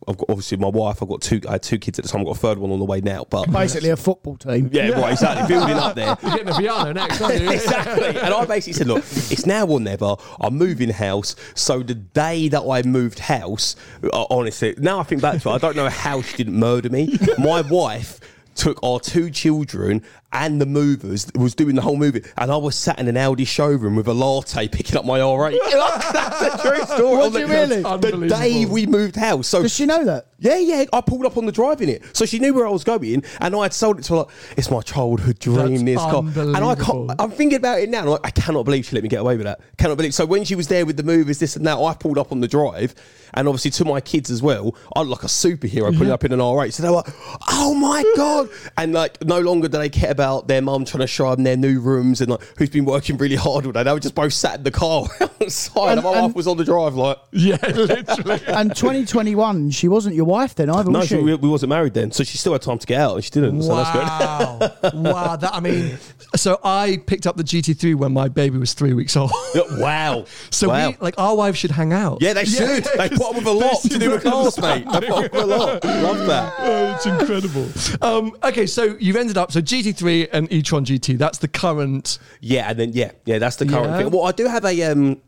I've 0.07 0.17
got 0.17 0.29
obviously 0.29 0.57
my 0.57 0.67
wife, 0.67 1.03
I've 1.03 1.09
got 1.09 1.21
two, 1.21 1.39
I 1.47 1.53
had 1.53 1.63
two 1.63 1.77
kids 1.77 1.99
at 1.99 2.05
the 2.05 2.09
time, 2.09 2.21
I've 2.21 2.27
got 2.27 2.37
a 2.37 2.39
third 2.39 2.57
one 2.57 2.71
on 2.71 2.79
the 2.79 2.85
way 2.85 3.01
now. 3.01 3.25
But 3.29 3.51
Basically, 3.51 3.89
a 3.89 3.95
football 3.97 4.35
team. 4.35 4.69
yeah, 4.71 4.89
right, 4.89 5.11
exactly, 5.13 5.47
building 5.47 5.75
up 5.77 5.95
there. 5.95 6.17
You're 6.21 6.31
getting 6.31 6.49
a 6.49 6.57
piano 6.57 6.93
next, 6.93 7.21
aren't 7.21 7.41
you? 7.41 7.51
exactly. 7.51 8.07
And 8.19 8.33
I 8.33 8.45
basically 8.45 8.73
said, 8.73 8.87
look, 8.87 9.03
it's 9.03 9.45
now 9.45 9.67
or 9.67 9.79
never. 9.79 10.15
I'm 10.39 10.57
moving 10.57 10.89
house. 10.89 11.35
So 11.53 11.83
the 11.83 11.93
day 11.95 12.47
that 12.47 12.63
I 12.63 12.81
moved 12.81 13.19
house, 13.19 13.75
uh, 14.03 14.25
honestly, 14.29 14.73
now 14.79 14.99
I 14.99 15.03
think 15.03 15.21
back 15.21 15.41
to 15.41 15.49
it, 15.49 15.53
I 15.53 15.57
don't 15.59 15.75
know 15.75 15.89
how 15.89 16.21
she 16.21 16.37
didn't 16.37 16.57
murder 16.57 16.89
me. 16.89 17.17
My 17.37 17.61
wife 17.61 18.19
took 18.55 18.83
our 18.83 18.99
two 18.99 19.29
children 19.29 20.03
and 20.33 20.61
the 20.61 20.65
movers 20.65 21.27
was 21.35 21.55
doing 21.55 21.75
the 21.75 21.81
whole 21.81 21.97
movie 21.97 22.23
and 22.37 22.51
I 22.51 22.57
was 22.57 22.75
sat 22.75 22.99
in 22.99 23.07
an 23.07 23.17
Audi 23.17 23.45
showroom 23.45 23.95
with 23.95 24.07
a 24.07 24.13
latte 24.13 24.67
picking 24.67 24.97
up 24.97 25.05
my 25.05 25.19
R8 25.19 25.57
that's 26.13 26.41
a 26.41 26.67
true 26.67 26.85
story 26.85 27.17
Was 27.17 27.35
you 27.35 27.47
really? 27.47 27.81
the 27.81 28.27
day 28.29 28.65
we 28.65 28.85
moved 28.85 29.15
house 29.15 29.47
so 29.47 29.61
Does 29.61 29.73
she 29.73 29.85
know 29.85 30.05
that? 30.05 30.27
Yeah, 30.41 30.57
yeah. 30.57 30.85
I 30.91 31.01
pulled 31.01 31.25
up 31.27 31.37
on 31.37 31.45
the 31.45 31.51
drive 31.51 31.81
in 31.81 31.89
it, 31.89 32.03
so 32.17 32.25
she 32.25 32.39
knew 32.39 32.53
where 32.53 32.65
I 32.65 32.71
was 32.71 32.83
going, 32.83 33.23
and 33.39 33.55
I 33.55 33.61
had 33.61 33.73
sold 33.73 33.99
it 33.99 34.03
to 34.05 34.13
her. 34.13 34.19
Like, 34.21 34.29
it's 34.57 34.71
my 34.71 34.81
childhood 34.81 35.37
dream. 35.37 35.55
That's 35.55 35.83
this 35.83 35.97
car, 35.99 36.23
and 36.25 36.57
I 36.57 36.73
can't. 36.73 37.11
I'm 37.19 37.29
thinking 37.29 37.57
about 37.57 37.79
it 37.79 37.89
now. 37.89 37.99
And 37.99 38.07
I'm 38.07 38.13
like, 38.13 38.25
I 38.25 38.31
cannot 38.31 38.63
believe 38.63 38.85
she 38.85 38.95
let 38.95 39.03
me 39.03 39.09
get 39.09 39.21
away 39.21 39.37
with 39.37 39.45
that. 39.45 39.61
Cannot 39.77 39.97
believe. 39.97 40.15
So 40.15 40.25
when 40.25 40.43
she 40.43 40.55
was 40.55 40.67
there 40.67 40.83
with 40.83 40.97
the 40.97 41.03
movies, 41.03 41.37
this 41.37 41.55
and 41.55 41.65
that, 41.67 41.77
I 41.77 41.93
pulled 41.93 42.17
up 42.17 42.31
on 42.31 42.39
the 42.39 42.47
drive, 42.47 42.95
and 43.35 43.47
obviously 43.47 43.69
to 43.71 43.85
my 43.85 44.01
kids 44.01 44.31
as 44.31 44.41
well, 44.41 44.75
I 44.95 45.01
look 45.01 45.19
like 45.19 45.25
a 45.25 45.27
superhero 45.27 45.95
pulling 45.95 46.11
up 46.11 46.23
in 46.23 46.31
an 46.31 46.39
R8. 46.39 46.73
So 46.73 46.81
they 46.81 46.89
were 46.89 46.95
like, 46.95 47.13
"Oh 47.51 47.75
my 47.75 48.03
god!" 48.15 48.49
And 48.79 48.93
like, 48.93 49.23
no 49.23 49.41
longer 49.41 49.67
do 49.67 49.77
they 49.77 49.89
care 49.89 50.11
about 50.11 50.20
their 50.47 50.61
mum 50.61 50.85
trying 50.85 51.01
to 51.01 51.07
show 51.07 51.33
them 51.35 51.43
their 51.43 51.57
new 51.57 51.79
rooms 51.79 52.21
and 52.21 52.31
like 52.31 52.41
who's 52.57 52.69
been 52.69 52.85
working 52.85 53.17
really 53.17 53.35
hard 53.35 53.65
all 53.65 53.71
day. 53.71 53.83
They 53.83 53.91
were 53.91 53.99
just 53.99 54.15
both 54.15 54.33
sat 54.33 54.57
in 54.59 54.63
the 54.63 54.71
car 54.71 55.05
outside, 55.21 55.93
and, 55.97 56.03
my 56.03 56.13
And- 56.13 56.27
wife 56.27 56.35
was 56.35 56.47
on 56.47 56.57
the 56.57 56.63
drive, 56.63 56.95
like. 56.95 57.17
Yeah, 57.31 57.57
literally. 57.61 58.39
And 58.47 58.75
2021, 58.75 59.71
she 59.71 59.87
wasn't 59.87 60.15
your 60.15 60.25
wife 60.25 60.55
then 60.55 60.69
either, 60.69 60.91
No, 60.91 60.99
was 60.99 61.07
she, 61.07 61.15
she? 61.15 61.21
we, 61.21 61.35
we 61.35 61.49
wasn't 61.49 61.69
married 61.69 61.93
then, 61.93 62.11
so 62.11 62.23
she 62.23 62.37
still 62.37 62.53
had 62.53 62.61
time 62.61 62.77
to 62.79 62.87
get 62.87 62.99
out, 62.99 63.15
and 63.15 63.23
she 63.23 63.31
didn't. 63.31 63.61
So 63.63 63.75
that's 63.75 63.91
good. 63.91 64.03
Wow. 64.03 65.11
wow. 65.11 65.35
That, 65.35 65.53
I 65.53 65.59
mean, 65.59 65.97
so 66.35 66.59
I 66.63 67.01
picked 67.05 67.27
up 67.27 67.37
the 67.37 67.43
GT3 67.43 67.95
when 67.95 68.11
my 68.13 68.27
baby 68.27 68.57
was 68.57 68.73
three 68.73 68.93
weeks 68.93 69.15
old. 69.17 69.31
wow. 69.77 70.25
So 70.49 70.69
wow. 70.69 70.89
we, 70.89 70.97
like, 70.99 71.15
our 71.17 71.35
wives 71.35 71.57
should 71.57 71.71
hang 71.71 71.93
out. 71.93 72.19
yeah, 72.21 72.33
they 72.33 72.45
should. 72.45 72.83
they 72.83 73.09
put 73.09 73.21
up 73.21 73.35
with 73.35 73.45
a 73.47 73.51
lot 73.51 73.81
to 73.81 73.97
do 73.99 74.11
with 74.11 74.23
cars, 74.23 74.59
mate. 74.59 74.85
They 74.91 74.99
put 75.07 75.09
up 75.25 75.31
with 75.33 75.41
a 75.41 75.45
lot. 75.45 75.83
Love 75.83 76.27
that. 76.27 76.53
Oh, 76.59 76.95
it's 76.95 77.05
incredible. 77.05 77.67
Um, 78.01 78.35
okay, 78.43 78.65
so 78.67 78.95
you've 78.99 79.15
ended 79.15 79.37
up 79.37 79.51
so 79.51 79.61
GT3 79.61 80.10
and 80.31 80.51
e-tron 80.51 80.85
GT. 80.85 81.17
That's 81.17 81.37
the 81.39 81.47
current. 81.47 82.19
Yeah, 82.39 82.69
and 82.69 82.77
then 82.79 82.91
yeah, 82.93 83.11
yeah, 83.25 83.39
that's 83.39 83.55
the 83.57 83.65
current 83.65 83.89
Yeah. 83.91 83.97
thing. 83.97 84.11
Well, 84.11 84.23
I 84.25 84.31
do 84.31 84.45
have 84.47 84.65
a 84.65 84.83
um, 84.83 85.21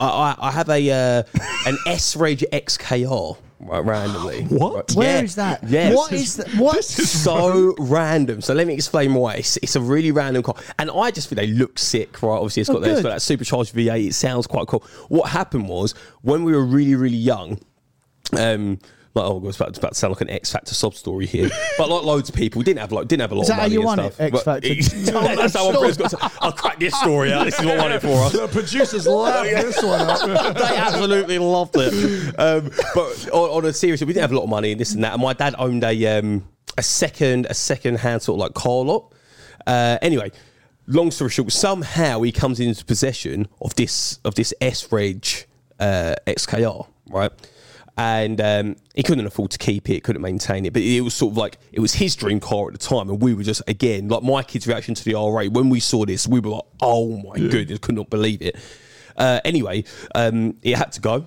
I, 0.00 0.06
I 0.06 0.48
I 0.48 0.50
have 0.50 0.68
a 0.68 0.90
uh, 0.90 1.22
an 1.66 1.76
S 1.86 2.16
Rage 2.16 2.44
XKR 2.52 3.36
right, 3.60 3.84
randomly. 3.84 4.42
What? 4.44 4.74
Right, 4.74 4.92
Where 4.96 5.16
yeah. 5.18 5.22
is 5.24 5.34
that? 5.36 5.64
Yeah, 5.68 5.94
What 5.94 6.12
is 6.12 6.36
that? 6.36 6.48
What? 6.54 6.84
so 6.84 7.74
random. 7.78 8.40
So 8.40 8.54
let 8.54 8.66
me 8.66 8.74
explain 8.74 9.14
why. 9.14 9.34
It's, 9.34 9.56
it's 9.58 9.76
a 9.76 9.80
really 9.80 10.12
random 10.12 10.42
car, 10.42 10.54
and 10.78 10.90
I 10.90 11.10
just 11.10 11.28
think 11.28 11.38
they 11.38 11.48
look 11.48 11.78
sick. 11.78 12.22
Right? 12.22 12.36
Obviously, 12.36 12.60
it's 12.62 12.70
got, 12.70 12.78
Oh, 12.78 12.80
that, 12.80 12.90
it's 12.90 12.98
good. 13.00 13.08
got 13.08 13.14
that 13.14 13.22
supercharged 13.22 13.74
V8. 13.74 14.08
It 14.08 14.14
sounds 14.14 14.46
quite 14.46 14.66
cool. 14.68 14.84
What 15.08 15.30
happened 15.30 15.68
was 15.68 15.94
when 16.22 16.44
we 16.44 16.52
were 16.52 16.64
really, 16.64 16.94
really 16.94 17.16
young. 17.16 17.58
Um, 18.38 18.78
like 19.18 19.30
oh, 19.30 19.42
it's 19.46 19.56
about, 19.56 19.68
it's 19.70 19.78
about 19.78 19.92
to 19.92 19.98
sound 19.98 20.12
like 20.12 20.20
an 20.22 20.30
X 20.30 20.52
Factor 20.52 20.74
sub 20.74 20.94
story 20.94 21.26
here, 21.26 21.50
but 21.76 21.88
like 21.88 22.02
loads 22.02 22.28
of 22.28 22.34
people, 22.34 22.62
didn't 22.62 22.80
have 22.80 22.92
like 22.92 23.08
didn't 23.08 23.22
have 23.22 23.32
a 23.32 23.34
lot 23.34 23.42
Is 23.42 23.50
of 23.50 23.56
that 23.56 23.62
how 23.62 23.62
money 23.62 23.74
you 23.74 23.80
and 23.80 23.86
won 23.86 24.00
it, 24.00 24.14
stuff. 24.14 24.20
X 24.20 24.42
Factor? 24.42 25.10
Tell 25.10 25.22
that's 25.36 25.54
how. 25.54 25.68
I've 25.88 25.98
got 25.98 26.10
to, 26.10 26.32
I'll 26.40 26.52
crack 26.52 26.78
this 26.78 26.98
story 26.98 27.32
out. 27.32 27.44
This 27.44 27.58
is 27.58 27.66
what 27.66 27.78
won 27.78 27.92
it 27.92 28.00
for 28.02 28.24
us. 28.24 28.32
The 28.32 28.48
producers 28.48 29.06
love 29.06 29.44
this 29.44 29.82
one 29.82 30.00
up. 30.00 30.56
they 30.56 30.76
absolutely 30.76 31.38
loved 31.38 31.76
it. 31.76 32.34
Um, 32.38 32.70
but 32.94 33.28
on, 33.30 33.50
on 33.50 33.64
a 33.66 33.72
serious, 33.72 34.00
we 34.00 34.06
didn't 34.08 34.22
have 34.22 34.32
a 34.32 34.36
lot 34.36 34.44
of 34.44 34.48
money 34.48 34.72
and 34.72 34.80
this 34.80 34.94
and 34.94 35.04
that. 35.04 35.12
And 35.12 35.22
my 35.22 35.32
dad 35.32 35.54
owned 35.58 35.84
a 35.84 36.18
um, 36.18 36.46
a 36.76 36.82
second 36.82 37.46
a 37.46 37.54
second 37.54 37.98
hand 37.98 38.22
sort 38.22 38.36
of 38.36 38.40
like 38.40 38.54
car 38.54 38.84
lot. 38.84 39.12
Uh, 39.66 39.98
anyway, 40.02 40.30
long 40.86 41.10
story 41.10 41.30
short, 41.30 41.52
somehow 41.52 42.22
he 42.22 42.32
comes 42.32 42.60
into 42.60 42.84
possession 42.84 43.48
of 43.60 43.74
this 43.74 44.18
of 44.24 44.34
this 44.34 44.54
S 44.60 44.90
Rage 44.92 45.46
uh, 45.78 46.14
XKR, 46.26 46.86
right? 47.10 47.30
And 48.00 48.40
um, 48.40 48.76
he 48.94 49.02
couldn't 49.02 49.26
afford 49.26 49.50
to 49.50 49.58
keep 49.58 49.90
it, 49.90 50.04
couldn't 50.04 50.22
maintain 50.22 50.64
it. 50.64 50.72
But 50.72 50.82
it 50.82 51.00
was 51.00 51.14
sort 51.14 51.32
of 51.32 51.36
like 51.36 51.58
it 51.72 51.80
was 51.80 51.94
his 51.94 52.14
dream 52.14 52.38
car 52.38 52.68
at 52.68 52.72
the 52.72 52.78
time, 52.78 53.10
and 53.10 53.20
we 53.20 53.34
were 53.34 53.42
just 53.42 53.60
again 53.66 54.08
like 54.08 54.22
my 54.22 54.42
kids' 54.44 54.66
reaction 54.68 54.94
to 54.94 55.04
the 55.04 55.12
R8 55.14 55.52
when 55.52 55.68
we 55.68 55.80
saw 55.80 56.06
this, 56.06 56.26
we 56.28 56.38
were 56.38 56.50
like, 56.50 56.64
"Oh 56.80 57.16
my 57.18 57.36
goodness!" 57.36 57.80
Could 57.80 57.96
not 57.96 58.08
believe 58.08 58.40
it. 58.40 58.54
Uh, 59.16 59.40
anyway, 59.44 59.82
um, 60.14 60.56
it 60.62 60.78
had 60.78 60.92
to 60.92 61.00
go 61.00 61.26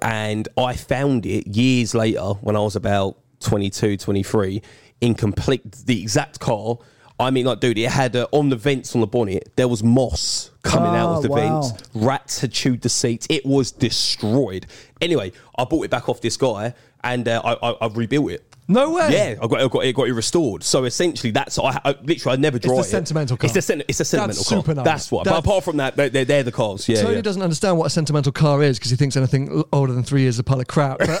and 0.00 0.48
I 0.56 0.74
found 0.74 1.26
it 1.26 1.46
years 1.48 1.94
later 1.94 2.20
when 2.40 2.56
I 2.56 2.60
was 2.60 2.76
about 2.76 3.18
22, 3.40 3.96
23, 3.96 4.62
in 5.00 5.14
complete 5.14 5.70
the 5.86 6.00
exact 6.00 6.38
car. 6.40 6.78
I 7.20 7.30
mean, 7.30 7.44
like, 7.44 7.60
dude, 7.60 7.76
it 7.78 7.90
had 7.90 8.16
uh, 8.16 8.26
on 8.32 8.48
the 8.48 8.56
vents 8.56 8.94
on 8.94 9.00
the 9.00 9.06
bonnet, 9.06 9.52
there 9.56 9.68
was 9.68 9.82
moss 9.82 10.50
coming 10.62 10.94
out 10.94 11.10
Oh, 11.12 11.16
of 11.18 11.22
the 11.22 11.28
wow. 11.28 11.60
vents. 11.62 11.88
Rats 11.94 12.40
had 12.40 12.52
chewed 12.52 12.80
the 12.80 12.88
seats. 12.88 13.26
It 13.28 13.44
was 13.44 13.70
destroyed. 13.70 14.66
Anyway, 15.02 15.32
I 15.58 15.64
bought 15.64 15.84
it 15.84 15.90
back 15.90 16.08
off 16.08 16.20
this 16.20 16.36
guy 16.36 16.72
and 17.04 17.26
uh, 17.28 17.42
I, 17.44 17.70
I, 17.70 17.76
I've 17.84 17.96
rebuilt 17.96 18.30
it. 18.30 18.44
No 18.68 18.92
way. 18.92 19.08
Yeah, 19.12 19.34
I 19.42 19.46
got, 19.48 19.60
I 19.60 19.66
got 19.68 19.84
it 19.84 19.94
got 19.94 20.06
it 20.08 20.12
restored. 20.12 20.62
So 20.62 20.84
essentially, 20.84 21.32
that's 21.32 21.58
I, 21.58 21.78
I 21.84 21.96
literally 22.02 22.36
I 22.38 22.40
never 22.40 22.56
It's 22.58 22.64
drive 22.64 22.76
the 22.76 22.82
it. 22.82 22.84
sentimental 22.84 23.36
car. 23.36 23.46
It's 23.46 23.54
the 23.54 23.60
sen- 23.60 23.82
it's 23.88 23.98
a 23.98 24.04
sentimental 24.04 24.36
That's 24.36 24.48
car. 24.48 24.58
super 24.60 24.74
nice. 24.74 24.84
That's 24.84 25.12
what. 25.12 25.24
That- 25.24 25.30
but 25.32 25.38
apart 25.40 25.64
from 25.64 25.78
that, 25.78 25.96
they, 25.96 26.08
they're, 26.08 26.24
they're 26.24 26.42
the 26.44 26.52
cars. 26.52 26.88
Yeah, 26.88 27.02
Tony 27.02 27.16
yeah. 27.16 27.20
doesn't 27.22 27.42
understand 27.42 27.76
what 27.76 27.86
a 27.86 27.90
sentimental 27.90 28.30
car 28.32 28.62
is 28.62 28.78
because 28.78 28.92
he 28.92 28.96
thinks 28.96 29.16
anything 29.16 29.64
older 29.72 29.92
than 29.92 30.04
three 30.04 30.22
years 30.22 30.36
is 30.36 30.38
a 30.38 30.44
pile 30.44 30.60
of 30.60 30.68
crap. 30.68 31.00
But, 31.00 31.08
uh, 31.10 31.16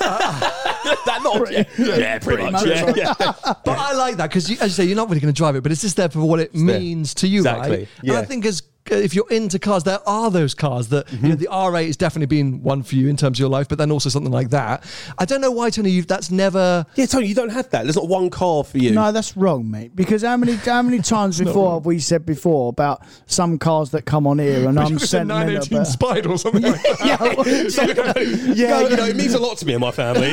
that 1.04 1.20
not, 1.24 1.50
yeah, 1.52 1.64
yeah, 1.78 2.18
pretty, 2.20 2.44
much. 2.44 2.52
much. 2.52 2.66
Yeah, 2.66 2.92
yeah. 2.96 3.12
but 3.18 3.68
I 3.76 3.92
like 3.94 4.16
that 4.18 4.28
because, 4.30 4.48
as 4.52 4.60
you 4.62 4.68
say, 4.68 4.84
you're 4.84 4.96
not 4.96 5.08
really 5.08 5.20
going 5.20 5.34
to 5.34 5.36
drive 5.36 5.56
it, 5.56 5.62
but 5.64 5.72
it's 5.72 5.82
just 5.82 5.96
there 5.96 6.08
for 6.08 6.20
what 6.20 6.38
it 6.38 6.52
there. 6.52 6.62
means 6.62 7.12
to 7.14 7.26
you, 7.26 7.40
Exactly, 7.40 7.70
right? 7.78 7.88
yeah. 8.02 8.12
And 8.14 8.22
I 8.22 8.24
think 8.24 8.46
as 8.46 8.62
if 8.86 9.14
you're 9.14 9.28
into 9.30 9.58
cars, 9.58 9.84
there 9.84 10.00
are 10.08 10.30
those 10.30 10.54
cars 10.54 10.88
that 10.88 11.10
you 11.12 11.28
know, 11.30 11.34
the 11.34 11.48
R8 11.50 11.86
has 11.86 11.96
definitely 11.96 12.26
been 12.26 12.62
one 12.62 12.82
for 12.82 12.96
you 12.96 13.08
in 13.08 13.16
terms 13.16 13.38
of 13.38 13.40
your 13.40 13.48
life, 13.48 13.68
but 13.68 13.78
then 13.78 13.90
also 13.90 14.08
something 14.08 14.32
like 14.32 14.50
that. 14.50 14.84
I 15.18 15.24
don't 15.24 15.40
know 15.40 15.50
why, 15.52 15.70
Tony, 15.70 15.90
you've, 15.90 16.06
that's 16.08 16.30
never. 16.30 16.84
Yeah, 16.96 17.06
Tony, 17.06 17.26
you 17.26 17.34
don't 17.34 17.50
have 17.50 17.70
that. 17.70 17.84
There's 17.84 17.96
not 17.96 18.08
one 18.08 18.28
car 18.30 18.64
for 18.64 18.78
you. 18.78 18.90
No, 18.90 19.12
that's 19.12 19.36
wrong, 19.36 19.70
mate. 19.70 19.94
Because 19.94 20.22
how 20.22 20.36
many 20.36 20.54
how 20.56 20.82
many 20.82 20.98
times 21.02 21.38
before 21.38 21.74
have 21.74 21.86
we 21.86 21.98
said 22.00 22.26
before 22.26 22.70
about 22.70 23.02
some 23.26 23.58
cars 23.58 23.90
that 23.90 24.04
come 24.04 24.26
on 24.26 24.38
here 24.38 24.68
and 24.68 24.78
I'm 24.80 24.94
It's 24.94 25.04
a 25.04 25.06
sentimental 25.06 25.46
918 25.68 25.78
about? 25.78 25.86
Spider 25.86 26.30
or 26.30 26.38
something 26.38 26.62
like 26.62 26.82
that. 26.82 28.52
yeah, 28.56 28.80
you 28.88 28.96
know, 28.96 29.04
it 29.04 29.16
means 29.16 29.34
a 29.34 29.38
lot 29.38 29.58
to 29.58 29.66
me 29.66 29.74
and 29.74 29.80
my 29.80 29.90
family. 29.92 30.30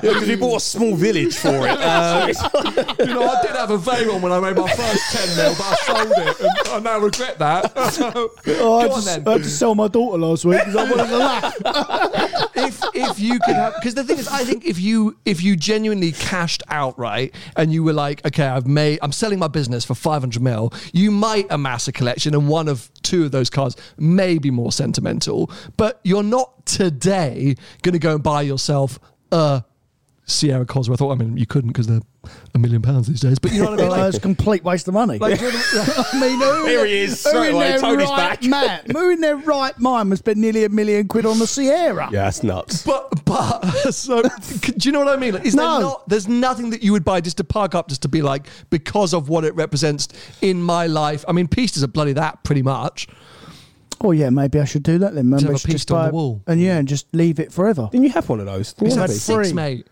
Because 0.00 0.28
we 0.28 0.36
bought 0.36 0.56
a 0.56 0.60
small 0.60 0.94
village 0.96 1.36
for 1.36 1.66
it. 1.66 1.78
Uh, 1.78 2.32
you 2.98 3.06
know, 3.06 3.28
I 3.28 3.42
did 3.42 3.50
have 3.52 3.70
a 3.70 3.78
Veyron 3.78 4.20
when 4.20 4.32
I 4.32 4.40
made 4.40 4.56
my 4.56 4.68
first 4.72 5.12
10 5.12 5.36
mil, 5.36 5.54
but 5.54 5.66
I 5.66 5.74
sold 5.86 6.12
it 6.16 6.40
and 6.40 6.68
I 6.68 6.78
now 6.80 6.98
regret 6.98 7.25
that. 7.38 7.72
Oh, 8.08 8.30
I, 8.44 8.44
Go 8.44 8.80
had 8.80 8.90
on 8.90 8.98
to, 9.00 9.04
then. 9.06 9.28
I 9.28 9.32
had 9.32 9.42
to 9.42 9.48
sell 9.50 9.74
my 9.74 9.88
daughter 9.88 10.18
last 10.18 10.44
week 10.44 10.58
because 10.58 10.76
I 10.76 10.90
wanted 10.90 11.08
to 11.08 11.16
laugh. 11.18 11.54
if 12.56 12.80
if 12.94 13.20
you 13.20 13.38
could 13.44 13.54
have 13.54 13.74
because 13.74 13.94
the 13.94 14.04
thing 14.04 14.18
is 14.18 14.28
I 14.28 14.44
think 14.44 14.64
if 14.64 14.78
you 14.80 15.16
if 15.24 15.42
you 15.42 15.56
genuinely 15.56 16.12
cashed 16.12 16.62
out 16.68 16.98
right 16.98 17.34
and 17.56 17.72
you 17.72 17.82
were 17.82 17.92
like 17.92 18.24
okay 18.26 18.46
I've 18.46 18.66
made 18.66 18.98
I'm 19.02 19.12
selling 19.12 19.38
my 19.38 19.48
business 19.48 19.84
for 19.84 19.94
500 19.94 20.40
mil 20.42 20.72
you 20.92 21.10
might 21.10 21.46
amass 21.50 21.86
a 21.88 21.92
collection 21.92 22.34
and 22.34 22.48
one 22.48 22.68
of 22.68 22.90
two 23.02 23.24
of 23.24 23.30
those 23.32 23.50
cars 23.50 23.76
may 23.98 24.38
be 24.38 24.50
more 24.50 24.72
sentimental 24.72 25.50
but 25.76 26.00
you're 26.04 26.22
not 26.22 26.64
today 26.66 27.54
going 27.82 27.92
to 27.92 27.98
go 27.98 28.14
and 28.14 28.22
buy 28.22 28.42
yourself 28.42 28.98
a 29.32 29.64
Sierra 30.28 30.66
Cosworth 30.66 31.00
or 31.00 31.12
I 31.12 31.14
mean 31.14 31.36
you 31.36 31.46
couldn't 31.46 31.70
because 31.70 31.86
they're 31.86 32.00
a 32.52 32.58
million 32.58 32.82
pounds 32.82 33.06
these 33.06 33.20
days 33.20 33.38
but 33.38 33.52
you 33.52 33.62
know 33.62 33.70
what 33.70 33.78
I 33.78 33.82
mean 33.84 33.90
like, 33.92 34.08
it's 34.08 34.18
a 34.18 34.20
complete 34.20 34.64
waste 34.64 34.88
of 34.88 34.94
money. 34.94 35.18
like, 35.18 35.38
do 35.38 35.44
you 35.46 35.52
know 35.52 35.58
I 36.12 36.20
mean? 36.20 36.22
I 36.22 36.26
mean, 36.26 36.40
who, 36.40 36.66
Here 36.66 36.84
he 36.84 36.98
is, 37.02 37.24
who 37.24 37.42
in 37.42 37.54
away, 37.54 37.68
their 37.70 37.78
Tony's 37.78 38.08
right 38.08 38.40
back. 38.40 38.44
Man, 38.44 38.80
who 38.90 39.10
in 39.10 39.20
their 39.20 39.36
right 39.36 39.78
mind 39.78 40.10
would 40.10 40.18
spend 40.18 40.38
nearly 40.40 40.64
a 40.64 40.68
million 40.68 41.06
quid 41.06 41.26
on 41.26 41.38
the 41.38 41.46
Sierra? 41.46 42.08
yeah, 42.12 42.24
that's 42.24 42.42
nuts. 42.42 42.82
But 42.84 43.24
but 43.24 43.60
so 43.92 44.22
do 44.22 44.28
you 44.80 44.90
know 44.92 45.04
what 45.04 45.16
I 45.16 45.20
mean? 45.20 45.34
Like, 45.34 45.44
is 45.46 45.54
No. 45.54 45.62
there 45.72 45.80
not? 45.82 46.08
There's 46.08 46.26
nothing 46.26 46.70
that 46.70 46.82
you 46.82 46.90
would 46.90 47.04
buy 47.04 47.20
just 47.20 47.36
to 47.36 47.44
park 47.44 47.76
up, 47.76 47.88
just 47.88 48.02
to 48.02 48.08
be 48.08 48.20
like 48.22 48.48
because 48.70 49.14
of 49.14 49.28
what 49.28 49.44
it 49.44 49.54
represents 49.54 50.08
in 50.42 50.60
my 50.60 50.88
life. 50.88 51.24
I 51.28 51.32
mean, 51.32 51.46
Pistas 51.46 51.84
are 51.84 51.88
bloody 51.88 52.14
that 52.14 52.42
pretty 52.42 52.62
much. 52.62 53.06
Oh 54.00 54.10
yeah, 54.10 54.30
maybe 54.30 54.58
I 54.58 54.64
should 54.64 54.82
do 54.82 54.98
that 54.98 55.14
then. 55.14 55.30
Maybe 55.30 55.44
have 55.44 55.52
I 55.52 55.54
a 55.54 55.58
should 55.58 55.70
just 55.70 55.88
piece 55.88 55.96
on 55.96 56.06
the 56.08 56.12
wall. 56.12 56.42
and 56.48 56.60
yeah, 56.60 56.78
and 56.78 56.86
just 56.88 57.06
leave 57.14 57.38
it 57.38 57.52
forever. 57.52 57.88
Didn't 57.92 58.04
you 58.04 58.10
have 58.10 58.28
one 58.28 58.40
of 58.40 58.46
those? 58.46 58.72
It's 58.72 58.82
you 58.82 58.88
had 58.90 58.98
have 58.98 59.10
it? 59.10 59.14
six, 59.20 59.52
free. 59.52 59.84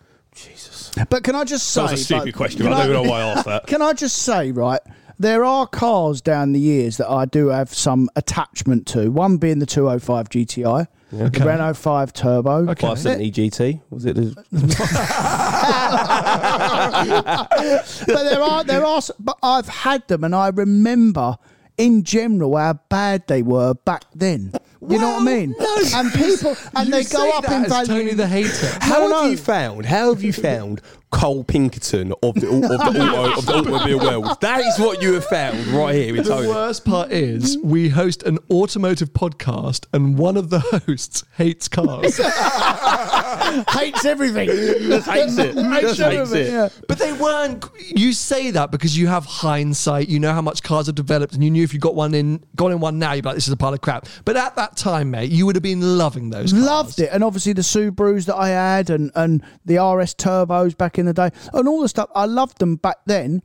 Mate. 0.97 1.07
But 1.11 1.24
can 1.24 1.35
I 1.35 1.45
just 1.45 1.70
say? 1.70 1.82
That 1.82 1.93
was 1.93 2.01
a 2.01 2.05
stupid 2.05 2.24
like, 2.26 2.35
question. 2.35 2.66
I 2.66 2.87
don't 2.87 3.05
know 3.05 3.11
why 3.11 3.20
I 3.20 3.32
asked 3.32 3.47
that. 3.47 3.66
Can 3.66 3.82
I 3.82 3.93
just 3.93 4.18
say, 4.18 4.53
right? 4.53 4.80
There 5.18 5.45
are 5.45 5.66
cars 5.66 6.20
down 6.20 6.53
the 6.53 6.61
years 6.61 6.97
that 6.97 7.09
I 7.09 7.24
do 7.24 7.49
have 7.49 7.72
some 7.72 8.11
attachment 8.16 8.87
to. 8.89 9.11
One 9.11 9.37
being 9.37 9.61
the 9.61 9.66
205 9.66 10.28
GTI, 10.28 10.89
the 11.12 11.45
Renault 11.45 11.74
5 11.74 12.12
Turbo. 12.12 12.70
Okay. 12.70 12.87
570 12.87 13.30
GT 13.30 13.80
was 13.91 14.07
it? 14.07 14.14
but 18.07 18.24
there 18.24 18.43
are 18.43 18.64
there 18.64 18.85
are 18.85 19.01
but 19.20 19.39
I've 19.43 19.68
had 19.68 20.07
them 20.09 20.24
and 20.24 20.35
I 20.35 20.49
remember 20.49 21.37
in 21.76 22.03
general 22.03 22.57
how 22.57 22.74
bad 22.89 23.26
they 23.28 23.43
were 23.43 23.74
back 23.74 24.05
then. 24.14 24.53
You 24.89 24.99
know 24.99 25.12
what 25.14 25.22
I 25.22 25.24
mean? 25.24 25.55
No, 25.59 25.76
And 25.95 26.12
people 26.12 26.57
and 26.76 26.93
they 26.93 27.05
go 27.05 27.30
up 27.30 27.49
in 27.51 27.68
value. 27.68 27.87
Tony 27.87 28.14
the 28.14 28.26
hater. 28.26 28.78
How 28.80 29.07
no. 29.07 29.22
have 29.22 29.30
you 29.30 29.37
found? 29.37 29.87
How 29.87 30.12
have 30.12 30.22
you 30.22 30.32
found 30.32 30.80
Cole 31.15 31.45
Pinkerton 31.45 32.12
of 32.25 32.35
the, 32.35 32.49
of 32.49 32.61
the, 32.61 32.67
auto, 32.69 33.39
of 33.39 33.47
the 33.47 33.53
automobile 33.55 34.01
world. 34.01 34.41
That 34.41 34.61
is 34.61 34.79
what 34.79 35.01
you 35.01 35.15
have 35.15 35.25
found 35.25 35.65
right 35.69 35.95
here 35.95 36.12
with 36.17 36.25
The 36.27 36.35
Tony. 36.35 36.49
worst 36.49 36.85
part 36.85 37.12
is 37.12 37.57
we 37.59 37.89
host 37.89 38.25
an 38.25 38.39
automotive 38.51 39.12
podcast, 39.12 39.87
and 39.93 40.19
one 40.19 40.37
of 40.37 40.51
the 40.51 40.59
hosts 40.87 41.23
hates 41.37 41.69
cars. 41.69 42.17
hates 43.71 44.05
everything. 44.05 44.49
Just 44.49 45.09
hates 45.09 45.39
it. 45.39 45.55
Just 45.55 45.71
hates 45.71 46.01
everything, 46.01 46.47
it. 46.47 46.51
yeah. 46.51 46.69
But 46.89 46.99
they 46.99 47.12
weren't. 47.12 47.65
You 47.79 48.12
say 48.12 48.51
that 48.51 48.71
because 48.71 48.99
you 48.99 49.07
have 49.07 49.25
hindsight. 49.25 50.09
You 50.09 50.19
know 50.19 50.33
how 50.33 50.43
much 50.43 50.62
cars 50.62 50.87
have 50.87 50.97
developed, 50.97 51.35
and 51.35 51.45
you 51.45 51.51
knew 51.51 51.62
if 51.62 51.73
you 51.73 51.81
got 51.81 51.95
one 51.95 52.15
in, 52.15 52.45
got 52.57 52.73
in 52.73 52.81
one 52.81 52.99
now, 52.99 53.12
you'd 53.12 53.23
be 53.23 53.29
like, 53.29 53.37
"This 53.37 53.47
is 53.47 53.53
a 53.53 53.57
pile 53.57 53.73
of 53.73 53.81
crap." 53.81 54.07
But 54.25 54.37
at 54.37 54.57
that 54.57 54.77
time, 54.77 55.11
mate, 55.12 55.31
you 55.31 55.47
would 55.47 55.55
have 55.57 55.62
been 55.62 55.97
loving 55.99 56.31
those. 56.31 56.53
Cars. 56.53 56.65
Loved 56.65 56.99
it, 57.01 57.11
and 57.12 57.23
obviously 57.23 57.53
the 57.53 57.62
Subarus 57.62 58.27
that 58.27 58.37
I 58.37 58.49
had, 58.49 58.91
and 58.91 59.12
and 59.15 59.43
the 59.65 59.75
RS 59.75 60.15
turbos 60.15 60.77
back 60.77 60.99
in 60.99 61.04
the 61.05 61.13
day, 61.13 61.31
and 61.53 61.69
all 61.69 61.81
the 61.81 61.89
stuff. 61.89 62.11
I 62.15 62.27
loved 62.27 62.59
them 62.59 62.77
back 62.77 62.99
then. 63.07 63.43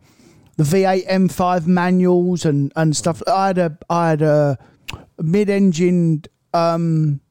The 0.57 0.63
V8 0.63 1.07
M5 1.07 1.67
manuals 1.67 2.45
and 2.45 2.71
and 2.75 2.95
stuff. 2.95 3.21
I 3.27 3.47
had 3.47 3.57
a 3.57 3.77
I 3.89 4.09
had 4.09 4.21
a 4.21 4.57
mid-engined 5.21 6.27
um 6.53 7.21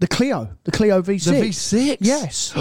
the 0.00 0.06
Clio, 0.06 0.48
the 0.64 0.70
Clio 0.70 1.02
V6. 1.02 1.24
The 1.24 1.32
V6? 1.48 1.96
Yes. 2.00 2.52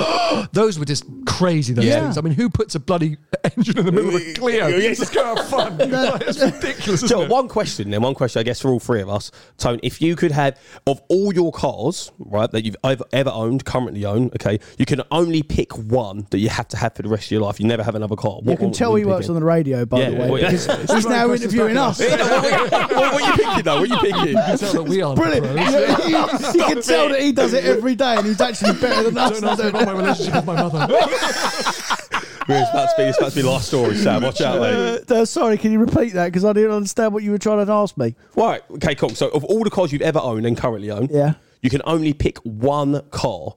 Those 0.53 0.79
were 0.79 0.85
just 0.85 1.03
crazy. 1.27 1.73
Those 1.73 1.85
Yeah. 1.85 2.01
things. 2.01 2.17
I 2.17 2.21
mean, 2.21 2.33
who 2.33 2.49
puts 2.49 2.73
a 2.73 2.79
bloody 2.79 3.17
engine 3.57 3.77
in 3.77 3.85
the 3.85 3.91
middle 3.91 4.15
of 4.15 4.21
a 4.21 4.33
Clio? 4.33 4.67
Yes. 4.67 4.97
Just 4.97 5.13
go 5.13 5.35
have 5.35 5.47
fun. 5.47 5.77
Like, 5.91 6.21
it's 6.21 6.39
ridiculous. 6.39 6.87
Isn't 7.03 7.07
So 7.09 7.21
it? 7.21 7.29
one 7.29 7.47
question 7.47 7.91
then, 7.91 8.01
one 8.01 8.13
question 8.15 8.39
I 8.39 8.43
guess 8.43 8.59
for 8.61 8.69
all 8.69 8.79
three 8.79 9.01
of 9.01 9.09
us, 9.09 9.31
Tone. 9.57 9.79
If 9.83 10.01
you 10.01 10.15
could 10.15 10.31
have 10.31 10.59
of 10.87 11.01
all 11.09 11.33
your 11.33 11.51
cars, 11.51 12.11
right, 12.17 12.49
that 12.51 12.65
you've 12.65 12.75
ever, 12.83 13.03
ever 13.13 13.29
owned, 13.31 13.65
currently 13.65 14.03
own, 14.05 14.25
okay, 14.35 14.59
you 14.79 14.85
can 14.85 15.01
only 15.11 15.43
pick 15.43 15.73
one 15.77 16.25
that 16.31 16.39
you 16.39 16.49
have 16.49 16.67
to 16.69 16.77
have 16.77 16.95
for 16.95 17.03
the 17.03 17.09
rest 17.09 17.25
of 17.25 17.31
your 17.31 17.41
life. 17.41 17.59
You 17.59 17.67
never 17.67 17.83
have 17.83 17.95
another 17.95 18.15
car. 18.15 18.35
What 18.41 18.47
You 18.51 18.57
can 18.57 18.71
tell 18.71 18.95
he 18.95 19.05
works 19.05 19.25
pick 19.27 19.29
on 19.35 19.39
the 19.39 19.45
radio, 19.45 19.85
by 19.85 19.99
Yeah, 19.99 20.09
the 20.09 20.15
way, 20.17 20.29
well, 20.31 20.41
yeah. 20.41 20.51
because 20.51 20.65
he's 20.91 21.03
throwing 21.03 21.09
now 21.09 21.33
interviewing 21.33 21.77
us. 21.77 21.99
in? 21.99 22.09
what, 22.19 22.71
what 22.71 23.13
are 23.13 23.21
you 23.21 23.33
picking 23.33 23.63
though? 23.63 23.79
What 23.79 23.89
are 23.91 23.93
you 23.93 23.99
picking? 23.99 24.27
You 24.27 24.33
can 24.35 24.57
tell 24.57 24.73
that 24.73 24.83
we 24.83 25.01
are 25.03 25.15
Brilliant. 25.15 25.45
pros. 25.45 26.55
you 26.55 26.63
can 26.65 26.81
tell 26.81 27.09
that 27.09 27.21
he 27.27 27.33
does 27.33 27.53
it 27.53 27.63
every 27.65 27.95
day, 27.95 28.15
and 28.15 28.25
he's 28.25 28.41
actually 28.41 28.79
better 28.79 29.03
than 29.03 29.17
us. 29.17 29.39
Don't 29.39 29.49
ask 29.49 29.63
me 29.63 29.69
about 29.69 29.85
my 29.85 29.91
relationship 29.93 30.35
with 30.35 30.45
my 30.45 30.55
mother. 30.55 30.87
It's 32.49 32.69
about 32.69 32.89
to 32.91 32.93
be, 32.97 33.03
it's 33.03 33.17
about 33.17 33.29
to 33.31 33.35
be 33.35 33.43
last 33.43 33.67
story, 33.67 33.97
Sam. 33.97 34.21
Watch 34.23 34.39
out, 34.39 34.61
mate. 34.61 35.01
Uh, 35.11 35.15
uh, 35.15 35.25
sorry, 35.25 35.57
can 35.57 35.73
you 35.73 35.79
repeat 35.79 36.13
that? 36.13 36.27
Because 36.27 36.45
I 36.45 36.53
didn't 36.53 36.71
understand 36.71 37.13
what 37.13 37.21
you 37.21 37.31
were 37.31 37.37
trying 37.37 37.65
to 37.65 37.69
ask 37.69 37.97
me. 37.97 38.15
Right, 38.37 38.61
okay, 38.71 38.95
cool. 38.95 39.09
So, 39.09 39.27
of 39.29 39.43
all 39.43 39.65
the 39.65 39.69
cars 39.69 39.91
you've 39.91 40.01
ever 40.01 40.19
owned 40.19 40.45
and 40.45 40.55
currently 40.55 40.89
own, 40.89 41.09
Yeah. 41.11 41.33
you 41.61 41.69
can 41.69 41.81
only 41.83 42.13
pick 42.13 42.37
one 42.39 43.01
car 43.11 43.55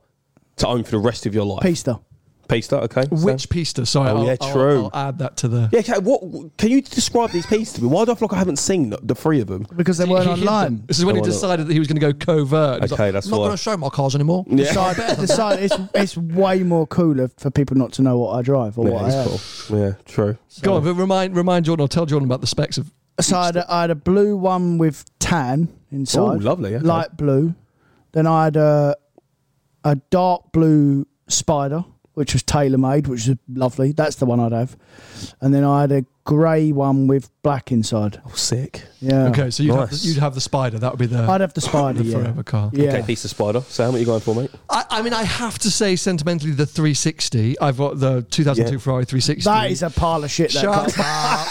to 0.56 0.66
own 0.66 0.82
for 0.82 0.90
the 0.90 0.98
rest 0.98 1.24
of 1.24 1.36
your 1.36 1.44
life. 1.44 1.62
Pista. 1.62 2.00
Pista, 2.50 2.80
okay. 2.82 3.02
Sam? 3.04 3.22
Which 3.22 3.48
pista? 3.48 3.86
Sorry, 3.86 4.10
Oh, 4.10 4.16
I'll, 4.18 4.26
yeah, 4.26 4.36
I'll- 4.40 4.52
true. 4.52 4.90
I'll, 4.92 5.08
add 5.08 5.18
that 5.18 5.36
to 5.38 5.48
the. 5.48 5.68
Yeah, 5.72 5.80
okay. 5.80 5.98
What 5.98 6.56
can 6.58 6.70
you 6.70 6.82
describe 6.82 7.30
these 7.30 7.46
pieces 7.46 7.74
to 7.74 7.82
me? 7.82 7.88
Why 7.88 8.04
do 8.04 8.12
I 8.12 8.14
feel 8.16 8.28
like 8.28 8.34
I 8.34 8.38
haven't 8.38 8.56
seen 8.58 8.90
the, 8.90 8.98
the 9.02 9.14
three 9.14 9.40
of 9.40 9.46
them? 9.46 9.66
Because 9.76 9.98
they 9.98 10.04
weren't 10.04 10.24
He 10.28 10.30
hid 10.40 10.48
online. 10.48 10.84
This 10.86 10.98
is 10.98 11.04
when 11.04 11.14
oh, 11.14 11.16
he 11.16 11.20
Oh, 11.20 11.24
I 11.24 11.26
know. 11.28 11.32
decided 11.32 11.66
that 11.68 11.72
he 11.72 11.78
was 11.78 11.88
going 11.88 12.00
to 12.00 12.12
go 12.12 12.12
covert. 12.12 12.82
Okay, 12.84 13.04
like, 13.04 13.12
that's 13.12 13.26
I'm 13.26 13.30
not 13.32 13.36
going 13.38 13.50
to 13.52 13.56
show 13.56 13.76
my 13.76 13.88
cars 13.88 14.14
anymore. 14.14 14.44
Yeah. 14.48 14.56
Decide, 14.64 14.96
decide, 15.18 15.58
it's, 15.62 15.76
it's 15.94 16.16
way 16.16 16.62
more 16.62 16.86
cooler 16.86 17.28
for 17.38 17.50
people 17.50 17.76
not 17.76 17.92
to 17.94 18.02
know 18.02 18.18
what 18.18 18.34
I 18.36 18.42
drive 18.42 18.78
or 18.78 18.84
what 18.86 19.04
I 19.04 19.08
Yeah, 19.08 19.22
have. 19.22 19.66
cool. 19.68 19.78
Yeah, 19.78 19.92
true. 20.04 20.38
Go 20.62 20.74
on, 20.74 20.84
but 20.84 20.94
remind 20.94 21.36
remind 21.36 21.64
Jordan 21.66 21.84
or 21.84 21.88
tell 21.88 22.06
Jordan 22.06 22.26
about 22.26 22.40
the 22.40 22.46
specs 22.46 22.76
of. 22.78 22.92
So 23.20 23.36
I 23.38 23.46
had, 23.46 23.56
a, 23.56 23.72
I 23.72 23.80
had 23.82 23.90
a 23.90 23.94
blue 23.94 24.36
one 24.36 24.78
with 24.78 25.04
tan 25.18 25.68
inside. 25.90 26.36
Ooh, 26.36 26.38
lovely, 26.40 26.74
okay. 26.74 26.84
Light 26.84 27.16
blue. 27.16 27.54
Then 28.12 28.26
I 28.26 28.44
had 28.44 28.56
a, 28.56 28.96
a 29.84 29.96
dark 30.10 30.52
blue 30.52 31.06
spider, 31.28 31.84
which 32.14 32.32
was 32.32 32.42
tailor 32.42 32.78
made, 32.78 33.06
which 33.06 33.26
was 33.26 33.36
lovely. 33.52 33.92
That's 33.92 34.16
the 34.16 34.26
one 34.26 34.40
I'd 34.40 34.52
have. 34.52 34.76
And 35.40 35.54
then 35.54 35.64
I 35.64 35.82
had 35.82 35.92
a 35.92 36.04
grey 36.30 36.70
one 36.70 37.08
with 37.08 37.28
black 37.42 37.72
inside. 37.72 38.22
Oh, 38.24 38.30
sick. 38.36 38.84
Yeah. 39.00 39.28
Okay, 39.30 39.50
so 39.50 39.64
you'd, 39.64 39.74
have 39.74 39.90
the, 39.90 39.96
you'd 39.96 40.18
have 40.18 40.34
the 40.36 40.40
spider. 40.40 40.78
That 40.78 40.92
would 40.92 41.00
be 41.00 41.06
the. 41.06 41.18
I'd 41.22 41.40
have 41.40 41.54
the 41.54 41.60
spider, 41.60 42.04
the 42.04 42.04
yeah. 42.04 42.18
forever 42.18 42.42
car. 42.44 42.70
Yeah. 42.72 42.90
Okay, 42.90 43.02
piece 43.02 43.24
of 43.24 43.30
spider. 43.30 43.62
Sam, 43.62 43.88
what 43.88 43.96
are 43.96 43.98
you 43.98 44.06
going 44.06 44.20
for, 44.20 44.36
mate? 44.36 44.50
I, 44.68 44.84
I 44.90 45.02
mean, 45.02 45.12
I 45.12 45.24
have 45.24 45.58
to 45.60 45.70
say, 45.72 45.96
sentimentally, 45.96 46.52
the 46.52 46.66
360. 46.66 47.58
I've 47.58 47.78
got 47.78 47.98
the 47.98 48.22
2002 48.30 48.74
Yeah. 48.74 48.78
Ferrari 48.78 49.04
360. 49.06 49.50
That 49.50 49.70
is 49.72 49.82
a 49.82 49.90
pile 49.90 50.22
of 50.22 50.30
shit. 50.30 50.52
That 50.52 50.60
Shut 50.60 50.94
car. 50.94 51.46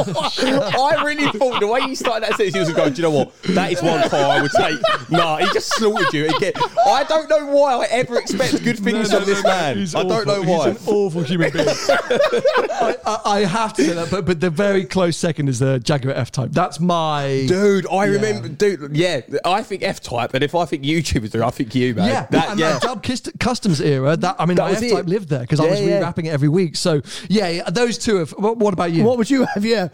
up. 0.00 0.32
I 0.78 1.02
really 1.04 1.26
thought 1.38 1.60
the 1.60 1.66
way 1.66 1.80
you 1.80 1.94
started 1.94 2.22
that 2.22 2.36
sentence, 2.38 2.54
you 2.54 2.60
was 2.60 2.72
going, 2.72 2.94
do 2.94 3.02
you 3.02 3.02
know 3.02 3.10
what? 3.10 3.42
That 3.42 3.72
is 3.72 3.82
one 3.82 4.08
car 4.08 4.38
I 4.38 4.40
would 4.40 4.50
take. 4.52 4.78
Nah, 5.10 5.36
he 5.38 5.44
just 5.52 5.74
slaughtered 5.76 6.14
you 6.14 6.34
again. 6.34 6.52
I 6.86 7.04
don't 7.04 7.28
know 7.28 7.46
why 7.46 7.74
I 7.74 7.84
ever 7.90 8.18
expect 8.18 8.62
good 8.64 8.78
things 8.78 9.10
No, 9.10 9.18
no, 9.18 9.24
from 9.24 9.34
this 9.34 9.42
no, 9.42 9.50
no, 9.50 9.56
man. 9.56 9.76
he's 9.76 9.94
I 9.94 10.02
don't 10.04 10.12
awful. 10.12 10.44
know 10.44 10.50
why. 10.50 10.70
He's 10.70 10.88
an 10.88 10.94
awful 10.94 11.22
human 11.22 11.52
being. 11.52 11.66
I, 11.68 12.96
I, 13.04 13.20
I 13.24 13.40
have 13.44 13.72
to 13.74 13.84
say 13.84 13.92
that, 13.92 14.10
but 14.10 14.21
but 14.22 14.40
the 14.40 14.50
very 14.50 14.84
close 14.84 15.16
second 15.16 15.48
is 15.48 15.58
the 15.58 15.78
Jaguar 15.78 16.14
F 16.14 16.30
Type. 16.30 16.50
That's 16.52 16.80
my. 16.80 17.44
Dude, 17.48 17.86
I 17.86 18.06
Yeah. 18.06 18.12
remember, 18.12 18.48
dude, 18.48 18.96
yeah, 18.96 19.20
I 19.44 19.62
think 19.62 19.82
F 19.82 20.00
Type, 20.00 20.34
and 20.34 20.42
if 20.42 20.54
I 20.54 20.64
think 20.64 20.82
YouTubers 20.84 21.30
do, 21.30 21.42
I 21.42 21.50
think 21.50 21.74
you, 21.74 21.94
man. 21.94 22.08
Yeah, 22.08 22.26
that, 22.30 22.50
and 22.50 22.60
yeah. 22.60 22.78
that 22.78 22.82
Dub 22.82 23.38
Customs 23.38 23.80
era. 23.80 24.16
That 24.16 24.36
I 24.38 24.46
mean, 24.46 24.56
That 24.56 24.82
F 24.82 24.90
Type 24.90 25.06
lived 25.06 25.28
there 25.28 25.40
because 25.40 25.60
I 25.60 25.66
was 25.66 25.80
yeah. 25.80 26.00
rewrapping 26.00 26.26
it 26.26 26.30
every 26.30 26.48
week. 26.48 26.76
So 26.76 27.02
yeah, 27.28 27.48
yeah, 27.48 27.70
those 27.70 27.98
two. 27.98 28.16
Have, 28.16 28.30
what, 28.32 28.56
what 28.56 28.72
about 28.72 28.92
you? 28.92 29.04
what 29.04 29.18
would 29.18 29.30
you 29.30 29.44
have? 29.44 29.64
Yeah. 29.64 29.88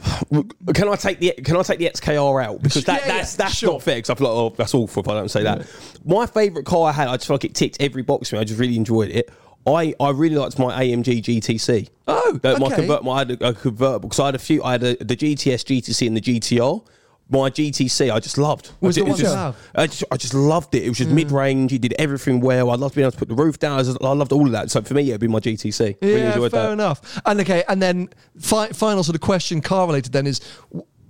Can 0.74 0.88
I 0.88 0.96
take 0.96 1.18
the 1.20 1.32
Can 1.44 1.56
I 1.56 1.62
take 1.62 1.78
the 1.78 1.86
XKR 1.90 2.44
out 2.44 2.62
because 2.62 2.84
that, 2.84 3.00
Yeah, 3.02 3.06
yeah, 3.06 3.12
that's 3.18 3.36
that's 3.36 3.54
sure. 3.54 3.72
not 3.72 3.82
fair 3.82 3.96
because 3.96 4.10
I 4.10 4.14
feel 4.14 4.28
like 4.28 4.36
oh 4.36 4.54
that's 4.56 4.74
awful 4.74 5.02
if 5.02 5.08
I 5.08 5.14
don't 5.14 5.30
say 5.30 5.42
that. 5.44 5.66
My 6.04 6.26
favourite 6.26 6.66
car 6.66 6.88
I 6.88 6.92
had, 6.92 7.08
I 7.08 7.16
just 7.16 7.26
feel 7.26 7.34
like 7.34 7.44
it 7.44 7.54
ticked 7.54 7.78
every 7.80 8.02
box 8.02 8.30
for 8.30 8.36
me. 8.36 8.40
I 8.40 8.44
just 8.44 8.60
really 8.60 8.76
enjoyed 8.76 9.10
it. 9.10 9.30
I, 9.74 9.94
I 10.00 10.10
really 10.10 10.36
liked 10.36 10.58
my 10.58 10.82
AMG 10.84 11.22
GTC. 11.22 11.88
Oh, 12.06 12.40
Uh, 12.44 12.56
my 12.58 12.66
okay. 12.66 12.76
convert, 12.76 13.04
my 13.04 13.12
I 13.12 13.18
had 13.20 13.30
a, 13.32 13.48
a 13.48 13.54
convertible 13.54 14.08
because 14.08 14.20
I 14.20 14.26
had 14.26 14.34
a 14.34 14.38
few. 14.38 14.62
I 14.62 14.72
had 14.72 14.82
a, 14.82 14.96
the 15.04 15.16
GTS, 15.16 15.64
GTC, 15.64 16.06
and 16.06 16.16
the 16.16 16.20
GTR. 16.20 16.86
My 17.30 17.50
GTC, 17.50 18.10
I 18.10 18.20
just 18.20 18.38
loved. 18.38 18.70
Was 18.80 18.96
I 18.96 19.00
the 19.02 19.04
ju- 19.04 19.10
one 19.10 19.18
just. 19.18 19.56
I 19.74 19.86
just, 19.86 20.04
I 20.10 20.16
just 20.16 20.32
loved 20.32 20.74
it. 20.74 20.84
It 20.84 20.88
was 20.88 20.96
just 20.96 21.10
mid 21.10 21.30
range. 21.30 21.74
It 21.74 21.82
did 21.82 21.94
everything 21.98 22.40
well. 22.40 22.70
I 22.70 22.76
loved 22.76 22.94
being 22.94 23.04
able 23.04 23.12
to 23.12 23.18
put 23.18 23.28
the 23.28 23.34
roof 23.34 23.58
down. 23.58 23.78
I, 23.78 23.82
just- 23.82 24.02
I 24.02 24.12
loved 24.12 24.32
all 24.32 24.46
of 24.46 24.52
that. 24.52 24.70
So 24.70 24.80
for 24.80 24.94
me, 24.94 25.02
yeah, 25.02 25.10
it'd 25.10 25.20
be 25.20 25.28
my 25.28 25.38
GTC. 25.40 25.96
Yeah, 26.00 26.08
enjoyed 26.32 26.52
fair 26.52 26.68
that. 26.68 26.72
enough. 26.72 27.20
And 27.26 27.38
okay, 27.40 27.64
and 27.68 27.82
then 27.82 28.08
fi- 28.40 28.68
final 28.68 29.04
sort 29.04 29.14
of 29.14 29.20
question, 29.20 29.60
car 29.60 29.86
related. 29.86 30.12
Then 30.12 30.26
is, 30.26 30.40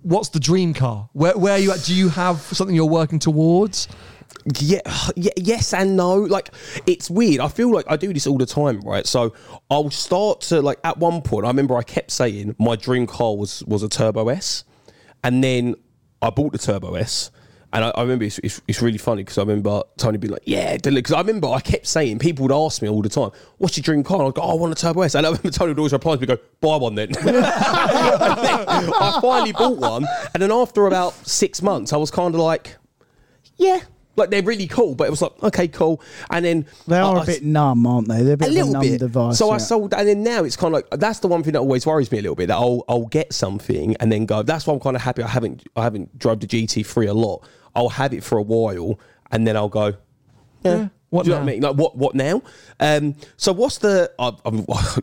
what's 0.02 0.30
the 0.30 0.40
dream 0.40 0.74
car? 0.74 1.08
Where 1.12 1.38
where 1.38 1.52
are 1.52 1.58
you 1.58 1.70
at? 1.70 1.84
Do 1.84 1.94
you 1.94 2.08
have 2.08 2.38
something 2.40 2.74
you're 2.74 2.86
working 2.86 3.20
towards? 3.20 3.86
Yeah, 4.56 4.80
yeah, 5.16 5.30
yes 5.36 5.72
and 5.74 5.96
no. 5.96 6.16
Like 6.16 6.50
it's 6.86 7.10
weird. 7.10 7.40
I 7.40 7.48
feel 7.48 7.70
like 7.70 7.86
I 7.88 7.96
do 7.96 8.12
this 8.12 8.26
all 8.26 8.38
the 8.38 8.46
time, 8.46 8.80
right? 8.80 9.06
So 9.06 9.34
I'll 9.70 9.90
start 9.90 10.42
to 10.42 10.62
like 10.62 10.78
at 10.84 10.98
one 10.98 11.22
point. 11.22 11.44
I 11.44 11.48
remember 11.48 11.76
I 11.76 11.82
kept 11.82 12.10
saying 12.10 12.56
my 12.58 12.76
dream 12.76 13.06
car 13.06 13.36
was 13.36 13.64
was 13.64 13.82
a 13.82 13.88
Turbo 13.88 14.28
S, 14.28 14.64
and 15.24 15.42
then 15.42 15.74
I 16.22 16.30
bought 16.30 16.52
the 16.52 16.58
Turbo 16.58 16.94
S. 16.94 17.30
And 17.70 17.84
I, 17.84 17.90
I 17.90 18.00
remember 18.00 18.24
it's, 18.24 18.38
it's, 18.38 18.62
it's 18.66 18.80
really 18.80 18.96
funny 18.96 19.22
because 19.22 19.36
I 19.36 19.42
remember 19.42 19.82
Tony 19.98 20.16
being 20.16 20.32
like, 20.32 20.44
"Yeah," 20.46 20.78
because 20.82 21.12
I 21.12 21.18
remember 21.18 21.48
I 21.48 21.60
kept 21.60 21.86
saying 21.86 22.18
people 22.18 22.44
would 22.44 22.52
ask 22.52 22.80
me 22.80 22.88
all 22.88 23.02
the 23.02 23.10
time, 23.10 23.30
"What's 23.58 23.76
your 23.76 23.82
dream 23.82 24.02
car?" 24.02 24.20
And 24.20 24.28
I'd 24.28 24.34
go, 24.34 24.40
"Oh, 24.40 24.52
I 24.52 24.54
want 24.54 24.72
a 24.72 24.74
Turbo 24.74 25.02
S." 25.02 25.14
And 25.14 25.26
I 25.26 25.28
remember 25.28 25.50
Tony 25.50 25.72
would 25.72 25.78
always 25.78 25.92
reply 25.92 26.14
to 26.14 26.20
me, 26.20 26.26
"Go 26.26 26.38
buy 26.62 26.76
one 26.76 26.94
then." 26.94 27.10
Then 27.22 27.34
I 28.94 29.18
finally 29.20 29.52
bought 29.52 29.76
one, 29.76 30.06
and 30.32 30.42
then 30.42 30.50
after 30.50 30.86
about 30.86 31.12
six 31.26 31.60
months, 31.60 31.92
I 31.92 31.98
was 31.98 32.10
kind 32.10 32.34
of 32.34 32.40
like, 32.40 32.76
yeah. 33.56 33.80
Like 34.18 34.30
they're 34.30 34.42
really 34.42 34.66
cool, 34.66 34.94
but 34.94 35.06
it 35.06 35.10
was 35.10 35.22
like 35.22 35.42
okay, 35.44 35.68
cool. 35.68 36.02
And 36.30 36.44
then 36.44 36.66
They 36.86 36.98
are 36.98 37.16
I- 37.18 37.22
a 37.22 37.26
bit 37.26 37.42
numb, 37.44 37.86
aren't 37.86 38.08
they? 38.08 38.22
They're 38.22 38.34
a 38.34 38.36
bit 38.36 38.46
a 38.46 38.50
of 38.50 38.54
little 38.54 38.70
a 38.70 38.72
numb 38.74 38.82
bit. 38.82 38.98
device. 39.00 39.38
so 39.38 39.50
I 39.50 39.58
sold, 39.58 39.94
and 39.94 40.06
then 40.06 40.22
now 40.22 40.44
it's 40.44 40.56
kind 40.56 40.74
of 40.74 40.82
like 40.90 41.00
that's 41.00 41.20
the 41.20 41.28
one 41.28 41.42
thing 41.42 41.54
that 41.54 41.60
always 41.60 41.86
worries 41.86 42.12
me 42.12 42.18
a 42.18 42.22
little 42.22 42.36
bit. 42.36 42.48
That 42.48 42.56
I'll 42.56 42.84
I'll 42.88 43.06
get 43.06 43.32
something 43.32 43.96
and 43.96 44.12
then 44.12 44.26
go. 44.26 44.42
That's 44.42 44.66
why 44.66 44.74
I'm 44.74 44.80
kind 44.80 44.96
of 44.96 45.02
happy. 45.02 45.22
I 45.22 45.28
haven't 45.28 45.66
I 45.76 45.82
haven't 45.82 46.18
drove 46.18 46.40
the 46.40 46.46
GT3 46.46 47.08
a 47.08 47.12
lot. 47.14 47.46
I'll 47.74 47.88
have 47.90 48.12
it 48.12 48.22
for 48.24 48.38
a 48.38 48.42
while 48.42 48.98
and 49.30 49.46
then 49.46 49.56
I'll 49.56 49.68
go. 49.68 49.94
Yeah. 50.64 50.88
What 51.10 51.24
Do 51.24 51.30
you 51.30 51.36
know 51.36 51.40
now? 51.40 51.44
what 51.46 51.50
I 51.50 51.52
mean? 51.54 51.62
Like 51.62 51.76
what? 51.76 51.96
What 51.96 52.14
now? 52.14 52.42
Um, 52.80 53.14
so 53.38 53.50
what's 53.52 53.78
the? 53.78 54.10
I, 54.18 54.32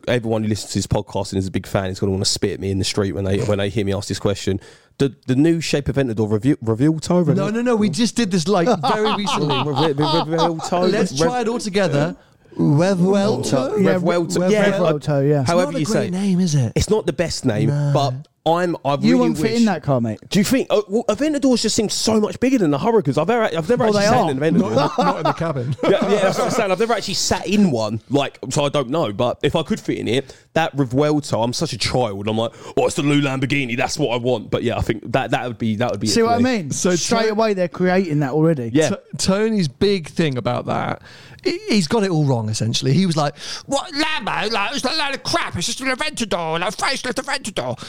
everyone 0.08 0.44
who 0.44 0.48
listens 0.48 0.72
to 0.74 0.78
this 0.78 0.86
podcast 0.86 1.32
and 1.32 1.38
is 1.40 1.48
a 1.48 1.50
big 1.50 1.66
fan 1.66 1.86
is 1.90 1.98
going 1.98 2.08
to 2.10 2.12
want 2.12 2.24
to 2.24 2.30
spit 2.30 2.52
at 2.52 2.60
me 2.60 2.70
in 2.70 2.78
the 2.78 2.84
street 2.84 3.10
when 3.12 3.24
they 3.24 3.40
when 3.40 3.58
they 3.58 3.70
hear 3.70 3.84
me 3.84 3.92
ask 3.92 4.06
this 4.06 4.20
question. 4.20 4.60
The 4.98 5.14
the 5.26 5.36
new 5.36 5.60
shape 5.60 5.88
of 5.88 5.96
Aventador 5.96 6.30
review 6.30 6.56
reveal 6.62 6.98
to 7.00 7.34
No, 7.34 7.50
no, 7.50 7.60
no. 7.60 7.76
We 7.76 7.90
just 7.90 8.16
did 8.16 8.30
this 8.30 8.48
like 8.48 8.66
very 8.80 9.14
recently. 9.16 9.54
Revuelto. 9.54 10.90
Let's 10.90 11.16
try 11.18 11.42
it 11.42 11.48
all 11.48 11.58
together. 11.58 12.16
Revuelto. 12.56 13.82
Yeah, 13.82 13.94
Revuelto. 13.98 14.50
Yeah, 14.50 14.72
Revuelto, 14.72 15.28
yeah. 15.28 15.40
It's 15.42 15.50
However 15.50 15.72
not 15.72 15.76
a 15.76 15.80
you 15.80 15.86
great 15.86 16.04
say. 16.04 16.10
name, 16.10 16.40
is 16.40 16.54
it? 16.54 16.72
It's 16.74 16.88
not 16.88 17.04
the 17.06 17.12
best 17.12 17.44
name, 17.44 17.68
but 17.68 18.14
I'm. 18.46 18.76
I 18.84 18.94
really 18.94 19.08
You 19.08 19.18
won't 19.18 19.38
wish, 19.38 19.50
fit 19.50 19.58
in 19.60 19.64
that 19.66 19.82
car, 19.82 20.00
mate. 20.00 20.20
Do 20.28 20.38
you 20.38 20.44
think? 20.44 20.68
Uh, 20.70 20.82
well, 20.88 21.04
Aventadors 21.08 21.62
just 21.62 21.74
seem 21.74 21.88
so 21.88 22.20
much 22.20 22.38
bigger 22.38 22.58
than 22.58 22.70
the 22.70 22.78
Huracáns. 22.78 23.18
I've 23.20 23.26
never, 23.28 23.42
I've 23.44 23.68
never 23.68 23.84
Well, 23.88 23.96
actually 23.98 24.00
they 24.00 24.06
sat 24.06 24.16
are. 24.16 24.30
in 24.30 24.42
an 24.42 24.54
Aventador. 24.54 24.74
Not, 24.76 24.98
not 24.98 25.16
in 25.18 25.22
the 25.24 25.32
cabin. 25.32 25.76
yeah, 25.82 25.90
yeah, 25.90 26.08
that's 26.20 26.38
what 26.38 26.44
I'm 26.46 26.50
saying. 26.52 26.70
I've 26.70 26.78
never 26.78 26.92
actually 26.94 27.14
sat 27.14 27.46
in 27.46 27.70
one, 27.72 28.00
like, 28.08 28.38
so 28.50 28.64
I 28.64 28.68
don't 28.68 28.88
know. 28.90 29.12
But 29.12 29.40
if 29.42 29.56
I 29.56 29.62
could 29.64 29.80
fit 29.80 29.98
in 29.98 30.06
it, 30.08 30.36
that 30.52 30.74
Revuelto, 30.76 31.42
I'm 31.42 31.52
such 31.52 31.72
a 31.72 31.78
child. 31.78 32.28
I'm 32.28 32.38
like, 32.38 32.52
oh, 32.76 32.86
it's 32.86 32.94
the 32.94 33.02
new 33.02 33.20
Lamborghini. 33.20 33.76
That's 33.76 33.98
what 33.98 34.14
I 34.14 34.16
want. 34.18 34.50
But 34.50 34.62
yeah, 34.62 34.78
I 34.78 34.80
think 34.82 35.10
that 35.12 35.32
that 35.32 35.46
would 35.48 35.58
be 35.58 35.76
that 35.76 35.90
would 35.90 36.00
be. 36.00 36.06
See 36.06 36.20
it 36.20 36.22
for 36.22 36.28
what 36.30 36.34
I 36.36 36.42
me. 36.42 36.56
mean? 36.58 36.70
So 36.70 36.94
straight 36.94 37.22
try- 37.22 37.28
away 37.30 37.54
they're 37.54 37.68
creating 37.68 38.20
that 38.20 38.30
already. 38.32 38.70
Yeah. 38.72 38.90
T- 38.90 38.96
Tony's 39.18 39.66
big 39.68 40.06
thing 40.08 40.38
about 40.38 40.66
that 40.66 41.02
he- 41.02 41.35
he's 41.68 41.88
got 41.88 42.02
it 42.04 42.10
all 42.10 42.24
wrong. 42.24 42.48
Essentially, 42.48 42.92
he 42.92 43.06
was 43.06 43.16
like, 43.16 43.36
"What 43.66 43.92
Lambo? 43.92 44.50
Like 44.50 44.74
it's 44.74 44.84
a 44.84 44.88
load 44.88 45.14
of 45.14 45.22
crap. 45.22 45.56
It's 45.56 45.66
just 45.66 45.80
an 45.80 45.88
Aventador, 45.88 46.60
like 46.60 46.72
a 46.72 46.76
facelift 46.76 47.14
Aventador." 47.22 47.80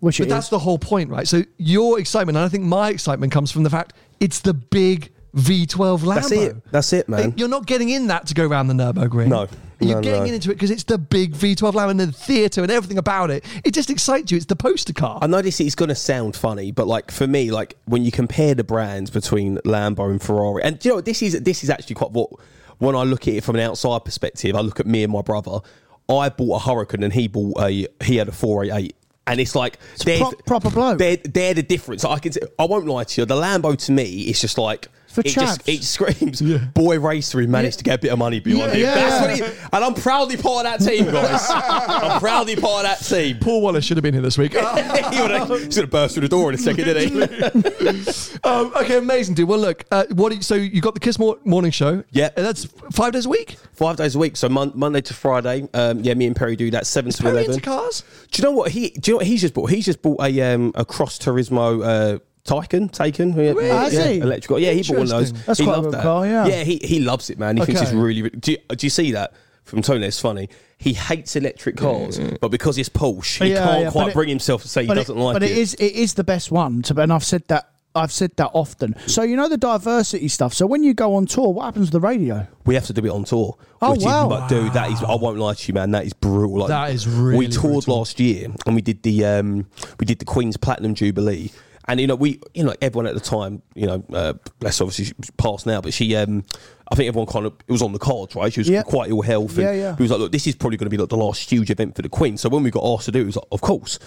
Which 0.00 0.18
but 0.18 0.28
that's 0.28 0.46
is. 0.46 0.50
the 0.50 0.58
whole 0.58 0.78
point, 0.78 1.10
right? 1.10 1.26
So 1.26 1.42
your 1.58 1.98
excitement, 1.98 2.36
and 2.36 2.44
I 2.44 2.48
think 2.48 2.64
my 2.64 2.90
excitement, 2.90 3.32
comes 3.32 3.50
from 3.50 3.62
the 3.62 3.70
fact 3.70 3.92
it's 4.20 4.40
the 4.40 4.54
big 4.54 5.10
V12 5.34 6.00
Lambo. 6.00 6.14
That's 6.14 6.32
it. 6.32 6.56
That's 6.70 6.92
it, 6.92 7.08
man. 7.08 7.34
You're 7.36 7.48
not 7.48 7.66
getting 7.66 7.88
in 7.88 8.06
that 8.08 8.26
to 8.28 8.34
go 8.34 8.46
around 8.46 8.68
the 8.68 8.74
Nurburgring. 8.74 9.28
No. 9.28 9.48
You're 9.80 9.96
No, 9.96 10.00
getting 10.02 10.28
no. 10.28 10.34
into 10.34 10.50
it 10.50 10.54
because 10.54 10.70
it's 10.70 10.84
the 10.84 10.96
big 10.98 11.34
V12 11.34 11.72
Lambo 11.72 11.90
and 11.90 12.00
the 12.00 12.12
theatre 12.12 12.62
and 12.62 12.70
everything 12.70 12.96
about 12.96 13.30
it. 13.30 13.44
It 13.64 13.74
just 13.74 13.90
excites 13.90 14.30
you. 14.30 14.36
It's 14.36 14.46
the 14.46 14.54
poster 14.56 14.92
car. 14.92 15.18
I 15.20 15.26
know 15.26 15.42
this 15.42 15.60
is 15.60 15.74
going 15.74 15.88
to 15.88 15.94
sound 15.96 16.36
funny, 16.36 16.70
but 16.70 16.86
like 16.86 17.10
for 17.10 17.26
me, 17.26 17.50
like 17.50 17.76
when 17.86 18.04
you 18.04 18.12
compare 18.12 18.54
the 18.54 18.62
brands 18.64 19.10
between 19.10 19.58
Lambo 19.58 20.08
and 20.10 20.22
Ferrari, 20.22 20.62
and 20.62 20.78
do 20.78 20.88
you 20.88 20.92
know 20.92 20.96
what, 20.96 21.04
this 21.04 21.20
is 21.22 21.38
this 21.40 21.64
is 21.64 21.70
actually 21.70 21.96
quite 21.96 22.12
what 22.12 22.30
when 22.78 22.94
I 22.96 23.02
look 23.02 23.28
at 23.28 23.34
it 23.34 23.44
from 23.44 23.56
an 23.56 23.62
outside 23.62 24.04
perspective, 24.04 24.54
I 24.54 24.60
look 24.60 24.80
at 24.80 24.86
me 24.86 25.02
and 25.02 25.12
my 25.12 25.22
brother. 25.22 25.60
I 26.08 26.28
bought 26.28 26.62
a 26.62 26.66
Huracán 26.66 27.02
and 27.02 27.12
he 27.12 27.28
bought 27.28 27.60
a 27.60 27.86
he 28.02 28.16
had 28.16 28.28
a 28.28 28.32
488. 28.32 28.94
And 29.26 29.40
it's 29.40 29.54
like 29.54 29.78
they're, 30.04 30.18
pro- 30.18 30.60
proper. 30.60 30.96
They're, 30.96 31.16
they're 31.16 31.54
the 31.54 31.62
difference. 31.62 32.04
I 32.04 32.18
can. 32.18 32.32
T- 32.32 32.42
I 32.58 32.64
won't 32.66 32.84
lie 32.84 33.04
to 33.04 33.22
you. 33.22 33.24
The 33.24 33.36
Lambo 33.36 33.74
to 33.86 33.92
me, 33.92 34.22
is 34.22 34.38
just 34.38 34.58
like 34.58 34.88
For 35.14 35.20
it 35.20 35.28
just 35.28 35.68
it 35.68 35.84
screams 35.84 36.42
boy 36.72 36.98
racer 36.98 37.40
who 37.40 37.46
managed 37.46 37.78
to 37.78 37.84
get 37.84 38.00
a 38.00 38.02
bit 38.02 38.12
of 38.12 38.18
money 38.18 38.40
behind 38.40 38.72
Yeah, 38.72 38.74
him. 38.74 38.80
yeah, 38.80 38.94
That's 38.94 39.20
what 39.42 39.52
he, 39.52 39.68
and 39.72 39.84
I'm 39.84 39.94
proudly 39.94 40.36
part 40.36 40.66
of 40.66 40.78
that 40.78 40.90
team, 40.90 41.04
guys. 41.06 41.46
I'm 41.50 42.18
proudly 42.20 42.56
part 42.56 42.84
of 42.84 42.98
that 42.98 43.04
team. 43.04 43.38
Paul 43.38 43.62
Wallace 43.62 43.84
should 43.84 43.96
have 43.96 44.02
been 44.02 44.14
here 44.14 44.22
this 44.22 44.36
week. 44.36 44.52
he 44.54 44.58
would 44.58 45.30
have, 45.30 45.48
he's 45.48 45.60
going 45.68 45.70
to 45.70 45.86
burst 45.86 46.14
through 46.14 46.22
the 46.22 46.28
door 46.28 46.48
in 46.48 46.56
a 46.56 46.58
second, 46.58 46.84
didn't 46.84 47.12
he? 47.12 48.38
um, 48.44 48.72
okay, 48.76 48.96
amazing, 48.98 49.34
dude. 49.36 49.48
Well, 49.48 49.58
look, 49.60 49.84
uh, 49.92 50.04
what? 50.10 50.34
You, 50.34 50.42
so 50.42 50.56
you 50.56 50.80
got 50.80 50.94
the 50.94 51.00
Kiss 51.00 51.18
Morning 51.18 51.70
Show. 51.70 52.02
Yeah. 52.10 52.30
And 52.36 52.44
that's 52.44 52.64
five 52.92 53.12
days 53.12 53.26
a 53.26 53.28
week. 53.28 53.56
Five 53.74 53.96
days 53.96 54.14
a 54.16 54.18
week, 54.18 54.36
so 54.36 54.48
mon- 54.48 54.72
Monday 54.74 55.00
to 55.02 55.14
Friday. 55.14 55.68
Um, 55.74 56.00
yeah, 56.00 56.14
me 56.14 56.26
and 56.26 56.34
Perry 56.34 56.56
do 56.56 56.70
that 56.72 56.86
seven 56.86 57.12
to 57.12 57.22
Perry 57.22 57.34
eleven. 57.36 57.54
into 57.54 57.64
cars. 57.64 58.02
Do 58.32 58.42
you 58.42 58.48
know 58.48 58.52
what 58.54 58.70
he? 58.72 58.90
Do 58.90 59.10
you 59.10 59.12
know 59.14 59.16
what 59.18 59.26
he's 59.26 59.40
just 59.42 59.54
bought? 59.54 59.70
He's 59.70 59.84
just 59.84 60.02
bought 60.02 60.20
a 60.20 60.40
um, 60.54 60.72
a 60.74 60.84
Cross 60.84 61.20
Turismo 61.20 61.84
uh, 61.84 62.18
Taycan, 62.44 62.90
Taken, 62.92 63.30
yeah, 63.30 63.36
Really? 63.52 63.66
yeah, 63.68 63.80
Has 63.84 63.92
he? 63.92 64.18
electrical. 64.18 64.58
Yeah, 64.58 64.72
he 64.72 64.82
bought 64.82 64.90
one 64.98 65.02
of 65.02 65.08
those. 65.08 65.28
Interesting. 65.30 65.46
That's 65.46 65.58
he 65.60 65.64
quite 65.64 65.72
a 65.72 65.76
loved 65.76 65.84
good 65.86 65.94
that. 65.94 66.02
car, 66.02 66.26
yeah. 66.26 66.46
yeah, 66.46 66.62
he 66.64 66.78
he 66.82 67.00
loves 67.00 67.30
it, 67.30 67.38
man. 67.38 67.56
He 67.56 67.64
thinks 67.64 67.80
it's 67.80 67.90
Okay. 67.90 67.98
really. 67.98 68.28
do, 68.30 68.52
you, 68.52 68.58
do 68.68 68.86
you 68.86 68.90
see 68.90 69.12
that? 69.12 69.32
From 69.64 69.80
Tony, 69.80 70.06
it's 70.06 70.20
funny. 70.20 70.50
He 70.76 70.92
hates 70.92 71.36
electric 71.36 71.78
cars, 71.78 72.18
but 72.42 72.50
because 72.50 72.76
it's 72.76 72.90
Porsche, 72.90 73.44
he 73.46 73.52
Yeah, 73.52 73.64
can't 73.64 73.80
yeah, 73.84 73.90
quite 73.90 74.02
but 74.04 74.08
it- 74.10 74.14
bring 74.14 74.28
himself 74.28 74.60
to 74.62 74.68
say 74.68 74.84
he 74.84 74.92
doesn't 74.92 75.16
like 75.16 75.34
but 75.34 75.42
it. 75.42 75.52
it 75.52 75.56
is 75.58 75.72
it 75.74 75.92
is 75.94 76.14
the 76.14 76.24
best 76.24 76.50
one 76.52 76.82
to 76.82 77.00
and 77.00 77.10
I've 77.10 77.24
said 77.24 77.44
that 77.48 77.70
I've 77.94 78.12
said 78.12 78.32
that 78.36 78.50
often. 78.52 78.94
So 79.06 79.22
you 79.22 79.36
know 79.36 79.48
the 79.48 79.56
diversity 79.56 80.28
stuff. 80.28 80.52
So 80.52 80.66
when 80.66 80.82
you 80.82 80.92
go 80.92 81.14
on 81.14 81.24
tour, 81.24 81.50
what 81.50 81.64
happens 81.64 81.86
to 81.86 81.92
the 81.92 82.00
radio? 82.00 82.46
We 82.66 82.74
have 82.74 82.84
to 82.88 82.92
do 82.92 83.06
it 83.06 83.10
on 83.10 83.24
tour. 83.24 83.56
Oh, 83.80 83.92
which 83.92 84.02
wow. 84.02 84.24
Is, 84.24 84.28
but 84.28 84.48
dude, 84.48 84.72
that 84.74 84.90
is. 84.90 85.02
I 85.02 85.14
won't 85.14 85.38
lie 85.38 85.54
to 85.54 85.68
you, 85.68 85.74
man. 85.74 85.92
That 85.92 86.04
is 86.04 86.12
brutal. 86.12 86.58
Like, 86.58 86.68
That 86.68 86.90
is 86.90 87.06
really 87.08 87.38
We 87.38 87.48
toured 87.48 87.84
brutal. 87.84 87.98
last 87.98 88.18
year, 88.20 88.48
and 88.66 88.74
we 88.74 88.82
did 88.82 89.02
the 89.04 89.24
um, 89.24 89.66
we 90.00 90.04
did 90.06 90.18
the 90.18 90.24
Queen's 90.26 90.56
Platinum 90.58 90.94
Jubilee, 90.94 91.52
and 91.86 92.00
you 92.00 92.06
know 92.06 92.14
we 92.14 92.40
you 92.54 92.64
know 92.64 92.74
everyone 92.80 93.06
at 93.06 93.14
the 93.14 93.20
time 93.20 93.62
you 93.74 93.86
know 93.86 94.04
uh, 94.12 94.32
bless 94.58 94.80
obviously 94.80 95.14
passed 95.36 95.66
now, 95.66 95.80
but 95.80 95.92
she 95.92 96.14
um. 96.16 96.44
I 96.92 96.96
think 96.96 97.08
everyone 97.08 97.26
kind 97.26 97.46
of 97.46 97.54
it 97.66 97.72
was 97.72 97.80
on 97.80 97.92
the 97.92 97.98
cards, 97.98 98.36
right? 98.36 98.52
She 98.52 98.60
was 98.60 98.68
Yeah. 98.68 98.82
quite 98.82 99.08
ill 99.08 99.22
health. 99.22 99.56
Yeah, 99.56 99.72
yeah. 99.72 99.96
We 99.98 100.02
was 100.02 100.10
like, 100.10 100.20
look, 100.20 100.32
this 100.32 100.46
is 100.46 100.54
probably 100.54 100.76
going 100.76 100.84
to 100.84 100.90
be 100.90 100.98
like 100.98 101.08
the 101.08 101.16
last 101.16 101.50
huge 101.50 101.70
event 101.70 101.96
for 101.96 102.02
the 102.02 102.10
Queen. 102.10 102.36
So 102.36 102.50
when 102.50 102.62
we 102.62 102.70
got 102.70 102.84
asked 102.84 103.06
to 103.06 103.10
do 103.10 103.20
it, 103.20 103.22
it 103.22 103.26
was 103.26 103.36
like, 103.36 103.46
of 103.52 103.62
course. 103.62 103.98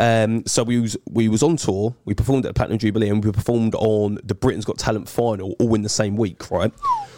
Um, 0.00 0.44
so 0.44 0.64
we 0.64 0.80
was 0.80 0.96
we 1.08 1.28
was 1.28 1.44
on 1.44 1.56
tour. 1.56 1.94
We 2.04 2.12
performed 2.12 2.44
at 2.44 2.48
the 2.48 2.54
Platinum 2.54 2.78
Jubilee, 2.78 3.08
and 3.08 3.24
we 3.24 3.30
performed 3.30 3.76
on 3.76 4.18
the 4.24 4.34
Britain's 4.34 4.64
Got 4.64 4.78
Talent 4.78 5.08
final, 5.08 5.54
all 5.60 5.74
in 5.76 5.82
the 5.82 5.88
same 5.88 6.16
week, 6.16 6.50
right? 6.50 6.72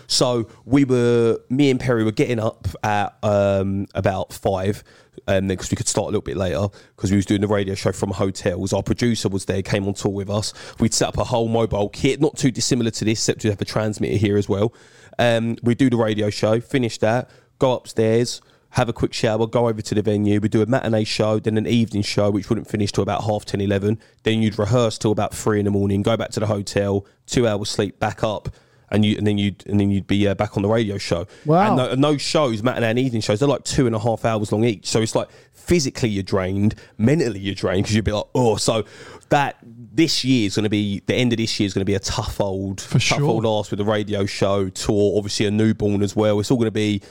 So 0.07 0.49
we 0.67 0.85
were, 0.85 1.39
me 1.49 1.71
and 1.71 1.81
Perry 1.81 2.05
were 2.05 2.13
getting 2.13 2.39
up 2.39 2.69
at 2.85 3.17
um, 3.23 3.87
about 3.95 4.35
five, 4.35 4.85
um, 5.27 5.49
because 5.49 5.71
we 5.71 5.77
could 5.77 5.89
start 5.89 6.05
a 6.05 6.09
little 6.09 6.21
bit 6.21 6.37
later 6.37 6.69
because 6.95 7.11
we 7.11 7.17
was 7.17 7.27
doing 7.27 7.41
the 7.41 7.49
radio 7.49 7.75
show 7.75 7.93
from 7.93 8.11
hotels. 8.11 8.73
Our 8.73 8.83
producer 8.83 9.29
was 9.29 9.45
there, 9.45 9.63
came 9.63 9.87
on 9.87 9.95
tour 9.95 10.13
with 10.13 10.31
us. 10.31 10.53
We'd 10.79 10.95
set 10.95 11.09
up 11.09 11.19
a 11.19 11.25
whole 11.25 11.49
mobile 11.49 11.89
kit, 11.89 12.21
not 12.21 12.37
too 12.37 12.51
dissimilar 12.51 12.91
to 12.93 13.05
this, 13.05 13.19
except 13.21 13.45
we 13.45 13.51
have 13.51 13.61
a 13.61 13.65
transmitter 13.65 14.17
here 14.17 14.37
as 14.37 14.49
well. 14.49 14.73
Um, 15.19 15.57
we 15.63 15.75
do 15.75 15.91
the 15.91 15.97
radio 15.97 16.31
show, 16.31 16.61
finish 16.61 16.99
that, 16.99 17.31
go 17.59 17.75
upstairs. 17.75 18.41
Have 18.71 18.91
a 18.91 18.93
quick 18.93 19.15
shower, 19.15 19.47
go 19.47 19.69
over 19.69 19.81
to 19.81 19.95
the 19.95 20.03
venue. 20.03 20.39
We 20.39 20.51
do 20.51 20.61
a 20.61 20.67
matinee 20.67 21.05
show, 21.05 21.39
then 21.39 21.57
an 21.57 21.67
evening 21.67 22.03
show, 22.03 22.31
which 22.31 22.51
wouldn't 22.51 22.69
finish 22.69 22.93
till 22.93 23.03
about 23.03 23.25
half 23.25 23.47
10, 23.47 23.63
11. 23.63 23.99
Then 24.23 24.43
you'd 24.43 24.59
rehearse 24.59 24.99
till 24.99 25.13
about 25.13 25.35
three 25.35 25.61
in 25.61 25.65
the 25.65 25.71
morning, 25.71 26.03
go 26.03 26.15
back 26.17 26.31
to 26.33 26.41
the 26.41 26.47
hotel, 26.47 27.07
two 27.25 27.49
hours 27.49 27.71
sleep, 27.71 27.99
back 27.99 28.23
up, 28.23 28.51
and 28.91 29.05
you 29.05 29.17
and 29.19 29.27
then 29.27 29.39
you'd 29.39 29.67
and 29.67 29.81
then 29.81 29.91
you'd 29.91 30.07
be 30.07 30.27
uh, 30.29 30.35
back 30.35 30.57
on 30.57 30.63
the 30.63 30.69
radio 30.69 30.99
show. 30.99 31.27
Wow. 31.45 31.73
And, 31.73 31.93
and 31.93 32.05
those 32.05 32.23
shows, 32.23 32.63
matinee 32.63 32.91
and 32.91 32.99
evening 32.99 33.21
shows, 33.23 33.41
they're 33.41 33.49
like 33.49 33.65
two 33.65 33.87
and 33.87 33.95
a 33.95 33.99
half 33.99 34.25
hours 34.25 34.53
long 34.53 34.65
each. 34.65 34.87
So 34.87 35.01
it's 35.01 35.15
like 35.15 35.29
physically 35.53 36.09
you're 36.09 36.23
drained, 36.23 36.75
mentally 36.99 37.41
you're 37.41 37.55
drained 37.55 37.85
because 37.85 37.97
you'd 37.97 38.05
be 38.05 38.13
like, 38.13 38.27
oh, 38.35 38.57
so 38.57 38.85
that 39.31 39.57
this 39.65 40.25
year 40.25 40.47
is 40.47 40.55
going 40.55 40.65
to 40.65 40.71
be 40.71 41.03
the 41.07 41.15
end 41.15 41.33
of 41.33 41.39
this 41.39 41.59
year 41.59 41.67
is 41.67 41.75
going 41.75 41.81
to 41.81 41.87
be 41.87 41.95
a 41.95 42.01
tough 42.01 42.41
old, 42.41 42.81
For 42.81 42.95
tough 42.95 43.03
sure. 43.03 43.23
old 43.25 43.47
ass 43.47 43.71
with 43.71 43.79
the 43.79 43.85
radio 43.85 44.25
show 44.27 44.69
tour. 44.69 45.17
Obviously 45.17 45.47
a 45.47 45.51
newborn 45.51 46.03
as 46.03 46.15
well. 46.15 46.39
It's 46.39 46.51
all 46.51 46.59
going 46.59 46.67
to 46.67 46.71
be 46.71 47.03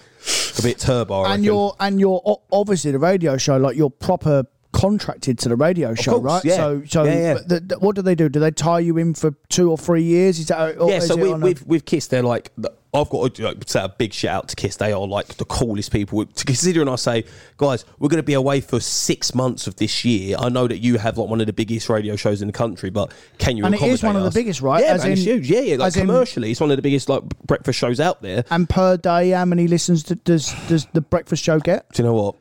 a 0.58 0.62
bit 0.62 0.80
turbo. 0.80 1.22
I 1.22 1.24
and 1.24 1.30
reckon. 1.32 1.44
you're 1.44 1.76
and 1.80 2.00
you're 2.00 2.42
obviously 2.52 2.92
the 2.92 3.00
radio 3.00 3.38
show 3.38 3.58
like 3.58 3.76
you're 3.76 3.90
proper 3.90 4.46
contracted 4.76 5.40
to 5.40 5.48
the 5.50 5.56
radio 5.56 5.96
show 5.96 6.20
course, 6.20 6.24
right 6.24 6.46
yeah. 6.46 6.56
so 6.58 6.84
so 6.86 7.04
Yeah, 7.06 7.14
yeah. 7.14 7.34
The, 7.46 7.60
the- 7.62 7.80
what 7.80 7.96
do 7.96 8.02
they 8.02 8.14
do 8.14 8.28
do 8.28 8.42
they 8.42 8.52
tie 8.52 8.80
you 8.80 8.98
in 8.98 9.14
for 9.14 9.32
two 9.48 9.72
or 9.72 9.78
three 9.78 10.04
years 10.04 10.38
is 10.38 10.48
that 10.48 10.78
or 10.78 10.90
yeah, 10.90 10.98
is 10.98 11.08
so 11.08 11.16
with, 11.16 11.32
on 11.32 11.42
a- 11.44 11.56
with, 11.66 11.86
Kiss, 11.86 12.08
they're 12.08 12.22
like, 12.24 12.52
the- 12.58 12.74
I've 12.94 13.10
got 13.10 13.36
to 13.36 13.44
like, 13.44 13.68
say 13.68 13.84
a 13.84 13.90
big 13.90 14.14
shout 14.14 14.36
out 14.44 14.48
to 14.50 14.56
Kiss. 14.56 14.78
They 14.78 14.92
are 14.94 15.06
like 15.06 15.28
the 15.36 15.46
coolest 15.46 15.92
people. 15.92 16.26
To 16.26 16.46
considering 16.46 16.88
I 16.88 16.96
say, 16.96 17.26
guys, 17.58 17.84
we're 18.00 18.08
going 18.10 18.20
to 18.20 18.24
be 18.24 18.34
away 18.34 18.62
for 18.62 18.80
six 18.80 19.36
months 19.36 19.68
of 19.68 19.76
this 19.76 20.06
year. 20.06 20.38
I 20.40 20.48
know 20.50 20.66
that 20.68 20.78
you 20.80 20.98
have 20.98 21.18
like 21.18 21.30
one 21.30 21.42
of 21.42 21.48
the 21.48 21.54
biggest 21.54 21.90
radio 21.90 22.16
shows 22.16 22.42
in 22.42 22.48
the 22.48 22.54
country, 22.54 22.90
but 22.90 23.14
can 23.38 23.58
you 23.58 23.66
And 23.66 23.76
it 23.76 23.82
is 23.82 24.02
one 24.04 24.16
of 24.16 24.24
the 24.24 24.32
biggest, 24.32 24.62
right? 24.62 24.82
Yeah, 24.84 24.94
As 24.94 25.04
man, 25.04 25.12
it's 25.12 25.24
huge. 25.24 25.50
Yeah, 25.50 25.60
yeah. 25.62 25.76
Like 25.78 25.88
as 25.88 25.98
in- 25.98 26.08
commercially, 26.08 26.52
it's 26.52 26.60
one 26.62 26.72
of 26.72 26.78
the 26.78 26.82
biggest 26.82 27.10
like 27.10 27.24
breakfast 27.46 27.80
shows 27.80 28.00
out 28.00 28.22
there. 28.22 28.44
and 28.50 28.70
per 28.70 28.96
day 28.98 29.32
how 29.32 29.44
many 29.46 29.68
listens 29.68 30.04
do, 30.04 30.16
does 30.16 30.54
does 30.70 30.86
the 30.94 31.02
breakfast 31.02 31.44
show 31.44 31.60
get 31.60 31.90
Do 31.92 32.02
you 32.04 32.08
know 32.08 32.14
what? 32.16 32.36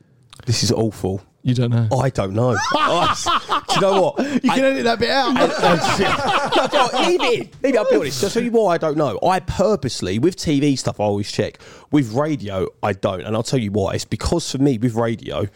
This 0.47 0.63
is 0.63 0.71
awful. 0.73 1.21
You 1.47 1.55
don't 1.55 1.71
know. 1.71 1.87
Oh, 1.93 2.01
I 2.01 2.09
don't 2.11 2.33
know. 2.33 2.57
Oh, 2.75 3.15
I- 3.29 3.63
do 3.69 3.75
you 3.75 3.81
know 3.81 4.01
what? 4.03 4.19
you 4.45 4.51
I- 4.51 4.55
can 4.57 4.65
edit 4.65 4.85
that 4.85 4.99
bit 4.99 5.11
out 5.11 5.29
you 5.99 6.79
know 6.79 7.09
leave 7.09 7.41
it. 7.41 7.55
Leave 7.63 7.75
it. 7.75 7.79
I'll 7.79 7.89
be 7.91 7.97
honest. 7.97 8.25
I'll 8.25 8.31
tell 8.31 8.43
you 8.43 8.51
why 8.51 8.75
I 8.75 8.79
don't 8.79 8.97
know. 8.97 9.19
I 9.23 9.41
purposely, 9.41 10.19
with 10.19 10.37
TV 10.37 10.79
stuff, 10.79 11.01
I 11.01 11.05
always 11.05 11.31
check. 11.31 11.59
With 11.91 12.13
radio, 12.15 12.69
I 12.83 12.93
don't. 12.95 13.21
And 13.23 13.37
I'll 13.37 13.43
tell 13.43 13.59
you 13.61 13.71
why. 13.73 13.93
It's 13.95 14.05
because 14.05 14.51
for 14.51 14.59
me, 14.59 14.79
with 14.79 14.95
radio, 14.95 15.47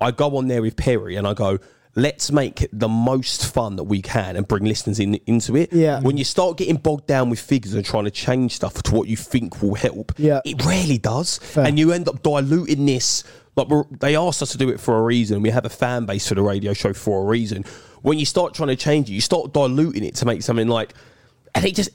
I 0.00 0.10
go 0.10 0.36
on 0.36 0.48
there 0.48 0.62
with 0.62 0.76
Perry 0.76 1.16
and 1.16 1.26
I 1.26 1.34
go, 1.34 1.58
let's 1.94 2.30
make 2.30 2.66
the 2.72 2.88
most 2.88 3.52
fun 3.52 3.76
that 3.76 3.84
we 3.84 4.02
can 4.02 4.36
and 4.36 4.46
bring 4.46 4.64
listeners 4.64 4.98
in 5.00 5.14
into 5.26 5.56
it. 5.56 5.72
Yeah. 5.72 6.00
When 6.00 6.16
you 6.16 6.24
start 6.24 6.56
getting 6.58 6.76
bogged 6.76 7.06
down 7.06 7.30
with 7.30 7.40
figures 7.40 7.74
and 7.74 7.84
trying 7.84 8.04
to 8.04 8.10
change 8.10 8.52
stuff 8.56 8.82
to 8.84 8.94
what 8.94 9.08
you 9.08 9.16
think 9.16 9.62
will 9.62 9.74
help, 9.74 10.12
Yeah. 10.18 10.40
it 10.44 10.64
rarely 10.64 10.98
does. 10.98 11.38
Fair. 11.38 11.66
And 11.66 11.78
you 11.78 11.92
end 11.92 12.08
up 12.08 12.22
diluting 12.22 12.86
this. 12.86 13.22
Like 13.56 13.68
they 14.00 14.16
asked 14.16 14.42
us 14.42 14.52
to 14.52 14.58
do 14.58 14.68
it 14.68 14.78
for 14.78 14.98
a 14.98 15.02
reason. 15.02 15.42
We 15.42 15.50
have 15.50 15.64
a 15.64 15.70
fan 15.70 16.04
base 16.04 16.28
for 16.28 16.34
the 16.34 16.42
radio 16.42 16.74
show 16.74 16.92
for 16.92 17.22
a 17.22 17.24
reason. 17.24 17.64
When 18.02 18.18
you 18.18 18.26
start 18.26 18.54
trying 18.54 18.68
to 18.68 18.76
change 18.76 19.08
it, 19.08 19.14
you 19.14 19.20
start 19.20 19.52
diluting 19.52 20.04
it 20.04 20.14
to 20.16 20.26
make 20.26 20.42
something 20.42 20.68
like, 20.68 20.94
and 21.54 21.64
it 21.64 21.74
just. 21.74 21.90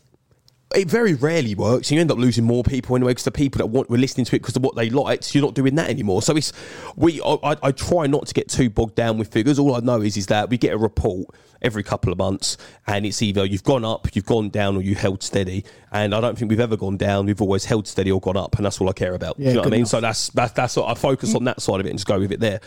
It 0.75 0.89
very 0.89 1.13
rarely 1.13 1.55
works. 1.55 1.89
and 1.89 1.95
You 1.95 2.01
end 2.01 2.11
up 2.11 2.17
losing 2.17 2.43
more 2.43 2.63
people 2.63 2.95
anyway 2.95 3.11
because 3.11 3.25
the 3.25 3.31
people 3.31 3.59
that 3.59 3.67
want 3.67 3.89
were 3.89 3.97
listening 3.97 4.25
to 4.25 4.35
it 4.35 4.39
because 4.39 4.55
of 4.55 4.63
what 4.63 4.75
they 4.75 4.89
liked. 4.89 5.25
So 5.25 5.37
you're 5.39 5.45
not 5.45 5.55
doing 5.55 5.75
that 5.75 5.89
anymore. 5.89 6.21
So 6.21 6.35
it's 6.35 6.53
we. 6.95 7.21
I, 7.21 7.37
I, 7.43 7.55
I 7.63 7.71
try 7.71 8.07
not 8.07 8.27
to 8.27 8.33
get 8.33 8.49
too 8.49 8.69
bogged 8.69 8.95
down 8.95 9.17
with 9.17 9.29
figures. 9.31 9.59
All 9.59 9.75
I 9.75 9.79
know 9.79 10.01
is 10.01 10.17
is 10.17 10.27
that 10.27 10.49
we 10.49 10.57
get 10.57 10.73
a 10.73 10.77
report 10.77 11.27
every 11.61 11.83
couple 11.83 12.11
of 12.11 12.17
months, 12.17 12.57
and 12.87 13.05
it's 13.05 13.21
either 13.21 13.45
you've 13.45 13.63
gone 13.63 13.85
up, 13.85 14.07
you've 14.15 14.25
gone 14.25 14.49
down, 14.49 14.75
or 14.75 14.81
you 14.81 14.95
held 14.95 15.21
steady. 15.21 15.63
And 15.91 16.15
I 16.15 16.21
don't 16.21 16.37
think 16.37 16.49
we've 16.49 16.59
ever 16.59 16.77
gone 16.77 16.97
down. 16.97 17.25
We've 17.25 17.41
always 17.41 17.65
held 17.65 17.85
steady 17.85 18.09
or 18.11 18.19
gone 18.21 18.37
up, 18.37 18.55
and 18.55 18.65
that's 18.65 18.79
all 18.79 18.89
I 18.89 18.93
care 18.93 19.13
about. 19.13 19.37
Yeah, 19.37 19.49
you 19.49 19.53
know 19.55 19.59
what 19.59 19.67
I 19.67 19.69
mean? 19.71 19.79
enough. 19.81 19.89
So 19.89 20.01
that's 20.01 20.29
that's 20.29 20.53
that's 20.53 20.75
what 20.77 20.89
I 20.89 20.93
focus 20.95 21.35
on 21.35 21.43
that 21.43 21.61
side 21.61 21.79
of 21.81 21.85
it 21.85 21.89
and 21.89 21.99
just 21.99 22.07
go 22.07 22.17
with 22.19 22.31
it 22.31 22.39
there. 22.39 22.61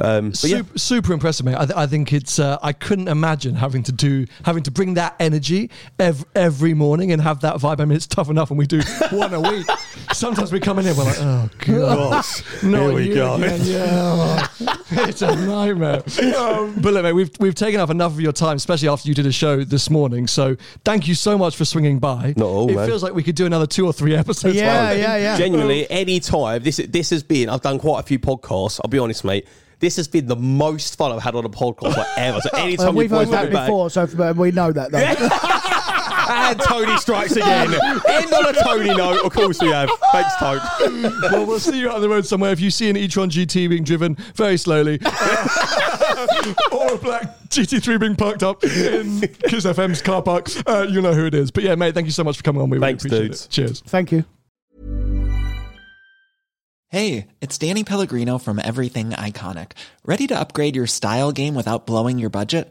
Um, 0.00 0.30
but 0.30 0.44
yeah. 0.44 0.56
super, 0.58 0.78
super 0.78 1.12
impressive, 1.12 1.46
mate. 1.46 1.56
I, 1.56 1.66
th- 1.66 1.76
I 1.76 1.86
think 1.86 2.12
it's. 2.12 2.38
Uh, 2.38 2.58
I 2.62 2.72
couldn't 2.72 3.08
imagine 3.08 3.54
having 3.56 3.82
to 3.84 3.92
do 3.92 4.26
having 4.44 4.62
to 4.64 4.70
bring 4.70 4.94
that 4.94 5.14
energy 5.20 5.70
ev- 5.98 6.24
every 6.34 6.72
morning 6.74 7.12
and 7.12 7.20
have 7.20 7.41
that 7.42 7.56
vibe. 7.56 7.80
I 7.80 7.84
mean, 7.84 7.96
it's 7.96 8.06
tough 8.06 8.28
enough 8.30 8.50
when 8.50 8.56
we 8.56 8.66
do 8.66 8.80
one 9.10 9.32
a 9.34 9.40
week. 9.40 9.66
Sometimes 10.12 10.50
we 10.52 10.58
come 10.60 10.78
in 10.78 10.84
here, 10.86 10.94
we're 10.94 11.04
like, 11.04 11.20
oh 11.20 11.48
god, 11.58 12.24
no, 12.62 12.86
Here 12.88 12.94
we 12.94 13.08
you 13.08 13.14
go. 13.14 13.34
again, 13.34 13.60
yeah. 13.62 14.46
it's 14.90 15.22
a 15.22 15.34
nightmare. 15.36 16.02
Um, 16.36 16.74
but 16.80 16.94
look, 16.94 17.02
mate, 17.04 17.12
we've 17.12 17.30
we've 17.38 17.54
taken 17.54 17.80
up 17.80 17.90
enough 17.90 18.12
of 18.12 18.20
your 18.20 18.32
time, 18.32 18.56
especially 18.56 18.88
after 18.88 19.08
you 19.08 19.14
did 19.14 19.26
a 19.26 19.32
show 19.32 19.62
this 19.64 19.90
morning. 19.90 20.26
So 20.26 20.56
thank 20.84 21.06
you 21.06 21.14
so 21.14 21.38
much 21.38 21.56
for 21.56 21.64
swinging 21.64 21.98
by. 21.98 22.34
Not 22.36 22.46
all, 22.46 22.70
it 22.70 22.74
man. 22.76 22.88
feels 22.88 23.02
like 23.02 23.14
we 23.14 23.22
could 23.22 23.36
do 23.36 23.46
another 23.46 23.66
two 23.66 23.86
or 23.86 23.92
three 23.92 24.14
episodes. 24.16 24.56
Yeah, 24.56 24.88
while- 24.90 24.98
yeah, 24.98 25.16
yeah. 25.16 25.36
Genuinely, 25.38 25.90
any 25.90 26.20
time 26.20 26.62
this 26.62 26.76
this 26.88 27.10
has 27.10 27.22
been. 27.22 27.48
I've 27.48 27.62
done 27.62 27.78
quite 27.78 28.00
a 28.00 28.02
few 28.02 28.18
podcasts. 28.18 28.80
I'll 28.84 28.90
be 28.90 28.98
honest, 28.98 29.24
mate. 29.24 29.46
This 29.80 29.96
has 29.96 30.06
been 30.06 30.26
the 30.26 30.36
most 30.36 30.96
fun 30.96 31.10
I've 31.10 31.22
had 31.22 31.34
on 31.34 31.44
a 31.44 31.48
podcast 31.48 31.96
like 31.96 32.06
ever. 32.18 32.40
So 32.40 32.50
Uh, 32.52 32.56
anytime 32.62 32.94
we've 32.94 33.10
you 33.10 33.16
heard 33.16 33.28
that 33.30 33.44
come 33.46 33.52
back, 33.52 33.66
before 33.66 33.90
so 33.90 34.02
uh, 34.02 34.32
we 34.36 34.52
know 34.52 34.70
that 34.70 34.92
though 34.92 34.98
and 36.32 36.60
Tony 36.60 36.96
strikes 36.98 37.32
again. 37.36 37.72
End 38.08 38.32
on 38.32 38.46
a 38.48 38.52
Tony 38.62 38.94
note. 38.94 39.24
Of 39.24 39.32
course 39.32 39.60
we 39.60 39.68
have. 39.68 39.90
Thanks, 40.12 40.34
Tony. 40.38 40.60
well, 41.30 41.46
we'll 41.46 41.58
see 41.60 41.78
you 41.80 41.88
out 41.88 41.96
on 41.96 42.00
the 42.02 42.08
road 42.08 42.26
somewhere. 42.26 42.52
If 42.52 42.60
you 42.60 42.70
see 42.70 42.88
an 42.90 42.96
e-tron 42.96 43.30
GT 43.30 43.68
being 43.68 43.84
driven 43.84 44.14
very 44.34 44.56
slowly, 44.56 44.94
or 46.72 46.94
a 46.94 46.98
black 46.98 47.38
GT3 47.48 48.00
being 48.00 48.16
parked 48.16 48.42
up 48.42 48.64
in 48.64 49.20
Kiss 49.48 49.64
FM's 49.64 50.02
car 50.02 50.22
park, 50.22 50.48
uh, 50.66 50.86
you 50.88 51.00
know 51.02 51.14
who 51.14 51.26
it 51.26 51.34
is. 51.34 51.50
But 51.50 51.64
yeah, 51.64 51.74
mate, 51.74 51.94
thank 51.94 52.06
you 52.06 52.12
so 52.12 52.24
much 52.24 52.36
for 52.36 52.42
coming 52.42 52.62
on. 52.62 52.70
We 52.70 52.78
Thanks, 52.78 53.04
really 53.04 53.26
appreciate 53.26 53.28
dudes. 53.28 53.44
it. 53.46 53.50
Cheers. 53.50 53.80
Thank 53.86 54.12
you. 54.12 54.24
Hey, 56.88 57.28
it's 57.40 57.56
Danny 57.56 57.84
Pellegrino 57.84 58.36
from 58.36 58.58
Everything 58.62 59.12
Iconic. 59.12 59.72
Ready 60.04 60.26
to 60.26 60.38
upgrade 60.38 60.76
your 60.76 60.86
style 60.86 61.32
game 61.32 61.54
without 61.54 61.86
blowing 61.86 62.18
your 62.18 62.28
budget? 62.28 62.70